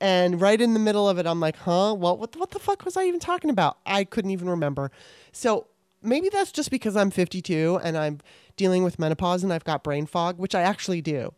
And 0.00 0.40
right 0.40 0.60
in 0.60 0.72
the 0.74 0.80
middle 0.80 1.08
of 1.08 1.18
it, 1.18 1.26
I'm 1.26 1.40
like, 1.40 1.56
huh? 1.58 1.94
Well, 1.98 2.16
what, 2.16 2.36
what 2.36 2.50
the 2.52 2.58
fuck 2.58 2.84
was 2.84 2.96
I 2.96 3.04
even 3.04 3.20
talking 3.20 3.50
about? 3.50 3.78
I 3.86 4.04
couldn't 4.04 4.30
even 4.30 4.48
remember. 4.48 4.90
So 5.32 5.66
maybe 6.02 6.30
that's 6.30 6.52
just 6.52 6.70
because 6.70 6.96
I'm 6.96 7.10
52 7.10 7.80
and 7.84 7.98
I'm 7.98 8.20
dealing 8.56 8.82
with 8.82 8.98
menopause 8.98 9.44
and 9.44 9.52
I've 9.52 9.64
got 9.64 9.84
brain 9.84 10.06
fog, 10.06 10.38
which 10.38 10.54
I 10.54 10.62
actually 10.62 11.02
do. 11.02 11.34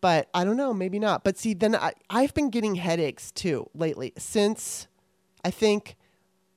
But 0.00 0.28
I 0.34 0.44
don't 0.44 0.56
know, 0.56 0.72
maybe 0.72 0.98
not. 0.98 1.24
But 1.24 1.36
see, 1.38 1.54
then 1.54 1.74
I, 1.76 1.92
I've 2.10 2.34
been 2.34 2.50
getting 2.50 2.76
headaches 2.76 3.30
too 3.32 3.68
lately 3.74 4.12
since 4.16 4.88
I 5.44 5.50
think 5.50 5.96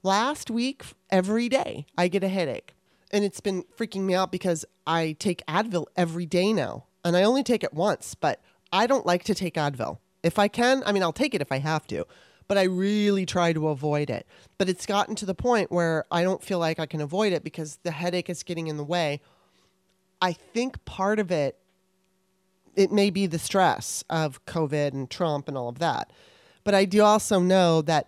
last 0.04 0.50
week, 0.52 0.84
every 1.10 1.50
day 1.50 1.86
I 1.98 2.08
get 2.08 2.24
a 2.24 2.30
headache. 2.30 2.76
And 3.12 3.24
it's 3.26 3.42
been 3.42 3.64
freaking 3.78 4.02
me 4.02 4.16
out 4.16 4.32
because 4.32 4.66
I 4.88 5.16
take 5.20 5.46
Advil 5.46 5.86
every 5.96 6.26
day 6.26 6.54
now. 6.54 6.86
And 7.04 7.18
I 7.18 7.24
only 7.24 7.44
take 7.44 7.64
it 7.64 7.74
once, 7.74 8.16
but 8.16 8.42
I 8.72 8.88
don't 8.88 9.06
like 9.06 9.24
to 9.26 9.36
take 9.36 9.56
Advil. 9.56 9.98
If 10.24 10.40
I 10.40 10.48
can, 10.48 10.84
I 10.86 10.92
mean, 10.92 11.04
I'll 11.04 11.12
take 11.12 11.34
it 11.34 11.42
if 11.42 11.52
I 11.52 11.58
have 11.58 11.88
to, 11.88 12.06
but 12.48 12.58
I 12.58 12.64
really 12.64 13.26
try 13.26 13.54
to 13.54 13.70
avoid 13.70 14.10
it. 14.10 14.28
But 14.58 14.70
it's 14.70 14.86
gotten 14.86 15.16
to 15.16 15.26
the 15.26 15.34
point 15.34 15.72
where 15.72 16.06
I 16.12 16.24
don't 16.24 16.44
feel 16.44 16.60
like 16.60 16.80
I 16.80 16.86
can 16.86 17.02
avoid 17.02 17.34
it 17.34 17.44
because 17.44 17.80
the 17.84 17.92
headache 17.92 18.30
is 18.30 18.44
getting 18.44 18.68
in 18.68 18.78
the 18.78 18.84
way. 18.84 19.20
I 20.22 20.34
think 20.34 20.86
part 20.86 21.18
of 21.20 21.32
it, 21.32 21.58
it 22.76 22.92
may 22.92 23.10
be 23.10 23.26
the 23.26 23.40
stress 23.40 24.04
of 24.10 24.46
COVID 24.46 24.94
and 24.94 25.10
Trump 25.10 25.48
and 25.48 25.58
all 25.58 25.70
of 25.70 25.80
that. 25.80 26.12
But 26.64 26.76
I 26.76 26.86
do 26.86 27.02
also 27.02 27.40
know 27.40 27.82
that 27.82 28.08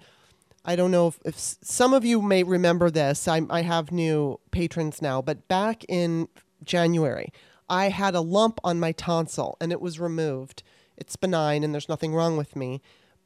I 0.65 0.75
don't 0.75 0.91
know 0.91 1.07
if, 1.07 1.19
if 1.25 1.37
some 1.37 1.93
of 1.93 2.05
you 2.05 2.21
may 2.21 2.43
remember 2.43 2.89
this. 2.89 3.27
I, 3.27 3.41
I 3.49 3.61
have 3.61 3.91
new 3.91 4.39
patrons 4.51 5.01
now, 5.01 5.21
but 5.21 5.47
back 5.47 5.83
in 5.89 6.27
January, 6.63 7.33
I 7.69 7.89
had 7.89 8.15
a 8.15 8.21
lump 8.21 8.59
on 8.63 8.79
my 8.79 8.93
tonsil 8.93 9.57
and 9.59 9.71
it 9.71 9.81
was 9.81 9.99
removed. 9.99 10.63
It's 10.97 11.15
benign 11.15 11.63
and 11.63 11.73
there's 11.73 11.89
nothing 11.89 12.13
wrong 12.13 12.37
with 12.37 12.55
me. 12.55 12.81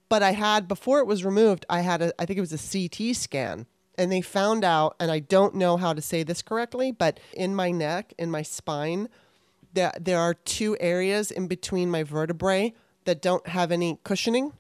But 0.10 0.24
I 0.24 0.32
had, 0.32 0.68
before 0.68 1.00
it 1.00 1.08
was 1.08 1.26
removed, 1.26 1.66
I 1.70 1.82
had 1.82 2.02
a, 2.02 2.14
I 2.20 2.26
think 2.26 2.38
it 2.38 2.48
was 2.50 2.54
a 2.54 2.90
CT 2.90 3.16
scan. 3.16 3.68
And 4.00 4.12
they 4.12 4.22
found 4.22 4.64
out, 4.64 4.96
and 5.00 5.12
I 5.12 5.20
don't 5.20 5.56
know 5.56 5.76
how 5.76 5.92
to 5.94 6.02
say 6.02 6.22
this 6.24 6.44
correctly, 6.44 6.92
but 6.92 7.20
in 7.34 7.56
my 7.56 7.72
neck, 7.72 8.14
in 8.18 8.30
my 8.30 8.44
spine, 8.44 9.10
there, 9.74 9.92
there 10.00 10.20
are 10.20 10.36
two 10.36 10.78
areas 10.80 11.32
in 11.32 11.48
between 11.48 11.90
my 11.90 12.04
vertebrae 12.04 12.74
that 13.06 13.22
don't 13.22 13.48
have 13.48 13.72
any 13.72 14.00
cushioning. 14.04 14.54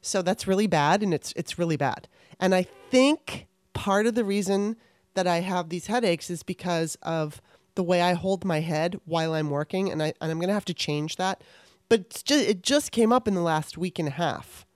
So 0.00 0.22
that's 0.22 0.46
really 0.46 0.66
bad, 0.66 1.02
and 1.02 1.14
it's 1.14 1.32
it's 1.34 1.58
really 1.58 1.78
bad. 1.78 2.08
And 2.44 2.54
I 2.54 2.66
think 2.90 3.46
part 3.72 4.04
of 4.04 4.14
the 4.14 4.22
reason 4.22 4.76
that 5.14 5.26
I 5.26 5.40
have 5.40 5.70
these 5.70 5.86
headaches 5.86 6.28
is 6.28 6.42
because 6.42 6.94
of 7.00 7.40
the 7.74 7.82
way 7.82 8.02
I 8.02 8.12
hold 8.12 8.44
my 8.44 8.60
head 8.60 9.00
while 9.06 9.32
I'm 9.32 9.48
working, 9.48 9.90
and 9.90 10.02
I 10.02 10.12
and 10.20 10.30
I'm 10.30 10.38
gonna 10.38 10.52
have 10.52 10.66
to 10.66 10.74
change 10.74 11.16
that. 11.16 11.40
But 11.88 12.10
just, 12.22 12.46
it 12.46 12.62
just 12.62 12.92
came 12.92 13.14
up 13.14 13.26
in 13.26 13.32
the 13.32 13.40
last 13.40 13.78
week 13.78 13.98
and 13.98 14.08
a 14.08 14.10
half, 14.10 14.66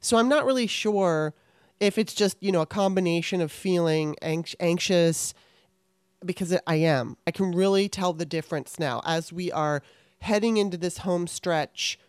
so 0.00 0.16
I'm 0.16 0.28
not 0.28 0.44
really 0.44 0.66
sure 0.66 1.32
if 1.78 1.96
it's 1.96 2.12
just 2.12 2.38
you 2.40 2.50
know 2.50 2.62
a 2.62 2.66
combination 2.66 3.40
of 3.40 3.52
feeling 3.52 4.16
anx- 4.20 4.56
anxious 4.58 5.32
because 6.26 6.58
I 6.66 6.74
am. 6.74 7.18
I 7.24 7.30
can 7.30 7.52
really 7.52 7.88
tell 7.88 8.14
the 8.14 8.26
difference 8.26 8.80
now 8.80 9.00
as 9.04 9.32
we 9.32 9.52
are 9.52 9.80
heading 10.22 10.56
into 10.56 10.76
this 10.76 10.98
home 10.98 11.28
stretch 11.28 12.00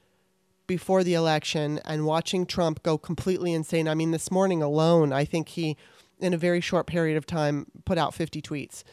before 0.73 1.03
the 1.03 1.13
election 1.13 1.79
and 1.85 2.03
watching 2.03 2.47
Trump 2.47 2.81
go 2.81 2.97
completely 2.97 3.53
insane. 3.53 3.87
I 3.87 3.93
mean, 3.93 4.09
this 4.09 4.31
morning 4.31 4.63
alone, 4.63 5.13
I 5.13 5.23
think 5.23 5.49
he, 5.49 5.77
in 6.19 6.33
a 6.33 6.37
very 6.37 6.61
short 6.61 6.87
period 6.87 7.15
of 7.15 7.27
time, 7.27 7.67
put 7.85 7.99
out 7.99 8.15
50 8.15 8.41
tweets. 8.41 8.83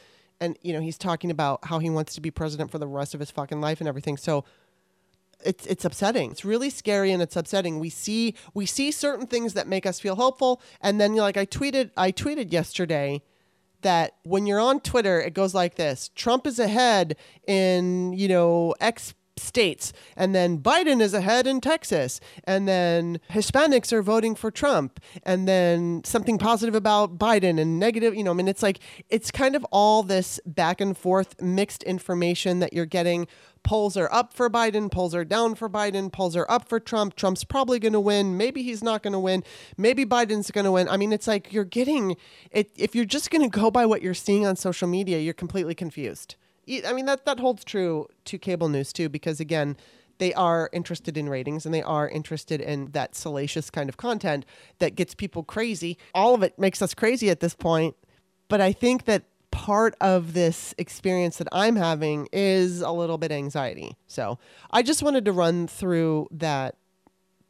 And, 0.42 0.58
you 0.60 0.74
know, 0.74 0.80
he's 0.80 0.98
talking 0.98 1.30
about 1.30 1.64
how 1.64 1.78
he 1.78 1.88
wants 1.88 2.14
to 2.16 2.20
be 2.20 2.30
president 2.30 2.70
for 2.70 2.78
the 2.78 2.86
rest 2.86 3.14
of 3.14 3.20
his 3.20 3.30
fucking 3.30 3.62
life 3.62 3.80
and 3.80 3.88
everything. 3.88 4.18
So 4.18 4.44
it's 5.42 5.64
it's 5.64 5.86
upsetting. 5.86 6.32
It's 6.32 6.44
really 6.44 6.68
scary 6.68 7.12
and 7.12 7.22
it's 7.22 7.34
upsetting. 7.34 7.78
We 7.78 7.88
see 7.88 8.34
we 8.52 8.66
see 8.66 8.90
certain 8.90 9.26
things 9.26 9.54
that 9.54 9.66
make 9.66 9.86
us 9.86 9.98
feel 9.98 10.16
hopeful 10.16 10.60
and 10.82 11.00
then 11.00 11.16
like 11.16 11.38
I 11.38 11.46
tweeted 11.46 11.92
I 11.96 12.12
tweeted 12.12 12.52
yesterday 12.52 13.22
that 13.80 14.16
when 14.24 14.44
you're 14.44 14.60
on 14.60 14.80
Twitter, 14.80 15.18
it 15.18 15.32
goes 15.32 15.54
like 15.54 15.76
this 15.76 16.10
Trump 16.14 16.46
is 16.46 16.58
ahead 16.58 17.16
in, 17.46 18.12
you 18.12 18.28
know, 18.28 18.74
X 18.82 19.14
states. 19.40 19.92
And 20.16 20.34
then 20.34 20.58
Biden 20.58 21.00
is 21.00 21.14
ahead 21.14 21.46
in 21.46 21.60
Texas. 21.60 22.20
And 22.44 22.68
then 22.68 23.20
Hispanics 23.30 23.92
are 23.92 24.02
voting 24.02 24.34
for 24.34 24.50
Trump. 24.50 25.00
And 25.22 25.48
then 25.48 26.02
something 26.04 26.38
positive 26.38 26.74
about 26.74 27.18
Biden 27.18 27.60
and 27.60 27.78
negative, 27.78 28.14
you 28.14 28.24
know, 28.24 28.30
I 28.30 28.34
mean, 28.34 28.48
it's 28.48 28.62
like, 28.62 28.80
it's 29.08 29.30
kind 29.30 29.56
of 29.56 29.64
all 29.70 30.02
this 30.02 30.40
back 30.46 30.80
and 30.80 30.96
forth 30.96 31.40
mixed 31.40 31.82
information 31.84 32.60
that 32.60 32.72
you're 32.72 32.86
getting. 32.86 33.26
Polls 33.62 33.96
are 33.96 34.10
up 34.10 34.32
for 34.32 34.48
Biden, 34.48 34.90
polls 34.90 35.14
are 35.14 35.24
down 35.24 35.54
for 35.54 35.68
Biden, 35.68 36.10
polls 36.10 36.34
are 36.34 36.46
up 36.48 36.68
for 36.68 36.80
Trump. 36.80 37.14
Trump's 37.14 37.44
probably 37.44 37.78
going 37.78 37.92
to 37.92 38.00
win. 38.00 38.36
Maybe 38.36 38.62
he's 38.62 38.82
not 38.82 39.02
going 39.02 39.12
to 39.12 39.18
win. 39.18 39.44
Maybe 39.76 40.06
Biden's 40.06 40.50
going 40.50 40.64
to 40.64 40.72
win. 40.72 40.88
I 40.88 40.96
mean, 40.96 41.12
it's 41.12 41.26
like 41.26 41.52
you're 41.52 41.64
getting 41.64 42.16
it. 42.50 42.70
If 42.76 42.94
you're 42.94 43.04
just 43.04 43.30
going 43.30 43.42
to 43.42 43.58
go 43.58 43.70
by 43.70 43.84
what 43.84 44.00
you're 44.00 44.14
seeing 44.14 44.46
on 44.46 44.56
social 44.56 44.88
media, 44.88 45.18
you're 45.18 45.34
completely 45.34 45.74
confused. 45.74 46.36
I 46.86 46.92
mean 46.92 47.06
that 47.06 47.24
that 47.24 47.40
holds 47.40 47.64
true 47.64 48.06
to 48.26 48.38
cable 48.38 48.68
news 48.68 48.92
too, 48.92 49.08
because 49.08 49.40
again, 49.40 49.76
they 50.18 50.34
are 50.34 50.68
interested 50.72 51.16
in 51.16 51.28
ratings 51.28 51.64
and 51.64 51.74
they 51.74 51.82
are 51.82 52.08
interested 52.08 52.60
in 52.60 52.92
that 52.92 53.14
salacious 53.14 53.70
kind 53.70 53.88
of 53.88 53.96
content 53.96 54.44
that 54.78 54.94
gets 54.94 55.14
people 55.14 55.42
crazy. 55.42 55.98
All 56.14 56.34
of 56.34 56.42
it 56.42 56.58
makes 56.58 56.82
us 56.82 56.94
crazy 56.94 57.30
at 57.30 57.40
this 57.40 57.54
point, 57.54 57.96
but 58.48 58.60
I 58.60 58.72
think 58.72 59.06
that 59.06 59.24
part 59.50 59.94
of 60.00 60.32
this 60.32 60.74
experience 60.78 61.38
that 61.38 61.48
I'm 61.50 61.76
having 61.76 62.28
is 62.32 62.82
a 62.82 62.90
little 62.92 63.18
bit 63.18 63.32
anxiety. 63.32 63.96
So 64.06 64.38
I 64.70 64.82
just 64.82 65.02
wanted 65.02 65.24
to 65.24 65.32
run 65.32 65.66
through 65.66 66.28
that 66.30 66.76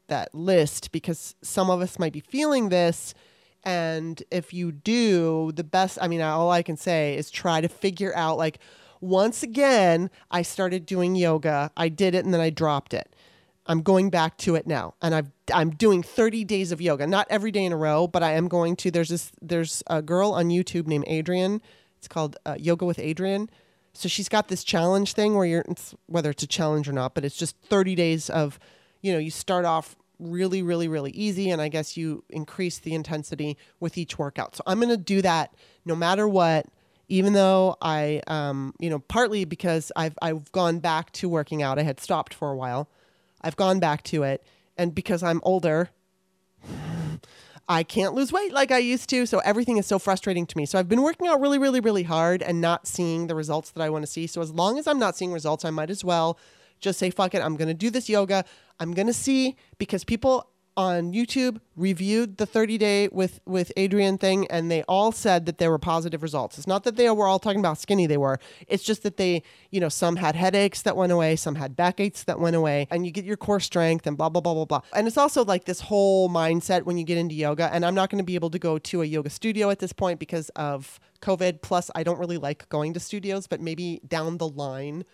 that 0.08 0.34
list 0.34 0.92
because 0.92 1.34
some 1.42 1.70
of 1.70 1.80
us 1.80 1.98
might 1.98 2.12
be 2.12 2.20
feeling 2.20 2.68
this. 2.68 3.14
And 3.62 4.22
if 4.30 4.52
you 4.52 4.72
do, 4.72 5.52
the 5.54 5.64
best, 5.64 5.98
I 6.00 6.08
mean, 6.08 6.20
all 6.20 6.50
I 6.50 6.62
can 6.62 6.76
say 6.76 7.16
is 7.16 7.30
try 7.30 7.60
to 7.60 7.68
figure 7.68 8.14
out 8.16 8.36
like, 8.36 8.58
once 9.00 9.42
again, 9.42 10.10
I 10.30 10.42
started 10.42 10.86
doing 10.86 11.16
yoga. 11.16 11.70
I 11.76 11.88
did 11.88 12.14
it 12.14 12.24
and 12.24 12.32
then 12.34 12.40
I 12.40 12.50
dropped 12.50 12.94
it. 12.94 13.14
I'm 13.66 13.82
going 13.82 14.10
back 14.10 14.36
to 14.38 14.56
it 14.56 14.66
now, 14.66 14.94
and 15.00 15.14
I've 15.14 15.30
I'm 15.54 15.70
doing 15.70 16.02
30 16.02 16.44
days 16.44 16.72
of 16.72 16.80
yoga. 16.80 17.06
Not 17.06 17.26
every 17.30 17.52
day 17.52 17.64
in 17.64 17.72
a 17.72 17.76
row, 17.76 18.08
but 18.08 18.22
I 18.22 18.32
am 18.32 18.48
going 18.48 18.74
to. 18.76 18.90
There's 18.90 19.10
this 19.10 19.30
there's 19.40 19.82
a 19.86 20.02
girl 20.02 20.32
on 20.32 20.48
YouTube 20.48 20.86
named 20.86 21.04
Adriene. 21.06 21.60
It's 21.98 22.08
called 22.08 22.36
uh, 22.44 22.56
Yoga 22.58 22.84
with 22.84 22.96
Adriene. 22.96 23.48
So 23.92 24.08
she's 24.08 24.28
got 24.28 24.48
this 24.48 24.64
challenge 24.64 25.12
thing 25.12 25.36
where 25.36 25.46
you're 25.46 25.64
it's, 25.68 25.94
whether 26.06 26.30
it's 26.30 26.42
a 26.42 26.48
challenge 26.48 26.88
or 26.88 26.92
not, 26.92 27.14
but 27.14 27.24
it's 27.24 27.36
just 27.36 27.56
30 27.58 27.94
days 27.94 28.30
of, 28.30 28.58
you 29.02 29.12
know, 29.12 29.18
you 29.18 29.30
start 29.30 29.64
off 29.64 29.94
really 30.18 30.62
really 30.62 30.88
really 30.88 31.12
easy, 31.12 31.50
and 31.50 31.62
I 31.62 31.68
guess 31.68 31.96
you 31.96 32.24
increase 32.28 32.78
the 32.78 32.94
intensity 32.94 33.56
with 33.78 33.96
each 33.96 34.18
workout. 34.18 34.56
So 34.56 34.64
I'm 34.66 34.80
gonna 34.80 34.96
do 34.96 35.22
that 35.22 35.54
no 35.84 35.94
matter 35.94 36.26
what 36.26 36.66
even 37.10 37.32
though 37.32 37.76
I, 37.82 38.22
um, 38.28 38.72
you 38.78 38.88
know, 38.88 39.00
partly 39.00 39.44
because 39.44 39.90
I've 39.96 40.16
I've 40.22 40.50
gone 40.52 40.78
back 40.78 41.12
to 41.14 41.28
working 41.28 41.60
out. 41.60 41.78
I 41.78 41.82
had 41.82 42.00
stopped 42.00 42.32
for 42.32 42.50
a 42.50 42.56
while. 42.56 42.88
I've 43.42 43.56
gone 43.56 43.80
back 43.80 44.04
to 44.04 44.22
it, 44.22 44.46
and 44.78 44.94
because 44.94 45.22
I'm 45.22 45.40
older, 45.42 45.90
I 47.68 47.82
can't 47.82 48.14
lose 48.14 48.32
weight 48.32 48.52
like 48.52 48.70
I 48.70 48.78
used 48.78 49.10
to. 49.10 49.26
So 49.26 49.40
everything 49.40 49.76
is 49.76 49.86
so 49.86 49.98
frustrating 49.98 50.46
to 50.46 50.56
me. 50.56 50.66
So 50.66 50.78
I've 50.78 50.88
been 50.88 51.02
working 51.02 51.26
out 51.26 51.40
really, 51.40 51.58
really, 51.58 51.80
really 51.80 52.04
hard 52.04 52.42
and 52.42 52.60
not 52.60 52.86
seeing 52.86 53.26
the 53.26 53.34
results 53.34 53.72
that 53.72 53.82
I 53.82 53.90
want 53.90 54.02
to 54.04 54.10
see. 54.10 54.26
So 54.26 54.40
as 54.40 54.52
long 54.52 54.78
as 54.78 54.86
I'm 54.86 54.98
not 54.98 55.16
seeing 55.16 55.32
results, 55.32 55.64
I 55.64 55.70
might 55.70 55.90
as 55.90 56.04
well 56.04 56.38
just 56.80 56.98
say, 56.98 57.10
fuck 57.10 57.34
it, 57.34 57.42
I'm 57.42 57.56
to 57.68 57.74
do 57.74 57.90
this 57.90 58.08
yoga. 58.08 58.44
I'm 58.78 58.92
to 59.06 59.12
see 59.12 59.56
because 59.78 60.04
people 60.04 60.49
on 60.80 61.12
YouTube 61.12 61.60
reviewed 61.76 62.38
the 62.38 62.46
30 62.46 62.78
day 62.78 63.08
with 63.12 63.38
with 63.44 63.70
Adriene 63.76 64.18
thing 64.18 64.46
and 64.48 64.70
they 64.70 64.82
all 64.84 65.12
said 65.12 65.44
that 65.44 65.58
there 65.58 65.70
were 65.70 65.78
positive 65.78 66.22
results. 66.22 66.56
It's 66.56 66.66
not 66.66 66.84
that 66.84 66.96
they 66.96 67.10
were 67.10 67.26
all 67.26 67.38
talking 67.38 67.60
about 67.60 67.76
skinny 67.76 68.06
they 68.06 68.16
were. 68.16 68.40
It's 68.66 68.82
just 68.82 69.02
that 69.02 69.18
they, 69.18 69.42
you 69.70 69.78
know, 69.78 69.90
some 69.90 70.16
had 70.16 70.34
headaches 70.36 70.80
that 70.82 70.96
went 70.96 71.12
away, 71.12 71.36
some 71.36 71.56
had 71.56 71.76
backaches 71.76 72.24
that 72.24 72.40
went 72.40 72.56
away 72.56 72.88
and 72.90 73.04
you 73.04 73.12
get 73.12 73.26
your 73.26 73.36
core 73.36 73.60
strength 73.60 74.06
and 74.06 74.16
blah 74.16 74.30
blah 74.30 74.40
blah 74.40 74.54
blah 74.54 74.64
blah. 74.64 74.80
And 74.94 75.06
it's 75.06 75.18
also 75.18 75.44
like 75.44 75.66
this 75.66 75.82
whole 75.82 76.30
mindset 76.30 76.84
when 76.84 76.96
you 76.96 77.04
get 77.04 77.18
into 77.18 77.34
yoga 77.34 77.68
and 77.74 77.84
I'm 77.84 77.94
not 77.94 78.08
going 78.08 78.24
to 78.24 78.24
be 78.24 78.34
able 78.34 78.50
to 78.50 78.58
go 78.58 78.78
to 78.78 79.02
a 79.02 79.04
yoga 79.04 79.28
studio 79.28 79.68
at 79.68 79.80
this 79.80 79.92
point 79.92 80.18
because 80.18 80.48
of 80.50 80.98
COVID 81.20 81.60
plus 81.60 81.90
I 81.94 82.04
don't 82.04 82.18
really 82.18 82.38
like 82.38 82.66
going 82.70 82.94
to 82.94 83.00
studios, 83.00 83.46
but 83.46 83.60
maybe 83.60 84.00
down 84.08 84.38
the 84.38 84.48
line 84.48 85.04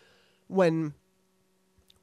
when 0.47 0.95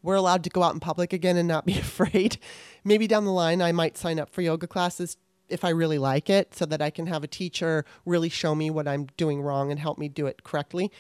we're 0.04 0.16
allowed 0.16 0.44
to 0.44 0.50
go 0.50 0.62
out 0.62 0.74
in 0.74 0.80
public 0.80 1.14
again 1.14 1.38
and 1.38 1.48
not 1.48 1.66
be 1.66 1.80
afraid. 1.80 2.38
Maybe 2.84 3.08
down 3.08 3.26
the 3.26 3.32
line, 3.32 3.62
I 3.62 3.72
might 3.72 3.98
sign 3.98 4.20
up 4.20 4.30
for 4.30 4.42
yoga 4.42 4.68
classes 4.68 5.18
if 5.50 5.64
I 5.64 5.70
really 5.70 5.98
like 5.98 6.30
it 6.30 6.54
so 6.54 6.66
that 6.66 6.82
I 6.82 6.90
can 6.90 7.08
have 7.08 7.24
a 7.24 7.28
teacher 7.28 7.86
really 8.06 8.30
show 8.30 8.54
me 8.56 8.70
what 8.70 8.88
I'm 8.88 9.08
doing 9.18 9.42
wrong 9.42 9.72
and 9.72 9.80
help 9.80 9.98
me 9.98 10.10
do 10.10 10.28
it 10.28 10.44
correctly. 10.44 10.92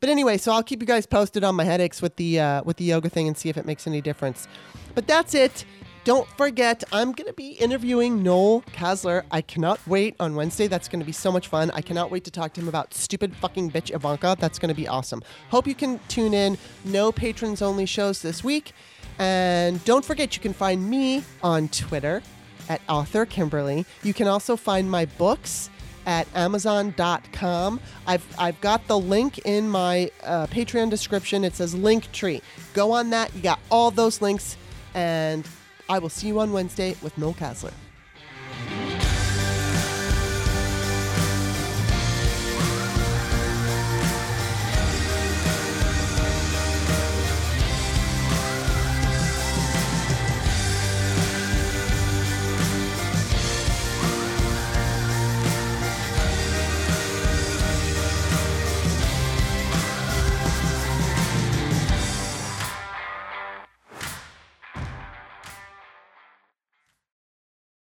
But 0.00 0.08
anyway, 0.10 0.36
so 0.36 0.52
I'll 0.52 0.62
keep 0.62 0.80
you 0.80 0.86
guys 0.86 1.06
posted 1.06 1.44
on 1.44 1.54
my 1.54 1.64
headaches 1.64 2.02
with 2.02 2.16
the 2.16 2.40
uh, 2.40 2.62
with 2.64 2.76
the 2.76 2.84
yoga 2.84 3.08
thing 3.08 3.26
and 3.26 3.36
see 3.36 3.48
if 3.48 3.56
it 3.56 3.64
makes 3.64 3.86
any 3.86 4.00
difference. 4.00 4.46
But 4.94 5.06
that's 5.06 5.34
it. 5.34 5.64
Don't 6.04 6.28
forget, 6.36 6.84
I'm 6.92 7.12
going 7.12 7.28
to 7.28 7.32
be 7.32 7.52
interviewing 7.52 8.22
Noel 8.22 8.60
Casler. 8.74 9.24
I 9.30 9.40
cannot 9.40 9.80
wait 9.86 10.14
on 10.20 10.34
Wednesday. 10.34 10.66
That's 10.66 10.86
going 10.86 11.00
to 11.00 11.06
be 11.06 11.12
so 11.12 11.32
much 11.32 11.48
fun. 11.48 11.70
I 11.70 11.80
cannot 11.80 12.10
wait 12.10 12.24
to 12.24 12.30
talk 12.30 12.52
to 12.54 12.60
him 12.60 12.68
about 12.68 12.92
stupid 12.92 13.34
fucking 13.34 13.70
bitch 13.70 13.90
Ivanka. 13.90 14.36
That's 14.38 14.58
going 14.58 14.68
to 14.68 14.74
be 14.74 14.86
awesome. 14.86 15.22
Hope 15.48 15.66
you 15.66 15.74
can 15.74 15.98
tune 16.08 16.34
in. 16.34 16.58
No 16.84 17.10
patrons 17.10 17.62
only 17.62 17.86
shows 17.86 18.20
this 18.20 18.44
week. 18.44 18.72
And 19.18 19.82
don't 19.86 20.04
forget, 20.04 20.36
you 20.36 20.42
can 20.42 20.52
find 20.52 20.90
me 20.90 21.24
on 21.42 21.68
Twitter 21.68 22.22
at 22.68 22.82
author 22.86 23.24
Kimberly. 23.24 23.86
You 24.02 24.12
can 24.12 24.28
also 24.28 24.56
find 24.56 24.90
my 24.90 25.06
books 25.06 25.70
at 26.04 26.28
amazon.com. 26.34 27.80
I've, 28.06 28.26
I've 28.38 28.60
got 28.60 28.86
the 28.88 28.98
link 28.98 29.38
in 29.46 29.70
my 29.70 30.10
uh, 30.22 30.48
Patreon 30.48 30.90
description. 30.90 31.44
It 31.44 31.54
says 31.54 31.74
Linktree. 31.74 32.42
Go 32.74 32.92
on 32.92 33.08
that. 33.08 33.34
You 33.34 33.40
got 33.40 33.60
all 33.70 33.90
those 33.90 34.20
links. 34.20 34.58
And 34.92 35.48
I 35.88 35.98
will 35.98 36.08
see 36.08 36.28
you 36.28 36.40
on 36.40 36.52
Wednesday 36.52 36.96
with 37.02 37.16
Noel 37.18 37.34
Casler. 37.34 37.72